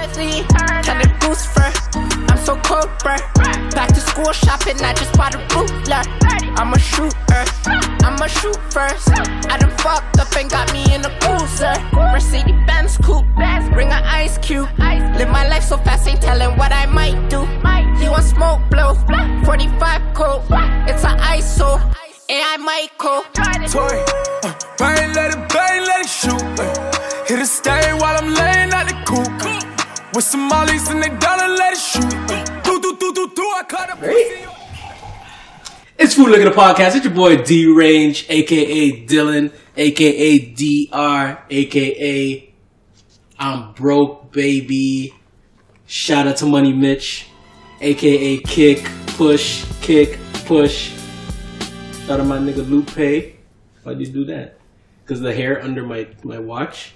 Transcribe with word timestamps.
Bentley, 0.00 0.42
kind 0.48 1.04
of 1.04 1.20
goose 1.20 1.44
fur. 1.44 1.70
I'm 2.30 2.38
so 2.38 2.56
cold, 2.64 2.88
bruh. 3.04 3.20
Back 3.74 3.88
to 3.88 4.00
school 4.00 4.32
shopping, 4.32 4.80
I 4.80 4.94
just 4.94 5.12
bought 5.12 5.34
a 5.34 5.40
ruler. 5.52 6.00
I'm 6.56 6.72
a 6.72 6.78
shooter, 6.78 7.44
I'm 8.06 8.16
a 8.16 8.26
shoot 8.26 8.56
first. 8.72 9.10
I 9.52 9.58
done 9.58 9.70
fucked 9.76 10.18
up 10.18 10.34
and 10.38 10.48
got 10.50 10.72
me 10.72 10.82
in 10.94 11.04
a 11.04 11.12
cruiser. 11.20 11.74
Mercedes 11.92 12.56
Benz 12.66 12.96
coupe, 12.96 13.26
bring 13.74 13.88
an 13.88 14.02
ice 14.04 14.38
cube. 14.38 14.70
Live 15.18 15.28
my 15.28 15.46
life 15.48 15.64
so 15.64 15.76
fast, 15.76 16.08
ain't 16.08 16.22
telling 16.22 16.56
what 16.56 16.72
I 16.72 16.86
might 16.86 17.28
do. 17.28 17.40
You 18.02 18.10
want 18.10 18.24
smoke 18.24 18.60
blow? 18.70 18.94
45 19.44 20.14
cold, 20.14 20.42
it's 20.88 21.04
an 21.04 21.18
ISO. 21.34 21.76
AI 22.30 22.56
Michael. 22.56 23.22
Toy, 23.68 24.04
uh, 24.44 24.54
bang, 24.78 25.12
let 25.12 25.34
it 25.34 25.48
bang, 25.52 25.84
let 25.84 26.00
it 26.00 26.08
shoot. 26.08 26.40
Uh, 26.58 27.24
hit 27.26 27.38
a 27.38 27.44
stain 27.44 27.98
while 27.98 28.16
I'm 28.16 28.32
laying. 28.32 28.69
With 30.12 30.24
some 30.24 30.48
mollies 30.48 30.88
and 30.88 31.00
they 31.00 31.08
dollar, 31.08 31.46
let 31.46 31.72
it 31.72 31.78
shoot. 31.78 32.64
Do, 32.64 32.80
do, 32.80 32.96
do, 32.96 33.12
do, 33.14 33.32
do, 33.32 33.42
I 33.42 33.62
pussy. 33.96 34.44
It's 35.98 36.14
Food 36.14 36.24
and 36.24 36.32
Liquor 36.32 36.50
the 36.50 36.50
Podcast. 36.50 36.96
It's 36.96 37.04
your 37.04 37.14
boy 37.14 37.44
D 37.44 37.66
Range, 37.72 38.26
aka 38.28 39.06
Dylan, 39.06 39.52
aka 39.76 40.38
DR, 40.54 41.42
aka 41.48 42.54
I'm 43.38 43.72
broke, 43.74 44.32
baby. 44.32 45.14
Shout 45.86 46.26
out 46.26 46.38
to 46.38 46.46
Money 46.46 46.72
Mitch, 46.72 47.28
aka 47.80 48.38
Kick, 48.38 48.90
Push, 49.16 49.64
Kick, 49.80 50.18
Push. 50.44 50.92
Shout 52.06 52.18
out 52.18 52.26
my 52.26 52.38
nigga 52.38 52.68
Lupe. 52.68 53.36
Why'd 53.84 54.00
you 54.00 54.06
do 54.06 54.24
that? 54.24 54.58
Because 55.04 55.20
the 55.20 55.32
hair 55.32 55.62
under 55.62 55.84
my, 55.84 56.08
my 56.24 56.40
watch, 56.40 56.94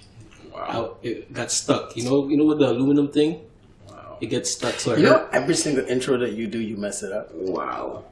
wow. 0.67 0.97
it 1.03 1.31
got 1.33 1.51
stuck. 1.51 1.95
You 1.97 2.03
know, 2.05 2.27
you 2.27 2.37
know 2.37 2.45
what 2.45 2.59
the 2.59 2.69
aluminum 2.69 3.09
thing? 3.11 3.41
Wow. 3.89 4.17
It 4.21 4.27
gets 4.27 4.51
stuck. 4.51 4.75
So 4.79 4.91
it 4.93 4.99
You 4.99 5.07
hurt. 5.07 5.31
know, 5.31 5.39
every 5.39 5.55
single 5.55 5.85
intro 5.85 6.17
that 6.17 6.33
you 6.33 6.47
do, 6.47 6.59
you 6.59 6.77
mess 6.77 7.03
it 7.03 7.11
up. 7.11 7.29
Wow. 7.33 8.03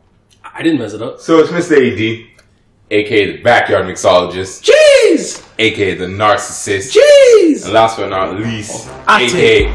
I 0.44 0.62
didn't 0.62 0.80
mess 0.80 0.94
it 0.94 1.02
up. 1.02 1.20
So 1.20 1.40
it's 1.40 1.50
Mr. 1.52 1.78
AD, 1.78 2.28
aka 2.92 3.38
the 3.38 3.42
backyard 3.44 3.86
mixologist, 3.86 4.64
Jeez, 4.70 5.42
aka 5.58 5.96
the 5.96 6.06
narcissist, 6.06 6.96
jeez. 6.98 7.64
and 7.64 7.74
last 7.74 7.98
but 7.98 8.10
not 8.10 8.36
least, 8.38 8.90
I 9.08 9.24
aka 9.24 9.70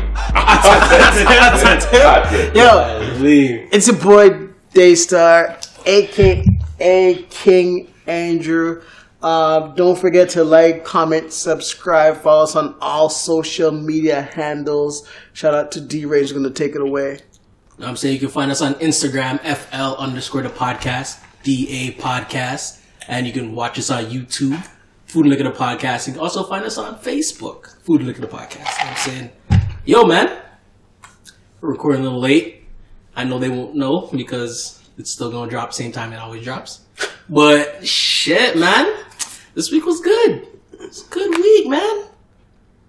Yo, 2.55 3.17
Leave. 3.21 3.69
it's 3.73 3.87
your 3.89 3.97
boy 3.97 4.49
Daystar, 4.75 5.57
aka 5.87 7.15
King 7.31 7.93
Andrew. 8.07 8.83
Uh, 9.21 9.69
don't 9.75 9.99
forget 9.99 10.29
to 10.31 10.45
like, 10.45 10.85
comment, 10.85 11.33
subscribe, 11.33 12.19
follow 12.19 12.45
us 12.45 12.55
on 12.55 12.77
all 12.81 13.09
social 13.09 13.73
media 13.73 14.23
handles. 14.23 15.09
Shout 15.33 15.55
out 15.55 15.73
to 15.73 15.81
D 15.81 16.05
Range, 16.05 16.33
gonna 16.33 16.51
take 16.51 16.75
it 16.75 16.81
away. 16.81 17.19
I'm 17.81 17.97
saying 17.97 18.15
you 18.15 18.21
can 18.21 18.29
find 18.29 18.51
us 18.51 18.61
on 18.61 18.75
Instagram, 18.75 19.41
FL 19.41 20.01
underscore 20.01 20.43
the 20.43 20.49
podcast, 20.49 21.23
DA 21.45 21.93
podcast. 21.93 22.81
And 23.07 23.27
you 23.27 23.33
can 23.33 23.55
watch 23.55 23.79
us 23.79 23.91
on 23.91 24.05
YouTube, 24.07 24.63
Food 25.07 25.23
and 25.27 25.31
Liquor 25.31 25.45
the 25.45 25.51
Podcast. 25.51 26.07
You 26.07 26.13
can 26.13 26.21
also 26.21 26.45
find 26.45 26.65
us 26.65 26.77
on 26.77 26.99
Facebook, 26.99 27.81
Food 27.83 28.01
and 28.01 28.09
Liquor 28.09 28.21
the 28.21 28.27
Podcast. 28.27 28.67
I'm 28.81 28.97
saying, 28.97 29.31
yo, 29.85 30.05
man, 30.05 30.43
we're 31.61 31.71
recording 31.71 32.03
a 32.03 32.05
little 32.05 32.21
late. 32.21 32.65
I 33.17 33.25
know 33.25 33.39
they 33.39 33.49
won't 33.49 33.75
know 33.75 34.09
because 34.13 34.83
it's 34.99 35.11
still 35.11 35.31
going 35.31 35.49
to 35.49 35.51
drop 35.51 35.73
same 35.73 35.93
time 35.93 36.13
it 36.13 36.17
always 36.17 36.45
drops. 36.45 36.81
But 37.29 37.87
shit, 37.87 38.59
man, 38.59 38.93
this 39.59 39.73
week 39.73 39.85
was 39.85 40.01
good. 40.01 40.47
It's 40.75 41.05
a 41.05 41.11
good 41.11 41.37
week, 41.37 41.69
man. 41.69 42.05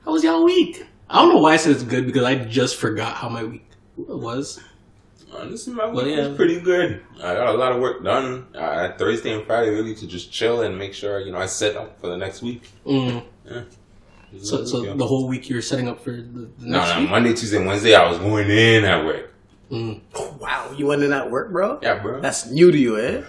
How 0.06 0.12
was 0.12 0.24
y'all 0.24 0.44
week? 0.44 0.86
I 1.10 1.20
don't 1.20 1.34
know 1.34 1.42
why 1.42 1.54
I 1.54 1.58
said 1.58 1.72
it's 1.72 1.82
good 1.82 2.06
because 2.06 2.24
I 2.24 2.36
just 2.36 2.76
forgot 2.76 3.16
how 3.16 3.28
my 3.28 3.44
week 3.44 3.68
was. 3.98 4.60
Honestly, 5.34 5.74
my 5.74 5.88
week 5.88 5.96
Well, 5.96 6.06
yeah. 6.08 6.28
was 6.28 6.38
pretty 6.38 6.60
good. 6.60 7.02
I 7.18 7.34
got 7.34 7.48
a 7.48 7.58
lot 7.58 7.72
of 7.72 7.82
work 7.82 8.04
done. 8.04 8.46
I 8.56 8.84
had 8.84 9.00
Thursday 9.00 9.34
and 9.34 9.48
Friday 9.48 9.72
really 9.72 9.96
to 9.96 10.06
just 10.06 10.32
chill 10.32 10.62
and 10.62 10.78
make 10.78 10.94
sure 10.94 11.20
you 11.22 11.32
know 11.32 11.40
I 11.40 11.48
set 11.48 11.76
up 11.76 12.00
for 12.00 12.06
the 12.06 12.18
next 12.18 12.44
week. 12.44 12.70
Mm. 12.86 13.24
Yeah. 13.50 13.62
So, 14.40 14.64
so 14.64 14.94
the 14.94 15.08
whole 15.08 15.28
week 15.28 15.50
you're 15.50 15.64
setting 15.64 15.88
up 15.88 16.04
for 16.04 16.12
the, 16.12 16.22
the 16.22 16.52
no, 16.60 16.78
next 16.78 16.94
no, 16.94 17.00
week. 17.02 17.10
Monday, 17.10 17.30
Tuesday, 17.34 17.66
Wednesday 17.66 17.96
I 17.96 18.08
was 18.08 18.20
going 18.20 18.48
in 18.48 18.86
at 18.86 19.04
work. 19.04 19.34
Wow, 20.40 20.72
you 20.76 20.88
went 20.88 21.04
in 21.04 21.12
at 21.12 21.30
work, 21.30 21.52
bro? 21.52 21.80
Yeah, 21.82 22.00
bro. 22.02 22.22
That's 22.22 22.50
new 22.50 22.72
to 22.72 22.78
you, 22.78 22.98
eh? 22.98 23.24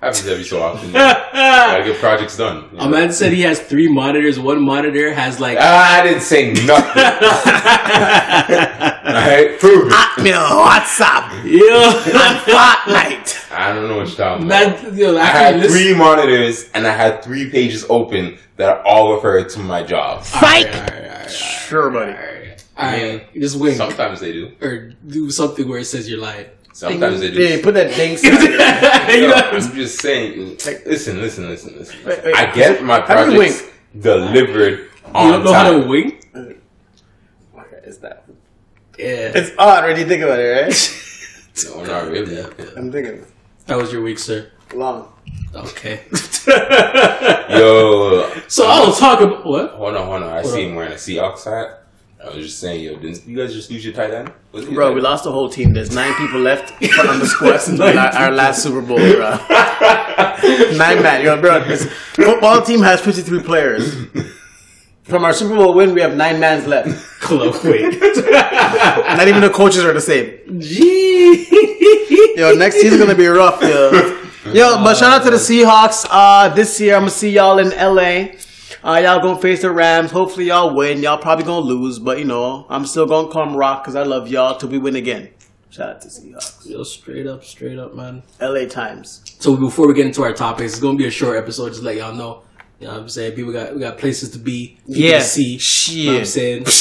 Happens 0.00 0.24
every 0.28 0.44
so 0.44 0.62
often. 0.62 0.92
Gotta 0.92 1.82
get 1.84 1.98
projects 1.98 2.36
done. 2.36 2.68
you 2.72 2.78
A 2.78 2.84
know? 2.84 2.88
man 2.88 3.12
said 3.12 3.32
he 3.32 3.42
has 3.42 3.58
three 3.60 3.88
monitors. 3.92 4.38
One 4.38 4.62
monitor 4.62 5.12
has 5.12 5.40
like 5.40 5.58
I 5.58 6.02
didn't 6.04 6.22
say 6.22 6.52
nothing. 6.52 7.02
Alright, 9.08 9.58
prove 9.58 9.90
it. 9.90 10.22
Me 10.22 10.30
what's 10.30 11.00
up? 11.00 11.32
yeah, 11.44 11.92
Fortnite. 12.46 13.50
I 13.52 13.72
don't 13.74 13.88
know 13.88 13.96
what 13.96 14.06
you're 14.08 14.16
talking 14.16 14.46
about. 14.46 14.82
man. 14.84 14.96
Yo, 14.96 15.16
I 15.16 15.20
after 15.22 15.38
had 15.38 15.56
listen- 15.56 15.72
three 15.72 15.94
monitors 15.94 16.70
and 16.74 16.86
I 16.86 16.92
had 16.92 17.24
three 17.24 17.50
pages 17.50 17.84
open 17.90 18.38
that 18.56 18.82
all 18.84 19.14
referred 19.14 19.48
to 19.50 19.58
my 19.60 19.82
job. 19.82 20.24
Sure, 21.28 21.90
buddy. 21.90 22.14
All 22.78 22.86
right, 22.86 23.34
just 23.34 23.58
wink 23.58 23.76
Sometimes 23.76 24.20
they 24.20 24.32
do. 24.32 24.52
or 24.62 24.90
do 25.06 25.30
something 25.30 25.68
where 25.68 25.80
it 25.80 25.86
says 25.86 26.08
you're 26.08 26.20
lying. 26.20 26.46
Sometimes 26.72 27.18
they 27.20 27.32
do. 27.32 27.42
Yeah, 27.42 27.60
put 27.62 27.74
that 27.74 27.92
ding 27.96 28.16
sign. 28.16 28.32
You 29.20 29.26
know- 29.28 29.34
I'm 29.34 29.60
just 29.74 30.00
saying. 30.00 30.58
Listen, 30.86 31.20
listen, 31.20 31.48
listen, 31.48 31.76
listen. 31.76 31.98
Wait, 32.06 32.22
wait. 32.24 32.34
I 32.36 32.54
get 32.54 32.84
my 32.84 33.00
How 33.00 33.24
do 33.24 33.32
you 33.32 33.38
projects 33.38 33.64
delivered 33.98 34.90
on 35.12 35.26
you 35.26 35.32
don't 35.32 35.44
know 35.44 35.52
how 35.52 35.72
to 35.72 35.88
wink? 35.88 36.24
Okay, 36.36 37.80
is 37.84 37.98
that? 37.98 38.24
Yeah, 38.96 39.32
It's 39.34 39.50
odd 39.58 39.84
when 39.84 39.98
you 39.98 40.06
think 40.06 40.22
about 40.22 40.38
it, 40.38 40.44
right? 40.62 41.04
No, 41.64 41.82
not 41.84 42.08
really. 42.08 42.38
I'm 42.76 42.92
thinking 42.92 43.24
that 43.66 43.76
was 43.76 43.92
your 43.92 44.02
week, 44.02 44.20
sir. 44.20 44.48
long. 44.74 45.12
Okay. 45.52 46.02
Yo, 47.50 48.30
so 48.46 48.66
I 48.66 48.86
was 48.86 48.98
talking 49.00 49.26
about 49.26 49.44
what? 49.46 49.70
hold 49.72 49.96
on, 49.96 50.06
hold 50.06 50.22
on. 50.22 50.28
I 50.28 50.40
Hold 50.42 50.52
see 50.54 50.64
on. 50.64 50.70
him 50.70 50.76
wearing 50.76 50.92
a 50.92 50.96
Seahawks 50.96 51.44
hat. 51.44 51.77
I 52.20 52.30
was 52.30 52.46
just 52.46 52.58
saying, 52.58 52.82
yo, 52.82 52.96
didn't 52.96 53.24
you 53.26 53.36
guys 53.36 53.54
just 53.54 53.70
lose 53.70 53.84
your 53.84 53.94
tight 53.94 54.10
end? 54.12 54.32
Bro, 54.50 54.88
tight 54.88 54.94
we 54.94 55.00
lost 55.00 55.22
the 55.22 55.30
whole 55.30 55.48
team. 55.48 55.72
There's 55.72 55.94
nine 55.94 56.12
people 56.14 56.40
left 56.40 56.72
on 56.98 57.20
the 57.20 57.26
squad 57.26 57.58
since 57.58 57.78
our, 57.78 57.94
our 57.96 58.32
last 58.32 58.62
Super 58.62 58.80
Bowl, 58.80 58.96
bro. 58.96 59.30
nine 60.76 61.00
man. 61.02 61.24
Yo, 61.24 61.40
bro, 61.40 61.62
this 61.64 61.84
football 62.14 62.60
team 62.62 62.82
has 62.82 63.00
53 63.00 63.42
players. 63.42 64.06
From 65.04 65.24
our 65.24 65.32
Super 65.32 65.54
Bowl 65.54 65.74
win, 65.74 65.94
we 65.94 66.00
have 66.00 66.16
nine 66.16 66.40
mans 66.40 66.66
left. 66.66 66.88
Chloe. 67.20 67.50
Not 67.50 69.28
even 69.28 69.40
the 69.40 69.50
coaches 69.54 69.84
are 69.84 69.92
the 69.92 70.00
same. 70.00 70.60
Gee. 70.60 72.34
Yo, 72.36 72.52
next 72.54 72.80
season's 72.80 73.00
gonna 73.00 73.14
be 73.14 73.26
rough, 73.28 73.62
yo. 73.62 73.90
Yo, 74.52 74.76
but 74.82 74.96
shout 74.96 75.12
out 75.12 75.24
to 75.24 75.30
the 75.30 75.36
Seahawks. 75.36 76.04
Uh, 76.10 76.48
this 76.48 76.80
year 76.80 76.96
I'm 76.96 77.02
gonna 77.02 77.10
see 77.10 77.30
y'all 77.30 77.58
in 77.58 77.70
LA. 77.70 78.34
Uh, 78.88 78.96
y'all 79.00 79.20
gonna 79.20 79.38
face 79.38 79.60
the 79.60 79.70
Rams. 79.70 80.10
Hopefully 80.10 80.46
y'all 80.46 80.74
win. 80.74 81.02
Y'all 81.02 81.18
probably 81.18 81.44
gonna 81.44 81.66
lose, 81.66 81.98
but 81.98 82.18
you 82.18 82.24
know 82.24 82.64
I'm 82.70 82.86
still 82.86 83.04
gonna 83.04 83.30
come 83.30 83.54
rock 83.54 83.82
because 83.84 83.94
I 83.94 84.02
love 84.02 84.28
y'all 84.28 84.56
till 84.56 84.70
we 84.70 84.78
win 84.78 84.96
again. 84.96 85.28
Shout 85.68 85.90
out 85.90 86.00
to 86.00 86.08
Seahawks. 86.08 86.66
Yo, 86.66 86.82
straight 86.84 87.26
up, 87.26 87.44
straight 87.44 87.78
up, 87.78 87.94
man. 87.94 88.22
LA 88.40 88.64
Times. 88.64 89.20
So 89.40 89.58
before 89.58 89.86
we 89.88 89.92
get 89.92 90.06
into 90.06 90.22
our 90.22 90.32
topics, 90.32 90.72
it's 90.72 90.80
gonna 90.80 90.96
be 90.96 91.06
a 91.06 91.10
short 91.10 91.36
episode. 91.36 91.68
Just 91.68 91.80
to 91.80 91.84
let 91.84 91.96
y'all 91.96 92.14
know. 92.14 92.44
You 92.80 92.86
know 92.86 92.94
what 92.94 93.02
I'm 93.02 93.08
saying? 93.10 93.34
People 93.34 93.52
got 93.52 93.74
we 93.74 93.80
got 93.80 93.98
places 93.98 94.30
to 94.30 94.38
be, 94.38 94.78
people 94.86 95.02
Yeah, 95.02 95.18
to 95.18 95.24
see. 95.24 95.60
You 95.92 96.06
know 96.06 96.12
what 96.14 96.18
I'm 96.20 96.24
saying? 96.24 96.66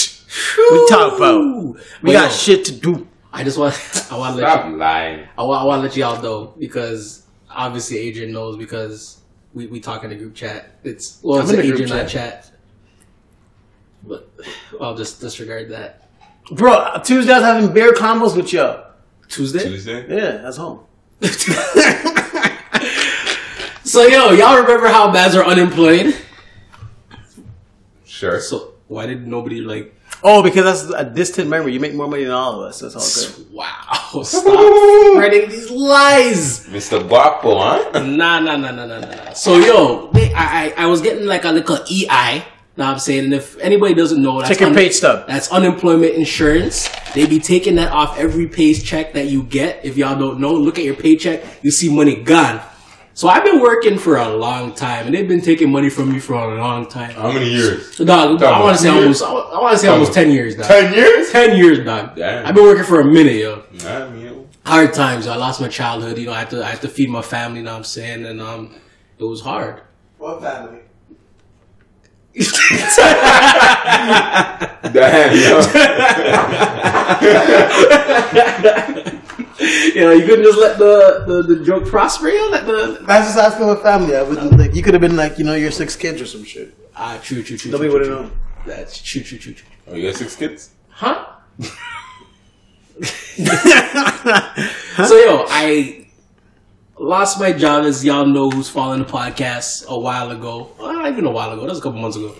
We 0.71 0.87
talk 0.87 1.17
about. 1.17 1.41
We 1.43 1.73
But 2.03 2.11
got 2.13 2.31
yo, 2.31 2.37
shit 2.37 2.63
to 2.67 2.71
do. 2.71 3.05
I 3.33 3.43
just 3.43 3.57
want 3.57 3.73
I 4.11 4.17
want 4.17 4.37
to 4.37 4.41
let 4.45 4.65
you, 4.65 4.77
lying. 4.77 5.27
I 5.37 5.43
want, 5.43 5.61
I 5.61 5.65
want 5.65 5.79
to 5.81 5.87
let 5.89 5.97
y'all 5.97 6.21
know 6.21 6.53
because 6.57 7.23
obviously 7.49 7.97
Adrian 7.97 8.31
knows 8.31 8.55
because 8.55 9.17
we 9.53 9.67
we 9.67 9.79
talk 9.79 10.03
in 10.03 10.09
the 10.09 10.15
group 10.15 10.35
chat. 10.35 10.79
It's 10.83 11.19
well, 11.23 11.39
I'm 11.39 11.43
it's 11.43 11.53
in 11.53 11.59
an 11.59 11.65
the 11.69 11.75
group 11.75 11.89
chat. 11.89 12.09
chat, 12.09 12.51
but 14.03 14.29
I'll 14.81 14.95
just 14.95 15.19
disregard 15.21 15.69
that. 15.69 16.09
Bro, 16.51 17.01
Tuesdays 17.03 17.41
having 17.41 17.73
beer 17.73 17.91
combos 17.93 18.35
with 18.35 18.53
y'all. 18.53 18.91
Tuesday. 19.27 19.63
Tuesday? 19.63 20.07
Yeah, 20.07 20.37
that's 20.37 20.57
home. 20.57 20.85
So 23.87 24.05
yo, 24.05 24.31
y'all 24.33 24.61
remember 24.61 24.89
how 24.89 25.09
Mavs 25.13 25.33
are 25.33 25.45
unemployed? 25.45 26.13
Sure. 28.03 28.41
So 28.41 28.73
why 28.89 29.05
did 29.05 29.25
nobody 29.25 29.61
like? 29.61 29.95
Oh, 30.23 30.41
because 30.43 30.63
that's 30.83 30.93
a 30.99 31.03
distant 31.09 31.49
memory. 31.49 31.73
You 31.73 31.79
make 31.79 31.93
more 31.93 32.07
money 32.07 32.23
than 32.23 32.33
all 32.33 32.61
of 32.61 32.69
us. 32.69 32.79
That's 32.79 32.95
all 32.95 33.35
good. 33.35 33.47
Wow! 33.57 34.21
Stop 34.23 34.43
spreading 35.13 35.49
these 35.49 35.71
lies. 35.71 36.67
Mr. 36.67 37.07
Guapo, 37.07 37.57
huh? 37.59 38.03
Nah, 38.03 38.39
nah, 38.39 38.55
nah, 38.55 38.71
nah, 38.71 38.85
nah, 38.85 38.99
nah. 38.99 38.99
nah. 38.99 39.33
So 39.33 39.57
yo, 39.57 40.11
they, 40.13 40.31
I, 40.33 40.65
I 40.65 40.73
I 40.77 40.85
was 40.85 41.01
getting 41.01 41.25
like 41.25 41.43
a 41.43 41.51
little 41.51 41.77
EI. 41.89 42.43
Now 42.77 42.91
I'm 42.91 42.99
saying, 42.99 43.25
and 43.25 43.33
if 43.33 43.57
anybody 43.57 43.95
doesn't 43.95 44.21
know, 44.21 44.37
that's 44.37 44.49
Check 44.49 44.59
your 44.59 44.69
un- 44.69 44.75
page 44.75 44.93
stub. 44.93 45.27
That's 45.27 45.51
unemployment 45.51 46.13
insurance. 46.13 46.87
They 47.15 47.25
be 47.25 47.39
taking 47.39 47.75
that 47.75 47.91
off 47.91 48.19
every 48.19 48.45
paycheck 48.47 49.13
that 49.13 49.25
you 49.27 49.41
get. 49.41 49.83
If 49.83 49.97
y'all 49.97 50.17
don't 50.17 50.39
know, 50.39 50.53
look 50.53 50.77
at 50.77 50.85
your 50.85 50.93
paycheck. 50.95 51.43
You 51.63 51.71
see 51.71 51.89
money 51.93 52.15
gone. 52.21 52.61
So 53.17 53.27
I've 53.27 53.43
been 53.43 53.59
working 53.61 53.97
for 53.97 54.17
a 54.17 54.29
long 54.29 54.75
time, 54.75 55.07
and 55.07 55.15
they've 55.15 55.27
been 55.27 55.41
taking 55.41 55.71
money 55.71 55.89
from 55.89 56.11
me 56.13 56.19
for 56.19 56.35
a 56.35 56.55
long 56.55 56.85
time. 56.87 57.15
How 57.15 57.31
many 57.31 57.49
years? 57.49 57.95
So, 57.95 58.05
dog, 58.05 58.43
I 58.43 58.61
want 58.61 58.77
to 58.77 58.83
say 58.83 58.89
on. 58.89 58.97
almost. 58.97 59.23
I 59.23 59.31
want 59.33 59.71
to 59.73 59.79
say 59.79 59.87
Come 59.87 59.93
almost 59.93 60.11
on. 60.11 60.13
ten 60.13 60.29
years, 60.31 60.55
dog. 60.55 60.67
Ten 60.67 60.93
years? 60.93 61.31
Ten 61.31 61.57
years, 61.57 61.83
dog. 61.83 62.15
Damn. 62.15 62.45
I've 62.45 62.53
been 62.53 62.63
working 62.65 62.83
for 62.83 62.99
a 62.99 63.03
minute, 63.03 63.37
yo. 63.37 63.63
Nah, 63.83 64.13
you 64.13 64.47
Hard 64.67 64.93
times. 64.93 65.25
I 65.25 65.35
lost 65.35 65.59
my 65.59 65.67
childhood. 65.67 66.19
You 66.19 66.27
know, 66.27 66.33
I 66.33 66.39
had 66.41 66.51
to. 66.51 66.63
I 66.63 66.69
had 66.69 66.81
to 66.81 66.87
feed 66.89 67.09
my 67.09 67.23
family. 67.23 67.57
You 67.57 67.65
know 67.65 67.71
what 67.71 67.77
I'm 67.79 67.83
saying? 67.85 68.23
And 68.23 68.39
um, 68.39 68.75
it 69.17 69.23
was 69.23 69.41
hard. 69.41 69.81
What 70.19 70.39
family? 70.39 70.81
Damn, 74.93 75.35
yo. 75.35 75.59
you 79.95 80.01
know, 80.01 80.11
you 80.11 80.25
couldn't 80.25 80.45
just 80.45 80.57
let 80.57 80.77
the, 80.77 81.23
the, 81.27 81.55
the 81.55 81.65
joke 81.65 81.85
prosper. 81.85 82.29
You 82.29 82.37
know, 82.37 82.49
let 82.49 82.65
the 82.65 83.03
I 83.07 83.19
was 83.19 83.27
just 83.27 83.37
asking 83.37 83.67
what 83.67 83.81
family. 83.81 84.15
I 84.15 84.23
wouldn't 84.23 84.57
like. 84.57 84.75
You 84.75 84.83
could 84.83 84.93
have 84.93 85.01
been 85.01 85.15
like, 85.15 85.37
you 85.37 85.45
know, 85.45 85.55
your 85.55 85.71
six 85.71 85.95
kids 85.95 86.21
or 86.21 86.25
some 86.25 86.43
shit. 86.43 86.75
ah, 86.95 87.19
true, 87.21 87.43
true, 87.43 87.57
true. 87.57 87.71
Nobody 87.71 87.89
would 87.89 88.03
true, 88.03 88.15
have 88.15 88.23
known. 88.25 88.39
That's 88.65 89.01
true, 89.01 89.21
true, 89.21 89.37
true, 89.37 89.53
true. 89.53 89.67
Oh, 89.87 89.95
you 89.95 90.07
got 90.09 90.17
six 90.17 90.35
kids? 90.35 90.71
Huh? 90.89 91.25
so 95.05 95.15
yo, 95.15 95.45
I 95.47 96.07
lost 96.99 97.39
my 97.39 97.53
job 97.53 97.85
as 97.85 98.03
y'all 98.03 98.25
know 98.25 98.49
who's 98.49 98.69
following 98.69 98.99
the 98.99 99.05
podcast 99.05 99.87
a 99.87 99.97
while 99.97 100.31
ago. 100.31 100.71
Well, 100.79 100.93
not 100.93 101.11
even 101.11 101.25
a 101.25 101.31
while 101.31 101.51
ago. 101.51 101.61
That 101.61 101.69
was 101.69 101.79
a 101.79 101.81
couple 101.81 101.99
months 101.99 102.17
ago. 102.17 102.35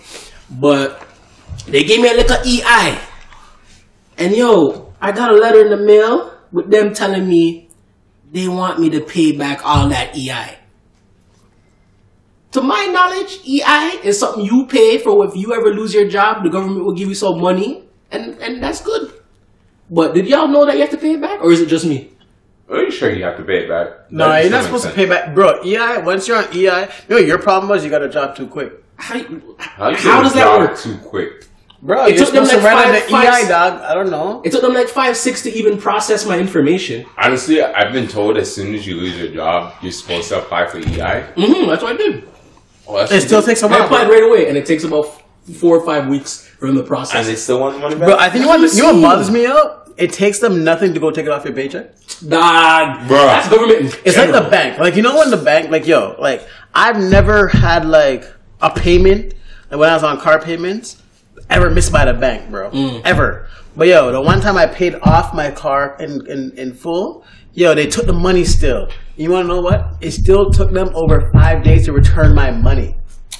But 0.50 1.08
they 1.68 1.84
gave 1.84 2.02
me 2.02 2.10
a 2.10 2.14
little 2.14 2.38
EI. 2.46 3.00
And 4.18 4.36
yo, 4.36 4.94
I 5.00 5.12
got 5.12 5.32
a 5.32 5.36
letter 5.36 5.62
in 5.62 5.70
the 5.70 5.78
mail 5.78 6.37
with 6.52 6.70
them 6.70 6.94
telling 6.94 7.28
me 7.28 7.70
they 8.32 8.48
want 8.48 8.80
me 8.80 8.90
to 8.92 9.02
pay 9.02 9.36
back 9.38 9.66
all 9.66 9.88
that 9.90 10.16
EI. 10.18 10.58
To 12.52 12.62
my 12.62 12.86
knowledge, 12.86 13.40
EI 13.48 14.00
is 14.04 14.20
something 14.20 14.44
you 14.46 14.66
pay 14.68 14.98
for 14.98 15.26
if 15.28 15.36
you 15.36 15.54
ever 15.54 15.74
lose 15.74 15.94
your 15.94 16.08
job, 16.08 16.44
the 16.44 16.50
government 16.50 16.86
will 16.86 16.94
give 16.94 17.10
you 17.10 17.16
some 17.16 17.40
money, 17.40 17.84
and, 18.12 18.36
and 18.42 18.64
that's 18.64 18.82
good. 18.82 19.14
But 19.90 20.14
did 20.14 20.28
y'all 20.28 20.48
know 20.48 20.66
that 20.66 20.76
you 20.76 20.82
have 20.82 20.90
to 20.92 20.98
pay 20.98 21.14
it 21.14 21.22
back, 21.22 21.42
or 21.42 21.52
is 21.52 21.62
it 21.62 21.68
just 21.68 21.86
me? 21.86 22.12
Are 22.70 22.84
you 22.84 22.92
sure 22.92 23.10
you 23.10 23.24
have 23.24 23.38
to 23.38 23.44
pay 23.44 23.64
it 23.64 23.70
back? 23.70 24.12
No, 24.12 24.28
That 24.28 24.42
you're 24.44 24.52
not 24.52 24.64
still 24.66 24.80
supposed 24.80 24.96
to 24.96 25.00
makes 25.02 25.10
pay 25.10 25.26
back, 25.26 25.36
bro. 25.36 25.62
EI. 25.64 26.02
Once 26.04 26.28
you're 26.28 26.38
on 26.38 26.46
EI, 26.54 26.56
you 27.08 27.10
know 27.10 27.18
your 27.18 27.38
problem 27.38 27.70
was 27.70 27.84
you 27.84 27.90
got 27.90 28.04
a 28.04 28.10
job 28.10 28.36
too 28.36 28.48
quick, 28.48 28.74
How, 28.98 29.20
how, 29.58 29.94
how 29.96 30.22
does 30.24 30.34
that 30.34 30.60
work? 30.60 30.78
Too 30.78 30.98
quick. 30.98 31.47
Bro. 31.88 32.06
It 32.06 32.16
you're 32.16 32.26
took 32.26 32.34
them 32.36 32.46
supposed 32.46 32.52
to 32.52 32.68
like 32.68 32.86
five- 32.86 32.96
into 32.96 33.10
five- 33.10 33.44
EI, 33.46 33.48
dog. 33.48 33.82
I 33.82 33.94
don't 33.96 34.12
know. 34.12 34.42
It 34.46 34.52
took 34.52 34.62
them 34.62 34.74
like 34.74 34.88
five, 34.90 35.18
six 35.18 35.42
to 35.44 35.52
even 35.52 35.78
process 35.80 36.26
my 36.26 36.38
information. 36.38 37.06
Honestly, 37.18 37.64
I've 37.64 37.92
been 37.94 38.08
told 38.08 38.38
as 38.38 38.54
soon 38.54 38.76
as 38.76 38.86
you 38.86 38.96
lose 38.96 39.18
your 39.18 39.30
job, 39.30 39.74
you're 39.82 39.92
supposed 39.92 40.30
to 40.30 40.38
apply 40.40 40.68
for 40.68 40.78
EI. 40.78 40.84
Mm-hmm, 41.36 41.68
that's 41.70 41.82
what 41.82 41.94
I 41.94 41.98
did. 41.98 42.30
Oh, 42.88 42.98
that's 42.98 43.12
It 43.12 43.22
still 43.22 43.42
takes 43.42 43.64
a 43.64 43.68
while, 43.68 43.82
I 43.82 43.86
applied 43.86 44.10
right 44.10 44.24
away, 44.24 44.48
and 44.50 44.58
it 44.58 44.66
takes 44.66 44.84
about 44.84 45.06
four 45.60 45.78
or 45.78 45.86
five 45.86 46.08
weeks 46.08 46.46
for 46.60 46.68
them 46.68 46.76
to 46.76 46.84
process. 46.84 47.16
and 47.16 47.28
they 47.28 47.36
still 47.36 47.60
want 47.60 47.80
money 47.80 47.96
back. 47.96 48.06
Bro, 48.08 48.18
I 48.18 48.30
think 48.30 48.46
you 48.46 48.52
know 48.52 48.58
what, 48.60 48.74
you 48.74 48.82
know 48.84 48.94
what 48.94 49.02
bothers 49.02 49.32
me 49.32 49.46
out. 49.46 49.84
It 49.98 50.14
takes 50.14 50.38
them 50.40 50.64
nothing 50.64 50.94
to 50.94 51.00
go 51.00 51.10
take 51.10 51.26
it 51.26 51.32
off 51.32 51.44
your 51.44 51.56
paycheck. 51.56 51.88
Dog, 52.28 53.00
Bruh. 53.08 53.10
that's 53.10 53.50
government. 53.50 53.80
in 53.82 53.88
It's 54.06 54.16
like 54.18 54.32
the 54.32 54.48
bank. 54.50 54.78
Like 54.80 54.96
you 54.96 55.02
know 55.02 55.18
when 55.18 55.32
the 55.32 55.38
bank, 55.38 55.72
like 55.72 55.88
yo, 55.88 56.16
like 56.20 56.48
I've 56.76 57.00
never 57.02 57.48
had 57.48 57.84
like 57.86 58.24
a 58.62 58.70
payment 58.70 59.34
like 59.72 59.80
when 59.80 59.90
I 59.90 59.94
was 59.94 60.04
on 60.04 60.20
car 60.20 60.40
payments 60.40 61.02
ever 61.50 61.70
missed 61.70 61.92
by 61.92 62.06
the 62.06 62.14
bank, 62.14 62.50
bro. 62.50 62.72
Mm. 62.72 63.02
Ever. 63.04 63.48
But 63.76 63.88
yo, 63.88 64.12
the 64.12 64.22
one 64.22 64.42
time 64.42 64.58
I 64.58 64.66
paid 64.66 64.96
off 65.04 65.34
my 65.34 65.52
car 65.52 65.96
in, 66.00 66.26
in, 66.28 66.58
in 66.58 66.74
full, 66.74 67.24
yo, 67.54 67.76
they 67.76 67.88
took 67.88 68.06
the 68.06 68.14
money 68.14 68.44
still. 68.44 68.90
You 69.16 69.32
wanna 69.32 69.48
know 69.48 69.62
what? 69.62 69.96
It 70.02 70.12
still 70.12 70.52
took 70.52 70.72
them 70.72 70.90
over 70.96 71.30
five 71.32 71.64
days 71.64 71.86
to 71.86 71.94
return 71.94 72.34
my 72.34 72.52
money. 72.52 72.96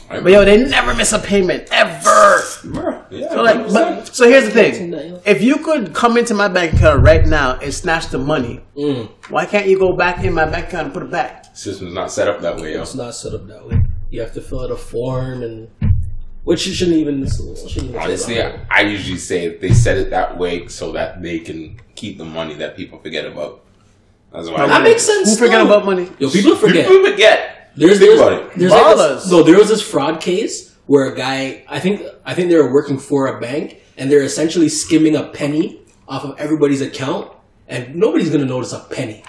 Right, 0.10 0.24
But 0.24 0.32
yo, 0.32 0.46
they 0.46 0.64
never 0.64 0.94
miss 0.94 1.12
a 1.12 1.20
payment 1.20 1.68
ever. 1.72 2.42
bro. 2.64 3.04
Yeah, 3.10 3.30
So 3.30 3.42
like, 3.42 3.68
but 3.74 4.08
so 4.08 4.30
here's 4.30 4.46
the 4.46 4.52
thing: 4.52 5.20
if 5.26 5.42
you 5.42 5.58
could 5.58 5.94
come 5.94 6.18
into 6.18 6.34
my 6.34 6.48
bank 6.48 6.74
account 6.74 7.04
right 7.04 7.26
now 7.26 7.60
and 7.60 7.74
snatch 7.74 8.08
the 8.08 8.18
money, 8.18 8.62
mm. 8.78 9.10
why 9.30 9.46
can't 9.46 9.68
you 9.68 9.78
go 9.78 9.98
back 9.98 10.24
in 10.24 10.34
my 10.34 10.46
bank 10.46 10.68
account 10.68 10.86
and 10.86 10.94
put 10.94 11.04
it 11.04 11.12
back? 11.12 11.46
system's 11.58 11.94
not 11.94 12.12
set 12.12 12.28
up 12.28 12.40
that 12.42 12.56
way, 12.58 12.74
yo. 12.74 12.84
It's 12.84 12.96
not 12.96 13.16
set 13.16 13.34
up 13.34 13.48
that 13.48 13.68
way. 13.68 13.82
You 14.12 14.22
have 14.22 14.34
to 14.34 14.42
fill 14.42 14.62
out 14.62 14.72
a 14.72 14.78
form, 14.78 15.42
and 15.44 15.68
which 16.48 16.66
you 16.66 16.74
shouldn't 16.74 16.96
even. 16.96 17.28
Shouldn't 17.28 17.94
Honestly, 17.98 18.42
I, 18.42 18.58
I 18.70 18.82
usually 18.84 19.18
say 19.18 19.58
they 19.58 19.74
said 19.74 19.98
it 19.98 20.12
that 20.12 20.38
way 20.38 20.70
so 20.70 20.94
that 20.94 21.22
they 21.22 21.40
can 21.40 21.78
keep 21.94 22.18
the 22.18 22.24
money 22.24 22.54
that 22.54 22.78
people 22.78 23.00
forget 23.00 23.26
about. 23.26 23.66
That's 24.32 24.50
why. 24.50 24.66
that 24.66 24.82
makes 24.82 25.04
sense. 25.04 25.30
Who 25.30 25.46
forget 25.46 25.60
about 25.60 25.84
money? 25.84 26.10
Yo, 26.20 26.30
people 26.30 26.56
forget. 26.56 26.88
People 26.88 27.12
forget. 27.12 27.74
There's, 27.76 28.00
Think 28.00 28.12
there's, 28.12 28.22
about 28.22 28.34
it. 28.34 28.56
there's 28.56 28.72
like 28.72 28.96
this, 28.96 29.30
no, 29.30 29.44
there 29.44 29.58
was 29.58 29.68
this 29.68 29.82
fraud 29.82 30.22
case 30.22 30.74
where 30.86 31.12
a 31.12 31.16
guy, 31.16 31.66
I 31.68 31.82
think, 31.82 32.02
I 32.26 32.34
think 32.34 32.50
they 32.50 32.56
were 32.56 32.72
working 32.74 32.98
for 32.98 33.28
a 33.28 33.42
bank, 33.42 33.82
and 33.98 34.10
they're 34.10 34.24
essentially 34.24 34.70
skimming 34.70 35.18
a 35.18 35.24
penny 35.28 35.82
off 36.08 36.24
of 36.24 36.40
everybody's 36.40 36.80
account, 36.80 37.30
and 37.68 37.94
nobody's 37.94 38.30
gonna 38.30 38.46
notice 38.46 38.72
a 38.72 38.80
penny. 38.80 39.22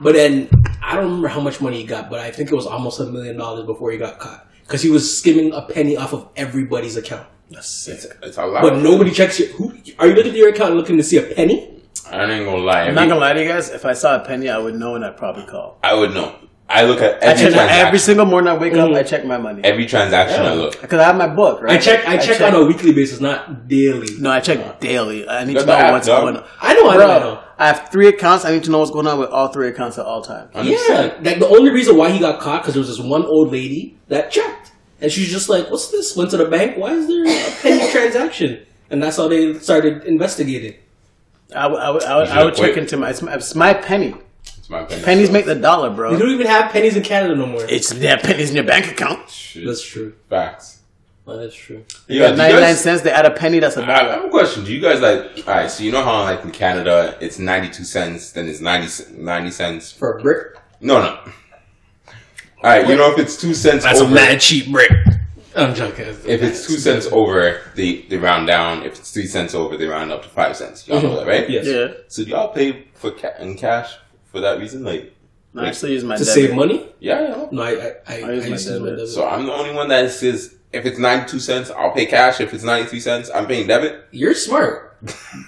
But 0.00 0.14
then 0.14 0.50
I 0.82 0.96
don't 0.96 1.04
remember 1.04 1.28
how 1.28 1.40
much 1.40 1.60
money 1.60 1.80
he 1.80 1.86
got, 1.86 2.10
but 2.10 2.18
I 2.18 2.32
think 2.32 2.50
it 2.50 2.56
was 2.56 2.66
almost 2.66 2.98
a 2.98 3.04
million 3.04 3.36
dollars 3.36 3.66
before 3.66 3.92
he 3.92 3.98
got 3.98 4.18
caught 4.18 4.46
because 4.66 4.82
he 4.82 4.90
was 4.90 5.18
skimming 5.18 5.52
a 5.52 5.62
penny 5.62 5.96
off 5.96 6.12
of 6.12 6.28
everybody's 6.36 6.96
account. 6.96 7.26
That's 7.50 7.86
It's, 7.86 8.06
it's 8.22 8.36
a 8.36 8.46
lot. 8.46 8.62
But 8.62 8.78
nobody 8.82 9.12
checks 9.12 9.38
your. 9.38 9.48
Who 9.50 9.72
are 9.98 10.08
you 10.08 10.14
looking 10.14 10.32
at 10.32 10.36
your 10.36 10.48
account 10.48 10.74
looking 10.74 10.96
to 10.96 11.02
see 11.02 11.16
a 11.18 11.22
penny? 11.22 11.72
I 12.10 12.24
ain't 12.24 12.44
gonna 12.44 12.58
lie. 12.58 12.82
I'm 12.82 12.94
not 12.94 13.08
gonna 13.08 13.20
lie 13.20 13.32
to 13.32 13.42
you 13.42 13.48
guys. 13.48 13.70
If 13.70 13.84
I 13.84 13.92
saw 13.92 14.20
a 14.20 14.24
penny, 14.24 14.48
I 14.48 14.58
would 14.58 14.74
know, 14.74 14.94
and 14.94 15.04
I'd 15.04 15.16
probably 15.16 15.44
call. 15.46 15.78
I 15.82 15.94
would 15.94 16.12
know. 16.14 16.34
I 16.76 16.84
look 16.84 17.00
at 17.00 17.14
I 17.22 17.26
every 17.28 17.42
check 17.44 17.52
transaction. 17.54 17.86
every 17.86 17.98
single 17.98 18.26
morning. 18.26 18.48
I 18.52 18.56
wake 18.58 18.74
up, 18.74 18.90
Mhm. 18.90 18.96
I 18.96 19.02
check 19.02 19.24
my 19.24 19.38
money 19.38 19.60
every 19.64 19.86
transaction 19.86 20.40
I 20.44 20.54
look. 20.54 20.80
because 20.80 20.98
I 21.00 21.04
have 21.04 21.16
my 21.16 21.26
book. 21.28 21.62
Right? 21.62 21.74
I 21.74 21.78
check. 21.78 22.06
I 22.06 22.16
check, 22.18 22.40
on 22.40 22.54
a 22.54 22.64
weekly 22.66 22.92
basis, 22.92 23.20
not 23.20 23.66
daily. 23.68 24.08
No, 24.18 24.30
I 24.30 24.40
check 24.40 24.80
daily. 24.80 25.26
I 25.28 25.44
need 25.44 25.58
to 25.58 25.64
know 25.66 25.72
app, 25.72 25.92
what's 25.92 26.06
dog. 26.06 26.22
going 26.22 26.36
on. 26.36 26.44
I 26.60 26.74
know. 26.74 26.88
I 26.90 26.92
know. 26.94 26.98
Bro, 27.06 27.10
I 27.10 27.18
know. 27.20 27.38
I 27.58 27.66
have 27.68 27.88
three 27.90 28.08
accounts. 28.08 28.44
I 28.44 28.50
need 28.52 28.64
to 28.64 28.70
know 28.70 28.78
what's 28.80 28.90
going 28.90 29.06
on 29.06 29.18
with 29.18 29.30
all 29.30 29.48
three 29.48 29.68
accounts 29.68 29.96
at 29.98 30.04
all 30.04 30.20
times. 30.22 30.50
Yeah, 30.62 31.14
like 31.22 31.38
the 31.38 31.48
only 31.48 31.70
reason 31.70 31.96
why 31.96 32.10
he 32.10 32.18
got 32.18 32.40
caught 32.40 32.62
because 32.62 32.74
there 32.74 32.80
was 32.82 32.88
this 32.94 33.00
one 33.00 33.24
old 33.24 33.50
lady 33.52 33.96
that 34.08 34.30
checked, 34.30 34.72
and 35.00 35.10
she's 35.10 35.30
just 35.30 35.48
like, 35.48 35.70
"What's 35.70 35.88
this?" 35.90 36.14
Went 36.16 36.30
to 36.32 36.36
the 36.36 36.44
bank. 36.46 36.76
Why 36.76 36.92
is 36.92 37.06
there 37.08 37.24
a 37.24 37.50
penny 37.62 37.90
transaction? 37.96 38.60
And 38.90 39.02
that's 39.02 39.16
how 39.16 39.26
they 39.28 39.54
started 39.58 40.04
investigating. 40.04 40.74
I 41.54 41.66
would, 41.68 41.80
I 41.80 41.90
would, 41.90 42.02
I 42.02 42.16
would, 42.18 42.28
I 42.28 42.44
would 42.44 42.54
check 42.54 42.76
into 42.76 42.96
my. 42.96 43.10
It's 43.10 43.22
my, 43.22 43.34
it's 43.34 43.54
my 43.54 43.72
penny. 43.72 44.14
It's 44.66 44.70
my 44.72 44.80
opinion. 44.80 45.04
Pennies 45.04 45.30
make 45.30 45.44
the 45.44 45.54
dollar, 45.54 45.90
bro. 45.90 46.10
bro. 46.10 46.18
don't 46.18 46.30
even 46.30 46.48
have 46.48 46.72
pennies 46.72 46.96
in 46.96 47.04
Canada 47.04 47.36
no 47.36 47.46
more. 47.46 47.64
It's 47.68 47.94
yeah, 47.94 48.16
pennies 48.16 48.50
in 48.50 48.56
your 48.56 48.64
bank 48.64 48.90
account. 48.90 49.30
Shit. 49.30 49.64
That's 49.64 49.80
true. 49.80 50.12
Facts. 50.28 50.80
Well, 51.24 51.38
that's 51.38 51.54
true. 51.54 51.84
You 52.08 52.20
Yeah, 52.20 52.30
got 52.30 52.30
do 52.32 52.36
99 52.38 52.60
guys- 52.62 52.80
cents. 52.80 53.02
They 53.02 53.12
add 53.12 53.26
a 53.26 53.30
penny. 53.30 53.60
That's 53.60 53.76
a 53.76 53.84
I 53.84 53.86
dollar. 53.86 54.08
I 54.08 54.14
have 54.16 54.24
a 54.24 54.28
question. 54.28 54.64
Do 54.64 54.72
you 54.74 54.80
guys 54.80 55.00
like? 55.00 55.46
All 55.46 55.54
right, 55.54 55.70
so 55.70 55.84
you 55.84 55.92
know 55.92 56.02
how 56.02 56.22
like 56.24 56.42
in 56.42 56.50
Canada 56.50 57.16
it's 57.20 57.38
ninety 57.38 57.68
two 57.70 57.84
cents, 57.84 58.32
then 58.32 58.48
it's 58.48 58.60
90, 58.60 59.14
90 59.22 59.50
cents. 59.52 59.92
For 59.92 60.18
a 60.18 60.20
brick, 60.20 60.56
No, 60.80 61.00
no. 61.00 61.06
All 61.06 61.32
right, 62.64 62.88
you 62.88 62.96
know 62.96 63.12
if 63.12 63.20
it's 63.20 63.40
two 63.40 63.54
cents 63.54 63.84
That's 63.84 64.00
over, 64.00 64.10
a 64.10 64.14
mad 64.14 64.40
cheap 64.40 64.72
brick. 64.72 64.90
I'm 65.54 65.76
joking. 65.76 66.06
if 66.08 66.26
it's 66.26 66.66
two 66.66 66.76
cents 66.78 67.06
over, 67.12 67.60
they 67.76 68.02
they 68.02 68.16
round 68.16 68.48
down. 68.48 68.82
If 68.82 68.98
it's 68.98 69.12
three 69.12 69.28
cents 69.28 69.54
over, 69.54 69.76
they 69.76 69.86
round 69.86 70.10
up 70.10 70.24
to 70.24 70.28
five 70.28 70.56
cents. 70.56 70.88
Y'all 70.88 71.00
know 71.00 71.10
mm-hmm. 71.10 71.16
that, 71.18 71.26
right? 71.28 71.48
Yes. 71.48 71.66
Yeah. 71.66 71.94
So 72.08 72.24
do 72.24 72.30
y'all 72.30 72.48
pay 72.48 72.86
for 72.94 73.12
ca- 73.12 73.36
in 73.38 73.54
cash 73.56 73.94
for 74.36 74.40
that 74.42 74.58
reason? 74.60 74.84
Like, 74.84 75.14
No, 75.54 75.62
I 75.62 75.70
still 75.72 75.90
use 75.90 76.04
my 76.04 76.16
To 76.16 76.24
debit. 76.24 76.34
save 76.34 76.54
money? 76.54 76.86
yeah, 77.00 77.20
yeah. 77.22 77.46
No, 77.50 77.62
I 77.62 77.70
I, 77.70 77.74
I, 77.74 78.14
I 78.14 78.16
I 78.16 78.20
my 78.26 78.32
used 78.32 78.44
to 78.44 78.50
use 78.50 78.66
my 78.68 78.74
debit. 78.86 78.98
debit. 78.98 79.08
So 79.08 79.26
I'm 79.28 79.46
the 79.46 79.52
only 79.52 79.72
one 79.74 79.88
that 79.88 80.10
says 80.10 80.54
if 80.72 80.84
it's 80.84 80.98
ninety 80.98 81.26
two 81.30 81.38
cents, 81.40 81.70
I'll 81.70 81.92
pay 81.92 82.06
cash. 82.06 82.40
If 82.40 82.52
it's 82.52 82.64
ninety 82.64 82.88
three 82.88 83.00
cents, 83.00 83.30
I'm 83.34 83.46
paying 83.46 83.66
debit. 83.66 84.04
You're 84.10 84.34
smart. 84.34 84.96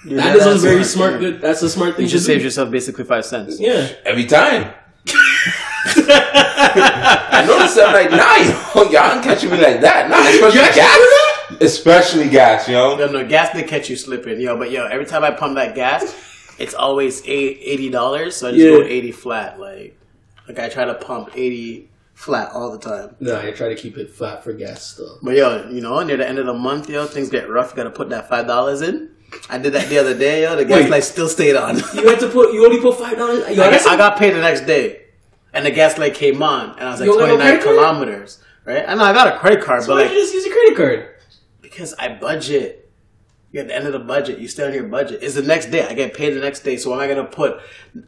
You're 0.07 0.17
That 0.21 0.37
dead 0.39 0.47
is 0.49 0.65
a 0.65 0.67
very 0.69 0.85
smart. 0.85 1.21
Good. 1.21 1.41
That's 1.41 1.63
a 1.63 1.69
smart 1.69 1.97
thing. 1.97 2.05
You 2.05 2.09
to 2.09 2.13
just 2.13 2.27
do. 2.27 2.33
saved 2.33 2.45
yourself 2.45 2.71
basically 2.71 3.05
five 3.05 3.25
cents. 3.27 3.61
Yeah. 3.61 3.89
Every 4.05 4.25
time. 4.25 4.73
I 6.01 7.45
noticed 7.47 7.77
that 7.77 7.93
like, 7.93 8.11
nah, 8.11 8.37
yo, 8.37 8.91
y'all 8.91 9.15
ain't 9.15 9.25
catching 9.25 9.51
me 9.51 9.59
like 9.61 9.81
that. 9.81 10.09
Nah, 10.11 10.21
especially 10.29 10.59
You 10.61 10.65
actually 10.67 10.83
gas. 10.83 11.63
Especially 11.63 12.29
gas, 12.29 12.69
yo. 12.69 12.97
No, 12.97 13.07
no, 13.11 13.27
gas 13.27 13.51
they 13.55 13.63
catch 13.63 13.89
you 13.89 13.97
slipping, 13.97 14.41
yo. 14.41 14.57
But 14.59 14.71
yo, 14.71 14.87
every 14.87 15.07
time 15.07 15.25
I 15.25 15.31
pump 15.31 15.55
that 15.57 15.75
gas, 15.75 16.15
it's 16.59 16.75
always 16.75 17.23
eighty 17.27 17.89
dollars, 17.91 18.37
So 18.37 18.49
I 18.49 18.51
just 18.53 18.63
Yeah. 18.65 18.71
go 18.79 18.83
eighty 18.83 19.13
flat. 19.13 19.59
Like, 19.61 19.97
like 20.47 20.59
I 20.59 20.69
try 20.69 20.85
to 20.85 20.95
pump 20.95 21.31
eighty 21.35 21.89
flat 22.15 22.51
all 22.53 22.73
the 22.73 22.79
time. 22.79 23.15
No, 23.21 23.39
I 23.41 23.51
try 23.53 23.69
to 23.69 23.75
keep 23.77 23.97
it 23.97 24.11
flat 24.11 24.43
for 24.43 24.53
gas 24.53 24.83
still. 24.85 25.19
But 25.23 25.37
yo, 25.37 25.69
you 25.71 25.81
know, 25.81 26.03
near 26.03 26.17
the 26.17 26.29
end 26.29 26.39
of 26.39 26.47
the 26.47 26.55
month, 26.55 26.89
yo, 26.91 27.07
things 27.07 27.29
get 27.31 27.49
rough. 27.49 27.71
You 27.71 27.77
gotta 27.77 27.91
put 27.91 28.09
that 28.11 28.29
five 28.29 28.47
dollars 28.47 28.83
in. 28.83 29.11
I 29.51 29.59
did 29.59 29.75
that 29.75 29.89
the 29.91 29.99
other 29.99 30.17
day, 30.19 30.43
yo. 30.43 30.57
The 30.57 30.65
gas 30.65 30.83
Wait. 30.85 30.91
light 30.91 31.05
still 31.05 31.29
stayed 31.29 31.55
on. 31.55 31.77
You 31.95 32.09
had 32.09 32.19
to 32.21 32.29
put. 32.29 32.53
You 32.53 32.65
only 32.65 32.81
put 32.81 32.99
five 32.99 33.17
dollars. 33.17 33.45
I, 33.45 33.55
got, 33.55 33.87
I 33.87 33.97
got 33.97 34.19
paid 34.19 34.35
the 34.35 34.41
next 34.41 34.63
day, 34.63 35.03
and 35.53 35.65
the 35.67 35.71
gas 35.71 35.99
light 35.99 36.15
came 36.15 36.43
on, 36.43 36.71
and 36.79 36.89
I 36.89 36.91
was 36.93 37.01
like 37.01 37.09
twenty 37.11 37.23
nine 37.23 37.31
only 37.33 37.37
twenty 37.37 37.43
have 37.43 37.53
a 37.53 37.55
nine 37.55 37.61
credit 37.61 37.65
card? 37.65 37.77
kilometers. 37.77 38.43
Right? 38.65 38.85
I 38.89 38.95
know 38.95 39.05
I 39.05 39.13
got 39.13 39.35
a 39.35 39.39
credit 39.39 39.63
card, 39.65 39.83
So 39.83 39.89
but 39.89 39.95
why 39.97 40.03
like 40.03 40.11
you 40.13 40.21
just 40.21 40.35
use 40.35 40.45
your 40.47 40.55
credit 40.55 40.77
card? 40.77 41.15
because 41.63 41.95
I 41.99 42.09
budget. 42.15 42.88
You're 43.51 43.63
at 43.63 43.69
the 43.69 43.77
end 43.77 43.87
of 43.87 43.93
the 43.93 43.99
budget. 43.99 44.39
You 44.39 44.49
stay 44.49 44.67
on 44.67 44.75
your 44.75 44.85
budget. 44.85 45.23
It's 45.23 45.35
the 45.35 45.43
next 45.43 45.71
day. 45.71 45.87
I 45.87 45.95
get 45.95 46.13
paid 46.13 46.35
the 46.35 46.41
next 46.41 46.61
day. 46.61 46.77
So 46.77 46.91
why 46.91 46.97
am 46.97 47.03
I 47.03 47.15
going 47.15 47.25
to 47.27 47.33
put 47.33 47.61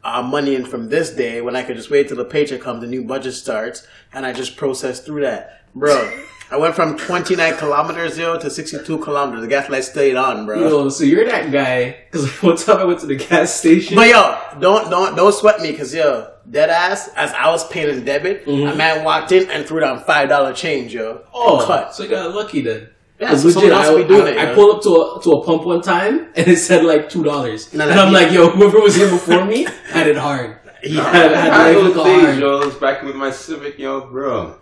uh, 0.04 0.22
money 0.22 0.54
in 0.54 0.66
from 0.66 0.90
this 0.90 1.10
day 1.10 1.40
when 1.40 1.56
I 1.56 1.62
could 1.62 1.76
just 1.76 1.90
wait 1.90 2.08
till 2.08 2.18
the 2.18 2.26
paycheck 2.26 2.60
comes, 2.60 2.82
the 2.82 2.86
new 2.86 3.04
budget 3.04 3.32
starts, 3.32 3.86
and 4.12 4.26
I 4.26 4.34
just 4.34 4.56
process 4.56 5.00
through 5.00 5.22
that, 5.22 5.64
bro? 5.74 6.24
I 6.52 6.56
went 6.56 6.74
from 6.74 6.98
29 6.98 7.58
kilometers 7.58 8.18
yo 8.18 8.36
to 8.36 8.50
62 8.50 8.98
kilometers. 8.98 9.40
The 9.42 9.46
gas 9.46 9.70
light 9.70 9.84
stayed 9.84 10.16
on, 10.16 10.46
bro. 10.46 10.58
Yo, 10.58 10.88
so 10.88 11.04
you're 11.04 11.24
that 11.24 11.52
guy. 11.52 11.96
Because 12.10 12.28
one 12.42 12.56
time 12.56 12.78
I 12.78 12.84
went 12.84 12.98
to 13.00 13.06
the 13.06 13.14
gas 13.14 13.54
station. 13.54 13.94
But 13.94 14.08
yo, 14.08 14.36
don't 14.58 14.90
don't 14.90 15.14
don't 15.14 15.32
sweat 15.32 15.60
me, 15.60 15.72
cause 15.76 15.94
yo, 15.94 16.32
dead 16.50 16.68
ass. 16.68 17.08
As 17.14 17.32
I 17.32 17.48
was 17.50 17.66
paying 17.68 17.96
in 17.96 18.04
debit, 18.04 18.48
a 18.48 18.74
man 18.74 19.04
walked 19.04 19.30
in 19.30 19.48
and 19.48 19.64
threw 19.64 19.78
down 19.78 20.02
five 20.02 20.28
dollar 20.28 20.52
change, 20.52 20.92
yo. 20.92 21.18
Mm-hmm. 21.18 21.28
oh, 21.32 21.64
cut. 21.66 21.94
so 21.94 22.02
you 22.02 22.10
got 22.10 22.34
lucky 22.34 22.62
then. 22.62 22.90
Yeah, 23.20 23.28
'Cause 23.28 23.42
so 23.42 23.50
someone 23.50 23.72
else 23.72 23.88
I, 23.88 23.96
be 23.96 24.04
doing 24.08 24.22
I, 24.26 24.30
it, 24.30 24.38
I 24.38 24.44
yo. 24.50 24.54
pulled 24.54 24.76
up 24.76 24.82
to 24.84 24.88
a 24.88 25.22
to 25.22 25.30
a 25.32 25.44
pump 25.44 25.64
one 25.66 25.82
time 25.82 26.28
and 26.36 26.48
it 26.48 26.56
said 26.56 26.84
like 26.84 27.10
two 27.10 27.22
dollars, 27.22 27.72
No, 27.74 27.86
and 27.88 28.00
I'm 28.00 28.08
he- 28.08 28.14
like, 28.14 28.32
yo, 28.32 28.48
whoever 28.48 28.80
was 28.80 28.94
here 28.96 29.10
before 29.10 29.44
me 29.44 29.66
had 29.90 30.06
it 30.08 30.16
hard. 30.16 30.56
He 30.82 30.96
had, 30.96 31.32
had 31.32 31.52
I 31.52 31.72
life 31.72 31.94
those 31.94 32.04
days, 32.04 32.24
hard. 32.24 32.38
yo. 32.38 32.60
I 32.60 32.64
was 32.64 32.74
back 32.76 33.02
with 33.02 33.14
my 33.16 33.30
Civic, 33.30 33.78
yo, 33.78 34.00
bro. 34.06 34.56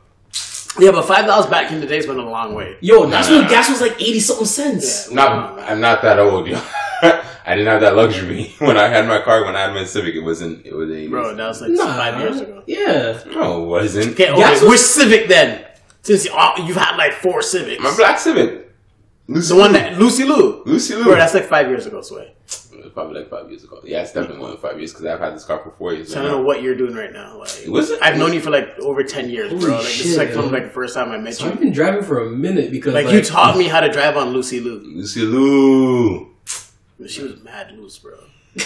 Yeah, 0.80 0.90
but 0.90 1.02
five 1.04 1.26
dollars 1.26 1.46
back 1.46 1.70
in 1.72 1.80
the 1.80 1.86
days 1.86 2.06
went 2.08 2.18
a 2.18 2.24
long 2.24 2.54
way. 2.54 2.76
Yo, 2.80 3.06
that's 3.06 3.28
Nah. 3.30 3.38
when 3.40 3.48
gas 3.48 3.68
was 3.70 3.80
like 3.80 3.94
eighty 4.02 4.18
something 4.20 4.46
cents. 4.46 5.10
Not, 5.10 5.58
I'm 5.60 5.80
not 5.80 6.02
that 6.02 6.18
old, 6.18 6.46
yo. 6.48 6.60
I 7.48 7.54
didn't 7.54 7.68
have 7.68 7.80
that 7.80 7.96
luxury 7.96 8.54
when 8.58 8.76
I 8.76 8.88
had 8.88 9.06
my 9.08 9.20
car. 9.22 9.44
When 9.44 9.56
I 9.56 9.62
had 9.62 9.72
my 9.74 9.84
Civic, 9.84 10.14
it 10.16 10.20
wasn't. 10.20 10.66
It 10.66 10.74
was 10.74 10.90
a 10.90 11.06
Bro, 11.08 11.34
that 11.36 11.46
was 11.48 11.60
like 11.62 11.70
Nah, 11.70 11.96
five 11.96 12.20
years 12.20 12.40
ago. 12.40 12.62
Yeah, 12.66 13.22
No, 13.32 13.62
it 13.62 13.66
wasn't. 13.66 14.12
Okay, 14.12 14.30
okay. 14.30 14.40
Gas 14.40 14.60
was- 14.60 14.70
which 14.70 14.80
Civic 14.80 15.28
then? 15.28 15.64
Since 16.08 16.24
you, 16.24 16.30
oh, 16.34 16.54
you've 16.66 16.74
had 16.74 16.96
like 16.96 17.12
four 17.12 17.42
Civics. 17.42 17.82
My 17.82 17.94
black 17.94 18.18
Civic. 18.18 18.72
Lucy 19.26 19.52
the 19.52 19.60
one 19.60 19.74
that 19.74 19.98
Lucy 19.98 20.24
Lou. 20.24 20.62
Lucy 20.64 20.94
Lou. 20.94 21.04
Bro, 21.04 21.16
that's 21.16 21.34
like 21.34 21.44
five 21.44 21.68
years 21.68 21.84
ago, 21.84 22.00
Sway. 22.00 22.32
It 22.72 22.82
was 22.84 22.92
probably 22.94 23.20
like 23.20 23.28
five 23.28 23.50
years 23.50 23.62
ago. 23.62 23.78
Yeah, 23.84 24.00
it's 24.00 24.14
definitely 24.14 24.38
more 24.38 24.48
than 24.48 24.56
five 24.56 24.78
years 24.78 24.92
because 24.94 25.04
I've 25.04 25.20
had 25.20 25.34
this 25.34 25.44
car 25.44 25.58
for 25.62 25.70
four 25.72 25.92
years. 25.92 26.10
So 26.10 26.18
I 26.18 26.22
don't 26.22 26.32
know 26.32 26.40
what 26.40 26.62
you're 26.62 26.76
doing 26.76 26.94
right 26.94 27.12
now. 27.12 27.40
Like, 27.40 27.50
Was 27.66 27.90
it? 27.90 28.00
I've 28.00 28.16
known 28.16 28.32
you 28.32 28.40
for 28.40 28.48
like 28.48 28.70
over 28.78 29.02
ten 29.04 29.28
years, 29.28 29.50
Holy 29.50 29.60
bro. 29.66 29.74
Like, 29.74 29.82
this 29.84 30.06
is 30.06 30.16
like 30.16 30.30
from 30.30 30.46
yo. 30.46 30.50
like 30.52 30.64
the 30.64 30.70
first 30.70 30.94
time 30.94 31.10
I 31.10 31.18
met 31.18 31.34
so 31.34 31.44
you. 31.44 31.50
I've 31.50 31.60
been 31.60 31.72
driving 31.72 32.02
for 32.04 32.26
a 32.26 32.30
minute 32.30 32.70
because 32.70 32.94
Like, 32.94 33.04
like, 33.04 33.14
you 33.14 33.22
taught 33.22 33.58
me 33.58 33.68
how 33.68 33.80
to 33.80 33.90
drive 33.92 34.16
on 34.16 34.30
Lucy 34.30 34.60
Lou. 34.60 34.78
Lucy 34.78 35.20
Lou. 35.20 36.34
She 37.06 37.22
was 37.22 37.42
mad 37.42 37.72
loose, 37.72 37.98
bro. 37.98 38.16
Yo, 38.56 38.64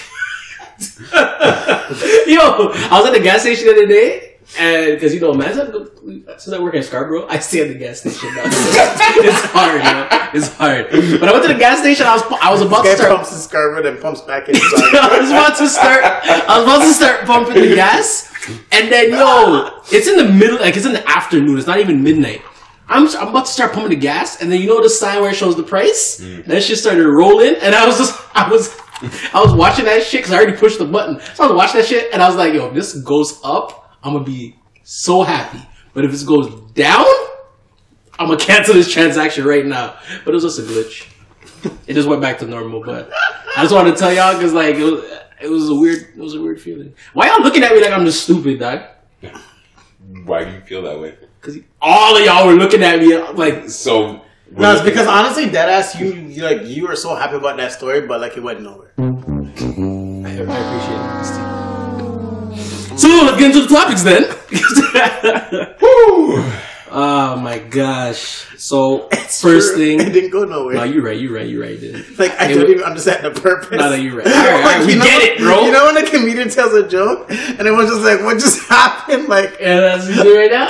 I 1.13 2.99
was 3.01 3.07
at 3.07 3.13
the 3.15 3.21
gas 3.21 3.41
station 3.41 3.67
the 3.67 3.73
other 3.73 3.87
day, 3.87 4.32
and 4.59 4.95
because 4.95 5.15
you 5.15 5.21
know, 5.21 5.33
man, 5.33 5.55
since 6.39 6.55
I 6.55 6.61
work 6.61 6.75
in 6.75 6.83
Scarborough, 6.83 7.27
I 7.29 7.39
stay 7.39 7.63
at 7.63 7.69
the 7.69 7.75
gas 7.75 8.01
station 8.01 8.35
now. 8.35 8.43
it's 8.47 9.45
hard, 9.47 9.83
yo. 9.83 10.39
It's 10.39 10.49
hard. 10.55 10.91
But 11.21 11.29
I 11.29 11.33
went 11.33 11.45
to 11.45 11.53
the 11.53 11.59
gas 11.59 11.81
station. 11.81 12.07
I 12.07 12.15
was 12.15 12.23
I 12.41 12.51
was 12.51 12.61
about 12.61 12.85
to 12.85 12.97
start. 12.97 13.11
pumps 13.17 13.31
his 13.31 13.47
Scarver 13.47 13.87
and 13.87 14.01
pumps 14.01 14.21
back 14.23 14.49
inside. 14.49 14.63
I 14.95 15.19
was 15.21 15.31
about 15.31 15.57
to 15.59 15.69
start. 15.69 16.05
I 16.05 16.59
was 16.59 16.65
about 16.65 16.83
to 16.83 16.93
start 16.93 17.27
pumping 17.27 17.63
the 17.63 17.75
gas, 17.75 18.31
and 18.73 18.93
then 18.93 19.11
yo, 19.11 19.81
it's 19.91 20.07
in 20.07 20.17
the 20.17 20.31
middle, 20.33 20.59
like 20.59 20.77
it's 20.77 20.87
in 20.87 20.93
the 20.93 21.09
afternoon. 21.09 21.59
It's 21.59 21.67
not 21.67 21.81
even 21.81 22.03
midnight. 22.03 22.43
I'm, 22.89 23.09
I'm 23.17 23.29
about 23.29 23.47
to 23.47 23.53
start 23.53 23.73
pumping 23.73 23.91
the 23.91 23.97
gas, 23.97 24.43
and 24.43 24.53
then 24.53 24.61
you 24.61 24.69
know 24.69 24.83
the 24.83 24.91
sign 24.91 25.21
where 25.21 25.31
it 25.31 25.37
shows 25.37 25.57
the 25.57 25.63
price. 25.63 26.21
Mm. 26.21 26.45
That 26.45 26.63
shit 26.63 26.79
started 26.79 27.07
rolling, 27.07 27.55
and 27.57 27.75
I 27.75 27.87
was 27.87 27.97
just, 27.97 28.21
I 28.35 28.51
was, 28.51 28.77
I 29.33 29.43
was 29.43 29.55
watching 29.55 29.87
that 29.87 30.03
shit 30.03 30.21
because 30.21 30.33
I 30.33 30.37
already 30.37 30.57
pushed 30.57 30.79
the 30.79 30.85
button. 30.85 31.21
So 31.35 31.45
I 31.45 31.47
was 31.47 31.57
watching 31.57 31.81
that 31.81 31.87
shit, 31.87 32.13
and 32.13 32.23
I 32.23 32.29
was 32.29 32.37
like, 32.37 32.53
yo, 32.53 32.69
if 32.69 32.75
this 32.75 32.95
goes 33.01 33.41
up, 33.45 33.82
I'm 34.03 34.13
gonna 34.15 34.25
be 34.25 34.57
so 34.83 35.23
happy. 35.23 35.61
But 35.95 36.05
if 36.05 36.11
this 36.11 36.23
goes 36.23 36.49
down, 36.73 37.07
I'm 38.19 38.29
gonna 38.29 38.39
cancel 38.39 38.75
this 38.75 38.91
transaction 38.91 39.45
right 39.45 39.65
now. 39.65 39.97
But 40.25 40.33
it 40.33 40.43
was 40.43 40.45
just 40.45 40.59
a 40.59 40.63
glitch. 40.63 41.09
It 41.87 41.95
just 41.95 42.09
went 42.09 42.21
back 42.21 42.39
to 42.39 42.47
normal. 42.47 42.83
But 42.83 43.11
I 43.57 43.63
just 43.63 43.75
wanted 43.75 43.93
to 43.93 43.97
tell 43.97 44.13
y'all 44.13 44.35
because 44.35 44.53
like 44.53 44.75
it 44.77 44.83
was, 44.85 45.05
it 45.41 45.49
was 45.49 45.69
a 45.69 45.75
weird, 45.75 45.99
it 46.17 46.19
was 46.19 46.35
a 46.35 46.41
weird 46.41 46.61
feeling. 46.61 46.95
Why 47.13 47.29
y'all 47.29 47.43
looking 47.43 47.63
at 47.63 47.73
me 47.73 47.81
like 47.81 47.93
I'm 47.93 48.05
just 48.05 48.25
stupid, 48.25 48.59
dog? 48.61 48.81
Why 50.25 50.45
do 50.45 50.51
you 50.53 50.61
feel 50.63 50.83
that 50.83 50.99
way? 51.01 51.17
Because 51.41 51.59
all 51.81 52.17
of 52.17 52.25
y'all 52.25 52.47
were 52.47 52.55
looking 52.55 52.83
at 52.83 52.99
me 53.01 53.17
like, 53.35 53.69
So 53.69 54.23
no, 54.51 54.73
it's 54.73 54.83
because 54.83 55.07
honestly, 55.07 55.47
deadass, 55.47 55.99
you, 55.99 56.13
you 56.13 56.43
like 56.43 56.63
you 56.65 56.87
were 56.87 56.97
so 56.97 57.15
happy 57.15 57.37
about 57.37 57.57
that 57.57 57.73
story, 57.73 58.07
but 58.07 58.21
like 58.21 58.37
it 58.37 58.43
went 58.43 58.61
nowhere. 58.61 58.93
I, 58.99 59.03
I 59.03 60.33
appreciate 60.33 60.47
it. 60.47 60.47
Steve. 60.47 60.82
So 63.03 63.09
let's 63.25 63.37
get 63.39 63.47
into 63.55 63.63
the 63.63 63.75
topics 63.75 64.03
then. 64.05 64.25
oh 66.91 67.37
my 67.43 67.59
gosh! 67.59 68.47
So 68.59 69.09
first 69.11 69.41
True. 69.41 69.59
it 69.65 69.77
thing, 69.77 69.99
didn't 70.13 70.31
go 70.31 70.45
nowhere. 70.45 70.77
no, 70.77 70.85
you're 70.85 71.03
right. 71.03 71.19
You're 71.19 71.33
right. 71.35 71.49
You're 71.49 71.63
right. 71.63 71.81
Didn't. 71.81 72.17
like 72.19 72.31
I 72.41 72.47
It 72.51 72.55
don't 72.55 72.63
was- 72.65 72.71
even 72.71 72.85
understand 72.85 73.25
the 73.25 73.33
purpose. 73.41 73.73
No, 73.79 73.89
no, 73.91 73.95
you're 73.97 74.17
right. 74.19 74.27
All 74.29 74.33
right, 74.33 74.53
all 74.55 74.61
right, 74.63 74.87
we 74.87 74.93
you 74.93 74.99
know, 75.01 75.05
get 75.05 75.23
it, 75.23 75.39
bro. 75.39 75.65
You 75.65 75.73
know 75.73 75.87
when 75.93 75.97
a 75.97 76.09
comedian 76.09 76.49
tells 76.49 76.75
a 76.75 76.87
joke 76.89 77.29
and 77.31 77.59
everyone's 77.61 77.91
just 77.91 78.03
like, 78.03 78.21
"What 78.21 78.39
just 78.39 78.69
happened?" 78.69 79.29
Like, 79.29 79.57
Yeah, 79.59 79.81
that's 79.81 80.07
what 80.07 80.17
you 80.19 80.23
do 80.23 80.37
right 80.39 80.51
now. 80.53 80.69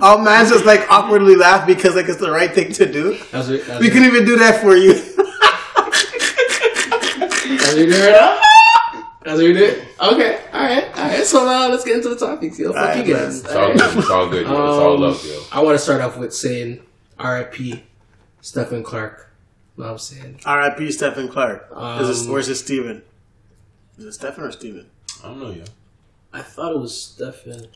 all 0.00 0.18
man's 0.18 0.48
just 0.50 0.64
like 0.64 0.90
awkwardly 0.90 1.36
laugh 1.36 1.66
because 1.66 1.94
like 1.94 2.08
it's 2.08 2.16
the 2.18 2.30
right 2.30 2.50
thing 2.50 2.72
to 2.72 2.90
do. 2.90 3.18
That's 3.30 3.48
what, 3.48 3.66
that's 3.66 3.80
We 3.80 3.90
couldn't 3.90 4.06
even 4.08 4.24
do 4.24 4.36
that 4.38 4.62
for 4.62 4.74
you. 4.74 4.94
That's 7.44 7.74
what 7.74 7.74
doing 7.76 7.90
right 7.90 8.12
now? 8.12 8.40
That's 9.24 9.36
what 9.36 9.44
you're 9.44 9.54
doing? 9.54 9.86
Okay, 10.00 10.40
alright, 10.52 10.84
alright. 10.98 11.24
So 11.24 11.44
now 11.44 11.68
let's 11.68 11.84
get 11.84 11.96
into 11.96 12.10
the 12.10 12.16
topics, 12.16 12.58
yo. 12.58 12.72
Fuck 12.72 12.82
Alright, 12.82 13.06
you 13.06 13.14
guys. 13.14 13.40
it's 13.42 13.52
all 13.54 13.72
good. 13.72 13.98
It's 13.98 14.10
all 14.10 14.28
good. 14.28 14.46
Yo. 14.46 14.52
It's 14.52 14.78
all 14.78 14.94
Um, 14.94 15.00
love, 15.00 15.24
yo. 15.26 15.42
I 15.50 15.62
want 15.62 15.78
to 15.78 15.82
start 15.82 16.02
off 16.02 16.18
with 16.18 16.34
saying 16.34 16.82
RIP 17.18 17.82
Stephen 18.42 18.82
Clark. 18.82 19.30
Know 19.76 19.84
what 19.86 19.90
I'm 19.92 19.98
saying? 19.98 20.40
R.I.P. 20.44 20.92
Stephen 20.92 21.28
Clark. 21.28 21.68
Is 22.00 22.06
this, 22.08 22.26
Um, 22.26 22.32
where's 22.32 22.48
it 22.48 22.54
Steven? 22.56 23.02
Is 23.98 24.04
it 24.04 24.12
Stephen 24.12 24.44
or 24.44 24.52
Steven? 24.52 24.88
I 25.22 25.28
don't 25.28 25.40
know, 25.40 25.50
yo. 25.50 25.64
I 26.32 26.42
thought 26.42 26.72
it 26.72 26.78
was 26.78 27.00
Stephen. 27.00 27.66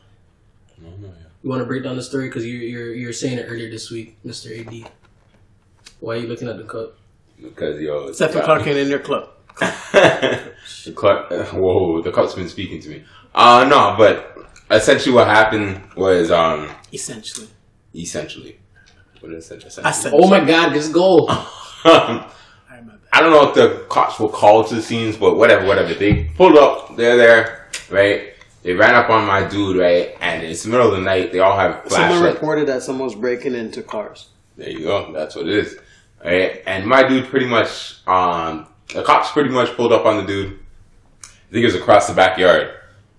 I 0.77 0.83
don't 0.83 1.01
know, 1.01 1.07
yo. 1.07 1.13
You 1.43 1.49
want 1.49 1.61
to 1.61 1.65
break 1.65 1.83
down 1.83 1.95
the 1.97 2.03
story 2.03 2.27
because 2.29 2.45
you're, 2.45 2.61
you're 2.61 2.93
you're 2.93 3.13
saying 3.13 3.37
it 3.39 3.47
earlier 3.49 3.69
this 3.69 3.89
week, 3.91 4.17
Mr. 4.25 4.47
AD. 4.65 4.89
Why 5.99 6.15
are 6.15 6.17
you 6.19 6.27
looking 6.27 6.47
at 6.47 6.57
the 6.57 6.63
cup? 6.63 6.95
Because 7.41 7.81
yo, 7.81 8.11
Stephen 8.13 8.37
yeah. 8.37 8.43
Clark 8.45 8.67
ain't 8.67 8.77
in 8.77 8.87
your 8.87 8.99
club. 8.99 9.29
The 9.59 10.91
Clark, 10.95 11.29
whoa, 11.53 12.01
the 12.01 12.11
cup's 12.11 12.35
been 12.35 12.49
speaking 12.49 12.79
to 12.81 12.89
me. 12.89 13.03
Uh 13.35 13.65
no, 13.69 13.95
but 13.97 14.37
essentially 14.71 15.13
what 15.15 15.27
happened 15.27 15.81
was 15.95 16.31
um 16.31 16.69
Essentially. 16.93 17.47
essentially 17.95 18.59
what 19.21 19.33
is 19.33 19.51
it? 19.51 19.63
Essentially. 19.63 19.89
Essentially. 19.89 20.21
Oh 20.23 20.29
my 20.29 20.43
God, 20.45 20.73
this 20.73 20.87
goal! 20.89 21.29
Um, 21.29 21.39
Alright, 21.85 22.85
my. 22.85 22.93
I 23.11 23.19
don't 23.21 23.31
know 23.31 23.49
if 23.49 23.55
the 23.55 23.85
cops 23.89 24.17
were 24.19 24.29
called 24.29 24.67
to 24.67 24.75
the 24.75 24.81
scenes, 24.81 25.17
but 25.17 25.35
whatever, 25.35 25.65
whatever. 25.67 25.93
They 25.93 26.25
pulled 26.35 26.57
up, 26.57 26.95
they're 26.95 27.17
there, 27.17 27.67
right? 27.89 28.33
They 28.63 28.73
ran 28.73 28.95
up 28.95 29.09
on 29.09 29.25
my 29.25 29.45
dude, 29.47 29.77
right? 29.77 30.15
And 30.21 30.43
it's 30.43 30.63
the 30.63 30.69
middle 30.69 30.87
of 30.87 30.93
the 30.97 31.01
night. 31.01 31.31
They 31.31 31.39
all 31.39 31.57
have 31.57 31.83
Someone 31.89 32.09
flashlights. 32.19 32.33
reported 32.35 32.67
that 32.67 32.81
someone's 32.83 33.15
breaking 33.15 33.55
into 33.55 33.81
cars. 33.83 34.27
There 34.57 34.69
you 34.69 34.83
go. 34.83 35.11
That's 35.13 35.35
what 35.35 35.47
it 35.47 35.55
is. 35.55 35.77
Right? 36.23 36.61
And 36.67 36.85
my 36.85 37.07
dude 37.07 37.27
pretty 37.29 37.47
much, 37.47 38.05
um, 38.07 38.67
the 38.93 39.03
cops 39.03 39.31
pretty 39.31 39.49
much 39.49 39.75
pulled 39.75 39.91
up 39.93 40.05
on 40.05 40.17
the 40.17 40.23
dude. 40.23 40.59
I 41.23 41.51
think 41.51 41.63
it 41.63 41.65
was 41.65 41.75
across 41.75 42.07
the 42.07 42.13
backyard. 42.13 42.73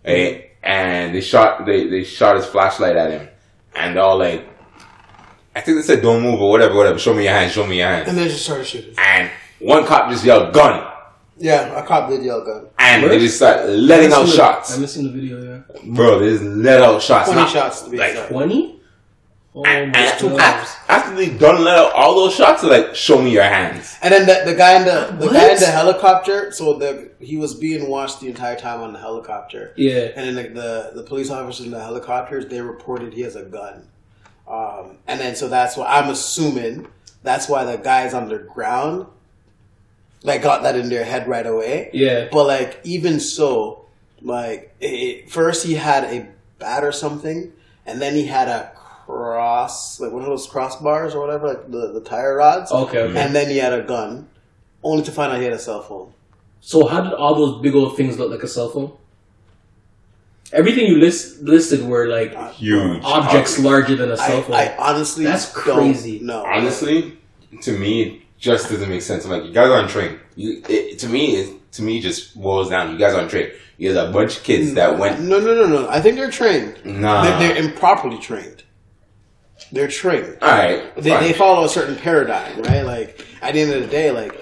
Right? 0.06 0.50
And 0.62 1.14
they 1.14 1.20
shot, 1.20 1.64
they, 1.66 1.88
they 1.88 2.04
shot 2.04 2.36
his 2.36 2.46
flashlight 2.46 2.96
at 2.96 3.10
him. 3.10 3.28
And 3.74 3.96
they're 3.96 4.02
all 4.02 4.18
like, 4.18 4.46
I 5.54 5.60
think 5.60 5.78
they 5.78 5.82
said 5.82 6.02
don't 6.02 6.22
move 6.22 6.40
or 6.40 6.50
whatever, 6.50 6.74
whatever. 6.74 6.98
Show 6.98 7.14
me 7.14 7.24
your 7.24 7.32
hands, 7.32 7.52
show 7.52 7.66
me 7.66 7.78
your 7.78 7.88
hands. 7.88 8.08
And 8.08 8.16
they 8.18 8.24
just 8.28 8.44
started 8.44 8.66
shooting. 8.66 8.94
And 8.98 9.30
one 9.58 9.84
cop 9.86 10.10
just 10.10 10.24
yelled 10.24 10.52
gun. 10.52 10.86
Yeah, 11.38 11.82
a 11.82 11.86
cop 11.86 12.10
did 12.10 12.22
yell 12.22 12.44
gun. 12.44 12.66
And 12.78 13.02
What? 13.02 13.08
they 13.08 13.18
just 13.18 13.36
start 13.36 13.66
letting 13.68 14.12
out 14.12 14.26
I 14.26 14.28
shots. 14.28 14.72
haven't 14.74 14.88
seen 14.88 15.04
the 15.04 15.10
video 15.12 15.42
yet. 15.74 15.84
Bro, 15.94 16.18
they 16.18 16.30
just 16.30 16.42
let 16.44 16.82
out 16.82 17.00
shots. 17.00 17.28
20 17.30 17.40
Not- 17.40 17.50
shots 17.50 17.82
to 17.82 17.90
be 17.90 17.96
like, 17.96 18.10
exact. 18.10 18.30
Twenty? 18.30 18.79
Oh 19.52 19.62
my 19.64 19.70
And, 19.70 19.96
and 19.96 20.20
God! 20.20 20.40
after, 20.40 20.92
after 20.92 21.16
they 21.16 21.30
done 21.36 21.64
let 21.64 21.76
out 21.76 21.92
all 21.92 22.14
those 22.14 22.34
shots, 22.36 22.62
like, 22.62 22.94
show 22.94 23.20
me 23.20 23.32
your 23.32 23.42
hands. 23.42 23.96
And 24.00 24.14
then 24.14 24.26
the, 24.26 24.50
the 24.52 24.56
guy 24.56 24.76
in 24.78 24.84
the 24.84 25.16
the 25.18 25.26
What? 25.26 25.32
guy 25.34 25.48
in 25.52 25.58
the 25.58 25.66
helicopter. 25.66 26.52
So 26.52 26.74
the 26.74 27.10
he 27.18 27.36
was 27.36 27.54
being 27.54 27.88
watched 27.88 28.20
the 28.20 28.28
entire 28.28 28.56
time 28.56 28.80
on 28.80 28.92
the 28.92 29.00
helicopter. 29.00 29.72
Yeah. 29.76 30.10
And 30.14 30.36
then 30.36 30.54
the, 30.54 30.60
the 30.60 30.90
the 30.96 31.02
police 31.02 31.30
officers 31.30 31.66
in 31.66 31.72
the 31.72 31.82
helicopters 31.82 32.46
they 32.46 32.60
reported 32.60 33.12
he 33.12 33.22
has 33.22 33.34
a 33.34 33.42
gun. 33.44 33.88
Um, 34.46 34.98
and 35.08 35.18
then 35.20 35.34
so 35.34 35.48
that's 35.48 35.76
why 35.76 35.86
I'm 35.86 36.10
assuming 36.10 36.86
that's 37.24 37.48
why 37.48 37.64
the 37.64 37.76
guys 37.76 38.14
on 38.14 38.28
the 38.28 38.38
ground 38.38 39.06
like 40.22 40.42
got 40.42 40.62
that 40.62 40.76
in 40.76 40.88
their 40.90 41.04
head 41.04 41.26
right 41.26 41.46
away. 41.46 41.90
Yeah. 41.92 42.28
But 42.30 42.46
like 42.46 42.80
even 42.84 43.18
so, 43.18 43.86
like 44.22 44.74
it, 44.80 45.28
first 45.30 45.66
he 45.66 45.74
had 45.74 46.04
a 46.04 46.28
bat 46.58 46.84
or 46.84 46.92
something, 46.92 47.52
and 47.86 48.00
then 48.00 48.14
he 48.14 48.26
had 48.26 48.46
a 48.48 48.72
cross, 49.10 50.00
like 50.00 50.12
one 50.12 50.22
of 50.22 50.28
those 50.28 50.46
crossbars 50.46 51.14
or 51.14 51.20
whatever, 51.20 51.48
like 51.48 51.70
the, 51.70 51.92
the 51.92 52.00
tire 52.00 52.36
rods. 52.36 52.70
Okay, 52.70 53.00
okay. 53.00 53.20
And 53.20 53.34
then 53.34 53.48
he 53.48 53.58
had 53.58 53.72
a 53.72 53.82
gun, 53.82 54.28
only 54.82 55.02
to 55.04 55.12
find 55.12 55.32
out 55.32 55.38
he 55.38 55.44
had 55.44 55.52
a 55.52 55.58
cell 55.58 55.82
phone. 55.82 56.12
So 56.60 56.86
how 56.86 57.00
did 57.00 57.12
all 57.12 57.34
those 57.34 57.62
big 57.62 57.74
old 57.74 57.96
things 57.96 58.18
look 58.18 58.30
like 58.30 58.42
a 58.42 58.48
cell 58.48 58.68
phone? 58.68 58.92
Everything 60.52 60.86
you 60.86 60.98
list, 60.98 61.42
listed 61.42 61.82
were 61.82 62.08
like 62.08 62.34
Huge. 62.54 63.02
objects 63.04 63.58
larger 63.58 63.94
than 63.94 64.10
a 64.10 64.16
cell 64.16 64.42
phone. 64.42 64.56
I 64.56 64.76
honestly 64.76 65.24
That's 65.24 65.50
crazy. 65.52 66.18
No, 66.20 66.44
Honestly, 66.44 67.16
to 67.62 67.78
me, 67.78 68.26
just 68.38 68.68
doesn't 68.68 68.88
make 68.88 69.02
sense. 69.02 69.24
I'm 69.24 69.30
like, 69.30 69.44
you 69.44 69.52
guys 69.52 69.70
aren't 69.70 69.90
trained. 69.90 70.18
You, 70.34 70.62
it, 70.68 70.98
to 71.00 71.08
me, 71.08 71.36
it 71.36 71.72
to 71.72 71.82
me 71.82 72.00
just 72.00 72.40
boils 72.40 72.68
down. 72.70 72.90
You 72.90 72.98
guys 72.98 73.14
aren't 73.14 73.30
trained. 73.30 73.52
You 73.78 73.90
guys 73.90 73.98
are 73.98 74.08
a 74.08 74.12
bunch 74.12 74.38
of 74.38 74.42
kids 74.42 74.74
that 74.74 74.98
went. 74.98 75.20
No, 75.20 75.38
no, 75.38 75.54
no, 75.54 75.66
no. 75.66 75.88
I 75.88 76.00
think 76.00 76.16
they're 76.16 76.30
trained. 76.30 76.84
Nah. 76.84 77.22
They're, 77.22 77.38
they're 77.38 77.64
improperly 77.64 78.18
trained. 78.18 78.64
They're 79.72 79.88
trained. 79.88 80.38
All 80.42 80.48
right, 80.48 80.94
They, 80.96 81.10
they 81.18 81.32
follow 81.32 81.64
a 81.64 81.68
certain 81.68 81.96
paradigm, 81.96 82.62
right? 82.62 82.82
Like 82.82 83.26
at 83.42 83.54
the 83.54 83.60
end 83.60 83.72
of 83.72 83.82
the 83.82 83.88
day, 83.88 84.10
like 84.10 84.38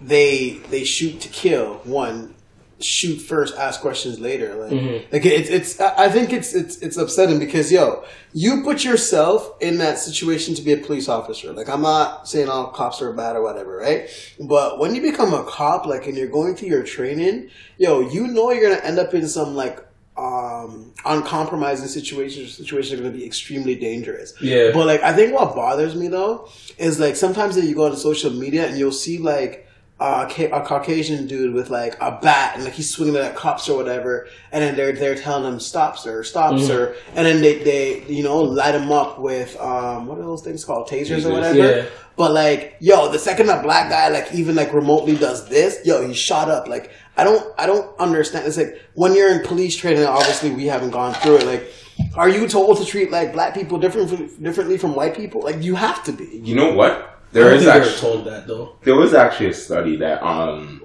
they 0.00 0.60
they 0.70 0.84
shoot 0.84 1.20
to 1.20 1.28
kill. 1.28 1.74
One, 1.84 2.34
shoot 2.80 3.16
first, 3.16 3.56
ask 3.56 3.80
questions 3.80 4.18
later. 4.18 4.54
Like, 4.54 4.72
mm-hmm. 4.72 5.12
like 5.12 5.24
it's 5.24 5.48
it's. 5.48 5.80
I 5.80 6.04
I 6.06 6.08
think 6.08 6.32
it's 6.32 6.54
it's 6.54 6.78
it's 6.78 6.96
upsetting 6.96 7.38
because 7.38 7.70
yo, 7.70 8.04
you 8.32 8.62
put 8.62 8.84
yourself 8.84 9.50
in 9.60 9.78
that 9.78 9.98
situation 9.98 10.54
to 10.54 10.62
be 10.62 10.72
a 10.72 10.78
police 10.78 11.08
officer. 11.08 11.52
Like 11.52 11.68
I'm 11.68 11.82
not 11.82 12.28
saying 12.28 12.48
all 12.48 12.68
cops 12.68 13.00
are 13.02 13.12
bad 13.12 13.36
or 13.36 13.42
whatever, 13.42 13.76
right? 13.76 14.08
But 14.40 14.78
when 14.78 14.94
you 14.94 15.02
become 15.02 15.32
a 15.32 15.44
cop, 15.44 15.86
like 15.86 16.06
and 16.06 16.16
you're 16.16 16.28
going 16.28 16.56
through 16.56 16.68
your 16.68 16.84
training, 16.84 17.50
yo, 17.78 18.00
you 18.00 18.26
know 18.26 18.50
you're 18.50 18.70
gonna 18.70 18.82
end 18.82 18.98
up 18.98 19.14
in 19.14 19.28
some 19.28 19.54
like 19.54 19.84
um 20.16 20.92
uncompromising 21.06 21.88
situations 21.88 22.54
situations 22.56 22.92
are 22.92 23.02
going 23.02 23.10
to 23.12 23.18
be 23.18 23.24
extremely 23.24 23.74
dangerous 23.74 24.34
Yeah. 24.42 24.70
but 24.72 24.86
like 24.86 25.02
i 25.02 25.12
think 25.12 25.32
what 25.32 25.54
bothers 25.54 25.94
me 25.94 26.08
though 26.08 26.48
is 26.76 27.00
like 27.00 27.16
sometimes 27.16 27.56
you 27.56 27.74
go 27.74 27.86
on 27.86 27.96
social 27.96 28.30
media 28.30 28.66
and 28.66 28.76
you'll 28.78 28.92
see 28.92 29.18
like 29.18 29.66
uh, 30.00 30.28
a 30.28 30.60
Caucasian 30.62 31.28
dude 31.28 31.54
with 31.54 31.70
like 31.70 31.94
a 32.00 32.18
bat 32.20 32.56
and 32.56 32.64
like 32.64 32.72
he's 32.72 32.90
swinging 32.92 33.14
it 33.14 33.20
at 33.20 33.36
cops 33.36 33.68
or 33.68 33.76
whatever, 33.76 34.26
and 34.50 34.60
then 34.64 34.74
they're 34.74 34.90
they're 34.90 35.14
telling 35.14 35.44
him 35.52 35.60
stop 35.60 35.96
sir, 35.96 36.24
stop 36.24 36.54
Mm-hmm. 36.54 36.66
sir, 36.66 36.96
and 37.14 37.24
then 37.24 37.40
they 37.40 37.62
they 37.62 38.02
you 38.08 38.24
know 38.24 38.38
light 38.42 38.74
him 38.74 38.90
up 38.90 39.20
with 39.20 39.56
um 39.60 40.06
what 40.08 40.18
are 40.18 40.22
those 40.22 40.42
things 40.42 40.64
called 40.64 40.88
tasers, 40.88 41.24
or 41.24 41.32
whatever. 41.32 41.56
Yeah. 41.56 41.84
But 42.16 42.32
like 42.32 42.74
yo, 42.80 43.12
the 43.12 43.18
second 43.20 43.48
a 43.48 43.62
black 43.62 43.90
guy 43.90 44.08
like 44.08 44.34
even 44.34 44.56
like 44.56 44.72
remotely 44.74 45.14
does 45.16 45.48
this, 45.48 45.78
yo, 45.84 46.04
he's 46.04 46.16
shot 46.18 46.48
up. 46.50 46.66
Like 46.66 46.90
I 47.16 47.24
don't 47.24 47.54
I 47.58 47.66
don't 47.66 47.98
understand. 48.00 48.46
It's 48.46 48.56
like 48.56 48.80
when 48.94 49.14
you're 49.14 49.30
in 49.30 49.46
police 49.46 49.76
training, 49.76 50.04
obviously 50.04 50.50
we 50.50 50.66
haven't 50.66 50.90
gone 50.90 51.14
through 51.14 51.36
it. 51.38 51.46
Like, 51.46 51.72
are 52.16 52.28
you 52.28 52.48
told 52.48 52.78
to 52.78 52.84
treat 52.84 53.10
like 53.10 53.32
black 53.32 53.54
people 53.54 53.78
different 53.78 54.08
from, 54.10 54.42
differently 54.42 54.78
from 54.78 54.94
white 54.94 55.14
people? 55.16 55.42
Like 55.42 55.62
you 55.62 55.74
have 55.74 56.02
to 56.04 56.12
be. 56.12 56.40
You 56.42 56.54
know 56.54 56.72
what? 56.74 56.92
I 56.92 57.06
There 57.32 57.44
don't 57.44 57.54
is 57.58 57.64
think 57.64 57.76
actually 57.76 58.00
told 58.00 58.24
that 58.26 58.46
though. 58.46 58.76
there 58.82 58.94
was 58.96 59.12
actually 59.14 59.48
a 59.50 59.54
study 59.54 59.96
that 59.96 60.22
um 60.22 60.82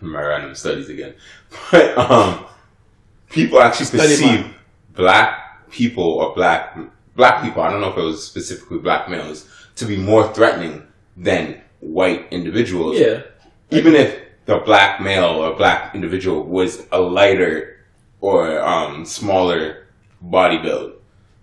my 0.00 0.22
random 0.22 0.54
studies 0.54 0.88
again, 0.88 1.14
but 1.70 1.96
um 1.98 2.44
people 3.30 3.60
actually 3.60 3.86
Study 3.86 4.02
perceive 4.08 4.40
mine. 4.40 4.54
black 4.94 5.70
people 5.70 6.04
or 6.04 6.34
black 6.34 6.76
black 7.16 7.42
people. 7.42 7.62
I 7.62 7.70
don't 7.70 7.80
know 7.80 7.90
if 7.92 7.98
it 7.98 8.02
was 8.02 8.24
specifically 8.24 8.78
black 8.78 9.08
males 9.10 9.48
to 9.76 9.84
be 9.86 9.96
more 9.96 10.32
threatening 10.32 10.86
than 11.16 11.60
white 11.80 12.28
individuals. 12.32 12.98
Yeah. 12.98 13.22
even 13.70 13.94
if 13.94 14.23
the 14.46 14.58
black 14.58 15.00
male 15.00 15.24
or 15.24 15.56
black 15.56 15.94
individual 15.94 16.44
was 16.44 16.86
a 16.92 17.00
lighter 17.00 17.76
or 18.20 18.60
um, 18.60 19.04
smaller 19.04 19.86
body 20.20 20.58
build, 20.58 20.94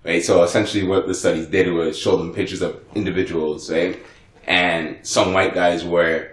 right? 0.03 0.23
So 0.23 0.43
essentially, 0.43 0.83
what 0.83 1.07
the 1.07 1.13
studies 1.13 1.47
did 1.47 1.71
was 1.71 1.97
show 1.97 2.17
them 2.17 2.33
pictures 2.33 2.61
of 2.61 2.81
individuals, 2.95 3.71
right? 3.71 3.99
And 4.45 5.05
some 5.05 5.33
white 5.33 5.53
guys 5.53 5.83
were 5.85 6.31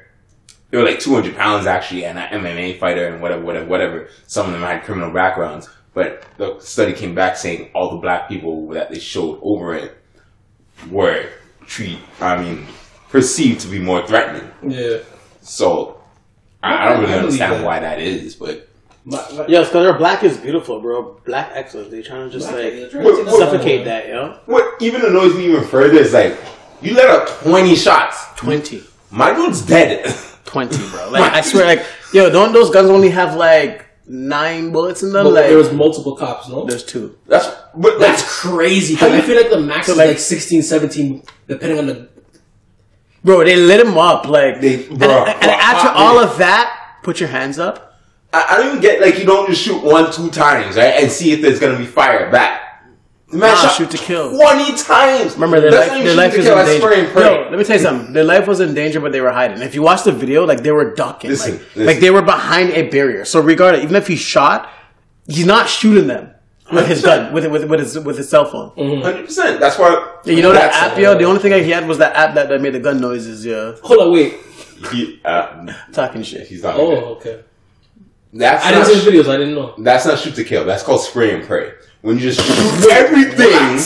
they 0.71 0.77
were 0.77 0.85
like 0.85 1.01
200 1.01 1.37
pounds 1.37 1.67
actually, 1.67 2.05
and 2.05 2.19
an 2.19 2.43
MMA 2.43 2.79
fighter 2.79 3.07
and 3.07 3.23
whatever, 3.23 3.43
whatever, 3.43 3.67
whatever. 3.67 4.09
Some 4.27 4.47
of 4.47 4.53
them 4.53 4.63
had 4.63 4.85
criminal 4.85 5.11
backgrounds, 5.11 5.69
but 5.95 6.25
the 6.37 6.59
study 6.61 6.93
came 6.93 7.15
back 7.15 7.37
saying 7.37 7.71
all 7.75 7.91
the 7.91 7.97
black 7.97 8.29
people 8.29 8.69
that 8.69 8.91
they 8.91 8.99
showed 8.99 9.39
over 9.43 9.75
it 9.75 9.97
were 10.91 11.29
treat, 11.67 11.99
I 12.21 12.43
mean, 12.43 12.67
perceived 13.09 13.61
to 13.61 13.69
be 13.69 13.79
more 13.79 14.07
threatening. 14.07 14.51
Yeah. 14.63 14.99
So 15.41 15.98
I, 16.63 16.87
I 16.87 16.89
don't 16.91 17.01
really 17.03 17.15
I 17.15 17.19
understand 17.19 17.53
that. 17.55 17.65
why 17.65 17.81
that 17.81 18.01
is, 18.01 18.35
but 18.35 18.69
My, 19.05 19.17
my, 19.37 19.47
Yes, 19.49 19.69
because 19.69 19.85
their 19.85 19.97
black 19.99 20.25
is 20.25 20.37
beautiful, 20.37 20.81
bro. 20.81 21.21
Black 21.25 21.51
excellence. 21.55 21.91
They're 21.91 22.03
trying 22.03 22.29
to 22.29 22.33
just 22.37 22.49
Black- 22.51 22.65
like 22.65 22.73
they're 22.75 22.89
trying 22.91 23.05
to 23.05 23.17
take 23.17 23.27
us 23.29 23.39
suffocate 23.39 23.85
down. 23.85 23.87
that, 23.87 24.09
yo. 24.09 24.39
what 24.47 24.81
even 24.83 25.05
annoys 25.05 25.35
me 25.37 25.47
even 25.49 25.65
further 25.65 25.99
is 25.99 26.13
like 26.13 26.37
you 26.83 26.95
let 26.95 27.09
out 27.09 27.29
20 27.43 27.75
shots. 27.77 28.25
20. 28.37 28.83
My 29.11 29.33
dude's 29.35 29.63
dead. 29.63 30.05
20, 30.45 30.77
bro. 30.91 31.11
Like 31.13 31.33
I 31.33 31.41
swear, 31.43 31.65
like 31.65 31.85
yo, 32.13 32.29
don't 32.31 32.53
those 32.53 32.71
guns 32.71 32.89
only 32.91 33.11
have 33.11 33.35
like 33.37 33.87
nine 34.07 34.73
bullets 34.73 35.03
in 35.03 35.13
them? 35.13 35.25
but 35.25 35.33
like 35.35 35.47
there 35.47 35.57
was 35.59 35.73
multiple 35.73 36.17
cops, 36.17 36.49
no? 36.49 36.65
there's 36.65 36.85
two. 36.85 37.17
That's 37.27 37.47
but 37.77 37.99
That's 37.99 38.23
that's 38.23 38.41
crazy. 38.41 38.97
'cause 38.97 39.11
I 39.13 39.17
you 39.17 39.23
feel 39.23 39.37
like 39.37 39.51
the 39.51 39.61
max 39.61 39.87
So, 39.87 39.93
is 39.93 39.99
like- 39.99 40.09
like 40.09 40.19
16, 40.19 40.63
17, 40.63 41.23
depending 41.47 41.79
on 41.79 41.87
the. 41.87 42.09
Bro, 43.25 43.45
they 43.45 43.57
lit 43.57 43.81
him 43.81 43.99
up 43.99 44.27
like 44.27 44.61
They- 44.61 44.87
and, 44.87 44.99
bro, 44.99 45.25
and 45.25 45.51
after 45.51 45.89
all 45.89 46.19
of 46.19 46.39
that, 46.39 46.99
put 47.03 47.21
your 47.21 47.29
hands 47.29 47.59
up. 47.59 47.85
I, 48.33 48.45
I 48.51 48.57
don't 48.59 48.67
even 48.69 48.81
get 48.81 49.01
like 49.01 49.19
you 49.19 49.25
don't 49.25 49.49
just 49.49 49.63
shoot 49.63 49.83
one, 49.83 50.13
two 50.13 50.31
times, 50.31 50.77
right, 50.77 50.95
and 51.03 51.11
see 51.11 51.33
if 51.33 51.41
there's 51.43 51.59
gonna 51.59 51.79
be 51.79 51.87
fire 51.87 52.31
back. 52.31 52.63
The 53.31 53.37
man 53.39 53.51
Nah, 53.55 53.61
shot 53.61 53.75
shoot 53.77 53.91
to 53.91 53.99
kill. 53.99 54.37
twenty 54.37 54.75
times. 54.77 55.35
Remember, 55.35 55.61
their 55.61 55.71
That's 55.71 55.91
life, 55.91 56.05
their 56.05 56.15
life 56.15 56.35
kill, 56.35 56.59
in 56.59 56.67
danger. 56.67 56.93
and. 56.93 57.15
Yo, 57.15 57.49
let 57.51 57.59
me 57.59 57.65
tell 57.65 57.77
you 57.77 57.83
something. 57.83 58.13
Their 58.15 58.25
life 58.25 58.47
was 58.47 58.61
in 58.61 58.73
danger, 58.75 59.01
but 59.01 59.13
they 59.13 59.21
were 59.21 59.33
hiding. 59.33 59.61
If 59.63 59.75
you 59.75 59.83
watch 59.83 60.05
the 60.05 60.13
video, 60.13 60.47
like 60.47 60.63
they 60.63 60.71
were 60.73 60.95
ducking, 60.95 61.31
Listen, 61.31 61.53
like, 61.53 61.61
listen. 61.69 61.87
like 61.87 62.01
they 62.01 62.11
were 62.11 62.23
behind 62.23 62.71
a 62.71 62.89
barrier. 62.89 63.25
So 63.27 63.41
regardless, 63.41 63.83
even 63.85 63.97
if 63.97 64.07
he 64.07 64.17
shot, 64.17 64.71
he's 65.27 65.45
not 65.47 65.69
shooting 65.69 66.07
them 66.07 66.31
with 66.73 66.87
his 66.87 67.03
gun, 67.03 67.33
with 67.33 67.47
with 67.47 67.65
with 67.65 67.81
his 67.81 67.99
with 67.99 68.17
his 68.19 68.29
cell 68.29 68.45
phone. 68.45 68.71
Hundred 69.03 69.27
percent. 69.27 69.61
That's 69.61 69.79
why. 69.79 70.19
Yeah, 70.25 70.35
you 70.35 70.43
know 70.43 70.53
that 70.53 70.73
app, 70.75 70.99
yo. 70.99 71.17
The 71.17 71.25
only 71.25 71.41
thing 71.41 71.53
he 71.65 71.71
had 71.71 71.87
was 71.87 71.99
that 71.99 72.15
app 72.17 72.35
that, 72.35 72.49
that 72.49 72.61
made 72.61 72.75
the 72.75 72.81
gun 72.81 73.01
noises. 73.01 73.45
Yeah, 73.45 73.75
Hold 73.83 74.01
on, 74.01 74.13
wait. 74.13 74.35
He, 74.93 75.21
uh, 75.25 75.67
talking 75.93 76.23
shit. 76.23 76.47
he's 76.47 76.63
not. 76.63 76.77
Oh, 76.77 76.91
good. 76.95 77.05
okay. 77.05 77.45
That's 78.33 78.65
I 78.65 78.71
not 78.73 78.87
didn't 78.87 79.01
see 79.01 79.11
the 79.11 79.17
videos. 79.17 79.29
I 79.29 79.37
didn't 79.39 79.55
know. 79.55 79.75
That's 79.79 80.07
not 80.07 80.19
shoot 80.19 80.35
to 80.37 80.45
kill. 80.45 80.65
That's 80.65 80.83
called 80.83 81.01
spray 81.01 81.35
and 81.35 81.45
pray. 81.45 81.73
When 82.03 82.17
you 82.17 82.23
just 82.23 82.41
shoot 82.41 82.91
everything. 82.93 83.77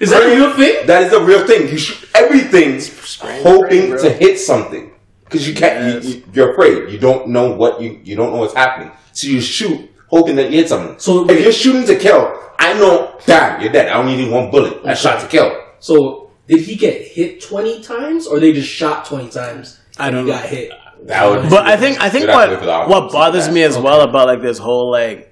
Is 0.00 0.10
that 0.10 0.22
a 0.22 0.34
real 0.34 0.52
thing? 0.54 0.86
That 0.86 1.02
is 1.02 1.12
a 1.12 1.22
real 1.22 1.44
thing. 1.46 1.68
You 1.68 1.76
shoot 1.76 2.08
everything 2.14 2.74
and 2.74 3.42
hoping 3.42 3.68
pray, 3.68 3.88
bro. 3.90 4.02
to 4.02 4.10
hit 4.12 4.38
something 4.38 4.92
because 5.24 5.48
you 5.48 5.54
can't. 5.54 6.04
You, 6.04 6.10
you, 6.10 6.24
you're 6.32 6.52
afraid. 6.52 6.92
You 6.92 6.98
don't 6.98 7.28
know 7.28 7.52
what 7.52 7.80
you. 7.82 8.00
You 8.04 8.14
don't 8.16 8.32
know 8.32 8.38
what's 8.38 8.54
happening. 8.54 8.92
So 9.12 9.26
you 9.26 9.40
shoot 9.40 9.90
hoping 10.08 10.36
that 10.36 10.50
you 10.50 10.58
hit 10.58 10.68
something. 10.68 10.98
So 10.98 11.22
if 11.22 11.28
wait. 11.28 11.42
you're 11.42 11.52
shooting 11.52 11.86
to 11.86 11.96
kill, 11.96 12.34
I 12.58 12.74
know. 12.74 13.18
Damn, 13.26 13.60
you're 13.62 13.72
dead. 13.72 13.88
I 13.88 13.94
only 13.98 14.16
need 14.16 14.30
one 14.30 14.50
bullet. 14.50 14.84
I 14.84 14.94
shot 14.94 15.20
to 15.20 15.26
kill. 15.28 15.56
So 15.78 16.30
did 16.46 16.60
he 16.60 16.74
get 16.76 17.00
hit 17.06 17.40
twenty 17.40 17.82
times, 17.82 18.26
or 18.26 18.40
they 18.40 18.52
just 18.52 18.68
shot 18.68 19.04
twenty 19.04 19.30
times? 19.30 19.78
I 19.98 20.10
don't 20.10 20.24
He 20.26 20.30
know. 20.32 20.38
got 20.38 20.48
hit. 20.48 20.72
That 21.04 21.26
would. 21.30 21.50
But 21.50 21.66
I 21.66 21.76
think 21.76 22.00
I 22.00 22.08
think 22.10 22.22
You'd 22.22 22.30
have 22.30 22.48
to 22.50 22.56
wait 22.56 22.66
what 22.68 22.88
what 22.88 23.12
bothers 23.12 23.48
me 23.48 23.60
that. 23.62 23.68
as 23.70 23.78
well 23.78 24.00
about 24.02 24.26
like 24.26 24.42
this 24.42 24.58
whole 24.58 24.90
like 24.90 25.27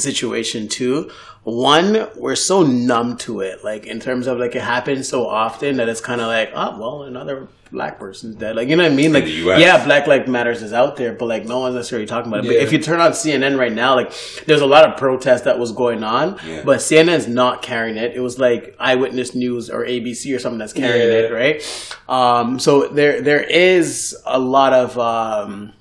situation 0.00 0.68
too. 0.68 1.10
One, 1.44 2.08
we're 2.16 2.36
so 2.36 2.62
numb 2.62 3.16
to 3.18 3.40
it, 3.40 3.64
like 3.64 3.86
in 3.86 4.00
terms 4.00 4.26
of 4.26 4.38
like 4.38 4.54
it 4.54 4.62
happens 4.62 5.08
so 5.08 5.26
often 5.26 5.76
that 5.78 5.88
it's 5.88 6.00
kind 6.00 6.20
of 6.20 6.26
like, 6.26 6.50
oh 6.54 6.78
well, 6.78 7.02
another 7.04 7.48
black 7.70 7.98
person's 7.98 8.34
dead. 8.36 8.56
Like 8.56 8.68
you 8.68 8.76
know 8.76 8.82
what 8.82 8.92
I 8.92 8.94
mean? 8.94 9.12
Like 9.12 9.24
yeah, 9.26 9.82
Black 9.84 10.06
Lives 10.06 10.28
Matters 10.28 10.62
is 10.62 10.72
out 10.74 10.96
there, 10.96 11.12
but 11.14 11.26
like 11.26 11.46
no 11.46 11.60
one's 11.60 11.74
necessarily 11.74 12.06
talking 12.06 12.30
about 12.30 12.44
it. 12.44 12.48
But 12.48 12.56
if 12.56 12.72
you 12.72 12.78
turn 12.80 13.00
on 13.00 13.12
CNN 13.12 13.58
right 13.58 13.72
now, 13.72 13.94
like 13.94 14.12
there's 14.46 14.60
a 14.60 14.66
lot 14.66 14.86
of 14.88 14.98
protest 14.98 15.44
that 15.44 15.58
was 15.58 15.72
going 15.72 16.02
on, 16.04 16.38
Yeah. 16.46 16.62
but 16.64 16.78
CNN's 16.80 17.28
not 17.28 17.62
carrying 17.62 17.96
it. 17.96 18.14
It 18.14 18.20
was 18.20 18.38
like 18.38 18.74
Eyewitness 18.78 19.34
News 19.34 19.70
or 19.70 19.84
ABC 19.84 20.34
or 20.34 20.38
something 20.38 20.58
that's 20.58 20.72
carrying 20.74 21.08
Yeah. 21.08 21.28
it, 21.28 21.32
right? 21.32 21.94
Um, 22.08 22.58
so 22.58 22.88
there 22.88 23.22
there 23.22 23.42
is 23.42 24.16
a 24.26 24.38
lot 24.38 24.72
of 24.74 24.98
um, 24.98 25.72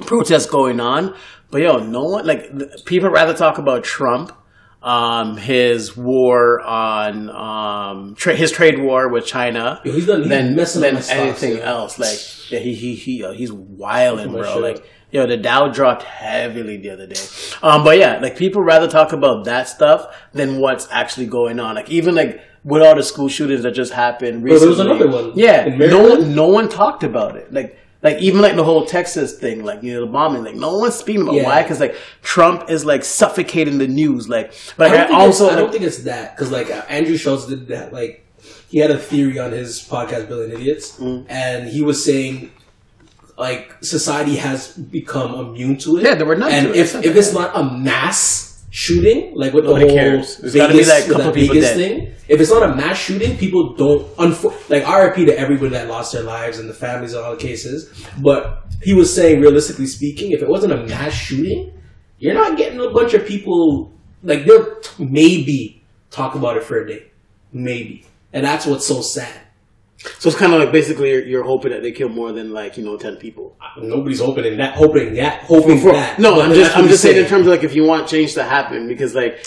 protests 0.00 0.46
going 0.46 0.80
on, 0.80 1.14
but 1.50 1.60
yo, 1.62 1.78
no 1.78 2.04
one 2.04 2.26
like 2.26 2.50
people 2.84 3.10
rather 3.10 3.34
talk 3.34 3.58
about 3.58 3.84
Trump, 3.84 4.32
um, 4.82 5.36
his 5.36 5.96
war 5.96 6.60
on 6.60 7.30
um, 7.30 8.14
tra- 8.14 8.36
his 8.36 8.52
trade 8.52 8.78
war 8.78 9.08
with 9.08 9.26
China, 9.26 9.80
Yo, 9.84 9.92
he's 9.92 10.06
done- 10.06 10.20
he's 10.20 10.28
than, 10.28 10.58
up 10.58 10.68
than 10.68 11.02
stocks, 11.02 11.10
anything 11.10 11.56
yeah. 11.58 11.70
else. 11.70 11.98
Like 11.98 12.50
yeah, 12.50 12.58
he 12.60 12.74
he 12.74 12.94
he 12.94 13.24
uh, 13.24 13.32
he's 13.32 13.52
wilding, 13.52 14.32
bro. 14.32 14.54
shit. 14.54 14.62
Like 14.62 14.84
yo, 15.10 15.26
the 15.26 15.36
Dow 15.36 15.68
dropped 15.68 16.02
heavily 16.02 16.76
the 16.76 16.90
other 16.90 17.06
day. 17.06 17.20
Um, 17.62 17.82
but 17.82 17.98
yeah, 17.98 18.18
like 18.20 18.36
people 18.36 18.62
rather 18.62 18.86
talk 18.88 19.12
about 19.12 19.44
that 19.46 19.68
stuff 19.68 20.14
than 20.32 20.60
what's 20.60 20.86
actually 20.90 21.26
going 21.26 21.60
on. 21.60 21.74
Like 21.74 21.90
even 21.90 22.14
like. 22.14 22.42
With 22.64 22.82
all 22.82 22.96
the 22.96 23.04
school 23.04 23.28
shootings 23.28 23.62
that 23.62 23.70
just 23.70 23.92
happened 23.92 24.42
recently, 24.42 24.58
there 24.58 24.68
was 24.68 24.80
another 24.80 25.08
one 25.08 25.32
Yeah, 25.36 25.68
no 25.68 26.02
one, 26.10 26.34
no 26.34 26.48
one 26.48 26.68
talked 26.68 27.04
about 27.04 27.36
it. 27.36 27.50
Like, 27.50 27.77
like 28.02 28.18
even 28.18 28.40
like 28.40 28.54
the 28.56 28.62
whole 28.64 28.86
Texas 28.86 29.36
thing, 29.38 29.64
like 29.64 29.82
you 29.82 29.92
know 29.94 30.00
the 30.06 30.12
bombing, 30.12 30.44
like 30.44 30.54
no 30.54 30.78
one's 30.78 30.94
speaking 30.94 31.22
about 31.22 31.34
Yeah. 31.34 31.44
why 31.44 31.62
because 31.62 31.80
like 31.80 31.96
Trump 32.22 32.70
is 32.70 32.84
like 32.84 33.04
suffocating 33.04 33.78
the 33.78 33.88
news. 33.88 34.28
Like, 34.28 34.52
but 34.76 34.90
I 34.92 34.96
don't, 35.08 35.14
I 35.14 35.20
also 35.20 35.48
I 35.50 35.54
don't 35.56 35.64
like, 35.64 35.72
think 35.72 35.84
it's 35.84 36.04
that 36.04 36.36
because 36.36 36.50
like 36.52 36.70
uh, 36.70 36.84
Andrew 36.88 37.16
Schulz 37.16 37.46
did 37.46 37.68
that. 37.68 37.92
Like 37.92 38.24
he 38.68 38.78
had 38.78 38.90
a 38.90 38.98
theory 38.98 39.38
on 39.38 39.50
his 39.52 39.80
podcast, 39.82 40.28
Brilliant 40.28 40.54
Idiots, 40.54 40.98
Mm. 40.98 41.26
and 41.28 41.68
he 41.68 41.82
was 41.82 42.04
saying 42.04 42.52
like 43.36 43.74
society 43.82 44.36
has 44.36 44.76
become 44.76 45.34
immune 45.34 45.76
to 45.78 45.96
it. 45.98 46.04
Yeah, 46.04 46.14
they 46.14 46.24
were 46.24 46.36
numb 46.36 46.50
And 46.50 46.66
to 46.68 46.72
it. 46.74 46.76
if 46.76 46.92
That's 46.92 47.06
if 47.06 47.16
it's 47.16 47.32
not 47.32 47.56
a 47.56 47.64
mass 47.64 48.47
shooting, 48.70 49.32
like 49.34 49.52
with 49.52 49.64
the 49.64 49.70
Nobody 49.70 49.88
whole 49.88 49.96
cares. 49.96 50.36
There's 50.38 50.52
Vegas, 50.52 50.86
be, 50.86 50.92
like, 50.92 51.08
a 51.08 51.12
couple 51.12 51.32
people 51.32 51.54
Vegas 51.54 51.70
dead. 51.70 51.76
thing. 51.76 52.14
If 52.28 52.40
it's 52.40 52.50
not 52.50 52.62
a 52.62 52.74
mass 52.76 52.98
shooting, 52.98 53.36
people 53.38 53.74
don't 53.74 54.06
unfo- 54.16 54.52
like 54.68 54.86
RIP 54.86 55.26
to 55.26 55.38
everybody 55.38 55.70
that 55.70 55.88
lost 55.88 56.12
their 56.12 56.22
lives 56.22 56.58
and 56.58 56.68
the 56.68 56.74
families 56.74 57.14
of 57.14 57.24
all 57.24 57.30
the 57.32 57.40
cases. 57.40 57.90
But 58.20 58.64
he 58.82 58.92
was 58.94 59.14
saying, 59.14 59.40
realistically 59.40 59.86
speaking, 59.86 60.32
if 60.32 60.42
it 60.42 60.48
wasn't 60.48 60.72
a 60.74 60.86
mass 60.86 61.12
shooting, 61.14 61.72
you're 62.18 62.34
not 62.34 62.58
getting 62.58 62.80
a 62.80 62.90
bunch 62.90 63.14
of 63.14 63.26
people 63.26 63.92
like 64.22 64.44
they'll 64.44 64.80
t- 64.80 65.04
maybe 65.04 65.82
talk 66.10 66.34
about 66.34 66.56
it 66.56 66.64
for 66.64 66.78
a 66.82 66.86
day, 66.86 67.06
maybe, 67.52 68.04
and 68.32 68.44
that's 68.44 68.66
what's 68.66 68.86
so 68.86 69.00
sad. 69.00 69.40
So 70.18 70.28
it's 70.28 70.38
kind 70.38 70.52
of 70.52 70.60
like 70.60 70.70
basically 70.70 71.10
you're, 71.10 71.24
you're 71.24 71.42
hoping 71.44 71.72
that 71.72 71.82
they 71.82 71.90
kill 71.92 72.08
more 72.08 72.32
than 72.32 72.52
like 72.52 72.76
you 72.76 72.84
know 72.84 72.96
ten 72.96 73.16
people. 73.16 73.56
Nobody's 73.76 74.20
hoping 74.20 74.56
that, 74.56 74.74
hoping 74.74 75.14
that, 75.14 75.42
hoping 75.42 75.80
for 75.80 75.92
that. 75.92 76.18
No, 76.18 76.40
I'm 76.40 76.52
just 76.54 76.76
I'm 76.76 76.82
he's 76.84 76.92
just 76.92 77.02
saying 77.02 77.16
in 77.16 77.26
terms 77.26 77.46
of 77.46 77.52
like 77.52 77.64
if 77.64 77.74
you 77.74 77.84
want 77.84 78.06
change 78.08 78.34
to 78.34 78.44
happen 78.44 78.86
because 78.86 79.14
like 79.16 79.44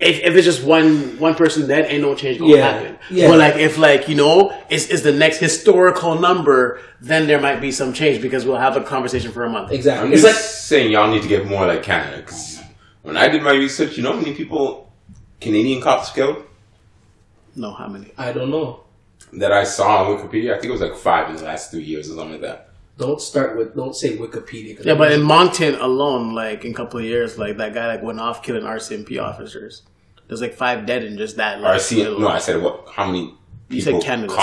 if, 0.00 0.20
if 0.20 0.34
it's 0.34 0.44
just 0.46 0.64
one 0.64 1.18
one 1.18 1.34
person 1.34 1.68
dead, 1.68 1.84
ain't 1.90 2.02
no 2.02 2.14
change 2.14 2.38
gonna 2.38 2.56
Yeah, 2.56 2.70
happen. 2.72 2.98
yeah. 3.10 3.28
But 3.28 3.38
like 3.38 3.56
if 3.56 3.76
like 3.76 4.08
you 4.08 4.14
know 4.14 4.58
it's, 4.70 4.88
it's 4.88 5.02
the 5.02 5.12
next 5.12 5.38
historical 5.38 6.18
number, 6.18 6.80
then 7.02 7.26
there 7.26 7.40
might 7.40 7.60
be 7.60 7.70
some 7.70 7.92
change 7.92 8.22
because 8.22 8.46
we'll 8.46 8.56
have 8.56 8.76
a 8.78 8.80
conversation 8.82 9.32
for 9.32 9.44
a 9.44 9.50
month. 9.50 9.70
exactly. 9.70 10.06
I'm 10.08 10.12
It's 10.14 10.22
just 10.22 10.34
like 10.34 10.42
saying 10.42 10.92
y'all 10.92 11.10
need 11.10 11.22
to 11.22 11.28
get 11.28 11.46
more 11.46 11.66
like 11.66 11.82
Canada. 11.82 12.18
Because 12.22 12.58
when 13.02 13.18
I 13.18 13.28
did 13.28 13.42
my 13.42 13.52
research, 13.52 13.98
you 13.98 14.02
know 14.02 14.12
how 14.14 14.18
many 14.20 14.34
people 14.34 14.90
Canadian 15.42 15.82
cops 15.82 16.10
killed 16.10 16.42
No, 17.54 17.72
how 17.74 17.86
many? 17.86 18.10
I 18.16 18.32
don't 18.32 18.50
know. 18.50 18.80
That 19.38 19.52
I 19.52 19.64
saw 19.64 20.04
on 20.04 20.16
Wikipedia? 20.18 20.50
I 20.52 20.54
think 20.54 20.66
it 20.66 20.72
was 20.72 20.80
like 20.80 20.96
five 20.96 21.30
in 21.30 21.36
the 21.36 21.44
last 21.44 21.70
three 21.70 21.82
years 21.82 22.08
or 22.10 22.14
something 22.14 22.32
like 22.32 22.40
that. 22.42 22.70
Don't 22.96 23.20
start 23.20 23.56
with. 23.56 23.74
Don't 23.74 23.94
say 23.94 24.16
Wikipedia. 24.16 24.76
'cause 24.76 24.86
Yeah, 24.86 24.94
but 24.94 25.10
in 25.12 25.22
Moncton 25.22 25.74
alone, 25.76 26.34
like 26.34 26.64
in 26.64 26.70
a 26.72 26.74
couple 26.74 27.00
of 27.00 27.04
years, 27.04 27.36
like 27.38 27.56
that 27.58 27.74
guy 27.74 27.88
like 27.88 28.02
went 28.02 28.20
off 28.20 28.42
killing 28.42 28.62
RCMP 28.64 29.18
officers. 29.18 29.82
There's 30.28 30.40
like 30.40 30.54
five 30.54 30.86
dead 30.86 31.04
in 31.04 31.18
just 31.18 31.36
that. 31.36 31.60
Like, 31.60 31.80
RC, 31.80 31.96
little- 31.98 32.20
no, 32.20 32.28
I 32.28 32.38
said 32.38 32.62
what? 32.62 32.86
How 32.92 33.06
many 33.06 33.34
you 33.68 33.80
said 33.80 34.00
Canada. 34.00 34.28
Cops. 34.32 34.42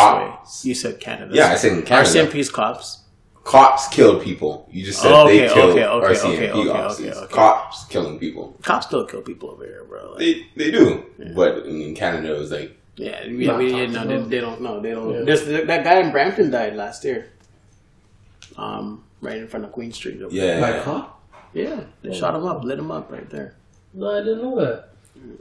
sorry. 0.61 0.69
You 0.69 0.75
said 0.75 0.99
Canada. 0.99 1.33
Yeah, 1.33 1.47
I 1.47 1.55
said 1.55 1.71
in 1.73 1.83
Canada. 1.83 2.09
RCMP's 2.09 2.49
cops. 2.49 2.97
Cops 3.43 3.87
killed 3.87 4.21
people. 4.21 4.67
You 4.71 4.85
just 4.85 5.01
said 5.01 5.11
Oh, 5.11 5.25
they 5.27 5.45
okay, 5.45 5.53
killed 5.53 5.69
okay, 5.71 5.85
okay, 5.85 6.13
RCMP 6.13 6.33
okay, 6.33 6.51
okay, 6.51 6.69
officers. 6.69 7.07
okay, 7.17 7.19
okay. 7.25 7.33
Cops 7.33 7.85
killing 7.85 8.19
people. 8.19 8.55
Cops 8.61 8.85
still 8.85 9.05
kill 9.05 9.21
people 9.21 9.49
over 9.51 9.63
here, 9.65 9.83
bro. 9.87 10.11
Like, 10.11 10.19
They 10.19 10.45
they 10.57 10.71
do, 10.71 11.05
but 11.35 11.65
in, 11.65 11.81
in 11.81 11.95
Canada 11.95 12.35
it 12.35 12.39
was 12.39 12.51
like 12.51 12.77
yeah, 13.01 13.47
Not 13.51 13.63
yeah, 13.63 13.67
yeah, 13.67 13.93
talked 13.93 14.09
no, 14.09 14.23
they, 14.23 14.29
they 14.29 14.41
don't. 14.41 14.61
No, 14.61 14.79
they 14.79 14.91
don't. 14.91 15.13
Yeah. 15.13 15.21
There's, 15.23 15.45
that 15.45 15.83
guy 15.83 15.99
in 15.99 16.11
Brampton 16.11 16.51
died 16.51 16.75
last 16.75 17.03
year. 17.03 17.31
Um, 18.57 19.03
right 19.21 19.37
in 19.37 19.47
front 19.47 19.65
of 19.65 19.71
Queen 19.71 19.91
Street. 19.91 20.21
over 20.21 20.33
yeah. 20.33 20.59
Like, 20.59 20.83
huh? 20.83 21.07
yeah. 21.53 21.81
They 22.03 22.13
shot 22.13 22.35
him 22.35 22.45
up, 22.45 22.63
lit 22.63 22.77
him 22.79 22.91
up 22.91 23.11
right 23.11 23.29
there. 23.29 23.55
No, 23.93 24.11
I 24.11 24.19
didn't 24.19 24.41
know 24.41 24.59
that. 24.59 24.89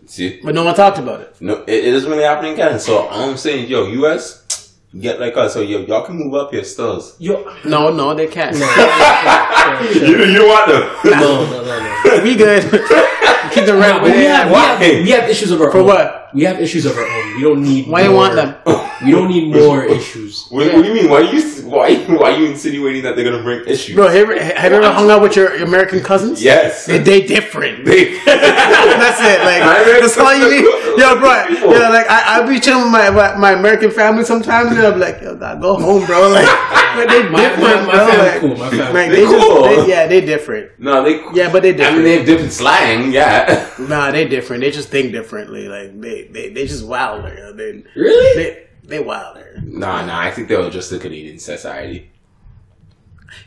See, 0.06 0.40
But 0.42 0.54
no 0.54 0.64
one 0.64 0.74
talked 0.74 0.98
about 0.98 1.20
it. 1.20 1.36
no, 1.40 1.62
it, 1.62 1.84
it 1.86 1.90
doesn't 1.92 2.10
really 2.10 2.24
happen 2.24 2.46
in 2.46 2.56
Canada. 2.56 2.78
So 2.78 3.08
I'm 3.08 3.36
saying, 3.36 3.68
yo, 3.68 3.86
U.S. 3.86 4.74
get 4.98 5.20
like 5.20 5.36
us. 5.36 5.54
So 5.54 5.60
yo, 5.60 5.80
y'all 5.80 6.04
can 6.04 6.16
move 6.16 6.34
up 6.34 6.52
your 6.52 6.64
stills. 6.64 7.16
Yo, 7.18 7.44
No, 7.64 7.90
no, 7.92 8.12
they 8.14 8.26
can't. 8.26 8.56
you, 9.94 10.16
you 10.24 10.38
don't 10.38 10.48
want 10.48 10.68
them. 10.68 11.12
no, 11.20 11.44
no, 11.44 11.64
no, 11.64 12.16
no. 12.16 12.22
we 12.24 12.36
good. 12.36 12.64
Keep 13.52 13.66
the 13.66 13.74
rent. 13.74 14.02
But 14.02 14.12
we 14.16 14.24
have, 14.24 14.48
we, 14.48 14.54
have, 14.54 14.80
we 15.04 15.10
have 15.10 15.28
issues 15.28 15.50
of 15.50 15.60
our 15.60 15.66
own. 15.66 15.72
For 15.72 15.78
own. 15.78 15.86
what? 15.86 16.16
We 16.32 16.44
have 16.44 16.60
issues 16.60 16.86
of 16.86 16.96
our 16.96 17.04
own. 17.04 17.36
We 17.36 17.42
don't 17.42 17.62
need. 17.62 17.88
Why 17.88 18.02
you 18.02 18.08
more, 18.10 18.16
want 18.18 18.34
them? 18.36 18.54
We 19.04 19.12
don't 19.12 19.28
need 19.28 19.52
more 19.54 19.82
issues. 19.84 20.46
What, 20.50 20.72
what 20.74 20.82
do 20.82 20.88
you 20.88 20.94
mean? 20.94 21.08
Why 21.10 21.20
you 21.20 21.40
why 21.64 21.94
why 22.04 22.36
you 22.36 22.46
insinuating 22.46 23.02
that 23.04 23.16
they're 23.16 23.24
gonna 23.24 23.42
bring 23.42 23.66
issues? 23.66 23.96
Bro, 23.96 24.08
have 24.08 24.14
you 24.16 24.22
ever, 24.22 24.38
have 24.60 24.72
you 24.72 24.78
ever 24.78 24.92
hung 24.92 25.10
out 25.10 25.22
with 25.22 25.36
your 25.36 25.54
American 25.62 26.00
cousins? 26.00 26.42
Yes. 26.42 26.84
They, 26.86 26.98
they 26.98 27.26
different. 27.26 27.84
They- 27.86 28.18
that's 28.24 29.20
it. 29.20 29.40
Like 29.40 30.00
that's 30.00 30.18
all 30.18 30.34
you 30.34 30.50
need. 30.50 30.70
cousins- 30.70 30.98
Yo, 31.00 31.18
bro. 31.18 31.46
People. 31.48 31.72
Yeah, 31.72 31.88
like 31.88 32.06
I, 32.10 32.42
I 32.42 32.46
be 32.46 32.60
chilling 32.60 32.82
with 32.84 32.92
my, 32.92 33.08
my 33.10 33.34
my 33.36 33.52
American 33.52 33.90
family 33.90 34.24
sometimes, 34.24 34.70
and 34.72 34.80
I'm 34.80 34.98
like, 35.00 35.20
yo, 35.22 35.34
God, 35.36 35.60
go 35.62 35.76
home, 35.76 36.04
bro. 36.04 36.28
Like, 36.28 36.44
but 36.96 37.08
they 37.08 37.28
My- 37.28 37.40
different, 37.40 37.62
my- 37.62 37.86
my 37.86 37.92
bro. 37.92 38.06
family 38.06 38.28
like, 38.30 38.40
cool, 38.40 38.56
my 38.56 38.70
family 38.70 38.92
like, 38.92 39.10
They 39.10 39.16
they 39.16 39.22
just, 39.22 39.46
cool. 39.46 39.62
they, 39.62 39.88
yeah, 39.88 40.06
they 40.06 40.20
different. 40.20 40.70
no, 40.80 41.02
they. 41.04 41.22
Yeah, 41.34 41.52
but 41.52 41.62
they 41.62 41.72
different. 41.72 41.92
I 41.92 41.96
mean, 41.96 42.04
they 42.04 42.16
have 42.18 42.26
different 42.26 42.52
slang. 42.52 43.12
Yeah. 43.12 43.68
Nah, 43.80 44.10
they 44.10 44.28
different. 44.28 44.60
They 44.62 44.70
just 44.70 44.88
think 44.90 45.12
differently. 45.12 45.68
Like 45.68 46.00
they 46.00 46.24
they, 46.28 46.50
they 46.50 46.66
just 46.66 46.84
wilder. 46.86 47.52
They 47.52 47.82
Really? 47.96 48.42
they 48.42 48.66
they 48.84 48.98
wilder. 49.00 49.60
nah, 49.64 50.04
nah. 50.04 50.18
I 50.20 50.30
think 50.30 50.48
they 50.48 50.56
were 50.56 50.70
just 50.70 50.90
the 50.90 50.98
Canadian 50.98 51.38
society. 51.38 52.10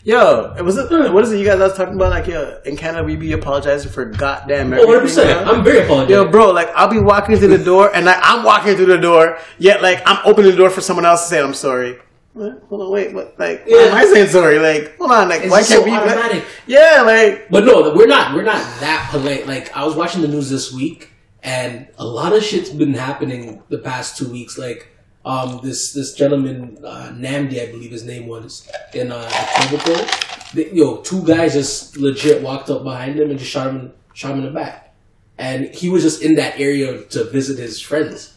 Yo, 0.06 0.54
was 0.64 0.78
it 0.78 0.90
uh, 0.92 1.12
what 1.12 1.24
is 1.24 1.32
it 1.34 1.40
you 1.40 1.46
guys 1.46 1.60
was 1.60 1.76
talking 1.76 1.96
about? 1.96 2.10
Like, 2.12 2.28
yo, 2.28 2.60
in 2.66 2.78
Canada 2.78 3.04
we 3.04 3.16
be 3.18 3.34
apologizing 3.34 3.92
for 3.92 4.06
goddamn 4.06 4.74
Oh, 4.74 4.78
everything. 4.78 4.88
100 4.88 5.02
percent. 5.02 5.46
bro. 5.46 5.54
I'm 5.56 5.64
very 5.64 5.80
apologetic. 5.84 6.10
Yo, 6.16 6.32
bro, 6.32 6.52
like 6.52 6.70
I'll 6.76 6.88
be 6.90 7.00
walking 7.00 7.36
through 7.38 7.58
the 7.58 7.64
door 7.64 7.94
and 7.94 8.06
like, 8.06 8.18
I'm 8.22 8.44
walking 8.46 8.76
through 8.76 8.86
the 8.88 8.98
door, 8.98 9.38
yet 9.60 9.82
like 9.82 10.02
I'm 10.06 10.20
opening 10.26 10.52
the 10.52 10.58
door 10.58 10.70
for 10.70 10.80
someone 10.82 11.06
else 11.06 11.24
to 11.24 11.28
say 11.28 11.42
I'm 11.42 11.54
sorry. 11.54 12.00
What? 12.34 12.64
Hold 12.70 12.82
on, 12.82 12.92
wait, 12.92 13.14
what? 13.14 13.36
Like, 13.38 13.66
why 13.68 13.74
Yeah. 13.76 13.86
am 13.90 13.94
I 13.96 14.06
saying 14.06 14.28
sorry? 14.30 14.58
Like, 14.60 14.98
hold 14.98 15.12
on, 15.12 15.30
like, 15.30 15.42
It's 15.42 15.52
why 15.52 15.58
can't 15.58 15.68
so 15.68 15.84
we? 15.84 15.92
like- 15.92 16.44
yeah, 16.66 17.04
like, 17.06 17.48
But 17.50 17.64
no, 17.66 17.94
we're 17.94 18.08
not. 18.08 18.34
We're 18.36 18.42
not 18.44 18.62
that 18.80 19.08
polite. 19.12 19.46
Like 19.48 19.76
I 19.78 19.86
was 19.86 19.96
watching 19.96 20.22
the 20.22 20.28
news 20.28 20.50
this 20.50 20.74
week, 20.74 21.10
and 21.44 21.88
a 22.00 22.06
lot 22.06 22.34
of 22.34 22.44
shit's 22.44 22.72
been 22.72 22.94
happening 22.96 23.62
the 23.70 23.78
past 23.78 24.18
two 24.18 24.28
weeks. 24.30 24.58
Like 24.58 24.88
um, 25.26 25.60
this 25.64 25.94
this 25.94 26.14
gentleman 26.16 26.80
uh, 26.84 27.12
Namdi, 27.14 27.62
I 27.62 27.72
believe 27.72 27.92
his 27.92 28.04
name 28.04 28.26
was 28.28 28.68
in 28.96 29.12
uh, 29.12 29.30
Etobicoke. 29.30 30.52
The- 30.54 30.70
Yo, 30.74 30.98
two 30.98 31.24
guys 31.24 31.54
just 31.54 31.98
legit 31.98 32.42
walked 32.42 32.70
up 32.72 32.84
behind 32.84 33.20
him 33.20 33.30
and 33.30 33.38
just 33.38 33.52
shot 33.52 33.68
him, 33.68 33.94
shot 34.14 34.32
him 34.32 34.40
in 34.40 34.46
the 34.46 34.52
back, 34.52 34.94
and 35.38 35.66
he 35.68 35.88
was 35.90 36.02
just 36.02 36.24
in 36.24 36.34
that 36.36 36.60
area 36.60 37.04
to 37.14 37.26
visit 37.26 37.60
his 37.60 37.80
friends. 37.80 38.34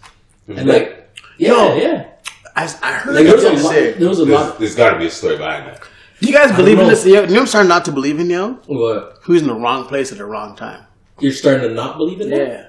And 0.48 0.68
like, 0.68 1.08
yeah, 1.38 1.48
Yo. 1.48 1.76
yeah. 1.76 2.04
I, 2.56 2.64
I 2.82 2.92
heard 2.94 3.14
Like 3.14 3.26
there 3.26 3.34
was 3.34 3.44
a 3.44 3.52
lot. 3.52 3.72
say. 3.72 3.92
There 3.92 4.08
was 4.08 4.18
a 4.20 4.24
There's, 4.24 4.40
lot. 4.40 4.58
there's 4.58 4.74
got 4.74 4.90
to 4.94 4.98
be 4.98 5.06
a 5.06 5.10
story 5.10 5.36
behind 5.36 5.66
that. 5.66 5.80
Do 6.20 6.26
you 6.26 6.32
guys 6.32 6.56
believe 6.56 6.78
in 6.78 6.88
this? 6.88 7.04
Yo, 7.04 7.22
you 7.22 7.26
know, 7.28 7.40
I'm 7.40 7.46
starting 7.46 7.68
not 7.68 7.84
to 7.84 7.92
believe 7.92 8.18
in 8.18 8.30
yo. 8.30 8.54
What? 8.66 9.18
Who's 9.22 9.42
in 9.42 9.48
the 9.48 9.54
wrong 9.54 9.84
place 9.86 10.10
at 10.12 10.18
the 10.18 10.24
wrong 10.24 10.56
time? 10.56 10.86
You're 11.20 11.32
starting 11.32 11.68
to 11.68 11.74
not 11.74 11.98
believe 11.98 12.20
in 12.22 12.30
that. 12.30 12.38
Yeah, 12.38 12.66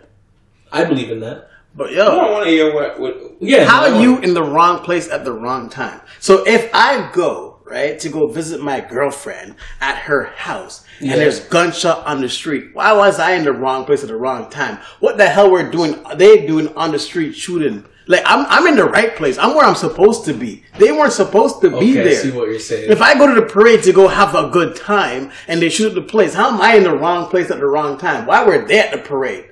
I 0.71 0.83
believe 0.83 1.09
in 1.11 1.21
that. 1.21 1.49
but 1.73 1.89
I 1.91 1.95
don't 1.95 2.15
yo, 2.17 2.31
want 2.33 2.43
to 2.45 2.49
hear 2.49 2.73
what. 2.73 2.99
what 2.99 3.17
Yeah. 3.39 3.63
how 3.65 3.87
no, 3.87 3.95
are 3.95 4.01
you 4.01 4.17
in 4.19 4.33
the 4.33 4.43
wrong 4.43 4.79
place 4.83 5.09
at 5.09 5.23
the 5.23 5.31
wrong 5.31 5.69
time? 5.69 6.01
So 6.19 6.45
if 6.45 6.69
I 6.73 7.09
go 7.13 7.59
right 7.63 7.97
to 7.99 8.09
go 8.09 8.27
visit 8.27 8.61
my 8.61 8.79
girlfriend 8.81 9.55
at 9.79 9.97
her 9.99 10.25
house 10.35 10.83
Yeah. 10.99 11.13
and 11.13 11.21
there's 11.21 11.39
gunshot 11.41 12.05
on 12.05 12.19
the 12.21 12.29
street, 12.29 12.71
why 12.73 12.91
was 12.93 13.19
I 13.19 13.31
in 13.33 13.43
the 13.45 13.53
wrong 13.53 13.85
place 13.85 14.01
at 14.03 14.09
the 14.09 14.15
wrong 14.17 14.49
time? 14.49 14.79
What 14.99 15.17
the 15.17 15.27
hell 15.29 15.49
were 15.51 15.69
doing? 15.69 16.03
They 16.15 16.45
doing 16.45 16.67
on 16.75 16.91
the 16.91 16.99
street 16.99 17.33
shooting? 17.33 17.85
Like 18.07 18.23
I'm, 18.25 18.45
I'm 18.49 18.67
in 18.67 18.75
the 18.75 18.85
right 18.85 19.15
place. 19.15 19.37
I'm 19.37 19.53
where 19.55 19.65
I'm 19.65 19.75
supposed 19.75 20.25
to 20.25 20.33
be. 20.33 20.63
They 20.79 20.91
weren't 20.91 21.13
supposed 21.13 21.61
to 21.61 21.69
be 21.69 21.75
Okay, 21.75 22.01
I 22.01 22.03
there. 22.05 22.15
see 22.15 22.31
what 22.31 22.47
you're 22.49 22.59
saying. 22.59 22.89
If 22.91 23.01
I 23.01 23.15
go 23.17 23.27
to 23.33 23.39
the 23.39 23.45
parade 23.47 23.83
to 23.83 23.91
go 23.93 24.07
have 24.07 24.33
a 24.35 24.49
good 24.49 24.75
time 24.75 25.31
and 25.47 25.61
they 25.61 25.69
shoot 25.69 25.89
the 25.93 26.01
place, 26.01 26.33
how 26.33 26.49
am 26.53 26.61
I 26.61 26.75
in 26.75 26.83
the 26.83 26.95
wrong 26.95 27.29
place 27.29 27.51
at 27.51 27.59
the 27.59 27.65
wrong 27.67 27.97
time? 27.97 28.25
Why 28.25 28.43
were 28.45 28.65
they 28.65 28.79
at 28.79 28.91
the 28.91 28.97
parade? 28.99 29.45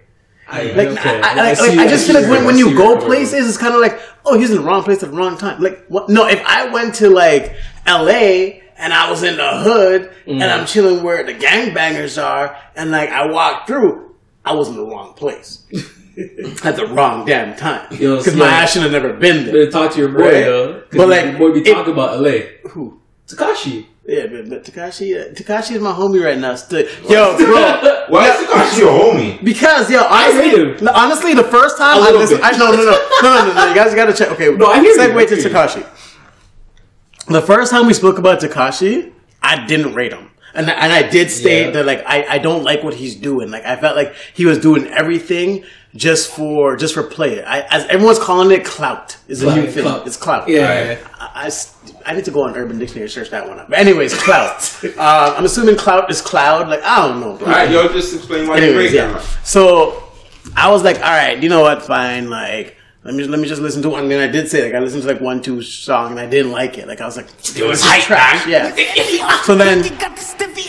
I, 0.48 0.64
Like, 0.74 0.88
okay. 0.90 1.22
I, 1.22 1.32
I, 1.32 1.36
like, 1.36 1.58
see- 1.58 1.70
like, 1.76 1.80
I 1.80 1.88
just 1.88 2.06
feel 2.08 2.16
like 2.22 2.30
when, 2.30 2.46
when 2.46 2.56
I 2.56 2.60
you 2.60 2.76
go 2.78 2.98
places, 3.04 3.48
it's 3.50 3.58
kind 3.58 3.74
of 3.74 3.82
like, 3.82 4.00
oh, 4.26 4.38
he's 4.40 4.52
in 4.52 4.58
the 4.58 4.64
wrong 4.64 4.84
place 4.84 5.02
at 5.04 5.10
the 5.12 5.16
wrong 5.18 5.38
time. 5.38 5.60
Like, 5.62 5.86
what? 5.88 6.08
No, 6.08 6.28
if 6.28 6.42
I 6.46 6.68
went 6.70 6.96
to 6.96 7.10
like 7.10 7.56
L.A. 7.88 8.62
and 8.78 8.94
I 8.94 9.10
was 9.10 9.24
in 9.24 9.38
the 9.38 9.50
hood 9.60 10.12
and 10.28 10.40
Mm. 10.42 10.60
I'm 10.60 10.66
chilling 10.66 11.04
where 11.04 11.24
the 11.24 11.34
gangbangers 11.34 12.24
are, 12.24 12.56
and 12.76 12.92
like 12.92 13.10
I 13.10 13.26
walked 13.28 13.68
through, 13.68 14.16
I 14.46 14.54
was 14.54 14.70
in 14.70 14.76
the 14.76 14.86
wrong 14.86 15.14
place 15.14 15.64
at 16.64 16.76
the 16.76 16.88
wrong 16.88 17.26
damn 17.26 17.56
time 17.56 17.88
because 17.90 18.36
my 18.36 18.48
ass 18.48 18.74
should 18.74 18.84
have 18.84 18.92
never 18.92 19.14
been 19.14 19.46
there. 19.46 19.54
Better 19.66 19.72
talk 19.72 19.92
to 19.94 20.00
your 20.00 20.10
boy, 20.10 20.20
Right. 20.20 20.90
'Cause 20.90 20.98
But, 20.98 21.08
like, 21.10 21.26
your 21.26 21.38
boy 21.40 21.52
be 21.54 21.60
it- 21.70 21.74
talking 21.74 21.94
about 21.94 22.20
LA. 22.22 22.38
Who? 22.70 23.00
Tekashi. 23.28 23.86
Yeah, 24.08 24.28
but, 24.28 24.48
but 24.50 24.64
Tekashi, 24.64 25.16
uh, 25.20 25.34
Tekashi 25.34 25.72
is 25.78 25.82
my 25.82 25.92
homie 25.92 26.24
right 26.24 26.38
now. 26.38 26.54
Still, 26.54 26.86
yo, 27.10 27.36
bro. 27.38 28.04
Why 28.10 28.30
is 28.30 28.36
Tekashi 28.48 28.78
your 28.80 28.92
homie? 28.92 29.44
Because 29.44 29.90
yo, 29.90 30.00
I 30.00 30.26
honestly, 30.30 30.50
hate 30.50 30.80
him. 30.82 30.88
honestly, 30.94 31.34
the 31.34 31.44
first 31.44 31.78
time 31.80 32.04
I 32.04 32.12
listened. 32.12 32.42
I 32.44 32.52
no 32.52 32.70
no 32.72 32.78
no 32.78 32.92
no 33.24 33.46
no 33.48 33.54
no. 33.54 33.68
You 33.70 33.74
guys 33.76 33.96
got 33.96 34.06
to 34.06 34.14
check. 34.14 34.30
Okay, 34.34 34.52
No, 34.56 34.68
I 34.68 34.80
hear 34.80 34.96
Segue 34.96 35.28
to. 35.30 35.36
Tekashi. 35.38 35.84
The 37.28 37.42
first 37.42 37.72
time 37.72 37.88
we 37.88 37.94
spoke 37.94 38.20
about 38.20 38.40
Tekashi, 38.40 39.12
I 39.42 39.66
didn't 39.66 39.96
rate 39.96 40.14
him. 40.14 40.30
And, 40.54 40.70
and 40.70 40.94
I 40.94 41.02
did 41.10 41.32
state 41.32 41.66
Yeah. 41.66 41.72
that 41.72 41.86
like 41.88 42.04
I, 42.06 42.26
I 42.36 42.38
don't 42.38 42.64
like 42.64 42.84
what 42.84 42.94
he's 42.94 43.16
doing. 43.16 43.50
Like 43.52 43.66
I 43.66 43.76
felt 43.76 43.96
like 43.96 44.14
he 44.36 44.46
was 44.46 44.58
doing 44.60 44.88
everything 44.88 45.64
just 45.96 46.30
for 46.32 46.76
just 46.76 46.94
for 46.94 47.04
play. 47.04 47.44
I, 47.44 47.62
as 47.62 47.86
everyone's 47.88 48.20
calling 48.20 48.52
it 48.52 48.66
clout 48.66 49.18
is 49.28 49.42
a 49.42 49.46
new 49.56 49.62
Clout, 49.64 49.74
thing. 49.74 49.84
clout. 49.84 50.08
It's 50.08 50.18
clout. 50.18 50.50
Yeah. 50.50 50.98
i 51.20 51.48
i 51.48 51.52
i 52.06 52.14
need 52.16 52.26
to 52.26 52.32
go 52.32 52.44
on 52.44 52.56
Urban 52.56 52.78
Dictionary 52.78 53.04
and 53.04 53.12
search 53.12 53.30
that 53.30 53.48
one 53.48 53.60
up. 53.60 53.70
But 53.70 53.80
anyways, 53.80 54.14
clout. 54.22 54.80
uh, 54.98 55.36
I'm 55.38 55.46
assuming 55.46 55.76
clout 55.78 56.10
is 56.12 56.22
cloud. 56.22 56.68
Like 56.70 56.84
I 56.84 57.08
don't 57.08 57.20
know. 57.22 57.36
Bro. 57.38 57.48
All 57.48 57.54
right, 57.54 57.70
yo, 57.70 57.88
just 57.90 58.14
explain 58.16 58.48
why 58.48 58.58
you 58.58 58.64
Anyways, 58.66 58.92
break 58.92 59.02
yeah. 59.02 59.20
So 59.44 60.04
I 60.56 60.70
was 60.70 60.84
like, 60.84 60.98
all 60.98 61.04
right, 61.04 61.42
you 61.42 61.50
know 61.50 61.62
what? 61.62 61.82
Fine. 61.84 62.30
Like, 62.30 62.76
let 63.04 63.14
me 63.16 63.24
let 63.26 63.40
me 63.40 63.48
just 63.48 63.62
listen 63.62 63.82
to 63.84 63.90
one. 63.90 64.04
And 64.04 64.12
then 64.12 64.28
I 64.28 64.32
did 64.32 64.50
say 64.50 64.64
like 64.66 64.74
I 64.74 64.80
listened 64.80 65.04
to 65.04 65.08
like 65.08 65.22
one 65.22 65.42
two 65.42 65.62
song 65.62 66.12
and 66.12 66.20
I 66.20 66.28
didn't 66.28 66.52
like 66.52 66.78
it. 66.78 66.88
Like 66.88 67.02
I 67.02 67.06
was 67.06 67.16
like, 67.18 67.28
it 67.56 67.64
was 67.66 67.82
trash. 67.82 68.46
Yeah. 68.48 68.76
So 69.44 69.56
then 69.56 69.84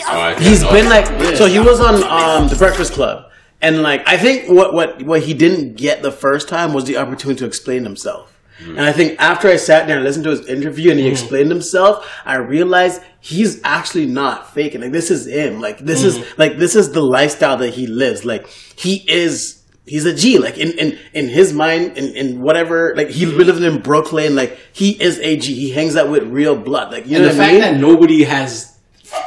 Oh, 0.09 0.13
I 0.21 0.35
he's 0.41 0.63
been 0.63 0.89
like, 0.89 1.07
so 1.37 1.47
he 1.47 1.59
was 1.59 1.81
on 1.81 1.97
um 2.05 2.49
the 2.49 2.57
Breakfast 2.57 2.93
Club. 2.93 3.31
And 3.61 3.83
like, 3.83 4.07
I 4.07 4.17
think 4.17 4.51
what 4.51 4.75
what 4.75 5.03
what 5.03 5.23
he 5.23 5.35
didn't 5.35 5.77
get 5.77 6.03
the 6.03 6.13
first 6.13 6.49
time 6.49 6.73
was 6.73 6.85
the 6.85 6.97
opportunity 6.99 7.39
to 7.41 7.47
explain 7.47 7.85
himself. 7.85 8.33
Mm. 8.61 8.71
And 8.71 8.81
I 8.81 8.93
think 8.93 9.21
after 9.21 9.49
I 9.49 9.57
sat 9.57 9.87
there 9.87 9.97
and 9.97 10.05
listened 10.05 10.25
to 10.25 10.31
his 10.31 10.47
interview 10.47 10.91
and 10.91 10.99
he 11.01 11.07
mm. 11.07 11.11
explained 11.11 11.51
himself, 11.51 12.11
I 12.25 12.37
realized 12.37 13.03
he's 13.21 13.61
actually 13.65 14.07
not 14.07 14.53
faking. 14.55 14.81
Like 14.81 14.93
this 14.93 15.11
is 15.11 15.27
him. 15.27 15.61
Like 15.61 15.79
this 15.79 16.05
is 16.05 16.19
mm-hmm. 16.19 16.41
like 16.41 16.59
this 16.59 16.75
is 16.75 16.93
the 16.93 17.03
lifestyle 17.03 17.57
that 17.59 17.71
he 17.71 17.87
lives. 17.87 18.25
Like 18.25 18.47
he 18.49 19.05
is 19.11 19.63
he's 19.87 20.05
a 20.05 20.15
G. 20.15 20.39
Like 20.39 20.59
in 20.59 20.73
in, 20.79 20.99
in 21.13 21.29
his 21.29 21.53
mind, 21.53 21.99
in, 21.99 22.15
in 22.17 22.41
whatever 22.41 22.95
like 22.97 23.09
he 23.09 23.25
mm-hmm. 23.25 23.39
living 23.39 23.63
in 23.63 23.83
Brooklyn, 23.83 24.35
like 24.35 24.59
he 24.73 24.91
is 25.03 25.19
a 25.21 25.37
G. 25.37 25.55
He 25.55 25.71
hangs 25.71 25.97
out 25.97 26.11
with 26.11 26.25
real 26.25 26.57
blood. 26.57 26.93
Like 26.93 27.07
you 27.07 27.17
And 27.17 27.27
know 27.27 27.33
the 27.33 27.35
I 27.35 27.47
fact 27.47 27.53
mean? 27.53 27.61
that 27.63 27.81
nobody 27.81 28.25
has, 28.25 28.79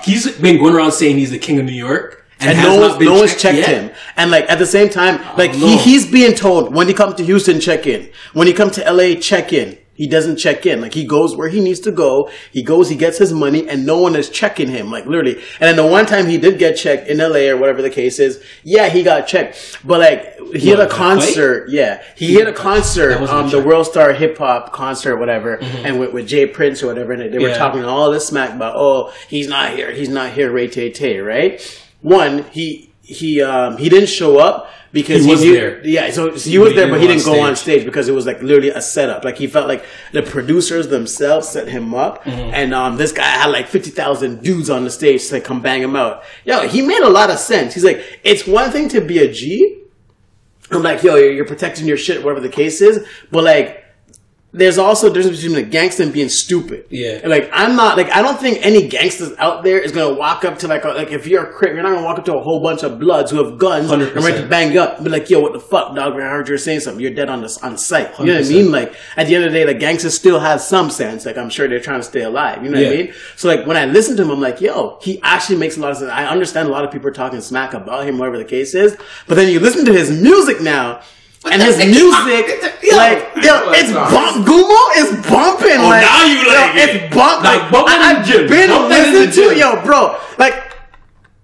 he's 0.04 0.30
been 0.38 0.58
going 0.58 0.74
around 0.74 0.92
saying 0.94 1.18
he's 1.18 1.32
the 1.32 1.40
king 1.40 1.60
of 1.60 1.66
New 1.66 1.72
York, 1.72 2.26
and 2.42 2.58
has 2.58 2.68
no 2.68 2.80
one's 2.90 3.00
no 3.04 3.14
one's 3.16 3.36
checked 3.36 3.58
yet. 3.58 3.68
him. 3.70 3.92
And 4.16 4.32
like 4.32 4.50
at 4.50 4.60
the 4.60 4.66
same 4.66 4.90
time, 4.90 5.22
like 5.38 5.52
no. 5.52 5.58
he, 5.68 5.78
he's 5.78 6.10
being 6.10 6.34
told 6.34 6.74
when 6.74 6.88
he 6.88 6.94
comes 6.94 7.16
to 7.16 7.24
Houston, 7.26 7.60
check 7.60 7.86
in. 7.88 8.10
When 8.34 8.48
he 8.48 8.54
comes 8.54 8.76
to 8.76 8.92
LA, 8.92 9.20
check 9.20 9.52
in. 9.54 9.78
He 9.94 10.08
doesn't 10.08 10.38
check 10.38 10.66
in. 10.66 10.80
Like 10.80 10.94
he 10.94 11.04
goes 11.04 11.36
where 11.36 11.50
he 11.50 11.60
needs 11.60 11.82
to 11.82 11.92
go. 11.92 12.30
He 12.54 12.64
goes, 12.64 12.88
he 12.88 12.96
gets 12.96 13.18
his 13.18 13.34
money, 13.34 13.68
and 13.68 13.86
no 13.86 13.98
one 13.98 14.16
is 14.16 14.30
checking 14.30 14.70
him. 14.70 14.90
Like 14.90 15.06
literally. 15.06 15.36
And 15.60 15.64
then 15.68 15.76
the 15.76 15.86
one 15.86 16.06
time 16.06 16.26
he 16.28 16.38
did 16.38 16.58
get 16.58 16.78
checked 16.78 17.10
in 17.10 17.18
LA 17.18 17.50
or 17.50 17.58
whatever 17.58 17.82
the 17.82 17.90
case 17.90 18.18
is, 18.18 18.42
yeah, 18.64 18.88
he 18.88 19.04
got 19.04 19.28
checked. 19.28 19.78
But 19.84 20.00
like 20.00 20.36
he 20.56 20.70
What, 20.70 20.80
had 20.80 20.88
a 20.88 20.90
concert. 20.90 21.70
Yeah, 21.70 22.02
he 22.16 22.36
had 22.36 22.48
a 22.48 22.54
concert, 22.54 23.18
um, 23.30 23.50
the. 23.50 23.62
World 23.62 23.88
Star 23.88 24.14
Hip 24.14 24.38
Hop 24.38 24.72
concert, 24.72 25.18
whatever, 25.18 25.56
and 25.62 26.00
with, 26.00 26.14
with 26.14 26.28
Jay 26.30 26.46
Prince 26.46 26.82
or 26.82 26.88
whatever, 26.88 27.12
and 27.12 27.34
they 27.34 27.38
were 27.38 27.50
Yeah. 27.50 27.58
talking 27.58 27.84
all 27.84 28.10
this 28.10 28.26
smack 28.26 28.54
about, 28.56 28.76
oh, 28.78 29.12
he's 29.28 29.50
not 29.50 29.74
here, 29.74 29.92
he's 29.92 30.08
not 30.08 30.32
here, 30.32 30.50
Ray 30.50 30.70
Tay 30.70 30.92
Tay, 30.92 31.20
right? 31.20 31.60
One, 32.02 32.44
he 32.52 32.92
he 33.02 33.42
um 33.42 33.78
he 33.78 33.90
didn't 33.90 34.10
show 34.10 34.38
up 34.40 34.70
because 34.92 35.24
He 35.26 35.30
was 35.32 35.42
there. 35.42 35.86
Yeah, 35.86 36.10
so, 36.12 36.36
so 36.38 36.50
he 36.50 36.58
But 36.58 36.64
was 36.64 36.74
there, 36.76 36.88
but 36.90 37.00
he 37.02 37.08
didn't 37.08 37.26
go 37.26 37.40
on 37.42 37.56
stage. 37.56 37.86
because 37.86 38.08
it 38.08 38.14
was 38.14 38.26
like 38.26 38.42
literally 38.42 38.70
a 38.70 38.82
setup. 38.82 39.24
Like 39.24 39.38
he 39.38 39.48
felt 39.48 39.68
like 39.68 39.84
the 40.14 40.22
producers 40.24 40.88
themselves 40.88 41.48
set 41.48 41.68
him 41.68 41.94
up, 41.94 42.24
Mm-hmm. 42.24 42.54
and 42.54 42.74
um 42.74 42.98
this 42.98 43.12
guy 43.12 43.24
had 43.26 43.48
like 43.48 43.68
fifty 43.68 43.90
thousand 43.92 44.42
dudes 44.44 44.70
on 44.70 44.84
the 44.84 44.90
stage 44.90 45.28
to 45.28 45.36
like, 45.36 45.44
come 45.44 45.62
bang 45.62 45.82
him 45.82 45.96
out. 45.96 46.24
Yo, 46.46 46.68
he 46.68 46.82
made 46.82 47.02
a 47.02 47.10
lot 47.10 47.30
of 47.30 47.38
sense. 47.40 47.74
He's 47.74 47.84
like, 47.84 48.04
it's 48.24 48.48
one 48.48 48.72
thing 48.72 48.90
to 48.90 49.02
be 49.02 49.20
a 49.20 49.32
G. 49.32 49.76
I'm 50.72 50.84
like, 50.84 51.02
yo, 51.04 51.16
you're 51.16 51.46
protecting 51.46 51.88
your 51.88 51.98
shit, 51.98 52.24
whatever 52.24 52.40
the 52.42 52.50
case 52.50 52.80
is. 52.82 53.04
But 53.32 53.44
like, 53.44 53.79
there's 54.52 54.80
also 54.80 55.12
a 55.12 55.14
difference 55.14 55.42
between 55.42 55.64
a 55.64 55.68
gangster 55.68 56.02
and 56.02 56.12
being 56.12 56.28
stupid. 56.28 56.86
Yeah. 56.90 57.20
And 57.22 57.30
like, 57.30 57.52
I'm 57.54 57.76
not 57.76 57.98
like, 57.98 58.10
I 58.10 58.24
don't 58.24 58.40
think 58.40 58.66
any 58.66 58.88
gangsters 58.88 59.32
out 59.38 59.64
there 59.64 59.78
is 59.78 59.92
gonna 59.92 60.16
walk 60.16 60.44
up 60.44 60.58
to 60.60 60.68
like, 60.68 60.86
a, 60.86 60.90
like 60.90 61.12
if 61.12 61.28
you're 61.28 61.44
a 61.44 61.54
crip, 61.54 61.74
you're 61.74 61.84
not 61.84 61.94
gonna 61.94 62.06
walk 62.06 62.18
up 62.18 62.26
to 62.26 62.36
a 62.36 62.42
whole 62.42 62.60
bunch 62.64 62.82
of 62.82 63.00
bloods 63.00 63.30
who 63.30 63.44
have 63.44 63.60
guns 63.60 63.92
and 63.92 64.02
ready 64.02 64.38
to 64.38 64.48
100%. 64.48 64.50
bang 64.50 64.76
up. 64.76 64.96
And 64.96 65.06
be 65.06 65.12
like, 65.12 65.30
yo, 65.30 65.40
what 65.40 65.54
the 65.54 65.60
fuck, 65.60 65.96
dog? 65.96 66.14
I 66.14 66.30
heard 66.30 66.48
you're 66.48 66.58
saying 66.58 66.80
something. 66.80 67.00
You're 67.00 67.14
dead 67.14 67.30
on 67.30 67.42
this 67.42 67.60
on 67.60 67.78
sight. 67.78 68.18
You 68.18 68.26
know 68.26 68.40
what 68.40 68.46
I 68.46 68.50
mean? 68.50 68.72
Like, 68.72 68.96
at 69.16 69.28
the 69.28 69.36
end 69.36 69.46
of 69.46 69.52
the 69.52 69.60
day, 69.60 69.66
like 69.66 69.80
gangsters 69.80 70.16
still 70.16 70.40
have 70.40 70.62
some 70.62 70.90
sense. 70.90 71.28
Like, 71.28 71.38
I'm 71.38 71.52
sure 71.52 71.68
they're 71.68 71.80
trying 71.80 72.00
to 72.00 72.06
stay 72.06 72.24
alive. 72.24 72.64
You 72.64 72.72
know 72.72 72.80
what 72.80 72.88
I 72.88 72.96
mean? 72.96 73.14
So 73.36 73.48
like, 73.48 73.68
when 73.68 73.78
I 73.78 73.86
listen 73.86 74.18
to 74.18 74.24
him, 74.24 74.32
I'm 74.32 74.42
like, 74.42 74.62
yo, 74.62 74.98
he 75.04 75.22
actually 75.22 75.58
makes 75.58 75.78
a 75.78 75.80
lot 75.80 75.92
of 75.92 75.98
sense. 75.98 76.12
I 76.12 76.26
understand 76.26 76.68
a 76.68 76.72
lot 76.72 76.84
of 76.84 76.92
people 76.92 77.08
are 77.08 77.14
talking 77.14 77.40
smack 77.42 77.76
about 77.76 78.08
him, 78.08 78.18
whatever 78.18 78.40
the 78.40 78.46
case 78.46 78.74
is. 78.74 78.98
But 79.28 79.36
then 79.36 79.52
you 79.52 79.60
listen 79.60 79.86
to 79.86 79.94
his 79.94 80.10
music 80.10 80.60
now. 80.60 81.02
And 81.46 81.62
his 81.62 81.78
music, 81.78 82.60
like, 82.92 83.32
yo, 83.40 83.72
it's 83.72 83.92
bump, 83.94 84.46
Gummo 84.46 84.82
is 85.00 85.10
bumping. 85.26 85.80
Oh, 85.80 85.88
like, 85.88 86.04
Oh, 86.04 86.12
now 86.12 86.26
you 86.28 86.44
like 86.48 86.76
yo, 86.76 86.82
it. 86.84 86.90
it's 86.90 87.16
bump. 87.16 87.44
Like, 87.44 87.62
Like, 87.64 87.72
bump 87.72 87.88
it 87.90 87.96
in 87.96 88.02
I, 88.02 88.14
the 88.20 88.26
gym. 88.28 88.44
I've 88.44 88.50
been 88.50 88.70
Bump 88.70 88.90
that 88.90 89.08
in 89.08 89.14
the 89.14 89.20
listening 89.26 89.50
to, 89.50 89.58
yo, 89.58 89.82
bro, 89.84 90.20
like, 90.38 90.56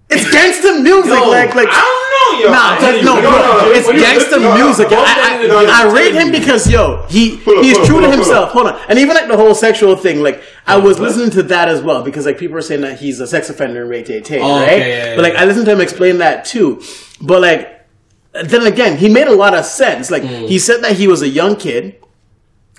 it's 0.08 0.30
gangster 0.30 0.78
music, 0.82 1.10
Yo, 1.10 1.28
like, 1.30 1.54
like. 1.56 1.66
I 1.72 1.80
don't 1.82 2.12
know, 2.14 2.44
yo. 2.44 2.52
Nah, 2.52 2.76
I'm 2.76 2.80
that's- 2.80 3.02
telling 3.02 3.04
no, 3.04 3.14
bro, 3.22 3.30
no, 3.32 3.58
no, 3.66 3.72
it's 3.72 3.86
no, 3.88 3.92
no, 3.94 3.98
gangster 4.00 4.38
no, 4.38 4.54
no, 4.54 4.64
music. 4.66 4.90
no, 4.90 5.02
I, 5.04 5.42
no, 5.42 5.48
no, 5.48 5.58
I, 5.66 5.82
I 5.88 5.92
rate 5.92 6.14
him 6.14 6.30
because 6.30 6.70
yo, 6.70 7.04
he 7.08 7.36
he's 7.64 7.78
true 7.88 8.00
to 8.02 8.10
himself. 8.10 8.50
Hold 8.52 8.68
on, 8.68 8.80
and 8.88 8.98
even 9.00 9.16
like 9.16 9.26
the 9.26 9.36
whole 9.36 9.54
sexual 9.54 9.96
thing, 9.96 10.22
like 10.22 10.40
I 10.66 10.76
oh, 10.76 10.80
was 10.80 11.00
listening 11.00 11.30
to 11.30 11.42
that 11.44 11.68
as 11.68 11.82
well 11.82 12.04
because 12.04 12.24
like 12.26 12.38
people 12.38 12.56
are 12.56 12.62
saying 12.62 12.82
that 12.82 13.00
he's 13.00 13.18
a 13.18 13.26
sex 13.26 13.50
offender 13.50 13.82
in 13.82 13.88
Ray 13.88 14.04
Tay 14.04 14.20
Tay, 14.20 14.40
Oh, 14.40 14.48
right? 14.60 14.62
okay, 14.62 14.78
yeah, 14.78 15.04
yeah, 15.10 15.16
but 15.16 15.22
like. 15.22 15.34
I 15.34 15.44
listened 15.44 15.64
to 15.66 15.72
him 15.72 15.80
explain 15.80 16.18
that 16.18 16.44
too, 16.44 16.80
but 17.20 17.40
like 17.40 17.75
then 18.44 18.66
again, 18.66 18.96
he 18.98 19.08
made 19.08 19.26
a 19.28 19.34
lot 19.34 19.54
of 19.54 19.64
sense. 19.64 20.10
Like 20.10 20.22
Mm. 20.22 20.48
he 20.48 20.58
said 20.58 20.82
that 20.82 20.92
he 20.96 21.06
was 21.08 21.22
a 21.22 21.28
young 21.28 21.56
kid. 21.56 21.96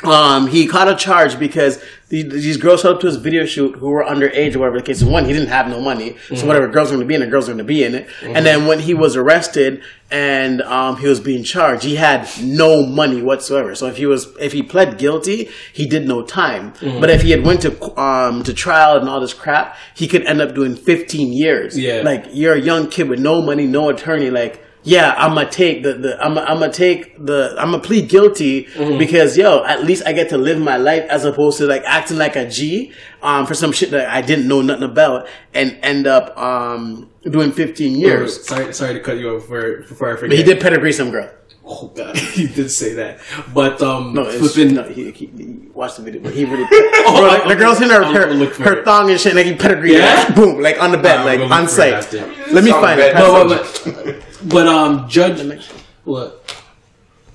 Um, 0.04 0.46
he 0.46 0.67
caught 0.67 0.88
a 0.88 0.96
charge 0.96 1.39
because 1.39 1.84
the, 2.10 2.22
these 2.22 2.58
girls 2.58 2.82
showed 2.82 2.96
up 2.98 3.02
to 3.02 3.08
his 3.08 3.15
video 3.15 3.46
shoot 3.48 3.78
who 3.78 3.89
were 3.89 4.04
underage 4.04 4.56
or 4.56 4.60
whatever 4.60 4.78
the 4.78 4.84
case 4.86 4.98
is. 4.98 5.06
One, 5.06 5.26
he 5.26 5.34
didn't 5.34 5.48
have 5.50 5.67
no 5.70 5.82
money, 5.82 6.15
so 6.28 6.36
Mm-hmm. 6.36 6.48
whatever 6.48 6.67
girls 6.67 6.91
were 6.91 6.98
going 6.98 7.08
to 7.08 7.10
be 7.10 7.15
in 7.15 7.24
it, 7.24 7.32
girls 7.32 7.48
were 7.48 7.56
going 7.56 7.65
to 7.65 7.74
be 7.74 7.84
in 7.84 7.96
it. 7.96 8.08
And 8.22 8.46
then 8.46 8.67
when 8.67 8.78
he 8.80 8.93
was 8.93 9.15
arrested 9.15 9.82
and 10.12 10.62
um, 10.62 10.98
he 10.98 11.08
was 11.08 11.20
being 11.20 11.43
charged, 11.43 11.84
he 11.84 11.96
had 11.96 12.30
no 12.43 12.86
money 12.86 13.24
whatsoever. 13.24 13.74
So 13.74 13.88
if 13.88 13.98
he 13.98 14.06
was 14.06 14.28
if 14.39 14.54
he 14.54 14.62
pled 14.62 15.00
guilty, 15.00 15.50
he 15.74 15.88
did 15.88 16.08
no 16.08 16.22
time. 16.22 16.74
Mm-hmm. 16.74 17.00
But 17.02 17.10
if 17.10 17.24
he 17.24 17.32
had 17.32 17.43
went 17.43 17.62
to 17.63 18.00
um, 18.00 18.43
to 18.43 18.54
trial 18.54 19.00
and 19.00 19.10
all 19.10 19.20
this 19.20 19.34
crap, 19.34 19.76
he 19.96 20.08
could 20.08 20.22
end 20.28 20.41
up 20.41 20.54
doing 20.54 20.76
15 20.76 21.34
years. 21.34 21.76
Yeah. 21.76 22.04
like 22.06 22.26
you're 22.34 22.54
a 22.54 22.62
young 22.62 22.88
kid 22.88 23.10
with 23.10 23.20
no 23.20 23.41
money, 23.41 23.65
no 23.65 23.89
attorney, 23.89 24.30
like. 24.30 24.63
Yeah, 24.88 25.13
I'm 25.17 25.34
gonna 25.36 25.50
take 25.52 25.84
the, 25.84 25.93
the 25.95 26.23
I'm 26.23 26.36
gonna 26.36 26.71
take 26.71 27.17
the 27.23 27.54
I'm 27.60 27.71
gonna 27.71 27.84
plead 27.84 28.08
guilty 28.08 28.67
because 28.97 29.38
yo, 29.38 29.65
at 29.65 29.84
least 29.84 30.04
I 30.06 30.13
get 30.13 30.30
to 30.30 30.38
live 30.38 30.60
my 30.62 30.78
life 30.78 31.04
as 31.10 31.26
opposed 31.26 31.58
to 31.58 31.65
like 31.65 31.84
acting 31.86 32.17
like 32.17 32.38
a 32.38 32.47
G 32.50 32.93
um 33.21 33.45
for 33.45 33.54
some 33.54 33.73
shit 33.73 33.91
that 33.91 34.08
I 34.10 34.21
didn't 34.21 34.47
know 34.47 34.62
nothing 34.62 34.84
about 34.84 35.28
and 35.54 35.78
end 35.84 36.08
up 36.08 36.38
um 36.38 37.10
doing 37.23 37.52
15 37.52 38.00
years. 38.00 38.47
Sorry, 38.47 38.73
sorry 38.73 38.93
to 38.93 39.02
cut 39.02 39.17
you 39.17 39.36
off 39.36 39.41
before, 39.41 39.82
before 39.82 40.08
I 40.13 40.15
forget. 40.15 40.30
But 40.30 40.38
he 40.38 40.43
did 40.43 40.62
pedigree 40.62 40.93
some 40.93 41.12
girl. 41.12 41.30
Oh 41.69 41.91
god, 41.93 42.15
he 42.38 42.47
did 42.47 42.69
say 42.71 42.93
that. 42.93 43.19
But 43.54 43.82
um, 43.82 44.13
No, 44.13 44.21
it's, 44.23 44.54
flipping. 44.54 44.76
no 44.76 44.84
he, 44.84 45.12
he, 45.12 45.26
he 45.26 45.67
watched 45.73 45.97
the 45.97 46.04
video, 46.04 46.21
but 46.21 46.34
he 46.34 46.45
really 46.45 46.63
bro, 46.63 47.21
like, 47.28 47.45
the 47.45 47.58
girl's 47.58 47.82
in 47.82 47.89
her 47.89 48.06
her, 48.06 48.45
her 48.63 48.84
thong 48.86 49.12
and 49.12 49.19
shit, 49.19 49.36
like 49.36 49.47
he 49.47 49.54
pedigree, 49.56 49.97
Yeah? 49.97 50.34
boom, 50.34 50.62
like 50.62 50.82
on 50.82 50.93
the 50.93 50.97
bed, 50.97 51.26
like 51.26 51.41
on 51.52 51.67
site. 51.67 52.13
Let 52.54 52.63
me 52.63 52.71
find 52.71 53.02
it. 53.02 53.15
No, 53.15 54.21
but, 54.45 54.67
um, 54.67 55.08
Judge. 55.08 55.69
What? 56.04 56.63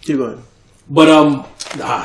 Keep 0.02 0.18
going. 0.18 0.42
But 0.90 1.08
um, 1.08 1.46
ah, 1.80 2.04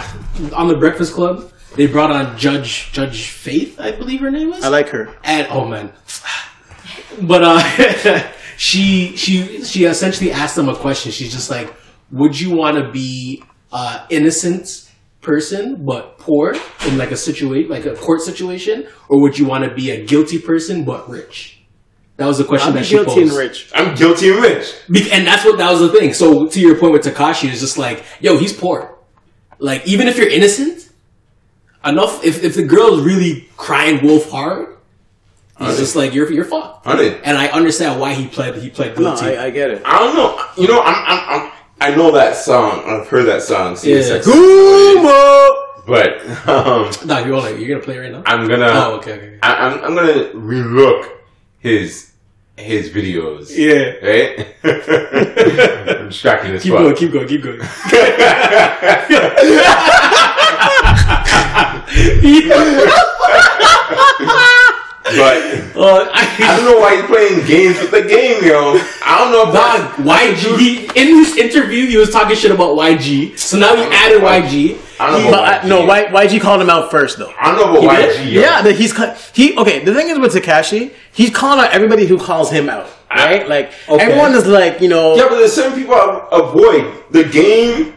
on 0.55 0.67
the 0.67 0.77
Breakfast 0.77 1.13
Club, 1.13 1.51
they 1.75 1.88
brought 1.88 2.12
on 2.12 2.38
Judge 2.38 2.91
Judge 2.91 3.29
Faith, 3.29 3.79
I 3.79 3.91
believe 3.91 4.21
her 4.21 4.31
name 4.31 4.53
is. 4.53 4.63
I 4.63 4.69
like 4.69 4.89
her. 4.89 5.13
And 5.23 5.47
oh 5.49 5.67
man, 5.67 5.91
but 7.21 7.43
uh, 7.43 8.31
she 8.57 9.15
she 9.17 9.63
she 9.63 9.86
essentially 9.86 10.31
asked 10.31 10.55
them 10.55 10.69
a 10.69 10.75
question. 10.75 11.12
She's 11.12 11.31
just 11.31 11.49
like, 11.49 11.73
"Would 12.12 12.39
you 12.39 12.55
want 12.55 12.77
to 12.77 12.91
be 12.91 13.43
uh, 13.71 14.05
innocent 14.10 14.89
person 15.21 15.83
but 15.83 16.17
poor 16.19 16.55
in 16.88 16.97
like 16.97 17.12
a 17.12 17.17
situation, 17.17 17.69
like 17.69 17.86
a 17.86 17.95
court 17.95 18.21
situation, 18.21 18.88
or 19.10 19.21
would 19.21 19.38
you 19.38 19.45
want 19.45 19.63
to 19.65 19.73
be 19.73 19.91
a 19.91 20.05
guilty 20.05 20.39
person 20.39 20.86
but 20.86 21.10
rich?" 21.10 21.57
That 22.17 22.25
was 22.25 22.38
the 22.39 22.43
question 22.45 22.69
I'm 22.69 22.75
that 22.75 22.86
she 22.86 22.95
guilty 22.95 23.12
posed. 23.21 23.30
and 23.30 23.38
rich. 23.38 23.71
I'm 23.75 23.95
guilty 23.95 24.32
and 24.32 24.41
rich. 24.41 24.73
Be- 24.89 25.12
and 25.12 25.25
that's 25.25 25.45
what 25.45 25.58
that 25.60 25.71
was 25.71 25.80
the 25.82 25.89
thing. 25.89 26.13
So 26.13 26.47
to 26.47 26.60
your 26.60 26.75
point 26.77 26.93
with 26.93 27.03
Tekashi, 27.03 27.49
it's 27.49 27.60
just 27.62 27.77
like, 27.77 28.03
yo, 28.19 28.38
he's 28.38 28.53
poor. 28.53 28.97
Like 29.60 29.88
even 29.88 30.08
if 30.08 30.17
you're 30.17 30.30
innocent, 30.30 30.89
enough. 31.86 32.23
If 32.23 32.43
if 32.43 32.56
the 32.56 32.63
girl's 32.63 33.01
really 33.01 33.47
crying 33.56 34.03
wolf 34.06 34.30
hard, 34.30 34.77
he's 35.60 35.77
just 35.77 35.95
like 35.95 36.13
you're 36.13 36.32
you're 36.32 36.45
fucked. 36.45 36.86
Honey. 36.86 37.15
And 37.23 37.38
I 37.38 37.47
understand 37.47 37.99
why 37.99 38.13
he 38.13 38.27
played 38.27 38.56
he 38.56 38.69
pled 38.69 38.95
No, 38.97 39.15
guilty. 39.15 39.38
I, 39.38 39.45
I 39.45 39.49
get 39.51 39.69
it. 39.71 39.82
I 39.86 39.99
don't 39.99 40.15
know. 40.15 40.43
You 40.58 40.67
know, 40.67 40.82
I'm, 40.82 40.95
I'm, 41.08 41.41
I'm 41.41 41.51
I 41.80 41.95
know 41.95 42.12
that 42.12 42.36
song. 42.36 42.84
I've 42.86 43.08
heard 43.08 43.25
that 43.27 43.43
song. 43.43 43.77
Yeah. 43.84 43.97
CSX. 43.99 44.23
Gummo! 44.23 45.63
But 45.86 46.47
um, 46.49 46.91
Nah, 47.08 47.19
you're 47.19 47.38
like 47.39 47.58
you're 47.60 47.69
gonna 47.69 47.82
play 47.82 47.95
it 47.95 47.99
right 47.99 48.12
now. 48.12 48.23
I'm 48.25 48.47
gonna. 48.47 48.65
oh, 48.67 48.95
okay, 48.97 49.13
okay. 49.13 49.27
okay. 49.27 49.39
I, 49.41 49.67
I'm, 49.67 49.84
I'm 49.84 49.95
gonna 49.95 50.32
relook 50.34 51.10
his 51.60 52.07
his 52.58 52.89
videos. 52.89 53.50
Yeah. 53.56 53.93
Right? 54.06 54.48
I'm 56.00 56.08
distracting 56.10 56.52
as 56.52 56.63
Keep 56.63 56.74
fuck. 56.74 56.82
going, 56.82 56.96
keep 56.96 57.12
going, 57.12 57.28
keep 57.28 57.43
going. 57.43 57.60
But 65.04 65.63
Uh, 65.78 66.10
I 66.12 66.56
don't 66.58 66.65
know 66.65 66.80
why 66.80 66.96
he's 66.98 67.06
playing 67.06 67.46
games 67.46 67.80
with 67.80 67.91
the 67.91 68.02
game, 68.02 68.43
yo. 68.43 68.80
I 69.06 69.20
don't 69.20 69.32
know 69.32 69.48
if 69.48 69.54
Dog, 69.54 69.96
that's- 70.06 70.43
YG. 70.43 70.58
He, 70.58 70.86
in 71.00 71.17
his 71.20 71.38
interview, 71.38 71.86
he 71.86 71.98
was 71.98 72.10
talking 72.10 72.36
shit 72.36 72.50
about 72.52 72.76
YG. 72.76 73.38
So 73.38 73.58
now 73.60 73.76
he 73.76 73.84
added 73.84 74.22
YG. 74.24 74.78
I 75.00 75.12
don't 75.12 75.13
know 75.13 75.20
He- 75.22 75.28
about 75.30 75.62
But 75.62 75.65
I, 75.65 75.67
no, 75.67 75.86
why 75.86 76.06
YG 76.26 76.41
called 76.41 76.62
him 76.62 76.70
out 76.72 76.89
first 76.89 77.20
though? 77.20 77.32
I 77.39 77.56
don't 77.56 77.74
know 77.76 77.80
about 77.86 77.96
did? 77.96 78.15
YG, 78.17 78.32
yo. 78.34 78.41
Yeah, 78.41 78.67
he's 78.72 78.91
ca- 78.91 79.15
he 79.34 79.56
okay. 79.58 79.86
The 79.86 79.93
thing 79.93 80.10
is 80.10 80.17
with 80.20 80.34
Tekashi, 80.34 80.91
he's 81.17 81.32
calling 81.32 81.60
out 81.65 81.71
everybody 81.73 82.06
who 82.06 82.17
calls 82.17 82.49
him 82.51 82.69
out, 82.69 82.88
right? 83.10 83.47
Like 83.49 83.71
Okay. 83.89 84.03
everyone 84.06 84.34
is 84.36 84.45
like, 84.47 84.80
you 84.82 84.88
know, 84.89 85.15
Yeah, 85.15 85.27
but 85.30 85.38
there's 85.39 85.53
certain 85.53 85.77
people 85.80 85.95
I 85.95 86.27
avoid. 86.32 86.84
The 87.12 87.23
game, 87.25 87.93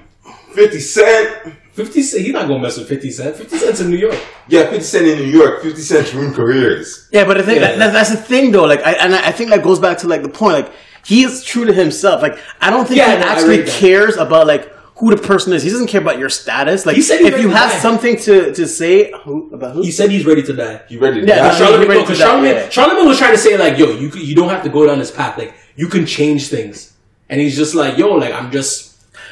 50 0.55 0.81
Cent. 0.81 1.55
50 1.73 2.03
Cent, 2.03 2.25
he's 2.25 2.33
not 2.33 2.49
gonna 2.49 2.59
mess 2.61 2.77
with 2.79 2.89
50 2.89 3.11
Cent. 3.11 3.37
50 3.37 3.57
Cent's 3.59 3.81
in 3.81 3.91
New 3.91 3.97
York. 3.97 4.19
Yeah, 4.49 4.65
50 4.71 4.81
Cent 4.83 5.07
in 5.07 5.19
New 5.19 5.25
York. 5.41 5.63
50 5.63 5.81
Cent's 5.83 6.13
ruined 6.15 6.35
careers. 6.35 7.09
yeah. 7.13 7.25
But 7.25 7.39
I 7.39 7.43
think 7.43 7.61
Yeah. 7.61 7.69
that, 7.69 7.79
that- 7.79 7.93
that's 7.93 8.11
the 8.11 8.17
thing 8.17 8.51
though. 8.53 8.65
Like, 8.65 8.81
I, 8.85 8.93
and 8.93 9.15
I 9.15 9.29
I 9.29 9.33
think 9.33 9.51
that 9.51 9.63
goes 9.63 9.79
back 9.79 9.99
to 9.99 10.09
like 10.09 10.23
the 10.23 10.29
point. 10.29 10.55
Like, 10.55 10.73
he 11.05 11.23
is 11.23 11.43
true 11.45 11.65
to 11.67 11.73
himself. 11.73 12.21
Like 12.23 12.37
I 12.61 12.69
don't 12.71 12.87
think 12.89 12.99
Yeah, 12.99 13.13
he 13.17 13.21
no, 13.23 13.27
actually 13.33 13.63
cares 13.65 14.17
about 14.17 14.47
like 14.47 14.65
who 15.01 15.11
the 15.17 15.21
person 15.21 15.53
is. 15.53 15.63
He 15.63 15.71
doesn't 15.71 15.89
care 15.89 16.01
about 16.01 16.19
your 16.19 16.29
status. 16.29 16.87
Like 16.87 16.95
He 16.97 17.03
said 17.03 17.21
if 17.23 17.41
you 17.41 17.49
have 17.51 17.71
die. 17.73 17.79
something 17.79 18.17
to 18.19 18.53
to 18.55 18.67
say 18.69 19.13
who, 19.25 19.51
about 19.53 19.75
who 19.75 19.83
He 19.83 19.91
said 19.91 20.11
he's 20.11 20.25
ready 20.27 20.43
to 20.45 20.53
die. 20.55 20.83
You 20.89 21.01
read 21.01 21.17
it? 21.17 21.27
Yeah, 21.27 21.37
That's 21.43 21.59
no, 21.61 21.81
he- 21.81 21.87
ready 21.89 22.01
Because 22.03 22.19
to 22.19 22.23
die, 22.23 22.29
Charlemagne, 22.31 22.55
yeah. 22.55 22.69
Charlemagne 22.69 23.09
was 23.09 23.19
trying 23.19 23.33
to 23.33 23.39
say 23.39 23.57
like, 23.59 23.77
yo, 23.79 23.91
you 23.91 24.09
you 24.11 24.35
don't 24.37 24.51
have 24.51 24.63
to 24.63 24.69
go 24.71 24.87
down 24.87 24.99
this 24.99 25.11
path. 25.11 25.37
Like 25.39 25.55
you 25.77 25.89
can 25.89 26.07
change 26.07 26.49
things, 26.49 26.93
and 27.29 27.41
he's 27.41 27.57
just 27.57 27.75
like, 27.75 27.99
yo, 27.99 28.09
like 28.15 28.33
I'm 28.35 28.51
just. 28.53 28.89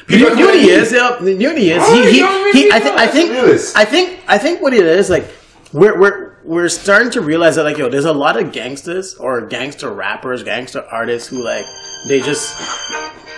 You 0.07 0.19
know, 0.21 0.29
you 0.29 0.35
know 0.37 0.45
what 0.47 0.59
he 0.59 0.69
is. 0.71 0.91
Yeah, 0.91 1.21
you 1.21 1.37
know 1.37 1.55
he 1.55 1.71
is. 1.71 1.87
He, 1.87 2.01
he, 2.11 2.61
he, 2.63 2.71
I 2.71 2.79
think. 2.79 2.95
I 2.97 3.05
think, 3.07 3.31
I 3.75 3.85
think, 3.85 4.19
I 4.27 4.37
think 4.39 4.59
what 4.61 4.73
it 4.73 4.83
is 4.85 5.07
like, 5.09 5.25
we're 5.71 5.99
we're 5.99 6.37
we're 6.43 6.69
starting 6.69 7.11
to 7.11 7.21
realize 7.21 7.57
that 7.57 7.63
like, 7.63 7.77
yo, 7.77 7.89
there's 7.89 8.05
a 8.05 8.13
lot 8.13 8.35
of 8.41 8.51
gangsters 8.51 9.13
or 9.15 9.45
gangster 9.45 9.91
rappers, 9.91 10.41
gangster 10.41 10.81
artists 10.89 11.27
who 11.29 11.43
like 11.43 11.65
they 12.07 12.21
just 12.21 12.55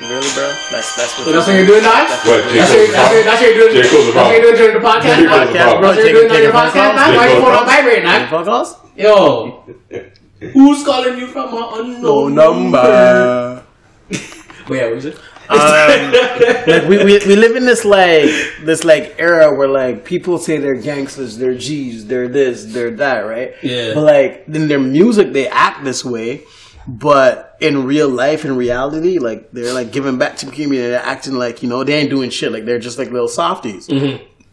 really, 0.02 0.28
bro. 0.34 0.48
That's 0.72 0.96
that's 0.96 1.18
what. 1.18 1.26
So 1.26 1.32
that's 1.32 1.48
what 1.48 1.56
you're 1.56 1.66
doing 1.66 1.84
now. 1.84 2.04
What, 2.04 2.10
That's 2.10 2.26
what 2.26 2.38
that's 2.52 2.74
what- 2.74 3.26
that's 3.26 3.42
what 3.42 3.56
you're 3.56 3.72
doing. 3.72 3.84
J. 3.84 3.90
Cole's 3.90 4.06
the 4.08 4.12
That's 4.14 4.28
what 4.28 4.32
you're 4.32 4.42
doing 4.42 4.56
during 4.58 4.74
the 4.82 4.88
podcast. 4.88 5.16
J. 5.18 5.24
now? 5.24 5.32
Cole's 5.32 5.52
the 5.52 5.60
podcast, 5.60 5.80
bro. 5.80 5.82
That's 5.82 5.98
what 5.98 6.06
you're 6.06 6.14
doing 6.14 6.28
during 6.28 6.30
taking 6.30 6.48
the 6.48 6.58
podcast. 6.58 6.74
calls. 6.74 6.96
Why 6.96 7.12
you 7.12 7.30
Taking 7.30 7.42
phone 7.42 7.52
on 7.52 7.58
phone 7.58 7.66
vibrate 7.68 8.04
now? 8.04 8.30
Phone 8.30 8.46
calls? 8.46 8.76
Yo, 8.96 9.64
who's 10.54 10.84
calling 10.86 11.18
you 11.18 11.28
from 11.28 11.54
an 11.54 11.64
unknown 11.86 12.02
No 12.02 12.52
number. 12.52 13.64
Wait, 14.10 14.78
yeah, 14.78 14.86
what 14.86 14.96
was 14.96 15.06
it? 15.06 15.18
um, 15.50 15.58
like 16.68 16.88
we, 16.88 16.98
we 17.04 17.20
we 17.28 17.36
live 17.36 17.56
in 17.58 17.66
this 17.66 17.84
like 17.84 18.30
this 18.64 18.84
like 18.86 19.16
era 19.20 19.54
where 19.54 19.68
like 19.68 20.06
people 20.06 20.38
say 20.38 20.58
they're 20.58 20.76
gangsters, 20.76 21.38
they're 21.38 21.56
G's, 21.58 22.06
they're 22.08 22.30
this, 22.30 22.66
they're 22.66 22.92
that, 22.92 23.20
right? 23.22 23.54
Yeah. 23.62 23.94
But 23.94 24.04
like 24.04 24.44
in 24.48 24.68
their 24.70 24.80
music, 24.80 25.34
they 25.34 25.48
act 25.50 25.84
this 25.84 26.06
way, 26.06 26.44
but 26.88 27.58
in 27.60 27.86
real 27.86 28.10
life, 28.10 28.46
in 28.46 28.56
reality, 28.56 29.20
like 29.20 29.52
they're 29.52 29.74
like 29.74 29.92
giving 29.92 30.18
back 30.18 30.38
to 30.38 30.46
the 30.46 30.52
community. 30.52 30.90
They're 30.90 31.00
acting 31.00 31.34
like 31.34 31.62
you 31.62 31.70
know 31.70 31.84
they 31.84 31.94
ain't 31.94 32.10
doing 32.10 32.30
shit. 32.30 32.52
Like 32.52 32.66
they're 32.66 32.80
just 32.80 32.98
like 32.98 33.12
little 33.12 33.28
softies. 33.28 33.88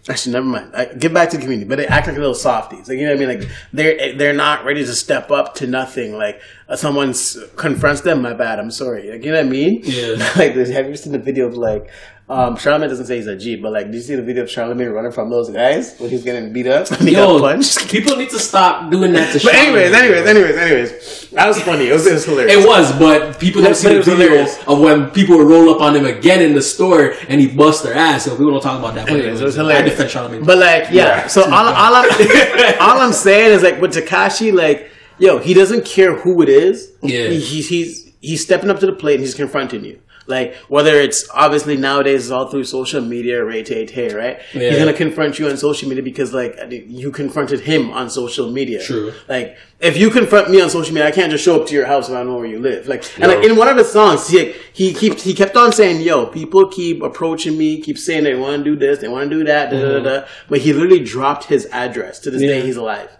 Actually, 0.08 0.32
never 0.32 0.46
mind. 0.46 0.74
I, 0.74 0.86
give 0.86 1.12
back 1.12 1.28
to 1.30 1.36
the 1.36 1.42
community, 1.42 1.68
but 1.68 1.76
they 1.76 1.86
act 1.86 2.06
like 2.06 2.16
little 2.16 2.34
softies. 2.34 2.88
Like 2.88 2.98
you 2.98 3.04
know 3.04 3.14
what 3.14 3.22
I 3.22 3.26
mean? 3.26 3.40
Like 3.40 3.50
they're 3.72 4.14
they're 4.14 4.32
not 4.32 4.64
ready 4.64 4.84
to 4.84 4.94
step 4.94 5.30
up 5.30 5.54
to 5.56 5.66
nothing. 5.66 6.16
Like 6.16 6.40
uh, 6.68 6.76
someone 6.76 7.14
confronts 7.56 8.00
them, 8.02 8.22
my 8.22 8.32
bad, 8.32 8.58
I'm 8.58 8.70
sorry. 8.70 9.10
Like 9.10 9.24
you 9.24 9.32
know 9.32 9.38
what 9.38 9.46
I 9.46 9.48
mean? 9.48 9.80
Yeah. 9.84 10.12
like 10.36 10.54
have 10.54 10.88
you 10.88 10.96
seen 10.96 11.12
the 11.12 11.18
video 11.18 11.46
of 11.46 11.56
like 11.56 11.90
um 12.30 12.56
Charlamagne 12.56 12.88
doesn't 12.90 13.06
say 13.06 13.16
he's 13.16 13.26
a 13.26 13.34
G, 13.36 13.56
but 13.56 13.72
like, 13.72 13.86
did 13.86 13.94
you 13.94 14.00
see 14.02 14.14
the 14.14 14.22
video 14.22 14.42
of 14.42 14.50
Charlamagne 14.50 14.92
running 14.92 15.12
from 15.12 15.30
those 15.30 15.48
guys 15.48 15.96
when 15.98 16.10
he's 16.10 16.24
getting 16.24 16.52
beat 16.52 16.66
up 16.66 16.90
and 16.90 17.00
he 17.08 17.14
Yo, 17.14 17.38
got 17.38 17.54
punched? 17.54 17.88
people 17.90 18.16
need 18.16 18.28
to 18.30 18.38
stop 18.38 18.90
doing 18.90 19.12
that 19.14 19.32
to. 19.32 19.38
But 19.44 19.54
anyways, 19.54 19.92
Charlamagne. 19.92 19.98
anyways, 20.02 20.26
anyways, 20.26 20.56
anyways, 20.56 21.30
that 21.30 21.46
was 21.48 21.60
funny. 21.62 21.88
It 21.88 21.92
was, 21.94 22.06
it 22.06 22.12
was 22.12 22.24
hilarious. 22.26 22.54
It 22.64 22.68
was, 22.68 22.92
but 22.98 23.40
people 23.40 23.62
don't 23.62 23.74
see 23.74 23.88
the 23.88 23.96
was 23.98 24.06
video 24.06 24.26
hilarious. 24.28 24.58
of 24.66 24.78
when 24.80 25.10
people 25.10 25.38
would 25.38 25.48
roll 25.48 25.70
up 25.74 25.80
on 25.80 25.96
him 25.96 26.04
again 26.04 26.42
in 26.42 26.54
the 26.54 26.60
store 26.62 27.14
and 27.28 27.40
he 27.40 27.46
bust 27.48 27.82
their 27.84 27.94
ass. 27.94 28.24
So 28.26 28.32
people 28.32 28.50
don't 28.50 28.60
talk 28.62 28.78
about 28.78 28.94
that. 28.96 29.06
But 29.06 29.16
Anyways, 29.20 29.40
it 29.40 29.44
was 29.44 29.56
I 29.56 29.62
hilarious. 29.62 29.96
defend 29.96 30.10
Charlamagne. 30.10 30.44
But 30.46 30.58
like, 30.58 30.84
yeah. 30.90 31.22
Yeah. 31.22 31.26
So 31.28 31.44
all, 31.44 31.52
all 31.54 31.94
I'm 31.94 32.10
all 32.80 33.00
I'm 33.00 33.12
saying 33.14 33.52
is 33.52 33.62
like 33.62 33.80
with 33.80 33.94
Tekashi, 33.94 34.52
like, 34.52 34.90
yo, 35.18 35.38
he 35.38 35.54
doesn't 35.54 35.86
care 35.86 36.14
who 36.14 36.42
it 36.42 36.50
is. 36.50 36.92
Yeah. 37.02 37.28
He, 37.28 37.40
he's 37.40 37.68
he's 37.68 38.12
he's 38.20 38.42
stepping 38.44 38.68
up 38.68 38.80
to 38.80 38.86
the 38.86 38.92
plate 38.92 39.14
and 39.14 39.22
he's 39.22 39.34
confronting 39.34 39.82
you. 39.84 39.98
Like 40.28 40.54
whether 40.68 40.94
it's 40.94 41.28
obviously 41.32 41.76
nowadays 41.76 42.24
it's 42.24 42.30
all 42.30 42.48
through 42.48 42.64
social 42.64 43.00
media, 43.00 43.44
Tay 43.64 43.86
Tay, 43.86 44.14
right? 44.14 44.40
Yeah. 44.54 44.70
He's 44.70 44.78
gonna 44.78 44.92
confront 44.92 45.38
you 45.38 45.48
on 45.48 45.56
social 45.56 45.88
media 45.88 46.02
because 46.02 46.32
like 46.32 46.56
you 46.70 47.10
confronted 47.10 47.60
him 47.60 47.90
on 47.90 48.10
social 48.10 48.50
media. 48.50 48.82
True. 48.82 49.12
Like 49.28 49.56
if 49.80 49.96
you 49.96 50.10
confront 50.10 50.50
me 50.50 50.60
on 50.60 50.70
social 50.70 50.92
media, 50.92 51.08
I 51.08 51.12
can't 51.12 51.30
just 51.30 51.44
show 51.44 51.60
up 51.60 51.66
to 51.68 51.74
your 51.74 51.86
house 51.86 52.08
if 52.08 52.14
I 52.14 52.18
don't 52.18 52.28
know 52.28 52.36
where 52.36 52.46
you 52.46 52.58
live. 52.58 52.88
Like 52.88 53.04
and 53.18 53.32
like 53.32 53.44
in 53.44 53.56
one 53.56 53.68
of 53.68 53.76
the 53.76 53.84
songs, 53.84 54.28
he 54.28 54.52
he 54.72 54.92
keep 54.92 55.18
he 55.18 55.34
kept 55.34 55.56
on 55.56 55.72
saying, 55.72 56.02
"Yo, 56.02 56.26
people 56.26 56.68
keep 56.68 57.02
approaching 57.02 57.56
me, 57.56 57.80
keep 57.80 57.98
saying 57.98 58.24
they 58.24 58.34
want 58.34 58.58
to 58.58 58.64
do 58.64 58.76
this, 58.76 58.98
they 58.98 59.08
want 59.08 59.30
to 59.30 59.36
do 59.36 59.44
that, 59.44 59.70
da, 59.70 59.80
da, 59.80 59.86
da, 59.86 59.94
mm-hmm. 59.94 60.04
da." 60.04 60.26
But 60.48 60.60
he 60.60 60.72
literally 60.72 61.04
dropped 61.04 61.44
his 61.44 61.66
address. 61.66 62.18
To 62.20 62.30
this 62.30 62.42
Yeah. 62.42 62.48
day, 62.48 62.60
he's 62.62 62.76
alive. 62.76 63.10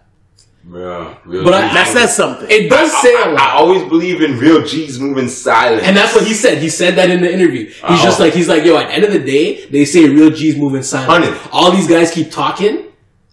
Yeah, 0.71 1.15
But 1.25 1.53
I- 1.53 1.73
That 1.73 1.87
says 1.87 2.15
something. 2.15 2.47
it 2.49 2.69
does 2.69 2.91
say 3.01 3.13
a 3.15 3.17
I, 3.17 3.21
I 3.23 3.31
lot. 3.31 3.53
always 3.55 3.83
believe 3.89 4.21
in 4.21 4.37
real 4.37 4.63
G's 4.65 4.99
moving 4.99 5.27
silent. 5.29 5.83
And 5.83 5.95
that's 5.97 6.13
what 6.13 6.25
he 6.25 6.33
said. 6.33 6.59
He 6.59 6.69
said 6.69 6.95
that 6.95 7.09
in 7.09 7.21
the 7.21 7.31
interview. 7.33 7.65
He's 7.67 7.75
Oh. 7.83 8.03
just 8.03 8.19
like, 8.19 8.33
he's 8.33 8.47
like, 8.47 8.63
yo, 8.65 8.77
at 8.77 8.87
the 8.89 8.93
end 8.93 9.03
of 9.05 9.11
the 9.13 9.19
day, 9.19 9.65
they 9.71 9.85
say 9.85 10.07
real 10.09 10.29
G's 10.29 10.57
moving 10.57 10.83
silent. 10.83 11.09
Hundred. 11.25 11.39
All 11.51 11.71
these 11.71 11.87
guys 11.87 12.11
keep 12.11 12.29
talking. 12.31 12.85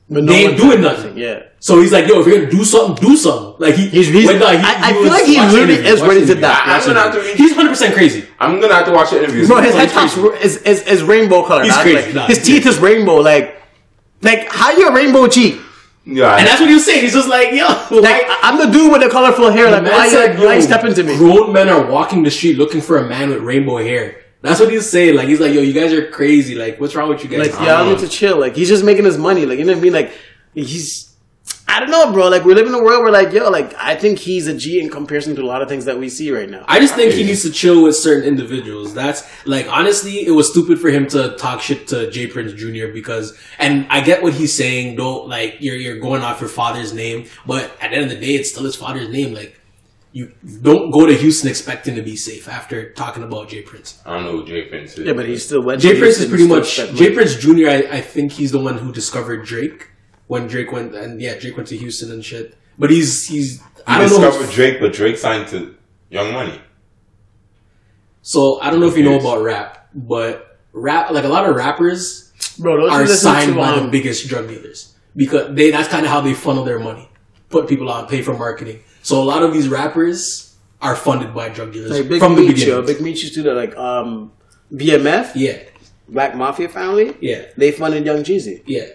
but 0.09 0.25
they 0.25 0.47
ain't 0.47 0.57
doing 0.57 0.81
nothing. 0.81 1.19
Yeah. 1.19 1.41
So 1.59 1.81
he's 1.81 1.91
like, 1.93 2.07
yo, 2.07 2.21
if 2.21 2.27
you're 2.29 2.39
gonna 2.39 2.51
do 2.51 2.65
something, 2.65 2.95
do 3.07 3.17
something. 3.17 3.55
Like 3.59 3.75
he, 3.75 3.89
He's, 3.89 4.07
he's, 4.07 4.25
when, 4.27 4.39
like, 4.39 4.61
I, 4.61 4.91
I 4.91 4.93
was- 4.93 5.03
feel 5.03 5.13
like 5.13 5.25
he 5.27 5.37
watch 5.37 5.47
the 5.49 5.53
literally 5.53 5.75
interview, 5.75 5.93
is 5.93 6.01
watch 6.01 6.09
ready 6.09 6.21
to 6.21 6.27
interview. 6.27 6.43
die. 6.43 6.61
I- 6.65 6.77
I'm 6.79 6.87
gonna 6.87 7.01
have 7.01 7.13
to 7.15 7.19
read- 7.21 7.37
He's 7.37 7.51
100 7.51 7.69
percent 7.71 7.95
crazy. 7.95 8.25
I'm 8.39 8.61
gonna 8.61 8.75
have 8.75 8.87
to 8.87 8.93
watch 8.93 9.11
the 9.11 9.19
interviews. 9.19 9.49
Bro, 9.49 9.63
his 9.63 9.75
He's 9.75 9.81
head 9.83 9.91
top's 9.91 10.15
crazy. 10.15 10.45
is, 10.45 10.57
is, 10.59 10.83
is 10.87 11.03
rainbow 11.03 11.43
color. 11.45 11.65
He's 11.65 11.77
crazy. 11.79 12.07
Like, 12.07 12.15
Nah, 12.15 12.27
his 12.29 12.41
teeth 12.43 12.65
is 12.67 12.79
rainbow. 12.79 13.17
Like, 13.17 13.61
like 14.23 14.47
how 14.49 14.71
you 14.79 14.89
a 14.89 14.93
rainbow 14.95 15.27
cheek? 15.27 15.61
Yeah, 16.07 16.37
And 16.37 16.47
that's 16.47 16.61
what 16.61 16.69
he 16.69 16.75
was 16.75 16.85
saying. 16.87 17.03
He's 17.03 17.13
just 17.15 17.29
like, 17.29 17.51
yo, 17.53 17.67
Like 17.91 17.91
like, 17.91 18.23
I- 18.29 18.41
I'm 18.45 18.59
the 18.59 18.67
dude 18.73 18.93
with 18.93 19.03
the 19.03 19.09
colorful 19.09 19.51
hair. 19.51 19.71
Like 19.71 19.83
The 19.85 19.91
why 19.91 19.97
man 19.99 20.05
you 20.05 20.11
said, 20.11 20.39
why 20.39 20.45
you 20.55 20.61
yo, 20.61 20.61
stepping 20.61 20.95
to 20.95 21.03
me? 21.03 21.17
Grown 21.17 21.53
men 21.53 21.69
are 21.69 21.91
walking 21.91 22.23
the 22.23 22.31
street 22.31 22.57
looking 22.57 22.81
for 22.81 22.99
a 22.99 23.09
man 23.09 23.31
with 23.31 23.43
rainbow 23.43 23.79
hair. 23.79 24.23
That's 24.43 24.61
what 24.61 24.71
he's 24.71 24.89
saying. 24.89 25.17
Like 25.17 25.27
he's 25.29 25.41
like, 25.41 25.53
yo, 25.53 25.61
you 25.61 25.73
guys 25.73 25.93
are 25.93 26.09
crazy. 26.11 26.55
Like, 26.55 26.79
what's 26.81 26.95
wrong 26.95 27.09
with 27.09 27.25
you 27.25 27.29
guys? 27.29 27.51
Like 27.51 27.67
y'all 27.67 27.85
need 27.85 27.99
to 27.99 28.09
chill. 28.09 28.39
Like 28.39 28.55
he's 28.55 28.69
just 28.69 28.85
making 28.85 29.05
his 29.05 29.19
money. 29.19 29.45
Like 29.45 29.59
you 29.59 29.65
know 29.65 29.73
what 29.73 29.79
I 29.79 29.83
mean? 29.83 29.93
Like 29.93 30.13
he's. 30.55 31.16
I 31.69 31.81
don't 31.81 31.91
know, 31.91 32.13
bro. 32.13 32.29
Like 32.29 32.45
we 32.45 32.55
live 32.55 32.67
in 32.67 32.75
a 32.75 32.83
world 32.83 33.03
where, 33.03 33.13
like, 33.13 33.33
yo, 33.33 33.51
like 33.51 33.75
I 33.75 33.97
think 33.97 34.19
he's 34.19 34.47
a 34.47 34.57
G 34.57 34.81
in 34.81 34.89
comparison 34.89 35.35
to 35.37 35.43
a 35.43 35.45
lot 35.45 35.63
of 35.63 35.69
things 35.69 35.85
that 35.87 35.99
we 35.99 36.09
see 36.09 36.31
right 36.31 36.49
now. 36.49 36.65
I 36.69 36.79
just 36.79 36.95
think 36.95 37.13
he 37.13 37.25
needs 37.25 37.43
to 37.43 37.51
chill 37.51 37.83
with 37.83 37.97
certain 37.97 38.25
individuals. 38.25 38.95
That's 38.95 39.29
like 39.47 39.67
honestly, 39.69 40.25
it 40.25 40.31
was 40.31 40.49
stupid 40.49 40.79
for 40.79 40.91
him 40.91 41.07
to 41.09 41.37
talk 41.37 41.61
shit 41.61 41.89
to 41.89 42.11
J. 42.11 42.29
Prince 42.29 42.53
Jr. 42.53 42.93
because, 42.93 43.37
and 43.59 43.87
I 43.91 44.01
get 44.01 44.23
what 44.23 44.33
he's 44.33 44.55
saying. 44.55 44.97
Don't 44.97 45.29
like 45.29 45.57
you're 45.61 45.77
you're 45.77 45.99
going 45.99 46.23
off 46.23 46.41
your 46.41 46.49
father's 46.49 46.93
name, 46.95 47.27
but 47.45 47.65
at 47.81 47.91
the 47.91 47.97
end 47.97 48.05
of 48.05 48.11
the 48.11 48.25
day, 48.25 48.35
it's 48.37 48.51
still 48.51 48.65
his 48.65 48.77
father's 48.77 49.09
name. 49.09 49.35
Like 49.35 49.61
you 50.13 50.33
don't 50.63 50.93
go 50.93 51.05
to 51.05 51.15
Houston 51.15 51.51
expecting 51.51 51.97
to 51.97 52.03
be 52.03 52.17
safe 52.17 52.49
after 52.49 52.93
talking 52.93 53.23
about 53.25 53.49
J. 53.49 53.63
Prince. 53.63 54.01
I 54.07 54.15
don't 54.15 54.25
know 54.25 54.33
who 54.39 54.47
J. 54.47 54.63
Prince 54.63 54.97
is. 54.97 55.07
Yeah, 55.07 55.13
but 55.15 55.27
he 55.27 55.37
still 55.37 55.63
went. 55.63 55.83
J. 55.83 55.99
Prince 55.99 56.19
is 56.21 56.29
pretty 56.29 56.47
much 56.47 56.77
Jay. 56.95 57.13
Prince 57.13 57.35
Jr. 57.35 57.69
I, 57.69 57.89
I 57.91 58.01
think 58.01 58.33
he's 58.33 58.53
the 58.53 58.61
one 58.61 58.79
who 58.79 58.93
discovered 58.93 59.45
Drake 59.45 59.89
when 60.27 60.47
Drake 60.47 60.73
went 60.73 60.95
and 60.95 61.21
yeah, 61.21 61.39
Drake 61.39 61.57
went 61.57 61.69
to 61.69 61.77
Houston 61.77 62.11
and 62.13 62.25
shit. 62.25 62.57
But 62.79 62.91
he's 62.91 63.27
he's 63.27 63.63
I 63.87 63.97
I 63.97 63.99
don't 64.01 64.21
know. 64.21 64.31
discovered 64.31 64.53
Drake, 64.53 64.81
but 64.81 64.93
Drake 64.93 65.17
signed 65.19 65.49
to 65.49 65.75
Young 66.11 66.33
Money. 66.33 66.61
So 68.23 68.61
I 68.61 68.71
don't 68.71 68.81
know 68.81 68.89
if 68.89 68.97
you 68.97 69.05
know 69.05 69.19
about 69.19 69.43
rap, 69.43 69.89
but 69.95 70.59
rap 70.73 71.11
like 71.11 71.25
a 71.25 71.29
lot 71.29 71.49
of 71.49 71.55
rappers 71.57 72.33
bro. 72.59 72.77
Those 72.89 72.93
are 72.93 73.07
signed 73.07 73.55
by 73.55 73.71
um, 73.71 73.85
the 73.87 73.91
biggest 73.91 74.29
drug 74.29 74.49
dealers 74.49 74.95
because 75.15 75.55
they 75.55 75.71
that's 75.71 75.89
kind 75.89 76.05
of 76.05 76.11
how 76.11 76.21
they 76.21 76.35
funnel 76.35 76.65
their 76.65 76.79
money, 76.79 77.09
put 77.49 77.69
people 77.69 77.89
on, 77.91 78.09
pay 78.09 78.23
for 78.23 78.37
marketing. 78.37 78.81
So 79.03 79.23
a 79.23 79.25
lot 79.25 79.43
of 79.43 79.53
these 79.53 79.69
rappers 79.69 80.57
are 80.83 80.97
funded 80.97 81.35
by 81.35 81.49
drug 81.49 81.73
dealers 81.73 81.91
like 81.93 82.09
Big 82.09 82.19
from 82.21 82.35
the 82.35 82.43
Meech, 82.43 82.65
yo. 82.65 82.81
beginning. 82.81 82.87
Big 82.87 83.01
Meech 83.01 83.23
used 83.23 83.35
to 83.35 83.43
do 83.43 83.49
that, 83.51 83.55
like 83.55 83.77
um, 83.77 84.33
BMF, 84.73 85.33
yeah, 85.35 85.63
Black 86.09 86.35
Mafia 86.35 86.69
family. 86.69 87.17
yeah, 87.21 87.47
They 87.57 87.73
funded 87.73 88.05
Young 88.05 88.25
Jeezy. 88.25 88.63
yeah. 88.67 88.87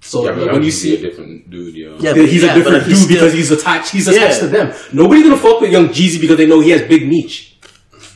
So 0.00 0.24
Yeah, 0.24 0.34
but 0.34 0.52
when 0.52 0.62
you 0.62 0.70
see 0.70 0.96
a 0.96 1.00
different 1.00 1.50
dude, 1.50 1.74
yo. 1.74 1.96
Yeah, 2.00 2.14
he's 2.14 2.42
yeah, 2.42 2.52
a 2.52 2.54
different 2.54 2.78
like, 2.78 2.86
he's 2.86 3.00
dude 3.06 3.08
because 3.08 3.32
he's 3.32 3.50
attached. 3.50 3.92
He's 3.92 4.08
attached 4.08 4.36
Yeah. 4.36 4.40
to 4.40 4.46
them. 4.48 4.74
Nobody's 4.92 5.24
gonna 5.24 5.36
fuck 5.36 5.60
with 5.60 5.70
Young 5.70 5.88
Jeezy 5.88 6.20
because 6.20 6.36
they 6.38 6.46
know 6.46 6.60
he 6.60 6.70
has 6.70 6.82
Big 6.82 7.06
Meech. 7.06 7.58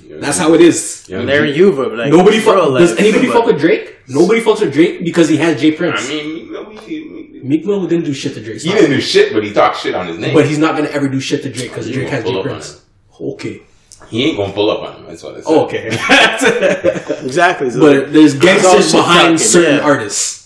Young 0.07 0.21
That's 0.21 0.39
how 0.39 0.55
it 0.55 0.61
is. 0.61 1.07
Young 1.09 1.27
Larry 1.27 1.53
Jeezy- 1.53 1.57
Hoover. 1.57 1.97
Like 1.97 2.11
Nobody 2.11 2.41
fuck. 2.41 2.71
like, 2.71 2.81
does 2.81 2.97
anybody 2.97 3.27
fuck 3.29 3.47
with 3.47 3.61
Drake? 3.61 3.97
Nobody 4.09 4.41
fucks 4.41 4.61
with 4.61 4.73
Drake 4.73 5.05
because 5.05 5.29
he 5.29 5.37
has 5.39 5.61
J. 5.61 5.73
Prince. 5.73 6.07
I 6.07 6.09
mean, 6.09 6.37
you 6.47 6.53
know, 6.53 6.71
he, 6.71 7.41
Meek 7.43 7.65
Mill 7.67 7.87
didn't 7.87 8.05
do 8.07 8.15
shit 8.15 8.35
to 8.35 8.43
Drake. 8.43 8.61
he 8.61 8.71
didn't 8.71 8.91
do 8.91 9.01
shit, 9.01 9.33
but 9.35 9.45
he 9.45 9.53
talked 9.53 9.79
shit 9.79 9.95
on 9.95 10.07
his 10.07 10.19
name. 10.19 10.35
But 10.35 10.47
he's 10.47 10.59
not 10.59 10.77
gonna 10.77 10.89
ever 10.89 11.09
do 11.09 11.21
shit 11.21 11.43
to 11.43 11.51
Drake 11.53 11.71
because 11.71 11.87
He 11.87 11.93
Drake 11.93 12.09
has 12.09 12.23
pull 12.25 12.33
Jay 12.33 12.39
up 12.39 12.45
Prince. 12.47 12.83
Okay. 13.21 13.63
he 14.09 14.25
ain't 14.25 14.37
gonna 14.39 14.53
pull 14.53 14.71
up 14.71 14.81
on 14.89 14.97
him. 14.97 15.07
That's 15.07 15.23
what 15.23 15.35
I 15.35 15.41
said. 15.41 15.45
Oh, 15.47 15.65
okay. 15.65 15.87
exactly. 17.25 17.71
So 17.71 17.81
but 17.81 18.13
there's 18.13 18.35
all 18.35 18.41
gangsters 18.41 18.93
behind 18.93 19.23
talking, 19.23 19.39
certain 19.39 19.77
yeah. 19.77 19.83
artists. 19.85 20.44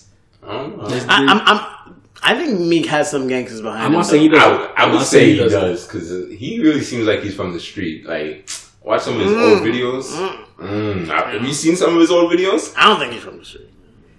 I 0.49 0.53
don't 0.53 0.79
know. 0.79 0.89
There's- 0.89 1.07
I, 1.09 1.25
I'm, 1.27 1.41
I'm, 1.45 1.95
I 2.23 2.35
think 2.37 2.61
Meek 2.61 2.87
has 2.87 3.11
some 3.11 3.29
gangsters 3.29 3.61
behind 3.61 3.83
I'm 3.83 3.93
him. 3.93 3.99
not 3.99 4.07
saying 4.07 4.23
he 4.23 4.29
does. 4.29 4.43
I 4.43 4.51
would, 4.51 4.61
I 4.61 4.73
I'm 4.77 4.91
would 4.91 4.99
not 4.99 5.07
say 5.07 5.33
he 5.33 5.37
doesn't. 5.39 5.61
does 5.61 5.87
because 5.87 6.11
uh, 6.11 6.27
he 6.37 6.61
really 6.61 6.83
seems 6.83 7.07
like 7.07 7.23
he's 7.23 7.35
from 7.35 7.53
the 7.53 7.61
street. 7.61 8.07
Like, 8.07 8.49
watch 8.83 9.03
some 9.03 9.15
of 9.15 9.21
his 9.21 9.33
old 9.33 9.61
mm. 9.61 9.67
videos. 9.67 10.05
Mm. 10.13 10.45
mm 10.59 11.07
have 11.07 11.43
you 11.45 11.53
seen 11.53 11.77
some 11.77 11.95
of 11.95 12.01
his 12.01 12.11
old 12.11 12.33
videos? 12.33 12.75
I 12.77 12.87
don't 12.87 12.99
think 12.99 13.13
he's 13.13 13.23
from 13.23 13.39
the 13.39 13.45
street. 13.45 13.71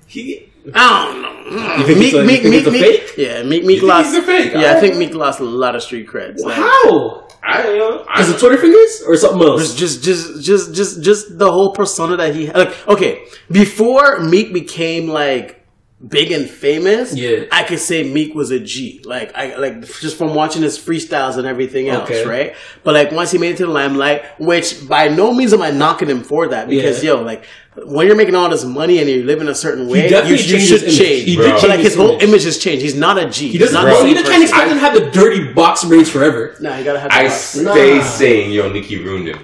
He, 0.07 0.49
I 0.73 1.05
don't 1.05 1.21
know. 1.21 1.77
You 1.77 1.84
mm. 1.84 1.86
think 1.86 1.99
Meek, 1.99 2.13
a- 2.13 2.17
you 2.17 2.23
Meek, 2.23 2.43
Meek, 2.43 2.71
Meek. 2.71 3.17
Yeah, 3.17 3.43
Meek, 3.43 3.65
Meek 3.65 3.82
lost. 3.82 4.09
he's 4.09 4.17
a 4.17 4.21
fake? 4.21 4.53
Yeah, 4.53 4.75
I 4.75 4.80
think 4.80 4.95
Meek 4.95 5.13
lost 5.13 5.39
a 5.39 5.43
lot 5.43 5.75
of 5.75 5.84
street 5.84 6.07
creds. 6.07 6.39
Like, 6.39 6.55
how? 6.55 7.27
I 7.41 7.63
don't 7.63 7.77
know. 7.77 8.05
I 8.07 8.21
Is 8.21 8.30
it 8.30 8.39
Twitter 8.39 8.57
fingers 8.57 9.03
or 9.07 9.15
something 9.15 9.41
else? 9.41 9.73
just, 9.73 10.03
just, 10.03 10.43
just, 10.43 10.73
just, 10.73 11.01
just 11.01 11.38
the 11.38 11.51
whole 11.51 11.73
persona 11.73 12.17
that 12.17 12.36
he 12.36 12.51
like. 12.51 12.88
Okay, 12.88 13.25
before 13.51 14.19
Meek 14.19 14.53
became 14.53 15.07
like 15.07 15.59
big 16.08 16.32
and 16.32 16.50
famous, 16.50 17.14
Yeah. 17.14 17.43
I 17.52 17.64
could 17.64 17.80
say 17.80 18.04
Meek 18.10 18.34
was 18.34 18.52
a 18.52 18.60
G. 18.60 19.02
Like 19.04 19.36
I 19.36 19.56
like 19.58 19.82
just 20.00 20.18
from 20.18 20.34
watching 20.34 20.62
his 20.62 20.78
freestyles 20.80 21.36
and 21.38 21.45
everything 21.45 21.89
else, 21.89 22.10
Okay. 22.10 22.26
right? 22.26 22.56
But 22.84 22.93
like 22.93 23.12
once 23.12 23.32
he 23.32 23.38
made 23.38 23.52
it 23.52 23.58
to 23.58 23.66
the 23.66 23.72
limelight, 23.72 24.24
which 24.39 24.88
by 24.88 25.10
no 25.10 25.34
means 25.34 25.52
am 25.54 25.62
I 25.62 25.72
knocking 25.72 26.10
him 26.10 26.24
for 26.24 26.47
that 26.47 26.70
because 26.70 27.04
Yeah. 27.04 27.16
yo, 27.16 27.22
like 27.24 27.43
when 27.86 28.08
you're 28.08 28.16
making 28.16 28.36
all 28.36 28.50
this 28.50 28.64
money 28.64 29.00
and 29.00 29.10
you're 29.10 29.26
living 29.26 29.47
a 29.50 29.56
certain 29.56 29.88
way, 29.89 30.10
you, 30.10 30.36
you 30.36 30.38
should 30.60 30.82
change. 30.84 31.24
He 31.26 31.36
did 31.36 31.52
change 31.58 31.64
like 31.64 31.80
his 31.80 31.88
his 31.89 31.95
whole 31.95 32.12
image. 32.12 32.24
image 32.24 32.43
has 32.45 32.58
changed. 32.58 32.82
He's 32.82 32.95
not 32.95 33.18
a 33.18 33.30
G. 33.30 33.50
He 33.50 33.58
doesn't. 33.58 33.82
Bro, 33.82 34.04
the 34.04 34.10
you 34.10 34.16
can't 34.24 34.41
expect 34.43 34.68
him 34.70 34.76
to 34.76 34.80
have 34.80 34.93
the 34.93 35.10
dirty 35.12 35.52
box 35.54 35.84
braids 35.84 36.10
forever. 36.10 36.56
Nah, 36.62 36.78
you 36.78 36.84
gotta 36.86 37.00
have. 37.00 37.12
I 37.12 37.24
the- 37.24 37.30
stay 37.30 37.97
Nah. 37.97 38.04
saying, 38.04 38.52
yo, 38.52 38.72
Nicki 38.72 38.97
ruined 39.04 39.28
him. 39.28 39.39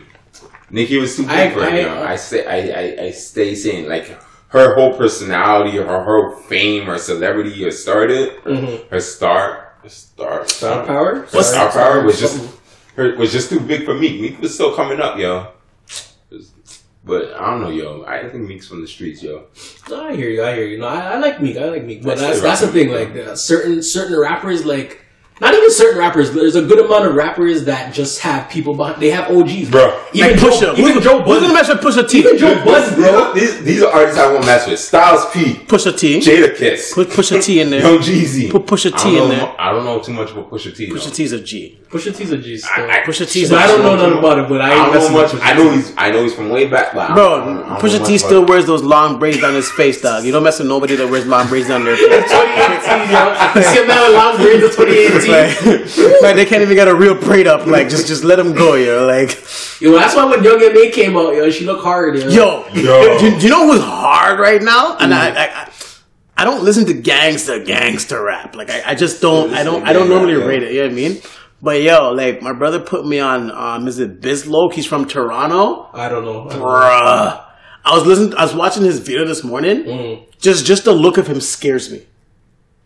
Nicki 0.72 0.98
was 0.98 1.16
too 1.18 1.24
big 1.24 1.32
I- 1.32 1.50
for 1.52 1.64
him. 1.66 1.74
I- 1.74 1.80
yo. 1.82 2.04
I 2.04 2.16
say, 2.16 2.46
I, 2.46 2.58
I, 3.04 3.06
I 3.08 3.12
stay 3.12 3.56
saying, 3.56 3.88
like 3.88 4.18
her 4.50 4.76
whole 4.76 4.94
personality, 4.98 5.78
her 5.78 6.04
whole 6.04 6.36
fame, 6.36 6.86
her 6.86 6.98
celebrity, 6.98 7.64
her 7.64 7.72
started, 7.72 8.34
her 8.90 9.00
star, 9.00 9.74
her 9.84 9.90
star, 9.90 10.40
Mm-hmm. 10.40 10.48
Star 10.48 10.86
power? 10.86 11.16
her 11.32 11.44
star 11.44 11.72
power 11.72 12.04
was 12.04 12.20
just 12.20 12.42
her 12.96 13.16
was 13.18 13.32
just 13.32 13.50
too 13.50 13.60
big 13.60 13.84
for 13.86 13.94
Meek. 13.94 14.20
Meek 14.22 14.42
was 14.42 14.54
still 14.54 14.76
coming 14.76 15.00
up, 15.02 15.18
yo. 15.18 15.52
But 17.04 17.34
I 17.36 17.52
don't 17.52 17.62
know, 17.62 17.70
yo. 17.70 18.04
I 18.06 18.28
think 18.30 18.48
Meek's 18.48 18.68
from 18.68 18.82
the 18.82 18.88
streets, 18.88 19.22
yo. 19.22 19.46
No, 19.90 20.08
I 20.08 20.16
hear 20.16 20.30
you. 20.30 20.44
I 20.44 20.56
hear 20.56 20.66
you. 20.66 20.80
No, 20.80 20.88
I, 20.88 21.12
I 21.14 21.18
like 21.20 21.40
Meek. 21.40 21.56
I 21.58 21.66
like 21.70 21.84
Meek. 21.84 22.02
But 22.02 22.18
I 22.18 22.22
that's 22.22 22.42
that's 22.42 22.62
the 22.62 22.68
thing. 22.70 22.88
Meek, 22.88 23.14
Like 23.14 23.28
uh, 23.28 23.36
certain 23.36 23.84
certain 23.84 24.18
rappers, 24.20 24.66
like 24.66 25.05
not 25.42 25.54
even 25.54 25.70
certain 25.70 26.00
rappers, 26.00 26.30
but 26.30 26.38
there's 26.40 26.56
a 26.56 26.62
good 26.62 26.80
amount 26.80 27.06
of 27.06 27.14
rappers 27.16 27.66
that 27.66 27.94
just 27.94 28.20
have 28.22 28.50
people 28.50 28.74
behind. 28.74 29.02
They 29.02 29.10
have 29.10 29.30
OGs, 29.30 29.70
Bro. 29.70 30.02
Even 30.14 30.32
Like 30.32 30.40
Joe, 30.40 30.48
Pusha. 30.50 30.74
even 30.78 30.92
Who's- 30.94 31.04
Joe 31.04 31.18
Who's 31.22 31.26
gonna 31.26 31.40
Budden. 31.42 31.54
mess 31.54 31.68
with 31.68 31.80
Pusha 31.82 32.10
T? 32.10 32.20
Even 32.20 32.38
Joe 32.38 32.64
Budden, 32.64 32.96
bro. 32.96 33.34
these, 33.34 33.60
these 33.64 33.84
are 33.84 33.92
artists 33.92 34.18
I 34.20 34.32
won't 34.32 34.46
mess 34.46 34.66
with. 34.68 34.80
Styles 34.80 35.26
P, 35.34 35.54
Pusha 35.68 35.98
T. 35.98 36.20
Jadakiss, 36.22 36.94
Put 36.94 37.10
Pusha 37.10 37.44
T 37.44 37.60
in 37.60 37.70
there. 37.70 37.82
Young 37.82 37.98
Jeezy. 38.00 38.50
Put 38.50 38.66
Pusha 38.66 38.94
I 38.94 38.98
T 38.98 39.16
don't 39.16 39.24
in 39.32 39.38
there. 39.38 39.48
mu- 39.48 39.54
I 39.60 39.72
don't 39.74 39.84
know 39.84 40.00
too 40.00 40.14
much 40.14 40.32
about 40.32 40.50
Pusha 40.50 40.76
T. 40.76 40.90
Pusha. 40.90 41.14
T's 41.14 41.32
a 41.34 41.42
G. 41.42 41.80
Pusha 41.92 42.16
T's 42.16 42.32
a 42.32 42.38
G. 42.38 42.58
Still. 42.58 42.72
I- 42.86 43.00
I- 43.00 43.04
Pusha 43.06 43.30
T's 43.30 43.50
But 43.50 43.58
a 43.60 43.64
I 43.64 43.68
don't 43.68 43.84
know 43.84 43.96
nothing 43.96 44.18
about 44.20 44.40
it. 44.40 44.48
But 44.50 44.62
I 44.62 44.70
I 44.72 44.74
ain't 44.74 44.78
don't 44.78 44.94
know 44.94 45.00
messing 45.00 45.16
much. 45.16 45.34
with 45.34 45.44
I 45.44 45.54
know 45.54 45.72
he's. 45.72 45.94
I 45.98 46.12
know 46.12 46.24
he's 46.24 46.34
from 46.34 46.50
way 46.50 46.68
back. 46.68 46.94
But 46.94 47.14
Bro, 47.14 47.26
I 47.26 47.46
don't- 47.46 47.64
I 47.64 47.68
don't 47.70 47.80
Pusha 47.82 48.06
T 48.06 48.18
still 48.18 48.40
about 48.40 48.50
wears 48.50 48.66
those 48.66 48.84
long 48.84 49.20
braids 49.20 49.44
on 49.44 49.54
his 49.54 49.70
face, 49.72 50.02
dog. 50.02 50.24
You 50.24 50.32
don't 50.32 50.44
mess 50.44 50.60
with 50.60 50.68
nobody 50.70 50.96
that 50.96 51.10
wears 51.10 51.26
long 51.26 51.48
braids 51.48 51.70
on 51.70 51.84
their 51.84 51.96
face. 51.98 52.08
2018, 52.08 53.12
yo. 53.12 53.36
You 53.56 53.64
see 53.64 53.84
a 53.84 53.88
man 53.88 54.02
with 54.08 54.16
long 54.18 54.38
braids 54.38 54.64
in 54.64 54.70
2018. 54.72 55.25
Like, 55.28 55.66
like, 56.22 56.36
they 56.36 56.46
can't 56.46 56.62
even 56.62 56.76
get 56.76 56.88
a 56.88 56.96
real 56.96 57.16
braid 57.16 57.48
up. 57.48 57.66
Like 57.68 57.90
just 57.90 58.08
just 58.08 58.24
let 58.24 58.38
them 58.38 58.54
go, 58.54 58.76
yo. 58.76 59.06
Like 59.06 59.30
Yo, 59.82 59.92
that's 59.92 60.16
why 60.16 60.26
when 60.26 60.44
Young 60.44 60.64
and 60.64 60.76
M.A. 60.76 60.92
came 60.92 61.18
out, 61.18 61.36
yo, 61.36 61.50
she 61.50 61.66
looked 61.66 61.84
hard, 61.84 62.18
yo. 62.18 62.30
yo, 62.30 62.68
Yo. 62.74 63.20
Do, 63.20 63.38
do 63.38 63.44
you 63.44 63.50
know 63.50 63.72
who's 63.72 63.82
hard 63.82 64.40
right 64.40 64.62
now? 64.62 64.98
And 64.98 65.14
I, 65.14 65.30
I 65.30 65.46
I 65.48 65.72
I 66.38 66.44
don't 66.46 66.64
listen 66.64 66.86
to 66.88 66.94
gangster 66.94 67.64
gangster 67.64 68.24
rap. 68.24 68.56
Like 68.56 68.70
I, 68.70 68.92
I 68.92 68.96
just 68.96 69.22
don't 69.22 69.54
I 69.54 69.64
don't 69.64 69.88
I 69.88 69.94
don't 69.94 70.10
normally 70.10 70.36
rap, 70.36 70.48
rate 70.48 70.64
it. 70.64 70.72
You 70.72 70.80
know 70.80 70.86
what 70.88 70.92
I 70.92 70.96
mean? 70.96 71.22
But 71.62 71.82
yo, 71.82 72.12
like 72.12 72.42
my 72.42 72.54
brother 72.54 72.80
put 72.80 73.06
me 73.06 73.20
on 73.20 73.52
um 73.52 73.88
is 73.88 74.00
it 74.00 74.22
Bizloke? 74.22 74.74
He's 74.74 74.86
from 74.86 75.06
Toronto. 75.06 75.90
I 75.94 76.10
don't 76.10 76.26
know. 76.26 76.46
I 76.46 76.50
don't 76.50 76.60
know. 76.60 76.66
Bruh. 76.66 77.46
I 77.86 77.94
was 77.94 78.06
listening. 78.06 78.34
I 78.36 78.44
was 78.44 78.56
watching 78.56 78.84
his 78.84 79.00
video 79.00 79.26
this 79.26 79.44
morning. 79.44 79.84
Mm. 79.84 80.40
Just, 80.40 80.66
just 80.66 80.86
the 80.86 80.92
look 80.92 81.18
of 81.18 81.28
him 81.28 81.40
scares 81.40 81.92
me. 81.92 82.06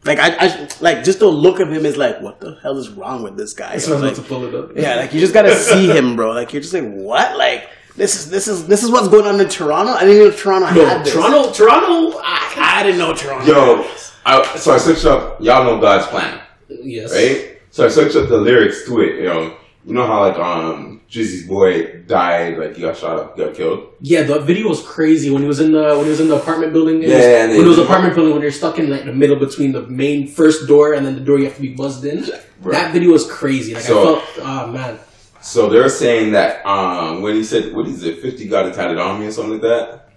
Like 0.06 0.18
I, 0.20 0.36
I, 0.40 0.68
like 0.80 1.04
just 1.04 1.20
the 1.20 1.28
look 1.28 1.60
of 1.60 1.72
him 1.72 1.86
is 1.86 1.98
like, 1.98 2.22
what 2.22 2.40
the 2.40 2.58
hell 2.62 2.78
is 2.78 2.90
wrong 2.90 3.22
with 3.22 3.36
this 3.36 3.54
guy? 3.54 3.78
So 3.78 3.96
I'm 3.98 4.02
Like, 4.02 4.16
to 4.16 4.22
pull 4.22 4.46
it 4.46 4.56
up. 4.56 4.72
yeah, 4.76 4.96
like 4.96 5.14
you 5.14 5.20
just 5.20 5.34
gotta 5.34 5.54
see 5.56 5.90
him, 5.92 6.16
bro. 6.16 6.32
Like 6.32 6.54
you're 6.54 6.62
just 6.62 6.74
like, 6.74 6.90
what? 6.90 7.38
Like 7.38 7.70
this 7.98 8.16
is 8.16 8.30
this 8.30 8.48
is 8.48 8.66
this 8.68 8.82
is 8.82 8.92
what's 8.92 9.10
going 9.10 9.26
on 9.26 9.42
in 9.42 9.50
Toronto. 9.50 9.92
I 9.92 10.02
didn't 10.06 10.16
even 10.16 10.30
know 10.30 10.36
Toronto 10.38 10.74
No, 10.74 10.86
had 10.86 11.06
this. 11.06 11.14
Toronto, 11.14 11.52
Toronto. 11.52 12.18
I, 12.24 12.54
I 12.80 12.84
didn't 12.84 12.98
know 13.00 13.14
Toronto. 13.14 13.46
Yo, 13.46 13.88
I, 14.26 14.58
so 14.58 14.74
I 14.74 14.78
searched 14.78 15.06
up. 15.06 15.42
Y'all 15.42 15.66
know 15.66 15.82
God's 15.82 16.08
plan, 16.08 16.40
yes. 16.70 17.12
right? 17.14 17.60
So 17.72 17.86
I 17.86 17.90
searched 17.90 18.16
up 18.16 18.30
the 18.30 18.38
lyrics 18.38 18.86
to 18.86 19.02
it. 19.02 19.16
You 19.18 19.24
know, 19.26 19.58
you 19.86 19.94
know 19.94 20.08
how 20.08 20.22
like 20.22 20.38
um 20.40 20.99
Drizzy's 21.10 21.48
boy 21.48 22.04
died, 22.04 22.58
like 22.60 22.76
he 22.76 22.82
got 22.82 22.96
shot 22.96 23.18
up, 23.18 23.36
got 23.38 23.56
killed. 23.56 23.88
Yeah, 24.00 24.24
the 24.24 24.40
video 24.40 24.68
was 24.70 24.86
crazy 24.86 25.32
when 25.32 25.42
he 25.42 25.48
was 25.48 25.60
in 25.60 25.72
the 25.72 25.96
when 25.96 26.04
he 26.04 26.10
was 26.12 26.20
in 26.20 26.28
the 26.28 26.36
apartment 26.36 26.72
building. 26.72 27.02
It 27.02 27.10
Yeah, 27.10 27.16
was, 27.18 27.26
and 27.26 27.52
when 27.54 27.62
it 27.62 27.68
was 27.68 27.78
apartment 27.80 28.14
building 28.16 28.34
when 28.34 28.44
you're 28.44 28.52
stuck 28.52 28.78
in 28.78 28.90
like 28.92 29.06
the 29.06 29.14
middle 29.14 29.36
between 29.38 29.72
the 29.72 29.82
main 29.88 30.28
first 30.28 30.68
door 30.68 30.94
and 30.94 31.04
then 31.06 31.16
the 31.16 31.22
door 31.22 31.40
you 31.40 31.46
have 31.46 31.56
to 31.56 31.62
be 31.62 31.74
buzzed 31.74 32.06
in. 32.06 32.26
Right. 32.62 32.74
That 32.74 32.94
video 32.94 33.12
was 33.12 33.26
crazy. 33.30 33.74
Like 33.74 33.84
So- 33.84 34.18
I 34.18 34.22
felt, 34.22 34.24
oh 34.46 34.68
man, 34.72 35.00
So 35.42 35.68
they're 35.70 35.90
saying 35.90 36.34
that 36.34 36.64
um 36.66 37.22
when 37.24 37.34
he 37.34 37.44
said 37.44 37.74
what 37.74 37.88
is 37.88 38.04
it, 38.04 38.22
fifty 38.22 38.48
got 38.48 38.68
it 38.68 38.76
tatted 38.76 39.00
on 39.00 39.20
me 39.20 39.26
or 39.28 39.32
something 39.32 39.54
like 39.54 39.62
that, 39.64 40.10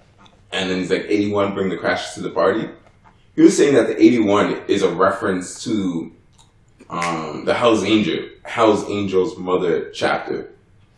and 0.53 0.69
then 0.69 0.77
he's 0.79 0.91
like 0.91 1.07
eighty 1.09 1.31
one 1.33 1.55
bring 1.55 1.71
the 1.71 1.79
crashes 1.79 2.13
to 2.17 2.21
the 2.21 2.31
party. 2.31 2.69
He 3.35 3.41
was 3.41 3.57
saying 3.57 3.73
that 3.77 3.87
the 3.87 3.97
eighty 4.03 4.19
one 4.19 4.61
is 4.69 4.83
a 4.83 4.91
reference 4.91 5.65
to 5.65 6.13
um 6.91 7.47
the 7.47 7.55
Hell's 7.55 7.83
Angel 7.83 8.19
Hell's 8.43 8.85
Angels 8.91 9.39
mother 9.39 9.89
chapter. 9.91 10.51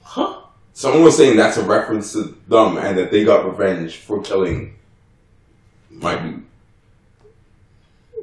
Huh? 0.04 0.40
Someone 0.72 1.02
was 1.04 1.16
saying 1.16 1.36
that's 1.36 1.56
a 1.56 1.62
reference 1.64 2.12
to 2.12 2.36
them 2.48 2.76
and 2.78 2.96
that 2.98 3.10
they 3.10 3.24
got 3.24 3.44
revenge 3.46 3.96
for 3.98 4.20
killing 4.22 4.74
my 5.90 6.16
dude. 6.16 6.44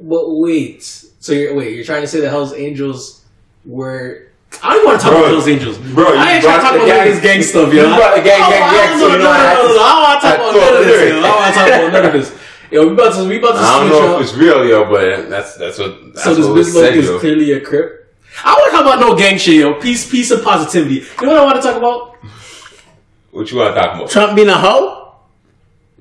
But 0.00 0.24
wait, 0.36 0.82
so 0.82 1.32
you're 1.32 1.54
wait, 1.54 1.74
you're 1.74 1.84
trying 1.84 2.02
to 2.02 2.08
say 2.08 2.20
the 2.20 2.28
Hell's 2.28 2.52
Angels 2.54 3.24
were? 3.64 4.26
I 4.62 4.74
don't 4.74 4.84
want 4.84 5.00
to 5.00 5.04
talk 5.04 5.12
Bro, 5.12 5.20
about 5.22 5.30
Hell's 5.32 5.48
Angels, 5.48 5.78
bro, 5.78 6.12
you 6.12 6.18
I 6.18 6.32
ain't 6.32 6.42
trying 6.44 6.58
to 6.58 6.62
talk 6.62 6.74
about 6.74 6.86
gang- 6.86 7.08
this 7.10 7.20
gang 7.22 7.42
stuff, 7.42 7.72
you 7.72 7.80
yo. 7.80 7.96
brought 7.96 8.16
the 8.16 8.22
gang, 8.22 8.40
Oh, 8.42 8.50
gang, 8.50 8.72
gang, 8.72 8.98
you 8.98 8.98
no, 9.00 9.08
I 9.08 9.16
no, 9.16 9.16
no, 9.16 9.24
no, 9.24 9.30
I 9.30 9.54
don't 9.54 10.02
want 10.02 10.20
to 10.20 10.28
talk 10.28 10.36
about 10.36 10.54
none 10.54 10.76
of 10.76 10.84
this. 10.84 11.02
I 11.02 11.20
don't 11.22 11.36
want 11.36 11.54
to 11.54 11.60
talk 11.60 11.68
about 11.68 11.92
none 11.92 12.04
of 12.04 12.12
this. 12.12 12.38
Yo, 12.72 12.86
we 12.86 12.92
about 12.94 13.14
to 13.14 13.28
we 13.28 13.38
about 13.38 13.52
to 13.52 13.58
I 13.58 13.78
don't 13.80 13.88
know 13.90 14.16
if 14.16 14.22
it's 14.22 14.34
real, 14.34 14.66
yo, 14.66 14.84
but 14.90 15.28
that's 15.30 15.56
that's 15.56 15.78
what 15.78 16.14
that's 16.14 16.24
So 16.24 16.34
this 16.54 16.74
Bismarck 16.74 16.94
is 16.96 17.20
clearly 17.20 17.52
a 17.52 17.60
crip. 17.60 18.01
I 18.44 18.54
want 18.54 18.70
to 18.70 18.76
talk 18.76 18.86
about 18.86 19.00
no 19.00 19.16
gang 19.16 19.36
shit, 19.38 19.56
yo. 19.56 19.74
Peace, 19.80 20.08
peace, 20.10 20.30
and 20.30 20.42
positivity. 20.42 21.04
You 21.20 21.26
know 21.26 21.32
what 21.34 21.38
I 21.38 21.44
want 21.44 21.56
to 21.56 21.62
talk 21.62 21.76
about? 21.76 22.16
What 23.30 23.50
you 23.50 23.58
want 23.58 23.74
to 23.74 23.80
talk 23.80 23.94
about? 23.96 24.10
Trump 24.10 24.36
being 24.36 24.48
a 24.48 24.56
hoe. 24.58 24.98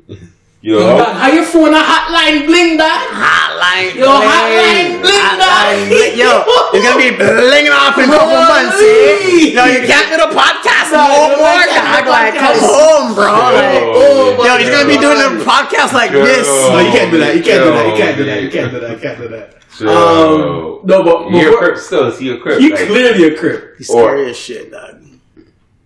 Yo, 0.61 0.77
Dog, 0.77 1.15
How 1.17 1.25
your 1.33 1.41
phone 1.43 1.73
a 1.73 1.81
hotline 1.81 2.45
bling 2.45 2.77
dog? 2.77 2.85
Hotline. 3.09 3.97
Yo, 3.97 4.05
hotline 4.05 5.01
bling, 5.01 5.17
Hotline 5.17 5.41
dog. 5.41 5.89
bling. 5.89 6.13
Yo, 6.21 6.29
it's 6.69 6.85
gonna 6.85 7.01
be 7.01 7.09
blinging 7.17 7.73
off 7.73 7.97
in 7.97 8.05
a 8.05 8.13
couple 8.13 8.37
months, 8.37 8.77
eh? 8.77 9.57
Yo, 9.57 9.65
you 9.65 9.81
can't 9.89 10.13
do 10.13 10.21
the 10.21 10.29
podcast 10.29 10.93
No, 10.93 11.33
no 11.33 11.41
more, 11.41 11.65
can't 11.65 12.05
dog. 12.05 12.05
the 12.05 12.11
Like, 12.13 12.35
come 12.37 12.57
home, 12.61 13.15
bro. 13.17 13.25
Like, 13.25 13.89
oh, 13.89 14.37
yo, 14.45 14.57
he's 14.61 14.69
gonna 14.69 14.85
be 14.85 15.01
doing 15.01 15.17
the 15.17 15.41
podcast 15.41 15.93
like 15.97 16.11
Yo. 16.11 16.21
this. 16.23 16.45
No, 16.45 16.77
No, 16.77 16.79
you 16.85 16.91
can't 16.93 17.09
do 17.09 17.17
that. 17.17 17.33
You 17.35 17.41
can't 17.41 17.63
do 17.65 17.71
that. 17.73 17.87
You 17.89 17.97
can't 17.97 18.17
do 18.17 18.23
that. 18.25 18.43
You 18.43 18.49
can't 18.51 18.69
do 18.71 18.79
that. 18.81 18.91
You 18.91 18.97
can't 19.01 19.17
do 19.17 19.27
that. 19.29 19.60
Yo. 19.81 20.79
Um, 20.81 20.87
no, 20.87 21.03
but 21.03 21.31
You're 21.31 21.47
a 21.47 21.51
before, 21.51 21.57
crip 21.67 21.77
still. 21.77 22.07
Is 22.07 22.19
he 22.19 22.31
a 22.31 22.37
crip? 22.39 22.59
he 22.59 22.71
Like, 22.71 22.87
clearly 22.87 23.33
a 23.33 23.37
crip. 23.37 23.77
He's 23.77 23.89
Or- 23.89 24.09
scary 24.09 24.29
as 24.29 24.37
shit, 24.37 24.71
dog. 24.71 25.03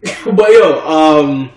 But 0.26 0.52
yo, 0.52 0.88
um, 0.88 1.50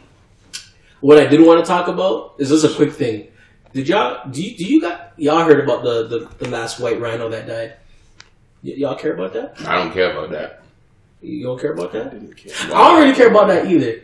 what 1.00 1.18
I 1.18 1.26
did 1.26 1.40
want 1.44 1.64
to 1.64 1.68
talk 1.68 1.88
about 1.88 2.34
is 2.38 2.48
just 2.48 2.64
a 2.64 2.74
quick 2.74 2.92
thing. 2.92 3.28
Did 3.74 3.88
y'all 3.88 4.28
do 4.30 4.42
you, 4.42 4.56
do 4.56 4.64
you 4.64 4.80
got 4.80 5.12
y'all 5.18 5.44
heard 5.44 5.60
about 5.60 5.82
the, 5.84 6.06
the 6.08 6.18
the 6.44 6.48
last 6.48 6.80
white 6.80 6.98
rhino 7.00 7.28
that 7.28 7.46
died? 7.46 7.74
Y- 8.64 8.72
y'all 8.78 8.94
care 8.96 9.12
about 9.12 9.34
that? 9.34 9.54
I 9.68 9.76
don't 9.76 9.92
care 9.92 10.10
about 10.12 10.30
that. 10.30 10.62
You 11.20 11.44
don't 11.44 11.60
care 11.60 11.72
about 11.72 11.92
that? 11.92 12.06
I 12.72 12.88
don't 12.88 13.00
really 13.02 13.14
care 13.14 13.28
about 13.28 13.48
that 13.48 13.66
either. 13.66 14.00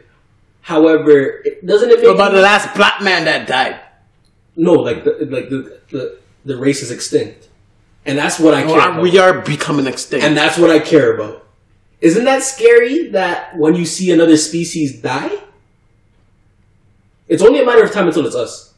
However, 0.61 1.41
it, 1.45 1.64
doesn't 1.64 1.89
it 1.91 1.97
make 2.01 2.07
What 2.07 2.14
about 2.16 2.32
the 2.32 2.41
last 2.43 2.74
black 2.74 3.01
man 3.03 3.24
that 3.24 3.47
died? 3.47 3.80
no 4.57 4.74
like 4.74 5.03
the 5.05 5.26
like 5.30 5.49
the, 5.49 5.80
the 5.91 6.18
the 6.45 6.57
race 6.57 6.82
is 6.82 6.91
extinct, 6.91 7.49
and 8.07 8.18
that's 8.18 8.38
what 8.38 8.55
I 8.55 8.62
care 8.62 8.70
Or 8.72 8.88
about. 8.90 9.02
we 9.02 9.18
are 9.18 9.40
becoming 9.40 9.86
extinct. 9.86 10.24
and 10.24 10.36
that's 10.36 10.59
what 10.59 10.70
I 10.70 10.78
care 10.78 11.14
about. 11.14 11.46
Isn't 12.00 12.24
that 12.24 12.42
scary 12.42 13.09
that 13.11 13.57
when 13.57 13.74
you 13.74 13.86
see 13.86 14.12
another 14.12 14.36
species 14.36 15.00
die, 15.00 15.30
it's 17.28 17.42
only 17.42 17.61
a 17.61 17.64
matter 17.64 17.82
of 17.84 17.92
time 17.92 18.07
until 18.07 18.26
it's 18.26 18.36
us? 18.36 18.74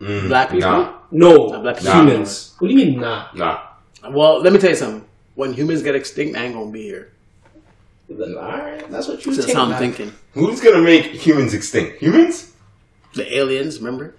Mm, 0.00 0.28
Black 0.28 0.50
people? 0.50 0.70
Nah, 0.70 0.94
No, 1.10 1.60
black 1.60 1.78
humans. 1.78 2.54
What 2.58 2.68
do 2.68 2.74
you 2.74 2.86
mean, 2.86 3.00
nah? 3.00 3.26
nah. 3.34 3.60
well, 4.10 4.40
let 4.40 4.52
me 4.52 4.58
tell 4.58 4.70
you 4.70 4.76
something. 4.76 5.04
When 5.34 5.52
humans 5.52 5.82
get 5.82 5.94
extinct, 5.94 6.36
I 6.38 6.44
ain't 6.44 6.54
gonna 6.54 6.70
be 6.70 6.82
here. 6.82 7.12
All 8.10 8.16
right, 8.36 8.88
that's 8.90 9.06
what 9.08 9.24
you 9.24 9.32
That's 9.34 9.46
think. 9.46 9.56
how 9.58 9.64
I'm 9.66 9.78
thinking. 9.78 10.12
Who's 10.34 10.60
gonna 10.60 10.82
make 10.82 11.04
humans 11.06 11.54
extinct? 11.54 11.98
Humans? 12.00 12.52
The 13.14 13.36
aliens, 13.36 13.78
remember? 13.78 14.14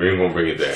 We 0.00 0.08
ain't 0.08 0.16
gonna 0.18 0.32
bring 0.32 0.48
it 0.48 0.56
there. 0.62 0.72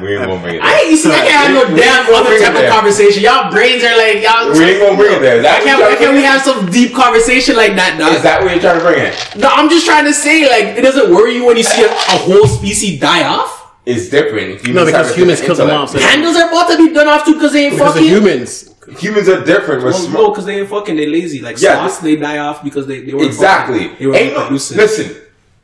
we 0.00 0.16
ain't 0.16 0.24
gonna 0.24 0.40
bring 0.40 0.56
it 0.56 0.62
I 0.64 0.72
there. 0.72 0.80
ain't, 0.80 0.90
you 0.90 0.96
see, 0.96 1.10
I 1.12 1.28
can't 1.28 1.28
have 1.28 1.52
no 1.52 1.68
We- 1.68 1.74
we- 1.74 1.80
damn 1.80 2.08
other 2.14 2.38
type 2.40 2.56
of 2.56 2.64
conversation. 2.72 3.22
Y'all 3.22 3.52
brains 3.52 3.84
are 3.84 3.92
like 3.98 4.22
y'all. 4.24 4.48
We 4.50 4.64
ain't 4.64 4.80
gonna 4.80 4.96
bring 4.96 5.12
it 5.12 5.20
there. 5.20 5.36
Is 5.36 5.42
that 5.44 5.60
Why 5.60 5.64
can't, 5.68 5.80
why 5.84 5.94
can't 5.96 6.14
we 6.16 6.22
have 6.24 6.40
some 6.40 6.70
deep 6.72 6.94
conversation 6.94 7.54
like 7.56 7.76
that, 7.76 7.98
dog? 8.00 8.14
Is 8.16 8.22
that 8.22 8.40
what 8.40 8.50
you're 8.52 8.60
trying 8.64 8.78
to 8.80 8.84
bring 8.84 9.04
it? 9.04 9.12
no, 9.36 9.48
I'm 9.52 9.68
just 9.68 9.84
trying 9.84 10.06
to 10.06 10.14
say, 10.14 10.48
like, 10.48 10.78
it 10.78 10.80
doesn't 10.80 11.12
worry 11.14 11.34
you 11.36 11.44
when 11.44 11.58
you 11.58 11.62
see 11.64 11.82
a, 11.84 11.88
a 11.92 12.16
whole 12.24 12.46
species 12.46 12.98
die 12.98 13.28
off. 13.28 13.76
It's 13.84 14.08
different. 14.08 14.64
Humans 14.64 14.74
No, 14.74 14.84
because 14.86 15.14
humans 15.14 15.40
different 15.40 15.58
killed 15.58 15.68
them 15.68 15.76
off. 15.76 15.94
intellect. 15.94 16.12
So 16.12 16.16
Pandas 16.16 16.36
are 16.40 16.48
about 16.48 16.70
to 16.72 16.76
be 16.78 16.92
done 16.94 17.08
off 17.08 17.24
too 17.26 17.34
because 17.34 17.52
they 17.52 17.66
ain't 17.66 17.74
because 17.76 17.92
of 17.96 18.00
fucking. 18.00 18.08
humans. 18.08 18.74
Humans 19.00 19.28
are 19.28 19.44
different. 19.44 19.82
We're 19.84 19.90
Well, 19.92 19.98
smart. 20.00 20.14
no, 20.24 20.30
because 20.30 20.44
they 20.46 20.60
ain't 20.60 20.68
fucking. 20.68 20.96
They 20.96 21.06
lazy. 21.06 21.40
Like 21.40 21.60
Yeah, 21.60 21.76
sloths, 21.76 21.98
they 21.98 22.16
die 22.16 22.38
off 22.38 22.64
because 22.64 22.86
they 22.86 23.00
they 23.00 23.12
were 23.12 23.24
Exactly. 23.24 23.88
Fucking, 23.88 23.96
they 23.98 24.06
were 24.06 24.14
Ain't 24.16 24.32
no, 24.34 24.48
listen. 24.48 25.14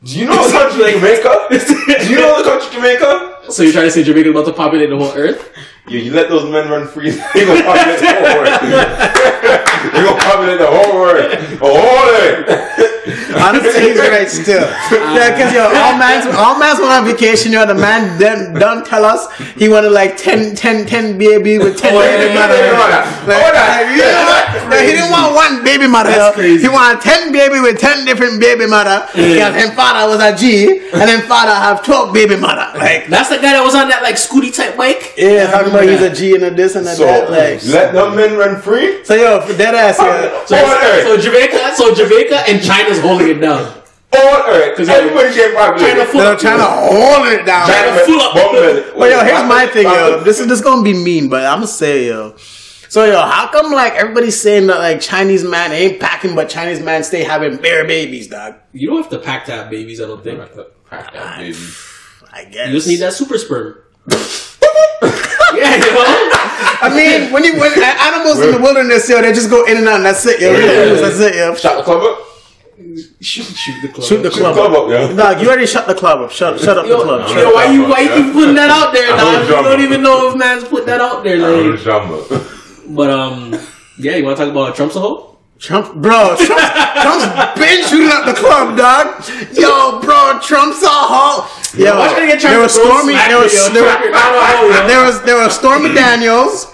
Do 0.04 0.18
you 0.18 0.26
know 0.26 0.46
the 0.46 0.52
country 0.52 0.92
Jamaica? 0.92 1.46
Do 2.04 2.10
you 2.10 2.16
know 2.16 2.42
the 2.42 2.48
country 2.48 2.70
Jamaica? 2.74 3.40
So 3.48 3.62
you're 3.62 3.72
trying 3.72 3.86
to 3.86 3.90
say 3.90 4.02
Jamaica 4.02 4.30
about 4.30 4.44
to 4.44 4.52
populate 4.52 4.90
the 4.90 4.98
whole 4.98 5.12
earth? 5.16 5.50
You, 5.86 5.98
you 5.98 6.12
let 6.14 6.30
those 6.30 6.50
men 6.50 6.70
run 6.70 6.88
free, 6.88 7.10
they 7.34 7.44
gonna 7.44 7.62
populate 7.62 8.00
the 8.00 8.08
whole 8.16 8.34
world. 8.40 8.60
they 9.92 10.02
gonna 10.02 10.20
populate 10.24 10.58
the 10.58 10.66
whole 10.66 10.94
world. 10.96 11.26
Oh, 11.60 11.74
the 11.74 11.80
whole 11.84 12.08
earth. 12.08 12.90
Honestly, 13.36 13.92
he's 13.92 13.98
right 13.98 14.24
still. 14.30 14.64
Ah. 14.64 15.12
Yeah, 15.14 15.28
because 15.36 15.52
yo, 15.52 15.68
all 15.68 15.98
man's 16.00 16.24
all 16.34 16.58
man's 16.58 16.78
went 16.80 16.90
on 16.90 17.04
vacation. 17.04 17.52
Yo, 17.52 17.66
the 17.66 17.74
man 17.74 18.18
then 18.18 18.54
don't 18.54 18.86
tell 18.86 19.04
us 19.04 19.28
he 19.60 19.68
wanted 19.68 19.90
like 19.90 20.16
10, 20.16 20.54
10, 20.56 20.86
10 20.86 21.18
baby 21.18 21.58
with 21.58 21.76
ten 21.76 21.92
Oh, 21.94 22.00
yeah, 22.00 22.16
baby 22.16 22.32
yeah, 22.32 22.40
mother. 22.40 22.54
yeah, 22.56 22.64
yeah, 22.64 22.80
yeah. 22.80 23.28
Like, 23.28 23.44
Oh, 23.44 23.52
like, 23.52 23.92
you 23.92 24.00
know 24.08 24.24
what? 24.24 24.70
Like, 24.72 24.86
he 24.88 24.92
didn't 24.96 25.10
want 25.12 25.34
one 25.36 25.64
baby 25.64 25.86
mother. 25.86 26.10
That's 26.10 26.34
crazy. 26.34 26.62
He 26.62 26.68
wanted 26.70 27.02
ten 27.02 27.30
baby 27.32 27.60
with 27.60 27.78
ten 27.78 28.06
different 28.06 28.40
baby 28.40 28.66
mother. 28.66 29.04
Because 29.12 29.54
his 29.54 29.70
father 29.74 30.08
was 30.08 30.22
a 30.24 30.32
G, 30.34 30.80
and 30.96 31.04
then 31.04 31.20
father 31.28 31.52
have 31.52 31.84
twelve 31.84 32.14
baby 32.14 32.36
mother. 32.36 32.72
Like, 32.78 33.08
That's 33.08 33.28
the 33.28 33.36
guy 33.36 33.52
that 33.52 33.62
was 33.62 33.74
on 33.74 33.88
that 33.92 34.00
like 34.02 34.14
scooty 34.16 34.48
type 34.54 34.78
bike. 34.78 35.12
yeah, 35.18 35.50
talking 35.50 35.73
about 35.74 35.88
he's 35.88 36.02
a 36.02 36.14
G 36.14 36.34
and 36.34 36.44
a 36.44 36.50
this 36.50 36.74
and 36.76 36.86
a 36.86 36.94
So 36.94 37.04
that. 37.04 37.30
Like, 37.30 37.64
let 37.66 37.92
them 37.92 38.16
men 38.16 38.36
run 38.36 38.60
free. 38.60 39.04
so 39.04 39.14
yo, 39.14 39.40
for 39.40 39.56
dead 39.56 39.74
ass, 39.74 39.98
yo. 39.98 40.44
So, 40.46 40.56
Whole 40.56 40.70
earth. 40.74 41.04
so 41.04 41.16
Jamaica, 41.18 41.74
so 41.76 41.94
Jamaica 41.94 42.48
and 42.48 42.62
China's 42.62 43.00
holding 43.00 43.28
it 43.28 43.40
down. 43.40 43.80
All 44.16 44.42
earth. 44.46 44.76
'Cause 44.76 44.88
Everybody 44.88 45.34
can 45.34 45.54
populate. 45.54 45.90
China 45.90 46.02
it. 46.02 46.08
full 46.08 46.20
They're 46.20 46.36
trying 46.36 46.58
to 46.58 46.64
hold 46.64 47.26
it 47.28 47.44
down. 47.44 47.66
China 47.68 47.98
full 48.04 48.20
up. 48.20 48.34
One 48.36 48.54
minute. 48.54 48.92
But 48.96 49.10
yo, 49.10 49.24
here's 49.24 49.48
my 49.48 49.66
thing, 49.66 49.84
yo. 49.86 50.20
This 50.22 50.38
is 50.40 50.46
this 50.46 50.60
gonna 50.60 50.82
be 50.82 50.92
mean, 50.94 51.28
but 51.28 51.44
I'm 51.44 51.56
gonna 51.56 51.66
say, 51.66 52.06
yo. 52.06 52.34
So 52.88 53.04
yo, 53.06 53.20
how 53.22 53.48
come 53.48 53.72
like 53.72 53.94
everybody's 53.94 54.40
saying 54.40 54.68
that 54.68 54.78
like 54.78 55.00
Chinese 55.00 55.42
man 55.42 55.72
ain't 55.72 55.98
packing, 55.98 56.36
but 56.36 56.48
Chinese 56.48 56.78
man 56.80 57.02
stay 57.02 57.24
having 57.24 57.56
bare 57.56 57.84
babies, 57.84 58.28
dog? 58.28 58.54
You 58.72 58.88
don't 58.90 58.98
have 59.02 59.10
to 59.10 59.18
pack 59.18 59.46
to 59.46 59.52
have 59.52 59.68
babies. 59.70 60.00
I 60.00 60.06
don't 60.06 60.22
think. 60.22 60.38
Pack 60.88 61.12
that 61.12 61.38
baby. 61.38 61.56
I 62.32 62.44
guess. 62.44 62.68
You 62.68 62.74
just 62.74 62.86
need 62.86 62.96
that 63.00 63.14
super 63.14 63.36
sperm. 63.38 63.78
yeah, 65.60 65.74
you 65.76 65.90
know. 65.92 66.04
I 66.84 66.90
mean, 66.94 67.32
when 67.32 67.44
you 67.44 67.58
when 67.58 67.72
animals 67.82 68.40
in 68.40 68.52
the 68.52 68.58
wilderness, 68.60 69.08
yo, 69.08 69.20
they 69.22 69.32
just 69.32 69.50
go 69.50 69.64
in 69.66 69.78
and 69.78 69.88
out. 69.88 69.96
And 69.96 70.06
that's 70.06 70.24
it, 70.26 70.40
yo. 70.40 70.52
Yeah. 70.52 71.00
That's 71.00 71.20
it, 71.20 71.34
yo. 71.36 71.54
Shut 71.54 71.78
the 71.78 71.82
club 71.84 72.02
up. 72.02 72.18
Shoot, 73.20 73.44
shoot 73.44 73.80
the 73.82 73.88
club. 73.88 74.06
Shoot 74.06 74.22
the 74.22 74.30
Shut 74.30 74.34
the 74.34 74.40
club 74.40 74.54
club 74.54 74.72
up. 74.72 74.84
up, 74.84 74.90
yo. 74.90 75.16
Dog, 75.16 75.40
you 75.40 75.48
already 75.48 75.66
shut 75.66 75.86
the 75.86 75.94
club 75.94 76.20
up. 76.20 76.30
Shut, 76.30 76.60
shut 76.60 76.76
up 76.76 76.86
Yo, 76.86 76.98
the 76.98 77.04
club. 77.04 77.28
yo, 77.28 77.34
Shut 77.34 77.54
why 77.54 77.66
you 77.72 77.82
why 77.88 78.00
you 78.00 78.08
keep 78.22 78.32
putting 78.32 78.54
that 78.56 78.68
out 78.70 78.92
there, 78.92 79.12
I 79.12 79.16
dog? 79.16 79.48
don't 79.48 79.64
You 79.64 79.70
don't 79.70 79.80
even 79.80 80.02
know 80.02 80.28
if 80.30 80.36
man's 80.36 80.64
put 80.64 80.84
that 80.86 81.00
out 81.00 81.24
there, 81.24 81.36
I'm 81.44 82.10
like. 82.10 82.42
But 82.88 83.10
um, 83.10 83.54
yeah, 83.98 84.16
you 84.16 84.24
want 84.24 84.36
to 84.36 84.44
talk 84.44 84.52
about 84.52 84.74
Trump's 84.76 84.96
a 84.96 85.00
hoe? 85.00 85.33
Trump, 85.58 85.94
bro, 86.02 86.36
Trump's, 86.36 86.68
Trump's 87.02 87.58
been 87.58 87.84
shooting 87.86 88.10
up 88.10 88.26
the 88.26 88.34
club, 88.34 88.76
dog. 88.76 89.24
Yo, 89.54 90.00
bro, 90.00 90.38
Trump's 90.42 90.82
a 90.82 90.88
hoe. 90.88 91.48
Yo, 91.78 91.96
Watch 91.96 92.20
me 92.20 92.26
get 92.26 92.40
Trump 92.40 92.52
there 92.54 92.60
was 92.60 92.74
Stormy, 92.74 93.14
there 93.14 93.38
was, 93.38 93.54
yo. 93.54 93.68
there 93.72 93.84
was, 93.84 94.00
you're 94.02 94.10
not 94.12 94.34
a 94.34 94.40
hoe, 94.46 94.66
yo. 94.66 94.86
there 94.86 95.04
was, 95.04 95.22
there 95.22 95.36
was 95.36 95.54
Stormy 95.54 95.94
Daniels, 95.94 96.72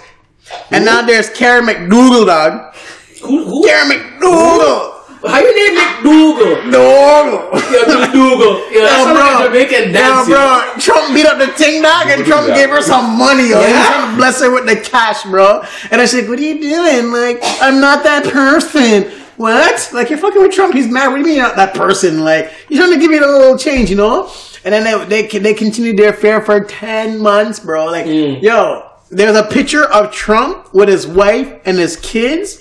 and 0.71 0.83
now 0.83 1.01
there's 1.01 1.29
Karen 1.29 1.65
McDougal, 1.65 2.25
dog. 2.25 2.75
Who, 3.23 3.45
who? 3.45 3.65
Karen 3.67 3.89
McDougal. 3.89 5.00
How 5.23 5.39
you 5.39 5.53
name 5.55 5.77
McDougal? 5.77 6.71
Dougal. 6.71 7.61
Yo, 7.71 7.83
McDougal. 7.85 8.71
Yo, 8.71 8.81
that's 8.81 9.05
Yo, 9.05 9.13
not 9.13 9.15
like 9.15 9.37
bro. 9.37 9.47
Jamaican 9.47 9.87
Yo, 9.89 9.93
dance. 9.93 10.27
yo. 10.27 10.35
bro, 10.35 10.73
Trump 10.79 11.13
beat 11.13 11.25
up 11.27 11.37
the 11.37 11.47
ting 11.63 11.81
dog 11.81 12.07
and 12.07 12.25
Trump 12.25 12.47
Yeah. 12.47 12.55
gave 12.55 12.69
her 12.69 12.81
some 12.81 13.17
money, 13.17 13.49
yo. 13.49 13.57
He 13.59 13.63
was 13.65 13.69
Yeah? 13.71 13.87
trying 13.87 14.09
to 14.11 14.17
bless 14.17 14.41
her 14.41 14.51
with 14.51 14.65
the 14.65 14.75
cash, 14.77 15.23
bro. 15.23 15.61
And 15.91 16.01
I 16.01 16.05
said, 16.05 16.21
like, 16.21 16.29
what 16.29 16.39
are 16.39 16.41
you 16.41 16.59
doing? 16.59 17.11
Like, 17.11 17.39
I'm 17.61 17.79
not 17.79 18.03
that 18.03 18.23
person. 18.25 19.11
What? 19.37 19.89
Like, 19.93 20.09
you're 20.09 20.19
fucking 20.19 20.41
with 20.41 20.51
Trump. 20.53 20.73
He's 20.73 20.87
mad. 20.87 21.07
What 21.07 21.15
do 21.15 21.19
you 21.21 21.25
mean 21.27 21.35
you're 21.35 21.45
not 21.47 21.55
that 21.55 21.73
person? 21.75 22.23
Like, 22.23 22.51
you're 22.69 22.79
trying 22.79 22.93
to 22.93 22.99
give 22.99 23.11
me 23.11 23.17
a 23.17 23.21
little 23.21 23.57
change, 23.57 23.89
you 23.89 23.95
know? 23.97 24.29
And 24.63 24.73
then 24.73 24.83
they, 25.09 25.27
they, 25.27 25.37
they 25.39 25.53
continued 25.53 25.97
their 25.97 26.09
affair 26.09 26.41
for 26.41 26.59
10 26.63 27.19
months, 27.19 27.59
bro. 27.59 27.85
Like, 27.85 28.05
Mm. 28.05 28.41
yo, 28.41 28.83
there's 29.09 29.35
a 29.35 29.43
picture 29.43 29.83
of 29.85 30.11
Trump 30.11 30.73
with 30.73 30.89
his 30.89 31.05
wife 31.07 31.51
and 31.65 31.77
his 31.77 31.95
kids. 31.97 32.60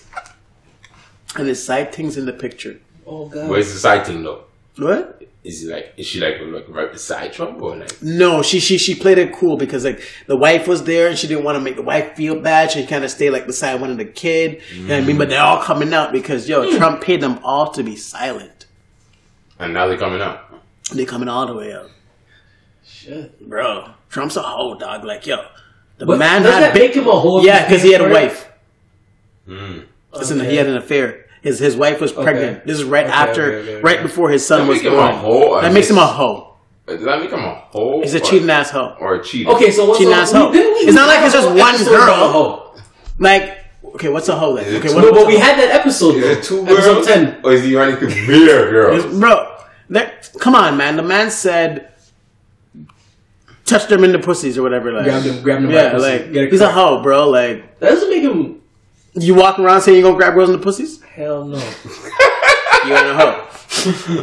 And 1.37 1.49
the 1.49 1.55
side 1.55 1.95
things 1.95 2.17
in 2.17 2.27
the 2.27 2.33
picture. 2.33 2.81
Oh 3.07 3.27
god. 3.29 3.49
Where's 3.49 3.73
the 3.73 3.79
side 3.79 4.07
thing 4.07 4.23
though? 4.23 4.45
What? 4.77 5.23
Is 5.43 5.63
he 5.63 5.69
like? 5.69 5.95
Is 5.97 6.07
she 6.07 6.21
like, 6.21 6.35
like 6.41 6.67
right 6.69 6.93
beside 6.93 7.33
Trump 7.33 7.63
or 7.63 7.75
like? 7.77 8.03
No, 8.03 8.43
she 8.43 8.61
she 8.61 8.77
she 8.77 8.95
played 8.95 9.17
it 9.19 9.33
cool 9.33 9.57
because 9.57 9.85
like 9.85 10.03
the 10.27 10.37
wife 10.37 10.69
was 10.69 10.85
there 10.85 11.09
and 11.09 11.19
she 11.19 11.27
didn't 11.29 11.45
want 11.45 11.57
to 11.57 11.61
make 11.61 11.77
the 11.77 11.83
wife 11.83 12.15
feel 12.15 12.39
bad. 12.39 12.71
She 12.71 12.87
kind 12.87 13.05
of 13.05 13.11
stayed 13.11 13.31
like 13.31 13.47
beside 13.47 13.81
one 13.81 13.91
of 13.91 13.97
the 13.97 14.05
kid. 14.05 14.61
You 14.75 14.83
know 14.83 14.95
what 14.97 15.03
I 15.03 15.07
mean? 15.07 15.17
But 15.19 15.29
they're 15.31 15.41
all 15.43 15.63
coming 15.63 15.95
out 15.95 16.13
because 16.13 16.49
yo, 16.49 16.69
hmm. 16.71 16.77
Trump 16.77 17.03
paid 17.03 17.21
them 17.23 17.39
all 17.43 17.71
to 17.73 17.83
be 17.83 17.97
silent. 17.97 18.67
And 19.59 19.73
now 19.73 19.87
they're 19.87 19.97
coming 19.99 20.21
out. 20.21 20.63
They're 20.93 21.07
coming 21.07 21.29
all 21.29 21.47
the 21.47 21.55
way 21.55 21.73
up, 21.73 21.89
Shit. 22.85 23.41
bro. 23.49 23.91
Trump's 24.11 24.37
a 24.37 24.43
whole 24.43 24.75
dog. 24.77 25.05
Like 25.05 25.27
yo, 25.27 25.45
the 25.99 26.05
But 26.07 26.19
man 26.19 26.43
does 26.43 26.53
had 26.53 26.63
that 26.65 26.75
big. 26.75 26.83
make 26.89 26.97
him 26.97 27.09
a 27.09 27.19
whole. 27.19 27.45
Yeah, 27.45 27.65
because 27.67 27.83
he 27.83 27.93
had 27.93 28.01
a 28.03 28.05
paying 28.09 28.29
for 28.29 28.29
wife. 28.29 28.49
Hmm. 29.47 29.79
Listen, 30.13 30.41
Okay. 30.41 30.51
he 30.51 30.57
oh, 30.57 30.59
had 30.61 30.69
an 30.69 30.77
affair. 30.77 31.27
His 31.43 31.59
his 31.59 31.77
wife 31.77 32.01
was 32.01 32.13
pregnant. 32.13 32.67
This 32.67 32.79
is 32.79 32.85
right 32.85 33.07
Okay, 33.07 33.13
after, 33.15 33.43
okay, 33.45 33.57
okay, 33.61 33.73
okay. 33.77 33.83
right 33.83 34.03
before 34.03 34.29
his 34.31 34.47
son 34.47 34.63
That 34.63 34.69
was 34.69 34.79
make 34.83 34.87
him 34.87 34.93
a 34.93 34.97
born. 34.97 35.15
hoe, 35.15 35.43
or 35.55 35.63
That 35.63 35.73
makes 35.73 35.89
him 35.89 35.97
a 35.97 36.01
just- 36.01 36.15
hoe. 36.15 36.47
Does 36.87 37.05
that 37.05 37.21
make 37.21 37.31
him 37.31 37.39
a 37.39 37.55
hoe? 37.71 38.01
He's 38.03 38.15
a 38.15 38.19
or- 38.19 38.25
cheating 38.25 38.51
ass 38.51 38.71
hoe. 38.71 38.97
Or 39.01 39.15
a 39.15 39.23
cheater. 39.25 39.51
Okay, 39.53 39.71
so 39.71 39.87
what's 39.87 39.99
Cheating 40.01 40.13
so 40.15 40.21
ass 40.21 40.33
hoe. 40.33 40.53
didn't 40.53 40.75
we- 40.75 40.81
It's 40.81 40.95
not 40.97 41.07
like 41.07 41.25
it's 41.25 41.33
just 41.35 41.49
one 41.49 41.77
girl. 41.85 42.09
a 42.25 42.29
hoe. 42.29 42.75
Like, 43.21 43.59
okay, 43.95 44.09
what's 44.09 44.29
a 44.29 44.37
hoe 44.37 44.57
then? 44.57 44.75
Okay, 44.77 44.89
two- 44.89 44.95
what, 44.97 45.05
No, 45.05 45.13
but 45.13 45.27
we 45.29 45.37
had 45.39 45.57
that 45.59 45.71
episode. 45.71 46.17
Is 46.17 46.25
it 46.39 46.43
two 46.45 46.63
Episode 46.67 46.95
girls? 46.95 47.07
ten. 47.07 47.37
Or 47.45 47.53
is 47.53 47.63
he 47.63 47.77
running 47.77 47.97
through 47.97 48.09
mere 48.27 48.69
girls? 48.71 49.07
Bro, 49.19 49.57
come 50.41 50.55
on, 50.57 50.77
man. 50.77 50.97
The 50.97 51.03
man 51.05 51.31
said, 51.31 51.93
touch 53.65 53.87
them 53.87 54.03
in 54.05 54.13
the 54.13 54.19
pussies 54.19 54.59
or 54.59 54.63
whatever. 54.63 54.93
Like, 54.93 55.05
Grab 55.05 55.23
them- 55.23 55.43
grab 55.43 55.63
them 55.63 55.71
Yeah, 55.71 55.91
the 55.91 55.97
pussy. 55.99 56.11
like 56.41 56.51
he's 56.51 56.61
a 56.61 56.65
crack. 56.65 56.75
hoe, 56.75 57.03
bro. 57.03 57.29
Like, 57.31 57.79
That 57.81 57.91
doesn't 57.91 58.11
make 58.11 58.23
him. 58.23 58.60
You 59.15 59.35
walk 59.35 59.59
around 59.59 59.81
saying 59.83 59.97
you 59.99 60.03
gonna 60.05 60.17
grab 60.17 60.35
girls 60.35 60.49
in 60.51 60.57
the 60.57 60.63
pussies? 60.63 61.03
Hell 61.03 61.45
no. 61.45 61.59
You 62.87 62.95
ain't 62.95 63.07
a 63.09 63.15
hoe. 63.15 63.47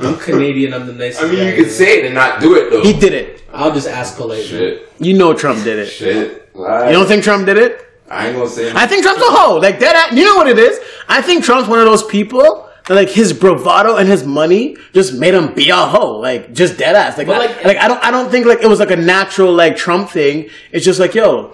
I'm 0.09 0.17
Canadian. 0.17 0.73
I'm 0.73 0.87
the 0.87 0.93
nicest. 0.93 1.23
I 1.23 1.27
mean, 1.27 1.35
guy 1.37 1.43
you 1.49 1.55
could 1.57 1.65
here. 1.65 1.69
say 1.73 1.99
it 1.99 2.05
and 2.05 2.15
not 2.15 2.41
do 2.41 2.55
it 2.55 2.71
though. 2.71 2.81
He 2.83 2.91
did 2.91 3.13
it. 3.13 3.43
I'll 3.53 3.71
just 3.71 3.87
ask 3.87 4.17
politely. 4.17 4.43
Shit. 4.45 4.91
You 4.99 5.15
know 5.15 5.33
Trump 5.35 5.63
did 5.63 5.77
it. 5.77 5.85
Shit. 5.85 6.49
You 6.55 6.63
don't 6.91 7.05
think 7.07 7.23
Trump 7.23 7.45
did 7.45 7.57
it? 7.57 7.85
I 8.09 8.27
ain't 8.29 8.35
gonna 8.35 8.49
say. 8.49 8.71
I 8.75 8.87
think 8.87 9.03
Trump's 9.03 9.21
a 9.21 9.25
hoe. 9.29 9.57
Like 9.61 9.79
that. 9.81 10.11
You 10.13 10.25
know 10.25 10.37
what 10.37 10.47
it 10.47 10.57
is? 10.57 10.79
I 11.07 11.21
think 11.21 11.43
Trump's 11.43 11.69
one 11.69 11.77
of 11.79 11.85
those 11.85 12.03
people. 12.03 12.67
that, 12.87 12.95
Like 12.95 13.09
his 13.09 13.31
bravado 13.31 13.97
and 13.97 14.09
his 14.09 14.25
money 14.25 14.75
just 14.93 15.13
made 15.13 15.35
him 15.35 15.53
be 15.53 15.69
a 15.69 15.75
hoe, 15.75 16.17
like 16.17 16.51
just 16.53 16.77
dead 16.79 16.95
ass. 16.95 17.15
Like, 17.17 17.27
But, 17.27 17.35
I, 17.35 17.45
like- 17.45 17.63
like 17.63 17.77
I 17.77 17.87
don't, 17.87 18.03
I 18.03 18.09
don't 18.09 18.31
think 18.31 18.47
like 18.47 18.61
it 18.63 18.67
was 18.67 18.79
like 18.79 18.91
a 18.91 18.95
natural 18.95 19.53
like 19.53 19.77
Trump 19.77 20.09
thing. 20.09 20.49
It's 20.71 20.83
just 20.83 20.99
like 20.99 21.13
yo, 21.13 21.53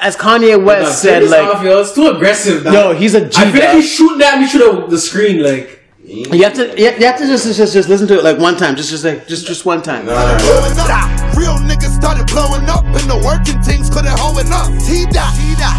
as 0.00 0.16
Kanye 0.16 0.62
West 0.62 0.82
Nah, 0.82 0.90
said, 1.10 1.28
like 1.28 1.54
off, 1.56 1.62
yo. 1.62 1.80
It's 1.80 1.92
too 1.94 2.06
aggressive. 2.08 2.64
Dog. 2.64 2.72
yo, 2.74 2.92
he's 2.94 3.14
a 3.14 3.28
G. 3.28 3.36
I 3.36 3.50
feel 3.50 3.60
like 3.60 3.74
he's 3.76 3.90
shooting 3.92 4.22
at 4.22 4.38
me 4.40 4.46
through 4.46 4.60
the, 4.82 4.86
the 4.88 4.98
screen. 4.98 5.42
Like, 5.42 5.78
You 6.04 6.42
have 6.44 6.54
to, 6.54 6.76
you 6.78 6.86
have, 6.90 7.18
to 7.18 7.26
just, 7.26 7.44
just, 7.56 7.72
just 7.72 7.88
listen 7.88 8.06
to 8.08 8.18
it 8.18 8.24
like 8.24 8.38
one 8.38 8.56
time, 8.56 8.74
just, 8.76 8.90
just 8.90 9.04
like, 9.04 9.26
just, 9.28 9.46
just 9.46 9.64
one 9.64 9.82
time. 9.82 10.04
blowing 10.06 10.78
up. 10.78 11.36
Real 11.36 11.56
niggas 11.70 11.94
started 11.96 12.26
blowing 12.26 12.68
up, 12.68 12.84
and 12.84 13.06
the 13.08 13.20
working 13.24 13.60
things 13.62 13.88
couldn't 13.90 14.18
hold 14.18 14.38
it 14.38 14.50
up. 14.50 14.68
T 14.84 15.06
dot, 15.12 15.32
T 15.34 15.54
dot. 15.58 15.78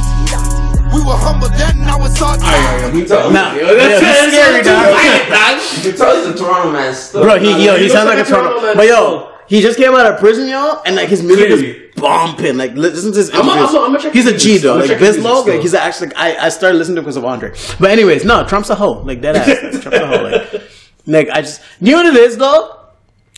We 0.94 1.00
were 1.00 1.16
humble 1.16 1.48
then, 1.56 1.80
now 1.80 2.04
it's 2.06 2.22
our 2.22 2.36
time. 2.38 2.94
You 2.96 3.06
tell, 3.08 3.32
Nah, 3.32 3.54
yo, 3.56 3.76
that's, 3.76 4.02
yeah, 4.02 4.12
he's 4.12 4.34
that's 4.34 4.34
scary, 4.36 4.60
too 4.60 4.70
dog. 4.72 4.92
violent, 4.92 5.30
dog. 5.32 5.86
you 5.86 5.92
tell 5.94 6.16
he's 6.18 6.28
a 6.28 6.38
Toronto 6.38 6.72
man 6.74 6.94
stuff. 6.94 7.24
Bro, 7.24 7.40
he, 7.40 7.66
yo, 7.66 7.76
he 7.78 7.84
he 7.84 7.90
sounds 7.90 8.08
like 8.10 8.18
a 8.18 8.20
like 8.20 8.28
a 8.28 8.30
Toronto. 8.30 8.50
Toronto 8.60 8.68
man 8.68 8.76
But 8.78 8.88
yo, 8.88 8.96
still. 9.00 9.31
He 9.52 9.60
just 9.62 9.78
came 9.78 9.94
out 9.94 10.06
of 10.06 10.18
prison, 10.20 10.48
y'all, 10.48 10.82
and 10.86 10.96
like 10.96 11.10
his 11.10 11.22
music 11.22 11.48
Clearly. 11.48 11.68
is 11.72 11.96
bumping. 11.96 12.56
Like, 12.58 12.72
listen 12.74 13.12
to 13.12 13.18
his 13.18 13.30
I'm. 13.34 13.50
I'm 13.50 13.76
a- 13.76 13.80
I'm 13.98 14.12
he's 14.14 14.26
a 14.26 14.32
his 14.32 14.62
though. 14.62 14.78
Like 14.78 14.88
check 14.88 15.00
his 15.00 15.18
music 15.18 15.24
Bizlog, 15.26 15.48
like 15.48 15.62
he's 15.62 15.74
actually. 15.74 16.08
Like, 16.08 16.18
I, 16.18 16.46
I 16.46 16.50
started 16.50 16.78
listening 16.78 16.96
to 16.96 17.02
him 17.02 17.06
because 17.06 17.18
of 17.18 17.26
Andre. 17.26 17.52
But 17.80 17.92
anyways, 17.92 18.24
no, 18.24 18.46
Trump's 18.48 18.70
a 18.70 18.76
hoe. 18.76 19.02
Like 19.04 19.20
dead 19.22 19.36
ass. 19.36 19.48
Trump's 19.84 20.00
a 20.00 20.08
hoe. 20.08 20.24
Like, 20.24 20.62
like 21.06 21.30
I 21.30 21.42
just, 21.42 21.62
you 21.82 21.92
know 21.92 22.04
what 22.04 22.16
it 22.16 22.16
is 22.16 22.38
though. 22.38 22.78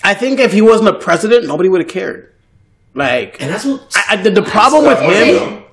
I 0.03 0.14
think 0.14 0.39
if 0.39 0.51
he 0.53 0.61
wasn't 0.61 0.89
a 0.89 0.99
president, 0.99 1.47
nobody 1.47 1.68
would 1.70 1.82
have 1.82 1.89
cared. 1.89 2.32
Like, 2.93 3.41
And 3.41 3.49
that's 3.51 3.66
what. 3.66 3.82
I, 3.95 4.03
I, 4.09 4.16
the, 4.18 4.30
the 4.30 4.43
problem 4.43 4.86
with 4.86 4.99
him, 4.99 5.64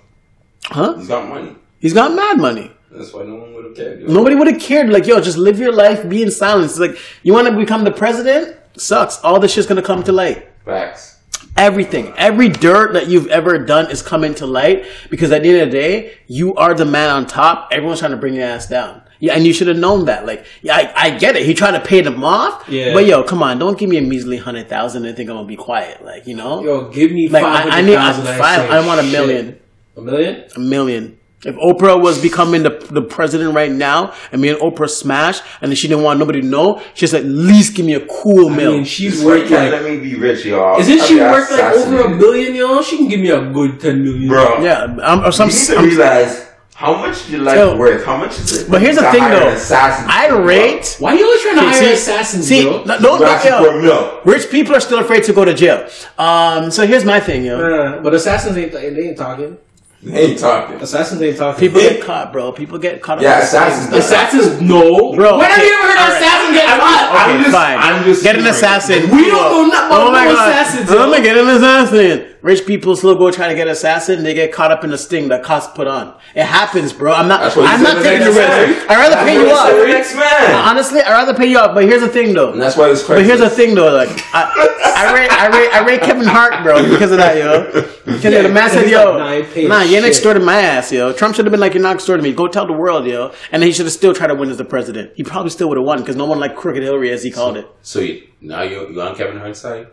huh? 0.64 0.96
He's 0.96 1.08
got 1.08 1.28
money. 1.28 1.54
He's 1.80 1.92
got 1.92 2.14
mad 2.14 2.38
money. 2.38 2.70
That's 2.90 3.12
why 3.12 3.24
no 3.24 3.34
one 3.36 3.54
would 3.54 3.64
have 3.66 3.74
cared. 3.76 4.00
yo. 4.00 4.06
Nobody 4.08 4.36
would 4.36 4.46
have 4.48 4.60
cared. 4.60 4.88
Like, 4.88 5.06
yo, 5.06 5.20
just 5.20 5.36
live 5.36 5.58
your 5.58 5.72
life, 5.72 6.08
be 6.08 6.22
in 6.22 6.30
silence. 6.30 6.78
Like, 6.78 6.96
you 7.22 7.32
want 7.32 7.46
to 7.48 7.56
become 7.56 7.84
the 7.84 7.90
president? 7.92 8.56
Sucks. 8.80 9.18
All 9.22 9.38
this 9.40 9.52
shit's 9.52 9.66
gonna 9.66 9.82
come 9.82 10.02
to 10.04 10.12
light. 10.12 10.48
Facts. 10.64 11.18
Everything, 11.56 12.12
every 12.16 12.48
dirt 12.48 12.92
that 12.94 13.08
you've 13.08 13.26
ever 13.26 13.58
done 13.58 13.90
is 13.90 14.02
coming 14.02 14.34
to 14.36 14.46
light 14.46 14.86
because 15.10 15.32
at 15.32 15.42
the 15.42 15.50
end 15.50 15.62
of 15.62 15.70
the 15.70 15.78
day, 15.78 16.12
you 16.26 16.54
are 16.54 16.74
the 16.74 16.84
man 16.84 17.10
on 17.10 17.26
top. 17.26 17.68
Everyone's 17.72 17.98
trying 17.98 18.12
to 18.12 18.16
bring 18.16 18.34
your 18.34 18.44
ass 18.44 18.66
down. 18.68 19.02
Yeah, 19.18 19.34
and 19.34 19.46
you 19.46 19.52
should 19.52 19.66
have 19.68 19.76
known 19.76 20.06
that. 20.06 20.24
Like, 20.24 20.46
yeah, 20.62 20.76
I, 20.76 20.92
I 21.08 21.18
get 21.18 21.36
it. 21.36 21.44
He 21.44 21.52
tried 21.52 21.72
to 21.72 21.80
pay 21.80 22.00
them 22.00 22.24
off. 22.24 22.66
Yeah. 22.68 22.94
But 22.94 23.04
yo, 23.04 23.22
come 23.22 23.42
on, 23.42 23.58
don't 23.58 23.78
give 23.78 23.90
me 23.90 23.98
a 23.98 24.02
measly 24.02 24.38
hundred 24.38 24.68
thousand 24.68 25.04
and 25.04 25.14
think 25.14 25.28
I'm 25.28 25.36
gonna 25.36 25.46
be 25.46 25.56
quiet. 25.56 26.02
Like, 26.02 26.26
you 26.26 26.34
know, 26.36 26.62
Yo, 26.64 26.88
give 26.88 27.12
me 27.12 27.28
like 27.28 27.42
five 27.42 27.66
I, 27.66 27.78
I 27.78 27.82
need 27.82 27.96
I, 27.96 28.12
five. 28.38 28.70
I 28.70 28.86
want 28.86 29.00
a 29.00 29.04
million, 29.04 29.60
A 29.96 30.00
million? 30.00 30.44
a 30.56 30.60
million. 30.60 31.18
If 31.42 31.56
Oprah 31.56 31.98
was 31.98 32.20
becoming 32.20 32.62
the 32.64 32.70
the 32.90 33.00
president 33.00 33.54
right 33.54 33.72
now, 33.72 34.12
and 34.30 34.42
me 34.42 34.50
and 34.50 34.58
Oprah 34.58 34.90
smash, 34.90 35.40
and 35.62 35.76
she 35.76 35.88
didn't 35.88 36.04
want 36.04 36.18
nobody 36.18 36.42
to 36.42 36.46
know, 36.46 36.82
she's 36.92 37.14
like, 37.14 37.22
at 37.22 37.28
least 37.30 37.74
give 37.74 37.86
me 37.86 37.94
a 37.94 38.06
cool 38.06 38.50
I 38.52 38.56
meal. 38.56 38.72
mean, 38.72 38.84
she's 38.84 39.16
This 39.16 39.24
worth 39.24 39.50
like. 39.50 39.72
let 39.72 39.82
me 39.84 39.96
be 39.98 40.16
rich, 40.16 40.44
y'all. 40.44 40.78
Isn't 40.78 41.00
she 41.00 41.14
be 41.14 41.20
worth 41.20 41.50
like 41.50 41.60
over 41.76 41.96
a 41.96 42.14
assassinated. 42.14 42.56
y'all? 42.56 42.82
She 42.82 42.98
can 42.98 43.08
give 43.08 43.20
me 43.20 43.30
a 43.30 43.50
good 43.50 43.80
ten 43.80 44.04
million. 44.04 44.28
Bro, 44.28 44.60
yeah, 44.62 44.94
I'm, 45.02 45.24
or 45.24 45.32
some. 45.32 45.48
you 45.48 45.54
need 45.54 45.66
to 45.66 45.76
I'm- 45.76 45.84
realize 45.88 46.46
how 46.74 46.94
much 46.96 47.28
your 47.30 47.40
life 47.42 47.56
Yo, 47.56 47.76
worth. 47.78 48.04
How 48.04 48.16
much 48.18 48.38
is 48.38 48.62
it? 48.62 48.70
but 48.70 48.80
here's 48.82 48.96
the 48.96 49.02
thing, 49.10 49.20
though. 49.22 49.48
assassin 49.48 50.06
I 50.10 50.28
bro? 50.28 50.42
rate. 50.44 50.96
Why 50.98 51.12
you 51.14 51.24
always 51.24 51.40
trying 51.42 51.54
to 51.56 51.60
hire 51.62 51.72
See- 51.72 51.92
assassins, 51.92 52.46
see, 52.48 52.62
bro? 52.64 52.84
no, 52.84 52.98
no, 52.98 53.18
You 53.18 53.24
ask 53.24 53.44
him 53.46 53.52
for 53.64 53.70
yo, 53.70 53.78
a 53.78 53.82
meal. 53.82 54.20
rich 54.26 54.50
people 54.50 54.74
are 54.76 54.80
still 54.80 54.98
afraid 54.98 55.24
to 55.24 55.32
go 55.34 55.44
to 55.46 55.52
jail. 55.54 55.88
Um, 56.18 56.70
so 56.70 56.86
here's 56.86 57.04
my 57.06 57.18
thing, 57.20 57.44
yo. 57.44 57.58
Uh, 57.60 58.02
but 58.02 58.12
assassins 58.14 58.56
ain't 58.58 58.72
they 58.72 59.08
ain't 59.08 59.16
talking. 59.16 59.56
They 60.02 60.30
ain't 60.30 60.38
talking. 60.38 60.76
Assassins 60.80 61.20
ain't 61.20 61.36
talking. 61.36 61.60
People 61.60 61.80
get 61.82 62.00
caught, 62.02 62.32
bro. 62.32 62.52
People 62.52 62.78
get 62.78 63.02
caught. 63.02 63.20
Yeah, 63.20 63.40
assassins. 63.40 63.90
things. 63.90 64.04
assassins, 64.06 64.60
no, 64.62 65.12
Bro, 65.14 65.36
When 65.38 65.50
have 65.50 65.62
you 65.62 65.72
ever 65.74 65.82
heard 65.88 65.92
an 65.92 66.02
alright. 66.04 66.22
assassin 66.22 66.54
get 66.54 66.66
caught? 66.80 67.08
Okay, 67.10 67.32
I'm 67.34 67.40
just- 67.42 67.52
fine. 67.54 67.78
I'm 67.78 68.04
just 68.04 68.22
get 68.22 68.34
an 68.36 68.40
saying. 68.42 68.54
assassin. 68.54 69.10
We 69.10 69.26
don't 69.26 69.32
know 69.52 69.66
nothing 69.66 69.86
about 69.88 70.08
oh 70.08 70.10
my 70.12 70.24
no 70.24 70.32
God. 70.32 70.48
assassins, 70.48 70.90
yo. 70.90 70.96
my, 70.96 71.22
get 71.22 71.36
an 71.36 71.48
assassin. 71.48 72.26
Rich 72.42 72.66
people 72.66 72.96
still 72.96 73.14
go 73.16 73.30
try 73.30 73.48
to 73.48 73.54
get 73.54 73.68
assassin. 73.68 74.22
They 74.22 74.32
get 74.34 74.52
caught 74.52 74.70
up 74.72 74.82
in 74.82 74.90
the 74.90 74.96
sting 74.98 75.28
that 75.28 75.42
cops 75.42 75.66
put 75.68 75.86
on. 75.86 76.16
It 76.34 76.44
happens, 76.44 76.92
bro. 76.92 77.12
I'm 77.12 77.28
not. 77.28 77.40
That's 77.40 77.56
what 77.56 77.68
he 77.68 77.74
I'm 77.74 77.82
not 77.82 78.02
taking 78.02 78.26
the 78.26 78.32
risk. 78.32 78.90
I'd 78.90 78.96
rather 78.96 79.14
That's 79.16 79.28
pay 79.28 79.34
you 79.34 79.40
he 79.40 79.46
the 79.46 79.52
off. 79.54 79.88
next 79.88 80.14
man. 80.14 80.54
Honestly, 80.68 81.00
I'd 81.02 81.10
rather 81.10 81.34
pay 81.34 81.46
you 81.50 81.58
off. 81.58 81.74
But 81.74 81.84
here's 81.84 82.00
the 82.00 82.08
thing, 82.08 82.32
though. 82.32 82.52
And 82.52 82.62
that's 82.62 82.76
why 82.76 82.90
it's 82.90 83.02
But 83.06 83.24
here's 83.24 83.40
the 83.40 83.50
thing, 83.50 83.74
though. 83.74 83.92
Like, 83.92 84.08
I, 84.32 84.78
I 84.96 85.14
rate, 85.14 85.30
I 85.30 85.46
rate, 85.48 85.70
I 85.74 85.84
rate 85.86 86.00
Kevin 86.00 86.26
Hart, 86.26 86.62
bro, 86.62 86.82
because 86.88 87.10
of 87.12 87.18
that, 87.18 87.36
yo. 87.36 87.86
Because 88.10 88.42
the 88.42 88.48
man 88.48 88.68
said, 88.70 88.82
he's 88.82 88.90
yo, 88.92 89.04
like, 89.12 89.18
nah, 89.18 89.26
I 89.26 89.34
ain't 89.36 89.50
paying 89.52 89.68
nah, 89.68 89.80
you 89.82 89.94
ain't 89.96 90.04
shit. 90.04 90.08
extorted 90.16 90.42
my 90.42 90.56
ass, 90.60 90.90
yo. 90.90 91.12
Trump 91.12 91.36
should 91.36 91.44
have 91.44 91.52
been 91.52 91.60
like, 91.60 91.74
you're 91.74 91.82
not 91.82 91.94
extorting 91.94 92.24
me. 92.24 92.32
Go 92.32 92.48
tell 92.48 92.66
the 92.66 92.72
world, 92.72 93.06
yo. 93.06 93.32
And 93.52 93.62
then 93.62 93.68
he 93.68 93.72
should 93.72 93.86
have 93.86 93.92
still 93.92 94.12
tried 94.12 94.26
to 94.28 94.34
win 94.34 94.50
as 94.50 94.56
the 94.58 94.64
president. 94.64 95.12
He 95.14 95.22
probably 95.22 95.50
still 95.50 95.68
would 95.68 95.78
have 95.78 95.86
won 95.86 96.00
because 96.00 96.16
no 96.16 96.24
one 96.26 96.40
liked 96.40 96.56
crooked 96.56 96.82
Hillary, 96.82 97.10
as 97.12 97.22
he 97.22 97.30
called 97.30 97.56
it. 97.56 97.68
So 97.82 98.00
you, 98.00 98.26
now 98.40 98.62
you 98.62 98.88
you 98.90 99.00
on 99.00 99.14
Kevin 99.14 99.38
Hart's 99.38 99.60
side? 99.60 99.86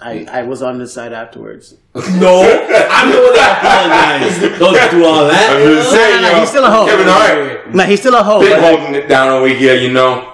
I, 0.00 0.26
I 0.30 0.42
was 0.44 0.62
on 0.62 0.78
his 0.78 0.92
side 0.92 1.12
afterwards. 1.12 1.74
No, 1.94 2.42
I'm 2.42 3.10
the 3.10 3.18
one 3.18 3.34
that 3.34 3.58
apologized. 3.58 4.58
Don't 4.58 4.90
do 4.90 5.04
all 5.04 5.26
that. 5.28 5.56
I'm 5.56 5.62
just 5.74 5.90
saying, 5.90 6.22
nah, 6.22 6.28
nah, 6.28 6.34
yo, 6.34 6.40
he's 6.40 6.48
still 6.50 6.64
a 6.64 6.70
hoe. 6.70 6.86
Kevin 6.86 7.06
Hart, 7.08 7.74
Nah, 7.74 7.84
he's 7.84 8.00
still 8.00 8.14
a 8.14 8.22
hoe. 8.22 8.40
been 8.40 8.60
holding 8.60 8.94
it 8.94 9.08
down 9.08 9.28
over 9.28 9.48
here. 9.48 9.74
You 9.76 9.92
know, 9.92 10.32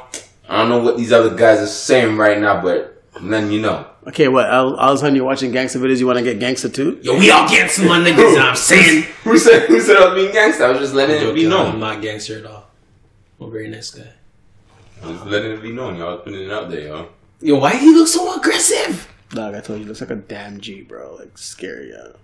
I 0.49 0.59
don't 0.59 0.69
know 0.69 0.79
what 0.83 0.97
these 0.97 1.13
other 1.13 1.35
guys 1.35 1.61
are 1.61 1.67
saying 1.67 2.17
right 2.17 2.39
now, 2.39 2.61
but 2.63 3.03
none 3.23 3.51
you 3.51 3.61
know. 3.61 3.87
okay, 4.07 4.29
what? 4.29 4.49
All, 4.51 4.77
all 4.77 4.91
of 4.93 4.97
a 4.97 4.99
sudden 4.99 5.17
you're 5.17 5.25
watching 5.25 5.51
gangster 5.51 5.79
videos. 5.79 5.99
You 5.99 6.07
want 6.07 6.19
to 6.19 6.25
get 6.25 6.39
gangster 6.39 6.69
too? 6.69 7.01
Yo, 7.03 7.19
we 7.19 7.31
all 7.31 7.49
gangster, 7.49 7.85
my 7.87 7.99
niggas. 7.99 8.35
and 8.35 8.43
I'm 8.43 8.55
saying. 8.57 9.05
Who 9.25 9.39
said 9.39 9.63
who 9.69 9.81
said 9.81 9.97
I 9.97 10.07
was 10.13 10.15
being 10.15 10.33
gangster? 10.33 10.65
I 10.67 10.71
was 10.71 10.81
just 10.81 10.95
letting 10.95 11.17
it 11.27 11.35
be 11.35 11.49
known. 11.49 11.73
I'm 11.73 11.81
not 11.81 12.01
gangster 12.03 12.39
at 12.39 12.47
all. 12.47 12.67
I'm 13.41 13.47
a 13.49 13.51
very 13.51 13.69
nice 13.69 13.91
guy. 13.91 14.13
I 15.03 15.07
was 15.11 15.23
letting 15.25 15.53
it 15.53 15.63
be 15.63 15.73
known. 15.73 15.97
Y'all 15.97 16.15
was 16.17 16.21
putting 16.25 16.43
it 16.43 16.51
out 16.53 16.71
there, 16.71 16.81
yo. 16.81 17.09
Yo, 17.41 17.59
why 17.59 17.77
he 17.77 17.95
look 17.95 18.09
so 18.09 18.37
aggressive? 18.39 19.09
Dog, 19.31 19.55
I 19.55 19.61
told 19.61 19.79
you, 19.79 19.85
he 19.85 19.89
looks 19.89 20.01
like 20.01 20.11
a 20.11 20.16
damn 20.16 20.61
G, 20.61 20.83
bro. 20.83 21.16
Like 21.18 21.37
scary, 21.37 21.91
yo. 21.91 22.14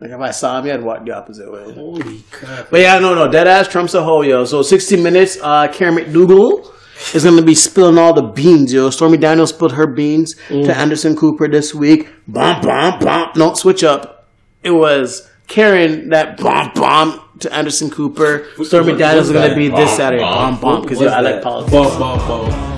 Like 0.00 0.10
if 0.12 0.20
I 0.20 0.30
saw 0.30 0.60
him, 0.62 0.70
I'd 0.72 0.82
walk 0.82 1.04
the 1.04 1.12
opposite 1.14 1.50
way. 1.52 1.74
Holy 1.74 2.22
crap. 2.30 2.70
But 2.70 2.80
yeah, 2.80 2.98
no, 2.98 3.14
no, 3.14 3.30
dead 3.30 3.46
ass 3.46 3.68
Trump's 3.68 3.94
a 3.94 4.02
hoe, 4.02 4.22
yo. 4.22 4.44
So 4.44 4.62
60 4.62 4.96
minutes, 5.02 5.38
uh, 5.42 5.68
Karen 5.68 5.96
McDougal 5.96 6.72
is 7.14 7.24
gonna 7.24 7.42
be 7.42 7.54
spilling 7.54 7.98
all 7.98 8.14
the 8.14 8.22
beans, 8.22 8.72
yo. 8.72 8.88
Stormy 8.90 9.18
Daniels 9.18 9.50
spilled 9.50 9.72
her 9.72 9.86
beans 9.86 10.34
to 10.48 10.74
Anderson 10.76 11.16
Cooper 11.16 11.48
this 11.48 11.74
week. 11.74 12.08
Bomb, 12.26 12.62
bomb, 12.62 12.98
bomb. 13.00 13.30
No, 13.36 13.54
switch 13.54 13.84
up. 13.84 14.28
It 14.62 14.70
was 14.70 15.28
Karen 15.48 16.08
that 16.10 16.38
bomb, 16.38 16.72
bomb 16.74 17.20
to 17.40 17.52
Anderson 17.52 17.90
Cooper. 17.90 18.46
Stormy 18.62 18.96
Daniels 18.96 19.26
is 19.26 19.32
gonna 19.32 19.54
be 19.54 19.68
that? 19.68 19.76
this 19.76 19.96
Saturday. 19.96 20.22
bomb? 20.22 20.54
Bomb, 20.54 20.60
bomb, 20.60 20.82
because 20.82 21.00
yeah, 21.00 21.08
I 21.08 21.20
like 21.20 21.42
politics. 21.42 21.72
Bomb, 21.72 21.98
bomb, 21.98 22.28
bomb. 22.28 22.69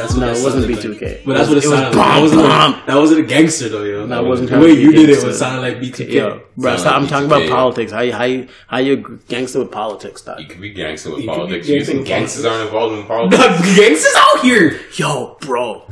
That's 0.00 0.14
No, 0.14 0.20
that 0.20 0.36
it 0.38 0.42
wasn't 0.44 0.64
sounded 0.64 0.98
B2K. 0.98 1.02
Like. 1.02 1.24
But 1.24 1.34
that's 1.36 1.48
what 1.48 1.58
it, 1.58 1.64
It 1.64 1.68
was 1.68 1.78
sounded 1.78 1.96
bomb, 1.96 2.08
like. 2.08 2.14
That 2.14 2.20
wasn't, 2.22 2.42
bomb. 2.42 2.74
A, 2.74 2.86
that 2.86 2.96
wasn't 2.96 3.20
a 3.20 3.22
gangster 3.24 3.68
though, 3.68 3.84
yo. 3.84 4.06
No, 4.06 4.24
it 4.24 4.28
wasn't 4.28 4.50
the 4.50 4.58
way 4.58 4.68
to 4.68 4.74
be 4.76 4.80
you 4.82 4.92
did 4.92 5.00
it 5.00 5.06
gangster. 5.08 5.26
was 5.28 5.38
sounded 5.38 5.60
like 5.60 5.76
B2K. 5.82 6.12
Yo, 6.12 6.42
bro, 6.56 6.76
Sound 6.76 6.80
so 6.80 6.90
I'm 6.90 7.06
talking 7.06 7.28
B2K, 7.28 7.46
about 7.46 7.56
politics. 7.56 7.92
How 7.92 8.00
you, 8.00 8.12
how 8.12 8.24
you, 8.24 8.48
how 8.68 8.78
you 8.78 9.20
gangster 9.28 9.58
with 9.60 9.70
politics, 9.70 10.22
dog? 10.22 10.40
You 10.40 10.46
could 10.46 10.60
be 10.60 10.70
gangster 10.70 11.10
with 11.10 11.20
You 11.20 11.26
politics. 11.28 11.66
gangster 11.66 11.74
You 11.74 11.84
think 11.98 12.06
gangsters 12.06 12.44
aren't 12.44 12.64
involved 12.66 12.98
in 12.98 13.06
politics? 13.06 13.58
The 13.60 13.74
gangsters 13.76 14.14
out 14.16 14.40
here. 14.40 14.80
Yo, 14.96 15.36
bro, 15.40 15.82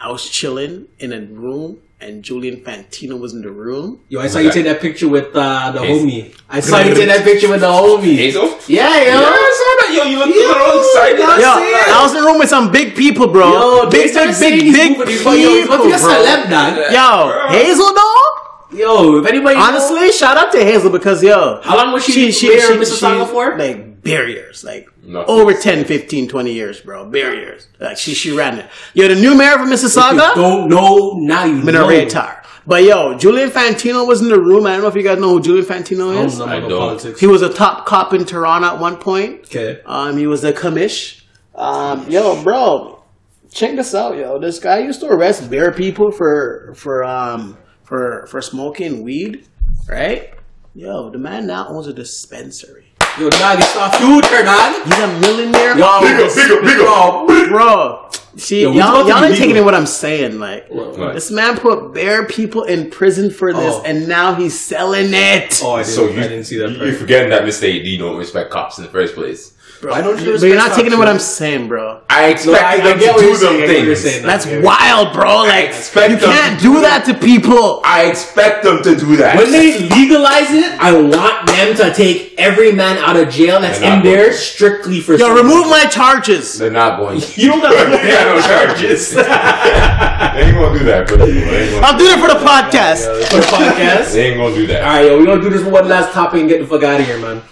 I 0.00 0.10
was 0.10 0.28
chilling 0.28 0.86
in 0.98 1.12
a 1.12 1.20
room 1.20 1.80
and 2.00 2.22
Julian 2.22 2.60
Fantino 2.62 3.18
was 3.18 3.34
in 3.34 3.42
the 3.42 3.50
room. 3.50 4.00
Yo, 4.08 4.20
I 4.20 4.28
saw 4.28 4.38
Who's 4.38 4.46
you 4.54 4.62
take 4.62 4.64
that 4.70 4.80
picture 4.80 5.08
with 5.08 5.34
uh, 5.34 5.72
the 5.72 5.80
Hazel. 5.82 6.06
homie. 6.06 6.36
I 6.48 6.60
saw 6.60 6.78
you 6.78 6.94
take 6.94 7.08
that 7.08 7.24
picture 7.24 7.48
with 7.50 7.60
the 7.60 7.66
homie. 7.66 8.14
Hazel? 8.14 8.44
Yeah, 8.68 8.88
yo. 8.98 9.04
Yeah, 9.04 9.34
I 9.34 9.50
saw 9.60 9.70
that. 9.80 9.90
Yo, 9.96 10.02
you 10.10 10.18
look 10.18 10.28
a 10.28 10.38
little 10.38 10.78
excited. 10.78 11.18
Yo, 11.18 11.26
I 11.26 11.38
Yo, 11.40 11.58
see 11.58 11.70
it. 11.74 11.88
I 11.96 12.02
was 12.02 12.14
in 12.14 12.20
the 12.22 12.26
room 12.28 12.38
with 12.38 12.48
some 12.48 12.70
big 12.70 12.94
people, 12.94 13.26
bro. 13.26 13.50
Yo, 13.52 13.90
big, 13.90 14.14
big, 14.14 14.38
big, 14.38 14.72
big 14.72 15.06
people, 15.08 15.34
Yo, 15.34 15.48
he's 15.50 15.66
about 15.66 15.80
a 15.80 15.88
bro. 15.88 15.98
celeb, 15.98 16.50
dog. 16.50 16.92
Yo, 16.92 17.48
Hazel, 17.58 17.94
dog. 17.94 18.32
Yo, 18.70 19.18
if 19.18 19.26
anybody 19.26 19.56
know- 19.56 19.62
Honestly, 19.62 20.12
shout 20.12 20.36
out 20.36 20.52
to 20.52 20.58
Hazel 20.62 20.90
because 20.90 21.22
yo, 21.22 21.60
How 21.64 21.76
long 21.76 21.92
was 21.92 22.04
she 22.04 22.26
mayor 22.48 22.72
of 22.72 22.78
Mississauga 22.78 23.26
for? 23.28 23.56
Like 23.58 23.97
barriers, 24.02 24.64
like 24.64 24.88
Nothing. 25.02 25.28
over 25.34 25.54
10, 25.54 25.84
15, 25.84 26.28
20 26.28 26.52
years, 26.52 26.80
bro. 26.80 27.08
Barriers. 27.08 27.68
Like 27.80 27.96
she 27.96 28.14
she 28.14 28.30
ran 28.36 28.58
it. 28.58 28.66
Yo, 28.94 29.08
the 29.08 29.14
new 29.14 29.34
mayor 29.36 29.54
of 29.54 29.60
If 29.60 29.66
you 29.68 29.74
Mississauga, 29.88 30.34
don't 30.34 30.68
know, 30.68 31.14
now 31.20 31.44
you 31.44 31.62
know. 31.62 31.86
Minare 31.86 32.08
Tar. 32.08 32.42
But 32.66 32.84
yo, 32.84 33.16
Julian 33.16 33.48
Fantino 33.50 34.06
was 34.06 34.20
in 34.20 34.28
the 34.28 34.38
room. 34.38 34.66
I 34.66 34.72
don't 34.72 34.82
know 34.82 34.88
if 34.88 34.94
you 34.94 35.02
guys 35.02 35.18
know 35.18 35.30
who 35.30 35.40
Julian 35.40 35.64
Fantino 35.64 36.14
I 36.16 36.24
is. 36.24 36.36
don't 36.38 36.48
know 36.48 36.54
I 36.56 36.60
don't. 36.60 36.70
politics. 36.70 37.18
He 37.20 37.26
was 37.26 37.40
a 37.42 37.52
top 37.52 37.86
cop 37.86 38.12
in 38.12 38.24
Toronto 38.26 38.66
at 38.68 38.78
one 38.78 38.96
point. 38.98 39.40
Okay. 39.46 39.80
Um, 39.86 40.16
he 40.18 40.26
was 40.26 40.44
a 40.44 40.52
commish. 40.52 41.22
Um, 41.54 42.08
yo, 42.10 42.42
bro, 42.42 43.02
check 43.50 43.74
this 43.74 43.94
out, 43.94 44.16
yo. 44.16 44.38
This 44.38 44.58
guy 44.58 44.78
used 44.80 45.00
to 45.00 45.06
arrest 45.08 45.50
bare 45.50 45.72
people 45.72 46.10
for 46.12 46.72
for 46.76 47.04
um 47.04 47.56
for 47.84 48.26
for 48.30 48.42
smoking 48.42 49.02
weed, 49.02 49.46
right? 49.88 50.34
Yo, 50.74 51.08
the 51.10 51.18
man 51.18 51.46
now 51.46 51.68
owns 51.68 51.86
a 51.86 51.92
dispensary. 51.94 52.87
Yo, 53.18 53.28
dog, 53.30 53.58
it's 53.58 53.76
our 53.76 53.90
future, 53.94 54.44
dog. 54.44 54.84
He's 54.84 54.98
a 54.98 55.20
millionaire. 55.20 55.76
Yo, 55.76 56.00
Bigger, 56.02 56.28
bigger, 56.34 56.60
bigger. 56.62 57.48
bro. 57.50 58.08
See, 58.36 58.62
Yo, 58.62 58.70
y'all, 58.70 59.02
to 59.02 59.08
y'all 59.08 59.20
be 59.22 59.26
ain't 59.28 59.36
taking 59.36 59.56
in 59.56 59.64
what 59.64 59.74
I'm 59.74 59.86
saying. 59.86 60.38
Like, 60.38 60.68
What? 60.68 61.14
this 61.14 61.28
man 61.32 61.56
put 61.58 61.92
bare 61.92 62.26
people 62.26 62.62
in 62.62 62.90
prison 62.90 63.30
for 63.30 63.52
this, 63.52 63.74
Oh. 63.74 63.82
and 63.84 64.06
now 64.06 64.34
he's 64.34 64.58
selling 64.58 65.12
it. 65.12 65.60
Oh, 65.64 65.72
I 65.72 65.82
didn't, 65.82 65.94
So 65.94 66.06
you, 66.08 66.20
I 66.20 66.22
didn't 66.28 66.44
see 66.44 66.58
that. 66.58 66.70
you- 66.70 66.76
part. 66.76 66.88
You're 66.90 66.96
forgetting 66.96 67.30
that 67.30 67.42
Mr. 67.42 67.64
AD 67.68 67.96
don't 67.98 68.16
respect 68.16 68.50
cops 68.50 68.78
in 68.78 68.84
the 68.84 68.90
first 68.90 69.14
place. 69.16 69.52
Bro, 69.80 69.92
Why 69.92 70.00
don't 70.00 70.20
you 70.20 70.32
but 70.32 70.42
you're 70.42 70.56
not 70.56 70.74
taking 70.74 70.92
in 70.92 70.98
what 70.98 71.06
I'm 71.06 71.20
saying, 71.20 71.68
bro. 71.68 72.00
I 72.10 72.30
expect 72.30 72.64
I, 72.64 72.72
I 72.72 72.76
them 72.80 72.98
get 72.98 73.14
to 73.14 73.20
do 73.22 73.26
you're 73.28 73.36
them 73.38 73.54
I 73.54 73.56
get 73.58 73.68
what 73.68 73.86
you're 73.86 73.94
things. 73.94 74.00
saying. 74.00 74.26
That's 74.26 74.46
I 74.46 74.58
wild, 74.58 75.14
bro. 75.14 75.36
Like, 75.46 75.68
expect 75.68 76.10
you 76.10 76.18
can't 76.18 76.58
to 76.58 76.62
do 76.66 76.74
do 76.74 76.80
that 76.80 77.04
to 77.06 77.14
people. 77.14 77.80
I 77.84 78.06
expect 78.10 78.64
them 78.64 78.82
to 78.82 78.96
do 78.96 79.16
that. 79.18 79.36
When 79.36 79.52
they 79.52 79.78
legalize 79.88 80.50
it, 80.50 80.72
I 80.80 80.90
want 80.98 81.46
them 81.46 81.76
to 81.76 81.94
take 81.94 82.34
every 82.38 82.72
man 82.72 82.98
out 82.98 83.16
of 83.16 83.30
jail 83.30 83.60
that's 83.60 83.78
in 83.80 84.02
there 84.02 84.26
going 84.30 84.32
strictly 84.36 85.00
for. 85.00 85.12
Yo, 85.12 85.26
smoking. 85.26 85.44
remove 85.44 85.70
my 85.70 85.86
charges. 85.86 86.58
They're 86.58 86.72
not 86.72 86.98
going 86.98 87.20
to. 87.22 87.40
You 87.40 87.48
don't 87.48 87.62
got 87.62 87.70
to 87.70 87.90
They 88.02 88.10
got 88.10 88.34
no 88.34 88.42
charges. 88.42 89.10
they 89.14 89.20
ain't 89.22 90.58
gonna 90.58 90.78
do 90.78 90.84
that, 90.86 91.06
bro. 91.06 91.18
They 91.18 91.78
I'll 91.78 91.96
do 91.96 92.04
it 92.06 92.18
for 92.18 92.26
the 92.34 92.40
podcast. 92.44 93.06
for 93.30 93.36
the 93.36 93.46
podcast. 93.46 94.12
they 94.12 94.30
ain't 94.30 94.38
gonna 94.38 94.54
do 94.56 94.66
that. 94.66 94.82
All 94.82 94.88
right, 94.88 95.06
yo, 95.06 95.18
we 95.20 95.24
gonna 95.24 95.40
do 95.40 95.50
this 95.50 95.62
one 95.62 95.86
last 95.88 96.12
topic 96.12 96.40
and 96.40 96.48
get 96.48 96.58
the 96.60 96.66
fuck 96.66 96.82
out 96.82 97.00
of 97.00 97.06
here, 97.06 97.18
man. 97.20 97.42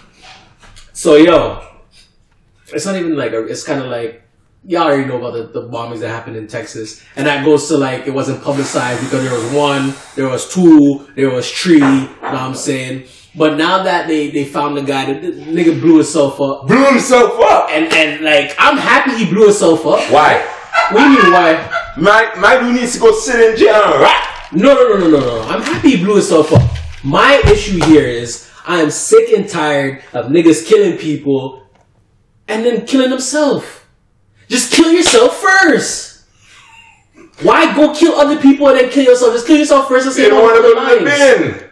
So, 0.91 1.15
yo, 1.15 1.63
it's 2.73 2.85
not 2.85 2.95
even 2.95 3.15
like 3.15 3.31
a, 3.31 3.45
it's 3.45 3.63
kind 3.63 3.81
of 3.81 3.87
like 3.87 4.21
y'all 4.65 4.83
already 4.83 5.05
know 5.05 5.17
about 5.17 5.33
the, 5.33 5.61
the 5.61 5.67
bombings 5.69 5.99
that 5.99 6.09
happened 6.09 6.35
in 6.35 6.47
Texas, 6.47 7.03
and 7.15 7.25
that 7.27 7.45
goes 7.45 7.67
to 7.69 7.77
like 7.77 8.07
it 8.07 8.11
wasn't 8.13 8.43
publicized 8.43 9.01
because 9.03 9.23
there 9.23 9.33
was 9.33 9.51
one, 9.53 9.93
there 10.15 10.27
was 10.27 10.51
two, 10.53 11.07
there 11.15 11.29
was 11.29 11.49
three. 11.51 11.75
You 11.75 11.81
know 11.81 12.07
what 12.21 12.33
I'm 12.33 12.55
saying? 12.55 13.05
But 13.35 13.55
now 13.57 13.83
that 13.83 14.07
they 14.07 14.31
they 14.31 14.45
found 14.45 14.75
the 14.77 14.81
guy, 14.81 15.11
the, 15.13 15.31
the 15.31 15.41
nigga 15.43 15.79
blew 15.79 15.95
himself 15.97 16.41
up, 16.41 16.67
Blew 16.67 16.83
himself 16.85 17.39
up. 17.39 17.69
and 17.69 17.91
and 17.93 18.23
like 18.23 18.55
I'm 18.57 18.77
happy 18.77 19.11
he 19.23 19.29
blew 19.31 19.45
himself 19.45 19.85
up. 19.85 19.99
Why? 20.11 20.43
What 20.91 21.03
do 21.03 21.11
you 21.11 21.23
mean 21.23 21.31
why? 21.33 21.93
My 21.97 22.31
my 22.37 22.59
dude 22.59 22.75
needs 22.75 22.93
to 22.93 22.99
go 22.99 23.11
sit 23.17 23.39
in 23.51 23.57
jail. 23.57 23.75
and 23.75 24.01
rot. 24.01 24.23
No, 24.53 24.73
no, 24.73 24.87
no, 24.89 24.97
no, 24.97 25.09
no, 25.09 25.19
no. 25.19 25.41
I'm 25.49 25.61
happy 25.61 25.97
he 25.97 26.03
blew 26.03 26.15
himself 26.15 26.51
up. 26.53 26.61
My 27.03 27.41
issue 27.45 27.79
here 27.85 28.05
is 28.07 28.49
I 28.65 28.81
am 28.81 28.89
sick 28.91 29.29
and 29.37 29.47
tired 29.47 30.03
of 30.13 30.27
niggas 30.27 30.65
killing 30.65 30.97
people 30.97 31.66
and 32.47 32.65
then 32.65 32.85
killing 32.85 33.09
himself. 33.09 33.87
Just 34.47 34.71
kill 34.73 34.91
yourself 34.93 35.37
first. 35.37 36.23
Why 37.41 37.75
go 37.75 37.93
kill 37.93 38.13
other 38.13 38.41
people 38.41 38.67
and 38.69 38.79
then 38.79 38.89
kill 38.89 39.03
yourself? 39.03 39.33
Just 39.33 39.45
kill 39.47 39.57
yourself 39.57 39.87
first 39.87 40.07
and 40.07 40.15
They 40.15 40.23
say 40.23 40.29
don't 40.29 40.41
want 40.41 40.55
to 40.55 40.61
to 40.69 40.73
go 40.73 40.99
to 40.99 40.99
the 40.99 41.05
bin. 41.05 41.63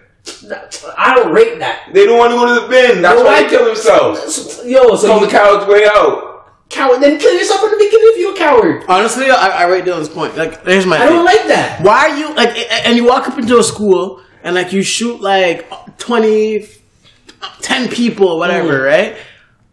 I 0.98 1.16
don't 1.16 1.32
rate 1.32 1.60
that. 1.60 1.90
They 1.94 2.06
don't 2.06 2.18
want 2.18 2.32
to 2.32 2.38
go 2.38 2.46
to 2.56 2.62
the 2.62 2.68
bin. 2.68 3.02
That's 3.02 3.16
Well, 3.16 3.26
why 3.26 3.42
why- 3.42 3.44
they 3.44 3.50
kill 3.50 3.66
themselves. 3.66 4.62
Yo, 4.66 4.96
so 4.96 5.08
Call 5.08 5.20
you 5.22 5.26
the 5.28 5.32
coward's 5.32 5.66
way 5.68 5.86
out. 5.86 6.48
coward, 6.70 7.00
then 7.02 7.18
kill 7.20 7.34
yourself 7.34 7.64
in 7.64 7.70
the 7.72 7.78
beginning 7.78 8.08
if 8.14 8.18
you're 8.20 8.34
a 8.34 8.38
coward. 8.38 8.84
Honestly, 8.88 9.30
I, 9.30 9.64
I 9.64 9.68
rate 9.68 9.86
Dylan's 9.86 10.10
point. 10.10 10.36
Like, 10.36 10.64
here's 10.66 10.86
my 10.86 10.98
I 10.98 11.00
thing. 11.08 11.10
don't 11.10 11.26
like 11.26 11.48
that. 11.48 11.82
Why 11.84 12.10
are 12.10 12.18
you 12.18 12.34
like? 12.36 12.58
And 12.86 12.98
you 12.98 13.06
walk 13.06 13.28
up 13.28 13.38
into 13.40 13.58
a 13.60 13.64
school 13.64 14.22
and 14.44 14.54
like 14.56 14.74
you 14.74 14.82
shoot 14.84 15.22
like 15.22 15.70
twenty. 15.98 16.68
ten 17.62 17.88
people, 17.90 18.38
whatever, 18.40 18.80
mm. 18.80 18.86
right? 18.86 19.18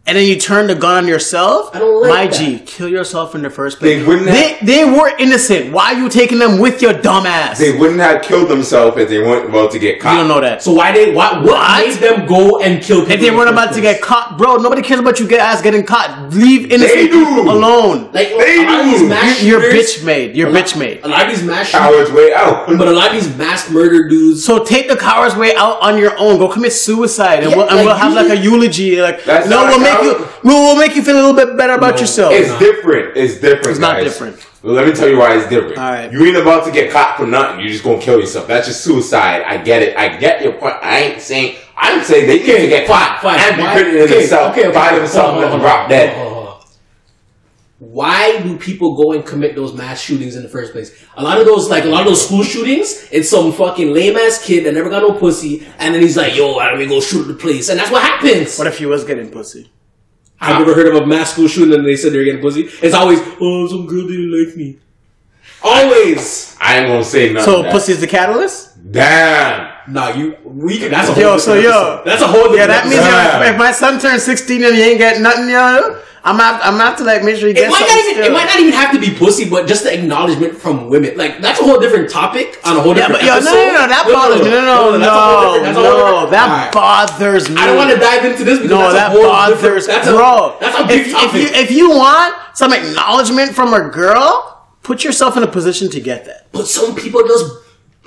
And 0.05 0.17
then 0.17 0.27
you 0.27 0.37
turn 0.37 0.67
the 0.67 0.75
gun 0.75 1.05
on 1.05 1.07
yourself. 1.07 1.73
I 1.73 1.79
don't 1.79 2.01
like 2.01 2.09
My 2.09 2.25
that. 2.27 2.33
G, 2.33 2.59
kill 2.59 2.89
yourself 2.89 3.35
in 3.35 3.41
the 3.41 3.49
first 3.49 3.79
place. 3.79 4.01
They 4.01 4.05
wouldn't 4.05 4.25
They, 4.25 4.49
have- 4.55 4.67
they 4.67 4.83
were 4.83 5.07
innocent. 5.17 5.71
Why 5.71 5.93
are 5.93 5.97
you 5.97 6.09
taking 6.09 6.39
them 6.39 6.59
with 6.59 6.81
your 6.81 6.91
dumb 6.91 7.25
ass? 7.25 7.57
They 7.57 7.77
wouldn't 7.77 8.01
have 8.01 8.21
killed 8.21 8.49
themselves 8.49 8.97
if 8.97 9.07
they 9.07 9.19
weren't 9.19 9.47
about 9.47 9.71
to 9.71 9.79
get 9.79 10.01
caught. 10.01 10.11
you 10.11 10.17
don't 10.19 10.27
know 10.27 10.41
that. 10.41 10.61
So 10.61 10.73
why 10.73 10.91
they 10.91 11.13
why 11.13 11.35
what, 11.39 11.45
What? 11.45 11.87
made 11.87 11.99
them 11.99 12.25
go 12.27 12.59
and 12.61 12.83
kill 12.83 12.99
people? 13.03 13.13
if 13.13 13.21
they 13.21 13.31
weren't 13.31 13.47
the 13.47 13.53
about 13.53 13.67
first 13.69 13.75
to 13.75 13.81
get 13.81 14.01
caught, 14.01 14.37
bro, 14.37 14.57
nobody 14.57 14.81
cares 14.81 14.99
about 14.99 15.21
you 15.21 15.25
get 15.27 15.39
ass 15.39 15.61
getting 15.61 15.85
caught. 15.85 16.33
Leave 16.33 16.69
innocent 16.69 16.99
They 16.99 17.07
do. 17.07 17.23
people 17.25 17.49
alone. 17.51 18.11
like 18.11 18.27
They 18.27 18.65
a 18.65 18.67
lot 18.67 18.79
of 18.81 18.85
do. 18.85 19.07
these 19.07 19.43
You're, 19.45 19.61
you're 19.63 19.71
bitch 19.71 20.03
made. 20.03 20.35
You're 20.35 20.49
lot- 20.49 20.65
bitch 20.65 20.77
made. 20.77 20.99
A 21.05 21.07
lot 21.07 21.23
of 21.23 21.29
these 21.29 21.43
mass 21.45 21.67
shooters, 21.69 21.79
Cowards 22.09 22.11
way 22.11 22.33
out. 22.33 22.67
but 22.77 22.89
a 22.89 22.91
lot 22.91 23.07
of 23.15 23.23
these 23.23 23.37
mass 23.37 23.71
murder 23.71 24.09
dudes. 24.09 24.43
So 24.43 24.65
take 24.65 24.89
the 24.89 24.97
coward's 24.97 25.37
way 25.37 25.55
out 25.55 25.81
on 25.81 25.97
your 25.97 26.19
own. 26.19 26.39
Go 26.39 26.49
commit 26.49 26.73
suicide, 26.73 27.43
and 27.43 27.51
Yeah, 27.51 27.55
we'll, 27.57 27.67
and 27.69 27.77
like 27.77 27.85
we'll 27.85 27.95
have 27.95 28.13
like 28.13 28.29
a 28.29 28.35
eulogy. 28.37 29.01
Like 29.01 29.23
That's 29.23 29.47
no, 29.47 29.63
we'll 29.63 29.79
a 29.79 29.92
make 30.01 30.03
you 30.19 30.27
we'll, 30.43 30.63
we'll 30.63 30.77
make 30.77 30.95
you 30.95 31.03
feel 31.03 31.15
a 31.15 31.23
little 31.25 31.33
bit 31.33 31.57
better 31.57 31.73
about 31.73 31.95
No. 31.95 32.01
yourself. 32.01 32.33
It's 32.33 32.57
different. 32.59 33.15
It's 33.17 33.35
different. 33.39 33.67
It's 33.67 33.79
not 33.79 33.99
different. 34.03 34.45
Well, 34.63 34.73
let 34.73 34.87
me 34.87 34.93
tell 34.93 35.09
you 35.09 35.17
why 35.17 35.35
it's 35.37 35.49
different. 35.49 35.77
All 35.77 35.91
right. 35.91 36.11
You 36.11 36.25
ain't 36.25 36.37
about 36.37 36.65
to 36.65 36.71
get 36.71 36.89
caught 36.91 37.17
for 37.17 37.27
nothing. 37.27 37.59
You're 37.59 37.69
just 37.69 37.83
gonna 37.83 37.99
kill 38.01 38.19
yourself. 38.19 38.47
That's 38.47 38.67
just 38.67 38.81
suicide. 38.81 39.41
I 39.43 39.57
get 39.57 39.81
it. 39.83 39.97
I 39.97 40.15
get 40.17 40.41
your 40.41 40.53
point. 40.53 40.75
I 40.81 40.99
ain't 40.99 41.21
saying. 41.21 41.57
I'm 41.75 42.01
saying 42.03 42.27
they 42.27 42.37
need 42.39 42.45
to 42.61 42.67
get 42.69 42.87
caught 42.87 43.21
Fine. 43.21 43.39
and 43.39 43.57
be 43.57 43.63
Why- 43.63 43.73
okay, 43.81 44.19
themselves 44.19 44.51
okay, 44.57 44.67
okay, 44.69 44.73
by 44.73 44.97
themselves 44.97 45.43
and 45.43 45.61
drop 45.61 45.89
dead. 45.89 46.15
hold 46.15 46.27
on, 46.27 46.33
hold 46.33 46.47
on. 46.47 46.53
Why 47.79 48.41
do 48.41 48.57
people 48.57 48.95
go 48.95 49.11
and 49.11 49.25
commit 49.25 49.55
those 49.55 49.73
mass 49.73 49.99
shootings 49.99 50.37
in 50.37 50.43
the 50.43 50.47
first 50.49 50.71
place? 50.71 50.95
A 51.17 51.23
lot 51.23 51.39
of 51.41 51.45
those, 51.45 51.69
like 51.69 51.83
a 51.83 51.87
lot 51.87 52.01
of 52.01 52.07
those 52.07 52.25
school 52.25 52.43
shootings, 52.43 53.09
it's 53.11 53.27
some 53.29 53.51
fucking 53.51 53.91
lame 53.93 54.15
ass 54.15 54.41
kid 54.45 54.65
that 54.65 54.73
never 54.73 54.89
got 54.89 55.01
no 55.01 55.11
pussy, 55.19 55.67
and 55.79 55.93
then 55.93 56.01
he's 56.01 56.15
like, 56.15 56.35
"Yo, 56.37 56.53
why 56.55 56.69
don't 56.69 56.79
we 56.79 56.85
go 56.85 57.01
shoot 57.01 57.23
the 57.23 57.33
place?" 57.33 57.67
And 57.67 57.77
that's 57.77 57.91
what 57.91 58.01
happens. 58.01 58.57
What 58.57 58.67
if 58.67 58.77
he 58.77 58.85
was 58.85 59.03
getting 59.03 59.29
pussy? 59.29 59.69
I've 60.39 60.59
never 60.59 60.73
heard 60.73 60.87
of 60.87 61.01
a 61.01 61.05
mass 61.05 61.33
school 61.33 61.47
shooting 61.47 61.73
and 61.73 61.85
they 61.85 61.95
said 61.95 62.11
they're 62.13 62.23
getting 62.25 62.41
pussy. 62.41 62.69
It's 62.81 62.93
always, 62.93 63.19
"Oh, 63.39 63.67
some 63.67 63.85
girl 63.87 64.07
didn't 64.07 64.31
like 64.31 64.55
me." 64.57 64.77
Always. 65.63 66.55
I 66.59 66.79
ain't 66.79 66.87
gonna 66.87 67.03
say 67.03 67.31
nothing. 67.31 67.45
So 67.45 67.57
to 67.57 67.63
that. 67.63 67.71
pussy's 67.71 68.01
the 68.01 68.07
catalyst. 68.07 68.91
Damn. 68.91 69.72
Nah, 69.87 70.09
you. 70.09 70.37
We 70.43 70.79
can. 70.79 70.91
That's 70.91 71.09
a 71.09 71.13
whole. 71.13 71.23
Yo, 71.23 71.37
so 71.37 71.53
yo. 71.55 72.01
That's 72.05 72.21
a 72.21 72.27
whole. 72.27 72.49
Different 72.51 72.57
Yeah, 72.59 72.67
that 72.67 72.83
means 72.87 73.03
yo, 73.03 73.51
if, 73.53 73.57
my 73.57 73.71
son 73.71 73.99
turns 73.99 74.23
sixteen 74.23 74.63
and 74.63 74.75
he 74.75 74.81
ain't 74.83 74.97
getting 74.97 75.23
nothing, 75.23 75.49
yo, 75.49 75.99
I'm 76.23 76.39
out. 76.39 76.61
I'm 76.63 76.79
out 76.79 76.97
to 76.99 77.03
like 77.03 77.23
make 77.23 77.35
sure 77.35 77.47
he 77.47 77.51
It 77.51 77.67
gets 77.67 77.71
might 77.71 77.83
not 77.87 78.05
even. 78.11 78.23
It 78.23 78.31
might 78.31 78.45
not 78.45 78.59
even 78.59 78.71
have 78.73 78.91
to 78.93 78.99
be 78.99 79.11
pussy, 79.13 79.49
but 79.49 79.67
just 79.67 79.83
the 79.83 79.93
acknowledgement 79.93 80.55
from 80.55 80.87
women. 80.89 81.17
Like 81.17 81.41
that's 81.41 81.59
a 81.59 81.63
whole 81.63 81.79
different 81.79 82.09
topic 82.09 82.59
on 82.63 82.77
a 82.77 82.81
whole 82.81 82.95
Yeah, 82.95 83.07
different. 83.11 83.21
but 83.21 83.27
yo, 83.27 83.33
no, 83.33 83.37
episode. 83.39 83.53
no, 83.53 83.81
no, 83.81 83.87
that 83.91 84.03
bothers 84.07 84.41
me. 84.41 84.49
No, 84.49 84.61
no, 84.63 84.97
that's 84.97 85.07
a 85.07 85.11
whole 85.11 85.41
no, 85.43 85.53
different- 85.53 85.63
that's 85.63 85.77
a 85.77 85.81
whole 85.83 86.23
no, 86.23 86.29
that 86.31 86.73
bothers 86.73 87.49
me. 87.49 87.55
I 87.59 87.65
don't 87.67 87.75
want 87.77 87.91
to 87.91 87.99
dive 87.99 88.23
into 88.23 88.43
this 88.45 88.59
because 88.59 88.71
No, 88.71 88.91
that's 88.91 88.95
that 88.95 89.11
a 89.11 89.19
whole 89.19 89.27
bothers. 89.27 89.87
That's 89.87 90.07
bro. 90.07 90.55
A, 90.55 90.57
that's 90.61 90.79
a 90.79 90.87
big 90.87 91.07
if, 91.07 91.11
topic. 91.11 91.41
if 91.41 91.51
you 91.51 91.61
if 91.63 91.71
you 91.71 91.89
want 91.91 92.35
some 92.55 92.71
acknowledgement 92.71 93.51
from 93.51 93.73
a 93.73 93.89
girl, 93.89 94.63
put 94.81 95.03
yourself 95.03 95.35
in 95.35 95.43
a 95.43 95.47
position 95.51 95.89
to 95.91 95.99
get 95.99 96.23
that. 96.25 96.47
but 96.53 96.67
some 96.67 96.95
people 96.95 97.21
just. 97.27 97.51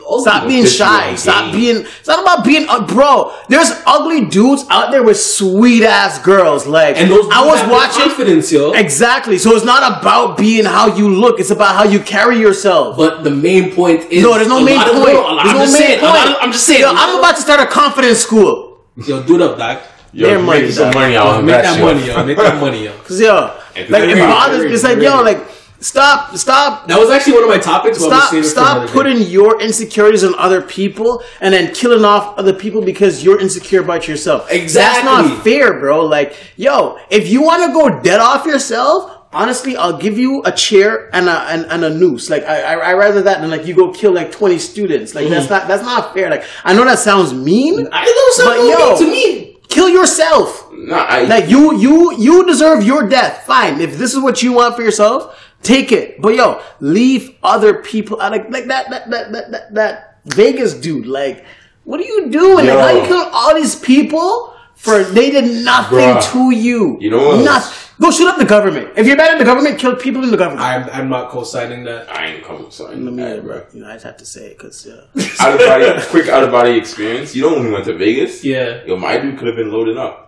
Oh, 0.09 0.21
Stop 0.23 0.47
being 0.47 0.65
shy. 0.67 1.15
Stop 1.17 1.51
game. 1.51 1.61
being. 1.61 1.77
It's 1.99 2.07
not 2.07 2.23
about 2.23 2.45
being. 2.45 2.67
Uh, 2.69 2.87
bro, 2.87 3.33
there's 3.49 3.73
ugly 3.87 4.27
dudes 4.27 4.65
out 4.71 4.93
there 4.93 5.03
with 5.03 5.19
sweet 5.21 5.83
ass 5.83 6.19
girls. 6.21 6.65
Like, 6.67 6.97
And 6.97 7.11
those 7.11 7.27
I 7.33 7.45
was 7.45 7.61
have 7.61 7.71
watching. 7.71 8.03
confidence, 8.05 8.53
yo. 8.53 8.71
Exactly. 8.73 9.37
So 9.39 9.55
it's 9.57 9.65
not 9.65 10.01
about 10.01 10.39
being 10.39 10.65
how 10.65 10.95
you 10.95 11.09
look. 11.09 11.41
It's 11.41 11.51
about 11.51 11.75
how 11.75 11.85
you 11.85 11.99
carry 12.01 12.39
yourself. 12.39 12.97
But 12.97 13.25
the 13.25 13.31
main 13.31 13.73
point 13.75 14.11
is 14.13 14.23
no, 14.23 14.35
there's 14.35 14.49
no 14.49 14.61
main 14.63 14.79
point. 14.81 14.95
no, 14.95 15.21
a 15.21 15.33
lot- 15.35 15.43
there's 15.45 15.51
I'm 15.53 15.59
no 15.59 15.65
just 15.65 15.73
main 15.73 15.83
saying. 15.83 15.99
a 15.99 16.07
point. 16.07 16.31
of- 16.31 16.37
I'm 16.41 16.53
just 16.53 16.67
saying. 16.67 16.81
Yo, 16.83 16.91
I'm 16.95 17.19
about 17.19 17.35
to 17.37 17.43
start 17.43 17.61
a 17.61 17.67
confidence 17.67 18.19
school. 18.21 18.79
Yo, 19.05 19.23
do 19.25 19.35
it 19.37 19.43
up, 19.43 19.59
Doc. 19.59 19.83
Yo, 20.13 20.27
Their 20.29 20.39
you 20.39 20.45
money, 20.45 20.61
making 20.61 20.75
some 20.77 20.95
money 20.95 21.17
out 21.17 21.41
of 21.41 21.45
Make 21.45 21.55
that, 21.57 21.63
that 21.63 21.75
shit. 21.75 21.85
money, 21.85 22.07
yo. 22.07 22.25
Make 22.25 22.37
that 22.39 22.61
money, 22.61 22.85
yo. 22.85 22.93
Cause 23.05 23.21
yo, 23.21 23.51
If 23.75 23.91
like 23.91 24.05
it's 24.05 24.13
it 24.13 24.15
really- 24.15 24.21
bothers 24.33 24.65
me. 24.65 24.73
It's 24.73 24.85
like 24.85 24.99
yo, 25.01 25.21
like 25.23 25.39
stop, 25.81 26.37
stop, 26.37 26.87
That 26.89 26.99
was 26.99 27.11
actually 27.11 27.35
one 27.35 27.45
of 27.45 27.49
my 27.49 27.59
topics. 27.59 27.99
Stop, 27.99 28.31
saving 28.31 28.41
it 28.41 28.43
for 28.45 28.51
stop 28.51 28.77
another 28.77 28.87
day. 28.87 28.93
putting 28.93 29.23
your 29.23 29.61
insecurities 29.61 30.25
on 30.25 30.35
other 30.37 30.63
people 30.63 31.23
and 31.41 31.53
then 31.53 31.75
killing 31.75 32.05
off 32.05 32.39
other 32.39 32.53
people 32.53 32.83
because 32.83 33.23
you're 33.25 33.41
insecure 33.41 33.83
about 33.83 34.09
yourself. 34.09 34.51
Exactly. 34.51 35.05
That's 35.05 35.29
not 35.29 35.45
fair, 35.45 35.79
bro. 35.79 36.05
Like, 36.05 36.37
yo, 36.57 36.99
if 37.11 37.29
you 37.29 37.43
want 37.43 37.63
to 37.65 37.73
go 37.73 38.01
dead 38.03 38.21
off 38.21 38.47
yourself. 38.47 39.13
Honestly, 39.33 39.77
I'll 39.77 39.99
give 39.99 40.17
you 40.17 40.41
a 40.47 40.53
chair 40.53 41.15
and 41.15 41.29
a 41.29 41.39
and, 41.51 41.67
and 41.67 41.85
a 41.85 41.91
noose. 41.91 42.31
Like 42.31 42.45
I, 42.45 42.63
I, 42.63 42.75
I 42.75 42.93
rather 42.95 43.21
that 43.23 43.43
than 43.43 43.51
like 43.51 43.67
you 43.67 43.75
go 43.75 43.93
kill 43.93 44.13
like 44.13 44.33
twenty 44.33 44.59
students. 44.59 45.15
Like 45.15 45.29
that's 45.29 45.47
mm. 45.47 45.51
not 45.51 45.69
that's 45.69 45.83
not 45.83 46.15
fair. 46.15 46.31
Like 46.31 46.45
I 46.65 46.73
know 46.73 46.87
that 46.87 47.01
sounds 47.01 47.35
mean, 47.35 47.87
I 47.93 48.05
know 48.07 48.45
something 48.45 48.71
yo, 48.71 48.97
to 48.97 49.05
me. 49.05 49.59
kill 49.69 49.91
yourself. 49.91 50.67
Nah, 50.73 51.05
I, 51.05 51.23
Like 51.25 51.51
you, 51.51 51.77
you, 51.77 52.17
you 52.19 52.47
deserve 52.47 52.85
your 52.85 53.09
death. 53.09 53.45
Fine. 53.45 53.81
If 53.81 53.99
this 53.99 54.15
is 54.15 54.21
what 54.21 54.43
you 54.43 54.53
want 54.53 54.77
for 54.77 54.83
yourself, 54.83 55.37
take 55.67 55.93
it. 55.93 56.21
But 56.21 56.35
yo, 56.35 56.63
leave 56.81 57.37
other 57.43 57.83
people 57.83 58.21
out. 58.21 58.33
Like, 58.33 58.51
like 58.51 58.67
that, 58.67 58.91
that, 58.91 59.11
that, 59.11 59.33
that, 59.33 59.51
that, 59.51 59.75
that 59.75 60.19
Vegas 60.25 60.75
dude. 60.75 61.07
Like, 61.07 61.45
what 61.85 62.01
are 62.01 62.05
you 62.05 62.31
doing? 62.31 62.67
Like, 62.67 62.67
Yo. 62.67 62.81
how 62.81 62.91
you 62.91 63.07
kill 63.07 63.25
all 63.33 63.55
these 63.55 63.75
people 63.77 64.55
for 64.75 65.03
they 65.03 65.31
did 65.31 65.65
nothing 65.65 65.99
Bruh. 65.99 66.33
to 66.33 66.51
you? 66.55 66.99
You 67.01 67.11
know 67.11 67.29
what? 67.29 67.45
Nothing. 67.45 67.83
Go 67.99 68.11
shoot 68.11 68.29
up 68.29 68.37
the 68.37 68.45
government. 68.45 68.91
If 68.97 69.07
you're 69.07 69.17
mad 69.17 69.31
at 69.31 69.39
the 69.39 69.45
government, 69.45 69.79
kill 69.79 69.97
people 69.97 70.23
in 70.23 70.31
the 70.31 70.37
government. 70.37 70.61
I'm, 70.61 70.91
I'm 70.91 71.09
not 71.09 71.31
co-signing 71.31 71.85
that. 71.85 72.11
I 72.11 72.27
ain't 72.27 72.45
coming. 72.45 72.71
Sorry. 72.71 72.95
Let 72.95 73.15
me, 73.15 73.23
Alright, 73.23 73.43
bro. 73.43 73.65
you 73.73 73.81
know, 73.81 73.89
I 73.89 73.95
just 73.95 74.05
have 74.05 74.19
to 74.19 74.27
say 74.27 74.49
it 74.49 74.59
because 74.59 74.87
uh, 74.87 75.07
Out 75.41 75.59
of 75.59 75.67
body, 75.67 76.07
quick 76.11 76.29
out 76.29 76.43
of 76.43 76.51
body 76.51 76.77
experience. 76.77 77.35
You 77.35 77.43
know 77.43 77.55
when 77.55 77.65
we 77.65 77.73
went 77.73 77.87
to 77.87 77.95
Vegas? 77.97 78.45
Yeah. 78.45 78.85
Yo, 78.85 78.97
my 78.99 79.17
dude 79.19 79.39
could 79.39 79.47
have 79.47 79.57
been 79.57 79.73
loaded 79.73 79.97
up 79.97 80.27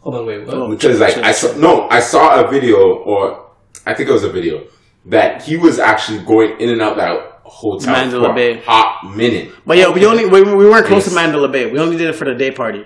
Hold 0.00 0.14
on, 0.14 0.26
wait. 0.26 0.46
What? 0.46 0.54
Oh. 0.54 0.70
because 0.70 1.00
like 1.00 1.16
I 1.18 1.32
saw 1.32 1.56
no, 1.56 1.88
I 1.88 2.00
saw 2.00 2.44
a 2.44 2.50
video 2.50 2.94
or 2.94 3.47
I 3.86 3.94
think 3.94 4.08
it 4.08 4.12
was 4.12 4.24
a 4.24 4.30
video 4.30 4.64
that 5.06 5.42
he 5.42 5.56
was 5.56 5.78
actually 5.78 6.18
going 6.24 6.60
in 6.60 6.68
and 6.70 6.82
out 6.82 6.96
that 6.96 7.40
hotel 7.44 7.92
Mandalay 7.92 8.26
for 8.26 8.32
a 8.32 8.34
Bay. 8.34 8.60
hot 8.64 9.14
minute. 9.16 9.52
But 9.66 9.78
yeah, 9.78 9.90
we 9.90 10.04
only 10.04 10.26
we, 10.26 10.42
we 10.42 10.66
weren't 10.66 10.86
close 10.86 11.04
Yes. 11.04 11.08
to 11.10 11.14
Mandalay 11.14 11.50
Bay. 11.50 11.70
We 11.70 11.78
only 11.78 11.96
did 11.96 12.08
it 12.10 12.14
for 12.14 12.24
the 12.26 12.34
day 12.34 12.50
party. 12.50 12.84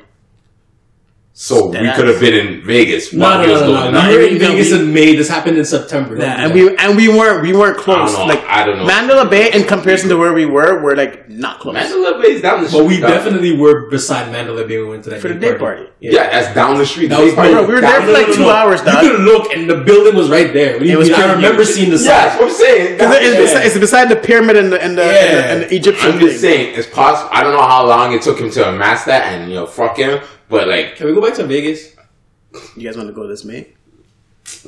So 1.34 1.68
we 1.68 1.78
could 1.92 2.08
have 2.08 2.20
been 2.20 2.34
in 2.34 2.62
Vegas 2.62 3.10
No, 3.14 3.24
while 3.24 3.38
no, 3.38 3.44
he 3.46 3.52
was 3.52 3.60
no, 3.62 3.66
no, 3.68 3.72
going 3.80 3.92
no. 3.94 4.00
out. 4.00 4.08
We 4.10 4.16
were 4.16 4.22
in 4.24 4.38
Vegas 4.38 4.70
we- 4.70 4.78
in 4.80 4.92
May. 4.92 5.16
This 5.16 5.30
happened 5.30 5.56
in 5.56 5.64
September. 5.64 6.14
Yeah, 6.18 6.34
and 6.44 6.50
that. 6.50 6.54
we 6.54 6.76
and 6.76 6.94
we 6.94 7.08
weren't 7.08 7.40
we 7.40 7.54
weren't 7.54 7.78
close. 7.78 8.14
I 8.14 8.18
know. 8.18 8.26
Like 8.26 8.44
I 8.44 8.66
don't 8.66 8.76
know. 8.76 8.84
Mandalay 8.84 9.30
Bay 9.30 9.50
in 9.52 9.64
comparison 9.66 10.10
to 10.10 10.18
where 10.18 10.34
we 10.34 10.44
were, 10.44 10.82
we're 10.82 10.94
like 10.94 11.30
not 11.30 11.58
close. 11.60 11.72
Mandalay 11.72 12.20
Bay's 12.20 12.42
down 12.42 12.60
the 12.62 12.68
street. 12.68 12.80
But 12.80 12.86
we 12.86 13.00
dog. 13.00 13.10
definitely 13.10 13.56
were 13.56 13.88
beside 13.88 14.30
Mandalay 14.30 14.66
Bay 14.66 14.76
when 14.76 14.84
we 14.86 14.90
went 14.90 15.04
to 15.04 15.10
that 15.10 15.22
For 15.22 15.28
the 15.28 15.34
day 15.34 15.56
party. 15.56 15.88
yeah. 16.00 16.28
that's 16.28 16.54
down 16.54 16.76
the 16.76 16.84
street. 16.84 17.06
That 17.08 17.24
was 17.24 17.32
party. 17.32 17.54
bro, 17.54 17.66
we 17.66 17.74
were 17.76 17.80
there 17.80 18.02
for 18.02 18.12
like 18.12 18.26
no, 18.26 18.32
no, 18.32 18.36
two 18.36 18.42
no. 18.42 18.50
hours, 18.50 18.80
You 18.80 18.92
could 18.92 19.20
look, 19.20 19.52
and 19.54 19.70
the 19.70 19.76
building 19.78 20.14
was 20.14 20.28
right 20.28 20.52
there. 20.52 20.74
What 20.78 20.86
It 20.86 20.96
was? 20.98 21.10
I 21.10 21.14
crazy. 21.14 21.32
remember 21.34 21.64
seeing 21.64 21.90
the 21.90 21.96
Yeah, 21.96 22.02
sign. 22.02 22.08
that's 22.28 22.40
what 22.40 22.50
I'm 22.50 22.54
saying. 22.56 22.92
Because 22.98 23.16
it's, 23.16 23.24
Yeah. 23.34 23.40
beside, 23.40 23.66
it's 23.66 23.78
beside 23.78 24.08
the 24.10 24.16
pyramid 24.16 24.56
and 24.58 24.70
the 24.70 24.82
and 24.84 24.98
the, 24.98 25.02
Yeah. 25.02 25.08
and 25.08 25.32
the, 25.32 25.48
and 25.48 25.62
the 25.62 25.76
Egyptian 25.76 26.12
I'm 26.12 26.20
just 26.20 26.42
saying, 26.42 26.74
it's 26.76 26.88
possible. 26.88 27.30
I 27.32 27.42
don't 27.42 27.54
know 27.54 27.62
how 27.66 27.86
long 27.86 28.12
it 28.12 28.20
took 28.20 28.38
him 28.38 28.50
to 28.50 28.68
amass 28.68 29.04
that, 29.06 29.32
and 29.32 29.48
you 29.48 29.54
know, 29.56 29.66
fuck 29.66 29.96
him. 29.96 30.20
But 30.52 30.68
like, 30.68 30.96
Can 30.96 31.06
we 31.06 31.14
go 31.14 31.22
back 31.22 31.34
to 31.36 31.44
Vegas? 31.46 31.96
You 32.76 32.82
guys 32.86 32.96
want 32.98 33.08
to 33.08 33.14
go 33.14 33.26
this 33.26 33.42
May? 33.42 33.68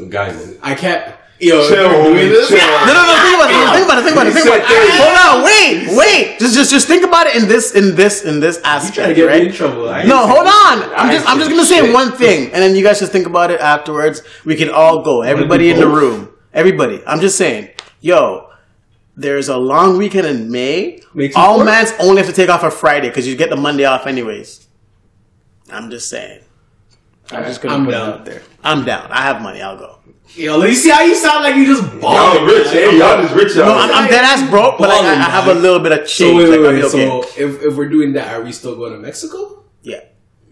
guys, 0.08 0.56
I 0.62 0.74
can't. 0.74 1.14
Yo, 1.38 1.68
Chill, 1.68 1.84
if 1.84 1.92
we're 1.92 2.02
doing 2.04 2.16
homie, 2.16 2.28
this- 2.30 2.48
chill. 2.48 2.56
No, 2.56 2.94
no, 2.94 3.04
no. 3.04 3.14
Think 3.20 3.36
about 3.36 3.50
it. 3.50 3.74
Think 3.74 3.84
about 3.84 3.98
it. 3.98 4.04
Think 4.04 4.16
about 4.16 4.26
it. 4.26 4.32
Think 4.32 4.46
about 4.46 4.58
it. 4.58 4.70
You 4.70 4.88
said 4.88 5.04
Hold 5.04 5.36
on. 5.36 5.44
Wait, 5.44 5.98
wait. 5.98 6.38
Just, 6.38 6.54
just, 6.54 6.70
just 6.70 6.88
think 6.88 7.04
about 7.04 7.26
it 7.26 7.36
in 7.36 7.48
this, 7.48 7.74
in 7.74 7.94
this, 7.96 8.24
in 8.24 8.40
this 8.40 8.58
aspect. 8.64 8.64
You 8.64 8.70
aspect. 8.70 8.94
trying 8.94 9.08
to 9.08 9.14
get 9.14 9.24
right? 9.26 9.42
me 9.42 9.48
in 9.48 9.52
trouble? 9.54 9.90
I 9.90 10.04
No, 10.04 10.26
hold 10.26 10.46
on. 10.46 10.94
I'm 10.96 11.12
just, 11.12 11.28
I'm 11.28 11.38
just 11.38 11.50
gonna 11.50 11.64
say 11.66 11.80
shit. 11.80 11.92
one 11.92 12.12
thing, 12.12 12.44
and 12.46 12.62
then 12.62 12.74
you 12.74 12.82
guys 12.82 13.00
just 13.00 13.12
think 13.12 13.26
about 13.26 13.50
it 13.50 13.60
afterwards. 13.60 14.22
We 14.46 14.56
can 14.56 14.70
all 14.70 15.02
go. 15.02 15.20
Everybody 15.20 15.70
in 15.70 15.78
the 15.78 15.88
room. 15.88 16.30
Everybody. 16.54 17.02
I'm 17.06 17.20
just 17.20 17.36
saying. 17.36 17.68
Yo, 18.00 18.48
there's 19.14 19.48
a 19.48 19.58
long 19.58 19.98
weekend 19.98 20.26
in 20.26 20.50
May. 20.50 21.02
May 21.12 21.28
24th? 21.28 21.36
All 21.36 21.62
mans 21.64 21.92
only 21.98 22.22
have 22.22 22.30
to 22.30 22.34
take 22.34 22.48
off 22.48 22.62
a 22.62 22.70
Friday 22.70 23.08
because 23.08 23.26
you 23.28 23.36
get 23.36 23.50
the 23.50 23.56
Monday 23.56 23.84
off 23.84 24.06
anyways. 24.06 24.63
I'm 25.74 25.90
just 25.90 26.08
saying. 26.08 26.40
I'm 27.30 27.44
just 27.44 27.60
gonna 27.62 27.74
I'm 27.74 27.84
put 27.86 27.90
down. 27.92 28.08
it 28.08 28.12
out 28.14 28.24
there. 28.24 28.42
I'm 28.62 28.84
down. 28.84 29.10
I 29.10 29.22
have 29.22 29.40
money. 29.42 29.60
I'll 29.62 29.76
go. 29.78 29.98
Yo, 30.34 30.56
let 30.56 30.68
me 30.70 30.74
see 30.74 30.90
how 30.90 31.02
you 31.02 31.14
sound 31.14 31.44
like 31.44 31.54
you 31.54 31.66
just 31.66 31.82
y'all 31.92 32.00
balling. 32.00 32.44
rich, 32.44 32.66
eh? 32.68 32.90
Y'all 32.92 33.22
just 33.22 33.34
rich. 33.34 33.54
No, 33.56 33.64
I'm, 33.76 33.88
here. 33.88 33.96
I'm 33.98 34.08
dead 34.10 34.24
ass 34.24 34.50
broke, 34.50 34.78
but 34.78 34.88
like, 34.88 35.04
I, 35.04 35.12
I 35.12 35.30
have 35.30 35.46
a 35.48 35.54
little 35.58 35.78
bit 35.80 35.92
of 35.92 35.98
change. 36.08 36.16
So 36.18 36.34
wait, 36.36 36.50
wait, 36.50 36.58
like, 36.60 36.74
wait. 36.74 36.84
okay. 36.84 37.06
So 37.06 37.40
if, 37.40 37.62
if 37.62 37.76
we're 37.76 37.88
doing 37.88 38.12
that, 38.14 38.34
are 38.34 38.42
we 38.42 38.50
still 38.52 38.74
going 38.76 38.92
to 38.92 38.98
Mexico? 38.98 39.64
yeah. 39.82 40.00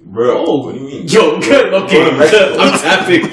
bro. 0.01 0.45
Oh, 0.47 0.65
what 0.67 0.75
do 0.75 0.81
you 0.81 0.87
mean? 0.87 1.09
Yo, 1.09 1.41
good. 1.41 1.75
Okay, 1.75 1.99
Going 1.99 2.13
to 2.13 2.19
Mexico. 2.19 2.57
I'm 2.61 2.79
tapping. 2.79 3.25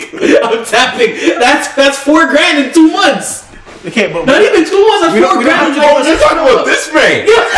I'm 0.44 0.66
tapping. 0.66 1.40
That's 1.40 1.74
that's 1.76 1.98
four 2.00 2.28
grand 2.28 2.66
in 2.66 2.74
two 2.74 2.92
months. 2.92 3.46
Okay, 3.86 4.12
but 4.12 4.26
Not 4.26 4.42
even 4.42 4.66
two 4.66 4.86
months. 4.88 5.02
That's 5.08 5.14
We 5.14 5.20
don't- 5.22 5.30
four 5.36 5.40
we 5.40 5.46
don't 5.46 5.56
grand. 5.56 5.74
have 5.74 5.76
to 5.76 5.82
Oh, 5.82 6.04
you're 6.08 6.20
talking 6.20 6.40
about 6.40 6.66
this 6.66 6.92
man. 6.94 7.28
You 7.28 7.36
don't 7.36 7.52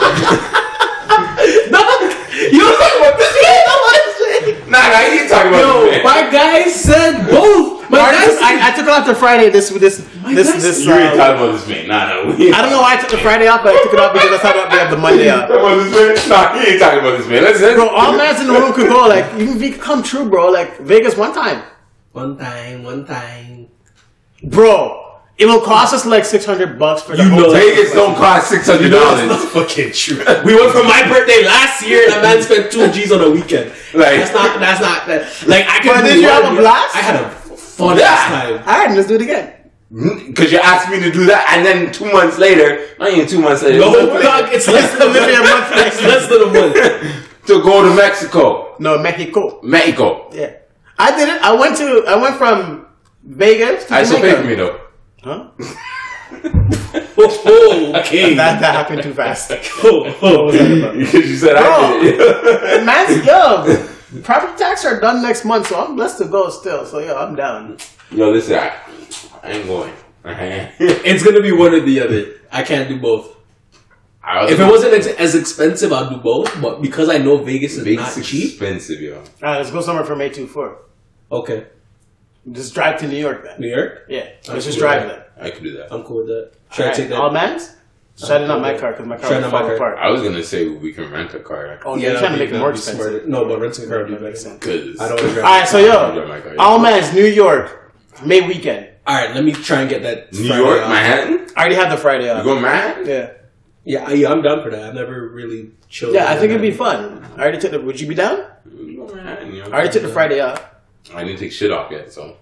talk 0.00 0.65
about 3.08 3.18
this 3.18 3.36
man. 3.42 4.70
Nah, 4.70 4.82
nah, 4.90 5.00
you 5.06 5.20
ain't 5.20 5.30
talking 5.30 5.48
about 5.48 5.60
Yo, 5.60 5.84
this 5.84 5.92
man. 5.92 6.04
my 6.04 6.30
guy 6.30 6.68
said 6.68 7.30
both. 7.30 7.88
My 7.88 7.98
guy 7.98 8.10
Marcus, 8.18 8.38
said 8.38 8.42
I, 8.42 8.68
I 8.68 8.76
took 8.76 8.84
it 8.86 8.90
off 8.90 9.06
to 9.06 9.14
Friday. 9.14 9.48
This 9.50 9.70
this 9.70 9.98
this 10.26 10.62
this. 10.62 10.84
You 10.84 10.92
ain't 10.92 11.12
um, 11.12 11.16
talking 11.16 11.36
about 11.42 11.52
this 11.52 11.68
man. 11.68 11.86
Nah, 11.88 12.08
no. 12.08 12.34
we 12.36 12.52
I 12.52 12.62
don't 12.62 12.70
know 12.72 12.80
why 12.82 12.96
I 12.96 13.00
took 13.00 13.10
the 13.10 13.18
Friday 13.18 13.46
off, 13.46 13.62
but 13.62 13.74
I 13.74 13.82
took 13.82 13.92
it 13.94 14.00
off 14.00 14.12
because 14.12 14.32
I 14.32 14.38
thought 14.42 14.70
we 14.72 14.76
have 14.78 14.90
the 14.90 14.96
Monday 14.96 15.30
off. 15.30 15.48
Talking 15.48 15.62
about 15.62 15.76
this 15.84 16.28
man? 16.28 16.28
Nah, 16.28 16.58
he 16.58 16.70
ain't 16.72 16.80
talking 16.80 16.98
about 16.98 17.18
this 17.18 17.28
man. 17.28 17.42
Let's, 17.44 17.60
let's 17.60 17.74
Bro, 17.76 17.88
all 17.88 18.16
man's 18.16 18.40
in 18.40 18.46
the 18.48 18.52
room 18.54 18.72
could 18.72 18.88
go. 18.88 19.06
Like 19.06 19.24
even 19.40 19.56
if 19.56 19.62
it 19.62 19.80
come 19.80 20.02
true, 20.02 20.28
bro. 20.28 20.50
Like 20.50 20.78
Vegas 20.80 21.16
one 21.16 21.32
time, 21.32 21.62
One 22.12 22.36
time, 22.36 22.82
one 22.82 23.06
time. 23.06 23.68
bro. 24.42 25.05
It 25.38 25.44
will 25.44 25.60
cost 25.60 25.92
us 25.92 26.06
like 26.06 26.24
six 26.24 26.46
hundred 26.46 26.78
bucks 26.78 27.02
for 27.02 27.14
the 27.14 27.22
You 27.24 27.28
know. 27.30 27.52
Vegas 27.52 27.92
don't 27.92 28.14
cost 28.16 28.48
six 28.48 28.66
hundred 28.66 28.88
That's 28.90 29.04
dollars. 29.04 29.28
not 29.28 29.48
fucking 29.52 29.92
true. 29.92 30.16
We 30.44 30.54
went 30.56 30.72
for 30.72 30.82
my 30.82 31.06
birthday 31.08 31.44
last 31.44 31.86
year, 31.86 32.04
and 32.08 32.14
a 32.14 32.22
man 32.22 32.42
spent 32.42 32.72
two 32.72 32.88
G's 32.90 33.12
on 33.12 33.20
a 33.20 33.28
weekend. 33.30 33.70
Like- 33.92 34.16
that's 34.20 34.32
not. 34.32 34.58
That's 34.60 34.80
not. 34.80 35.06
That, 35.06 35.20
like 35.46 35.66
I 35.68 35.78
can. 35.80 35.94
But 35.94 36.08
do 36.08 36.14
did 36.14 36.22
you 36.22 36.28
have 36.28 36.52
a 36.52 36.56
blast? 36.56 36.96
I 36.96 37.00
had 37.00 37.16
a 37.22 37.28
fun 37.28 37.98
Yeah. 37.98 38.04
ass 38.04 38.28
time. 38.32 38.52
All 38.66 38.86
right, 38.86 38.96
let's 38.96 39.08
do 39.08 39.16
it 39.16 39.20
again. 39.22 39.52
Mm, 39.92 40.26
because 40.28 40.50
you 40.50 40.58
asked 40.58 40.88
me 40.90 41.00
to 41.00 41.12
do 41.12 41.26
that, 41.26 41.46
and 41.54 41.64
then 41.66 41.92
two 41.92 42.10
months 42.10 42.38
later, 42.38 42.86
not 42.98 43.10
even 43.12 43.28
two 43.28 43.40
months 43.40 43.62
later, 43.62 43.78
No, 43.78 43.92
a 43.94 44.06
month 44.06 44.22
dog, 44.22 44.48
it's 44.52 44.66
less 44.66 44.90
than 44.98 45.12
Literally 45.12 45.34
a 45.36 45.40
month 45.40 45.70
later. 45.70 45.86
It's 45.86 46.02
less 46.02 46.26
than 46.28 46.42
a 46.42 46.46
month. 46.46 46.74
to 47.46 47.62
go 47.62 47.82
to 47.88 47.94
Mexico, 47.94 48.74
No, 48.78 48.98
Mexico. 48.98 49.60
Mexico. 49.62 50.30
Yeah, 50.32 50.54
I 50.98 51.14
did 51.16 51.28
it. 51.28 51.42
I 51.42 51.52
went 51.52 51.76
to. 51.76 52.04
I 52.08 52.16
went 52.16 52.36
from 52.36 52.86
Vegas 53.22 53.84
to 53.84 53.94
I 53.94 54.02
still 54.02 54.20
pay 54.20 54.34
for 54.34 54.42
me 54.44 54.54
though. 54.54 54.80
Huh? 55.26 55.50
Oh, 57.18 57.42
oh, 57.46 58.00
okay. 58.00 58.34
That 58.40 58.60
that 58.60 58.74
happened 58.74 59.02
too 59.02 59.14
fast. 59.14 59.50
Oh, 59.84 60.06
oh. 60.22 60.52
Because 60.52 61.14
you 61.30 61.36
said 61.36 61.56
I 61.56 62.00
did 62.00 62.14
it. 62.20 62.84
Man's 62.84 63.24
yo, 63.24 64.22
property 64.22 64.56
tax 64.58 64.84
are 64.84 65.00
done 65.00 65.22
next 65.22 65.44
month, 65.44 65.68
so 65.68 65.80
I'm 65.82 65.94
blessed 65.96 66.18
to 66.18 66.24
go 66.26 66.50
still. 66.50 66.84
So 66.84 66.98
yeah, 66.98 67.14
I'm 67.14 67.34
down. 67.36 67.78
Yo, 68.10 68.30
listen, 68.30 68.54
I, 68.58 68.76
I 69.42 69.50
ain't 69.52 69.66
going. 69.66 69.92
It's 70.78 71.22
gonna 71.24 71.40
be 71.40 71.52
one 71.52 71.74
or 71.74 71.80
the 71.80 72.00
other. 72.00 72.22
I 72.52 72.62
can't 72.62 72.88
do 72.88 73.00
both. 73.00 73.34
If 74.28 74.58
it 74.58 74.64
wasn't 74.66 74.94
ex- 74.94 75.06
as 75.06 75.34
expensive, 75.36 75.92
I'd 75.92 76.10
do 76.10 76.16
both. 76.18 76.60
But 76.60 76.82
because 76.82 77.08
I 77.08 77.18
know 77.18 77.38
Vegas 77.38 77.76
is 77.76 77.84
Vegas 77.84 78.16
not 78.16 78.18
is 78.18 78.26
cheap, 78.28 78.50
expensive, 78.50 79.00
yo. 79.00 79.16
All 79.18 79.22
right, 79.42 79.58
let's 79.58 79.70
go 79.70 79.80
somewhere 79.80 80.04
from 80.04 80.20
eight 80.20 80.34
two 80.34 80.46
four. 80.48 80.78
okay. 81.30 81.66
Just 82.52 82.74
drive 82.74 83.00
to 83.00 83.08
New 83.08 83.16
York 83.18 83.42
then. 83.44 83.60
New 83.60 83.68
York, 83.68 84.06
Yeah, 84.08 84.28
I'm 84.48 84.54
let's 84.54 84.66
just 84.66 84.78
cool 84.78 84.86
drive 84.88 85.08
then. 85.08 85.22
I 85.40 85.50
could 85.50 85.64
do 85.64 85.76
that. 85.78 85.92
I'm 85.92 86.02
cool 86.04 86.18
with 86.18 86.28
that. 86.28 86.52
Should 86.72 86.82
I 86.82 86.84
Alright, 86.88 86.96
take 86.96 87.08
that? 87.10 87.18
All 87.18 87.30
man's. 87.30 87.72
Shut 88.18 88.40
it 88.40 88.46
not 88.46 88.62
my 88.62 88.78
car 88.78 88.92
because 88.92 89.06
my 89.06 89.16
car 89.18 89.28
Shut 89.28 89.32
will 89.32 89.38
it 89.38 89.40
not 89.42 89.52
my 89.52 89.58
fall 89.58 89.66
car. 89.68 89.92
apart. 89.92 89.98
I 89.98 90.08
was 90.10 90.22
gonna 90.22 90.42
say 90.42 90.68
we 90.68 90.92
can 90.92 91.10
rent 91.10 91.34
a 91.34 91.40
car. 91.40 91.78
Oh, 91.84 91.96
yeah, 91.96 92.10
you're 92.12 92.18
trying 92.18 92.32
to 92.32 92.38
make 92.38 92.48
it 92.48 92.52
that'd 92.52 92.60
more 92.60 92.70
be 92.72 92.78
expensive. 92.78 93.04
smarter. 93.04 93.26
No, 93.28 93.44
but 93.44 93.60
renting 93.60 93.84
a 93.84 93.88
car 93.88 93.98
would 93.98 94.08
be 94.08 94.14
better. 94.14 94.34
sense. 94.36 94.64
Cause 94.64 95.00
I 95.00 95.08
don't 95.08 95.16
want 95.16 95.20
to 95.20 95.34
drive. 95.34 95.44
All 95.44 95.58
right, 95.60 95.68
so 95.68 95.78
I'll 95.78 96.14
drive 96.14 96.16
yo, 96.16 96.28
my 96.28 96.40
car, 96.40 96.54
yeah. 96.54 96.62
all 96.62 96.78
man's 96.78 97.12
New 97.12 97.26
York 97.26 97.92
May 98.24 98.40
weekend. 98.46 98.88
All 99.06 99.14
right, 99.14 99.34
let 99.34 99.44
me 99.44 99.52
try 99.52 99.80
and 99.82 99.90
get 99.90 100.02
that. 100.02 100.32
New 100.32 100.48
Friday 100.48 100.62
York, 100.62 100.80
off. 100.80 100.88
Manhattan. 100.88 101.46
I 101.56 101.60
already 101.60 101.74
have 101.74 101.90
the 101.90 101.98
Friday 101.98 102.30
off. 102.30 102.44
You 102.44 102.50
off. 102.52 102.56
go 102.56 102.60
Manhattan? 102.60 103.06
Yeah, 103.06 103.32
Yeah, 103.84 104.10
yeah, 104.12 104.30
I'm 104.32 104.40
down 104.40 104.62
for 104.62 104.70
that. 104.70 104.82
I've 104.82 104.94
never 104.94 105.28
really 105.28 105.72
chilled. 105.90 106.14
yeah, 106.14 106.30
I 106.32 106.36
think 106.36 106.50
it'd 106.50 106.62
be 106.62 106.70
fun. 106.70 107.22
I 107.36 107.42
already 107.42 107.58
took 107.58 107.72
the. 107.72 107.80
Would 107.82 108.00
you 108.00 108.08
be 108.08 108.14
down? 108.14 108.46
You 108.74 108.96
go 109.06 109.14
Manhattan. 109.14 109.60
I 109.60 109.66
already 109.66 109.90
took 109.90 110.02
the 110.02 110.08
Friday 110.08 110.40
off. 110.40 110.64
I 111.14 111.24
didn't 111.24 111.38
take 111.38 111.52
shit 111.52 111.70
off 111.72 111.90
yet, 111.90 112.12
so. 112.12 112.36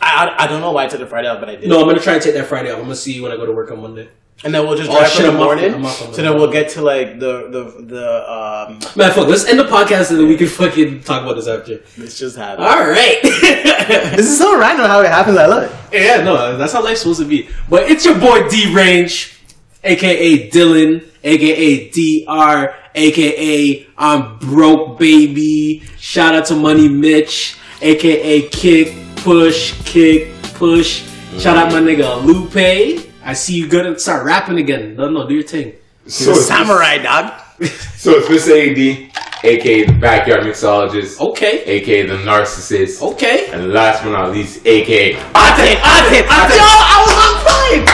I, 0.00 0.26
I, 0.26 0.44
I 0.44 0.46
don't 0.46 0.60
know 0.60 0.72
why 0.72 0.84
I 0.84 0.88
took 0.88 1.00
the 1.00 1.06
Friday 1.06 1.28
off, 1.28 1.40
but 1.40 1.48
I 1.48 1.56
did. 1.56 1.68
No, 1.68 1.80
I'm 1.80 1.86
gonna 1.86 2.00
try 2.00 2.14
and 2.14 2.22
take 2.22 2.34
that 2.34 2.46
Friday 2.46 2.70
off. 2.70 2.78
I'm 2.78 2.84
gonna 2.84 2.96
see 2.96 3.12
you 3.12 3.22
when 3.22 3.32
I 3.32 3.36
go 3.36 3.46
to 3.46 3.52
work 3.52 3.70
on 3.70 3.80
Monday. 3.80 4.08
And 4.42 4.52
then 4.52 4.66
we'll 4.66 4.76
just 4.76 4.90
Oh, 4.90 4.98
drive 4.98 5.08
shit, 5.08 5.18
for 5.18 5.22
the 5.22 5.28
I'm 5.28 5.36
off- 5.36 5.44
morning. 5.44 5.74
I'm 5.74 5.86
off 5.86 5.96
so 6.14 6.20
then 6.22 6.34
we'll 6.34 6.50
get 6.50 6.70
to 6.70 6.82
like 6.82 7.20
the 7.20 7.48
the 7.48 7.84
the 7.84 8.30
um. 8.32 8.80
Man, 8.96 9.12
fuck. 9.12 9.28
Let's 9.28 9.44
end 9.46 9.58
the 9.60 9.64
podcast 9.64 10.10
and 10.10 10.18
then 10.18 10.26
we 10.28 10.36
can 10.36 10.48
fucking 10.48 11.02
talk 11.04 11.22
about 11.22 11.36
this 11.36 11.46
after. 11.46 11.80
Let's 11.96 12.18
just 12.18 12.36
happened. 12.36 12.66
All 12.66 12.88
right. 12.88 13.20
This 13.84 14.26
is 14.30 14.38
so 14.38 14.58
random 14.58 14.86
how 14.86 15.02
it 15.02 15.08
happens. 15.08 15.36
I 15.36 15.44
love 15.44 15.64
it. 15.64 15.70
yeah, 16.02 16.22
no, 16.22 16.56
that's 16.56 16.72
how 16.72 16.82
life's 16.82 17.00
supposed 17.00 17.20
to 17.20 17.26
be. 17.26 17.50
But 17.68 17.82
it's 17.90 18.06
your 18.06 18.18
boy 18.18 18.48
D 18.48 18.74
Range, 18.74 19.38
aka 19.84 20.48
Dylan, 20.50 21.04
aka 21.22 21.90
DR, 21.90 22.74
aka 22.94 23.86
I'm 23.98 24.38
broke 24.38 24.98
baby. 24.98 25.82
Shout 25.98 26.34
out 26.34 26.46
to 26.46 26.54
Money 26.54 26.88
Mitch, 26.88 27.58
aka 27.84 28.48
Kick 28.48 28.94
Push 29.16 29.74
Kick 29.84 30.32
Push. 30.54 31.04
Shout 31.38 31.56
out 31.56 31.70
my 31.72 31.80
nigga 31.80 32.22
Lupe. 32.24 33.06
I 33.24 33.32
see 33.34 33.54
you 33.56 33.68
gonna 33.68 33.98
start 33.98 34.24
rapping 34.24 34.58
again. 34.58 34.96
No, 34.96 35.10
no, 35.10 35.28
do 35.28 35.34
your 35.34 35.42
thing. 35.42 35.74
So 36.06 36.32
a 36.32 36.34
samurai 36.36 36.98
dog. 36.98 37.40
So 37.96 38.12
it's 38.12 38.28
Mr. 38.28 38.50
AD, 38.52 39.44
aka 39.44 39.84
the 39.86 39.92
backyard 39.92 40.42
mixologist, 40.42 41.20
Okay, 41.20 41.62
aka 41.64 42.02
the 42.06 42.16
narcissist, 42.18 43.00
okay. 43.12 43.48
and 43.52 43.72
last 43.72 44.02
but 44.02 44.10
not 44.10 44.32
least, 44.32 44.66
aka 44.66 45.14
Ate, 45.14 45.16
ate, 45.16 45.78
ate. 46.12 46.26
Yo, 46.26 46.66
I 46.66 46.96
was 47.04 47.14
on 47.24 47.34
point. 47.46 47.88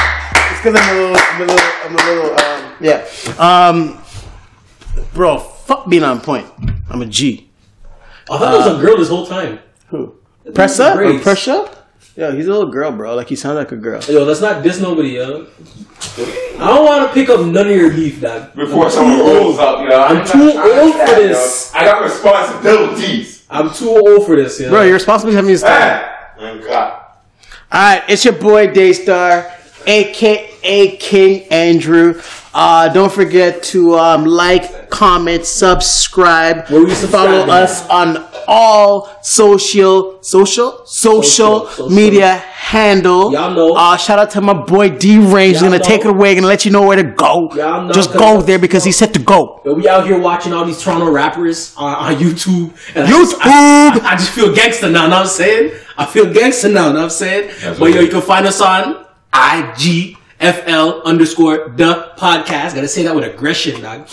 It's 0.51 0.61
because 0.61 0.75
I'm 0.81 0.97
a 0.97 1.01
little, 1.01 1.17
I'm 1.17 1.41
a 1.43 1.47
little, 1.47 1.69
I'm 1.85 1.95
a 1.95 2.03
little, 2.09 2.31
um, 2.41 2.61
yeah. 2.81 3.07
Um, 3.39 4.03
bro, 5.15 5.39
fuck 5.39 5.89
being 5.89 6.03
on 6.05 6.21
point. 6.21 6.47
I'm 6.89 7.03
a 7.03 7.07
G. 7.07 7.49
I 8.31 8.39
thought 8.39 8.55
it 8.55 8.59
was 8.59 8.79
a 8.79 8.85
girl 8.85 8.97
this 8.97 9.09
whole 9.09 9.27
time. 9.27 9.59
Who? 9.91 10.15
Press 10.55 10.81
up 10.81 10.97
or 10.97 11.05
Braids. 11.05 11.23
push 11.23 11.49
up? 11.49 11.81
Yo, 12.17 12.33
he's 12.33 12.47
a 12.49 12.51
little 12.53 12.71
girl, 12.71 12.91
bro. 12.93 13.15
Like 13.15 13.29
he 13.29 13.37
sounds 13.37 13.57
like 13.57 13.73
a 13.73 13.77
girl. 13.77 14.03
Yo, 14.03 14.25
let's 14.25 14.41
not 14.41 14.63
diss 14.63 14.81
nobody, 14.81 15.11
yo. 15.11 15.47
I 16.19 16.67
don't 16.67 16.85
want 16.85 17.09
to 17.09 17.15
pick 17.15 17.29
up 17.29 17.41
none 17.47 17.69
of 17.69 17.75
your 17.75 17.91
beef, 17.91 18.21
dog. 18.21 18.55
before 18.55 18.91
someone 18.91 19.19
rolls 19.21 19.59
up, 19.59 19.81
you 19.81 19.89
know, 19.89 20.03
I'm 20.03 20.27
too 20.27 20.59
old 20.59 20.95
stand, 20.95 21.11
for 21.11 21.21
yo. 21.21 21.29
this. 21.29 21.73
I 21.75 21.85
got 21.85 22.03
responsibilities. 22.03 23.47
I'm 23.49 23.73
too 23.73 23.91
old 23.91 24.27
for 24.27 24.37
this, 24.37 24.61
yo. 24.61 24.71
Bro, 24.71 24.83
you're 24.83 24.95
responsible 24.95 25.33
for 25.33 25.37
having 25.37 25.51
his 25.51 25.63
time. 25.63 25.71
Ah, 25.73 26.35
oh 26.39 26.59
God. 26.59 27.05
All 27.73 27.81
right, 27.81 28.05
it's 28.09 28.25
your 28.25 28.35
boy 28.35 28.73
Daystar, 28.73 29.51
aka 29.87 30.97
King 30.97 31.45
Andrew. 31.45 32.21
Uh, 32.53 32.89
don't 32.89 33.13
forget 33.13 33.63
to 33.63 33.97
um, 33.97 34.25
like, 34.25 34.91
comment, 34.91 35.47
subscribe. 35.47 36.69
Where 36.69 36.85
we 36.85 36.95
follow 36.95 37.49
us 37.49 37.89
on 37.89 38.17
all 38.49 39.11
social, 39.23 40.23
social, 40.23 40.85
social, 40.87 40.87
Social, 40.87 41.67
social. 41.67 41.91
media 41.91 42.35
handle. 42.37 43.33
Y'all 43.33 43.55
know. 43.55 43.75
Uh, 43.75 43.97
shout 43.97 44.19
out 44.19 44.31
to 44.31 44.41
my 44.41 44.53
boy 44.53 44.91
D 44.91 45.19
Range. 45.19 45.53
He's 45.55 45.63
Y'all 45.63 45.71
gonna 45.71 45.83
take 45.83 46.01
it 46.03 46.05
know. 46.05 46.11
away. 46.11 46.35
Gonna 46.35 46.47
let 46.47 46.65
you 46.65 46.71
know 46.71 46.83
where 46.83 46.97
to 46.97 47.03
go. 47.03 47.51
Y'all 47.55 47.85
know, 47.87 47.93
Just 47.93 48.11
'cause- 48.13 48.21
go 48.21 48.43
there 48.43 48.59
because 48.59 48.85
he 48.85 48.93
said 48.93 49.13
to 49.15 49.21
go. 49.21 49.61
Yo, 49.65 49.75
we 49.75 49.89
out 49.89 50.07
here 50.07 50.19
watching 50.19 50.53
all 50.53 50.65
these 50.65 50.81
Toronto 50.83 51.11
rappers 51.11 51.75
on, 51.77 51.95
on 51.95 52.15
YouTube. 52.17 52.71
And 52.95 53.07
I 53.07 53.11
YouTube. 53.11 53.31
just, 53.31 53.37
I, 53.41 54.01
I 54.13 54.17
just 54.17 54.31
feel 54.31 54.55
gangster 54.55 54.89
now, 54.91 55.05
know 55.07 55.17
what 55.17 55.23
I'm 55.23 55.27
saying? 55.27 55.73
I 55.99 56.07
feel 56.07 56.33
gangster 56.33 56.69
now, 56.69 56.89
know 56.89 56.95
what 56.95 57.03
I'm 57.05 57.11
saying? 57.11 57.51
That's 57.61 57.79
but 57.79 57.87
yo, 57.91 57.97
what- 57.97 58.05
you 58.05 58.11
can 58.11 58.23
find 58.23 58.47
us 58.47 58.61
on 58.61 59.05
IGFL 59.33 61.03
underscore 61.05 61.73
the 61.77 62.13
podcast. 62.17 62.75
Gotta 62.75 62.89
say 62.89 63.03
that 63.05 63.15
with 63.15 63.25
aggression, 63.25 63.81
dog. 63.83 64.09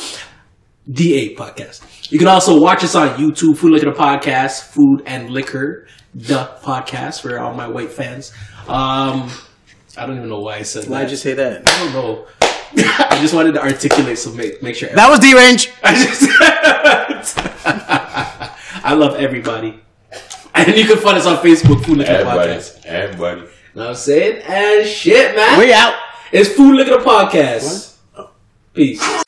DA 0.91 1.36
podcast. 1.36 1.82
You 2.09 2.17
can 2.17 2.27
also 2.29 2.59
watch 2.59 2.83
us 2.85 2.95
on 2.95 3.09
YouTube, 3.17 3.57
Food 3.57 3.73
Liquor 3.73 3.91
the 3.91 3.97
Podcast, 3.97 4.63
Food 4.63 5.03
and 5.05 5.29
Liquor 5.29 5.87
the 6.15 6.49
Podcast 6.63 7.21
for 7.21 7.37
all 7.37 7.53
my 7.53 7.67
white 7.67 7.91
fans. 7.91 8.31
Um, 8.67 9.29
I 9.97 10.05
don't 10.05 10.15
even 10.15 10.29
know 10.29 10.39
why 10.39 10.55
I 10.55 10.61
said 10.61 10.83
that. 10.83 10.89
Why'd 10.89 11.11
you 11.11 11.17
say 11.17 11.33
that? 11.33 11.67
I 11.67 11.83
don't 11.83 11.93
know. 11.93 12.25
I 12.41 13.17
just 13.19 13.33
wanted 13.33 13.53
to 13.55 13.61
articulate 13.61 14.17
so 14.17 14.31
make 14.31 14.63
make 14.63 14.75
sure. 14.75 14.87
That 14.89 15.09
was 15.09 15.19
D 15.19 15.35
Range. 15.35 15.69
I 15.83 15.93
just 15.93 16.23
I 18.85 18.93
love 18.93 19.15
everybody. 19.15 19.81
And 20.55 20.77
you 20.77 20.85
can 20.85 20.97
find 20.97 21.17
us 21.17 21.25
on 21.25 21.37
Facebook, 21.37 21.83
Food 21.85 21.97
Liquor 21.97 22.11
Everybody, 22.11 22.53
Podcast. 22.53 22.85
everybody. 22.85 23.41
Know 23.41 23.47
what 23.73 23.87
I'm 23.89 23.95
saying? 23.95 24.41
And 24.43 24.87
shit, 24.87 25.35
man. 25.35 25.59
We 25.59 25.73
out. 25.73 25.93
It's 26.31 26.49
Food 26.49 26.75
Liquor 26.77 27.03
Podcast. 27.03 27.97
Peace. 28.73 29.23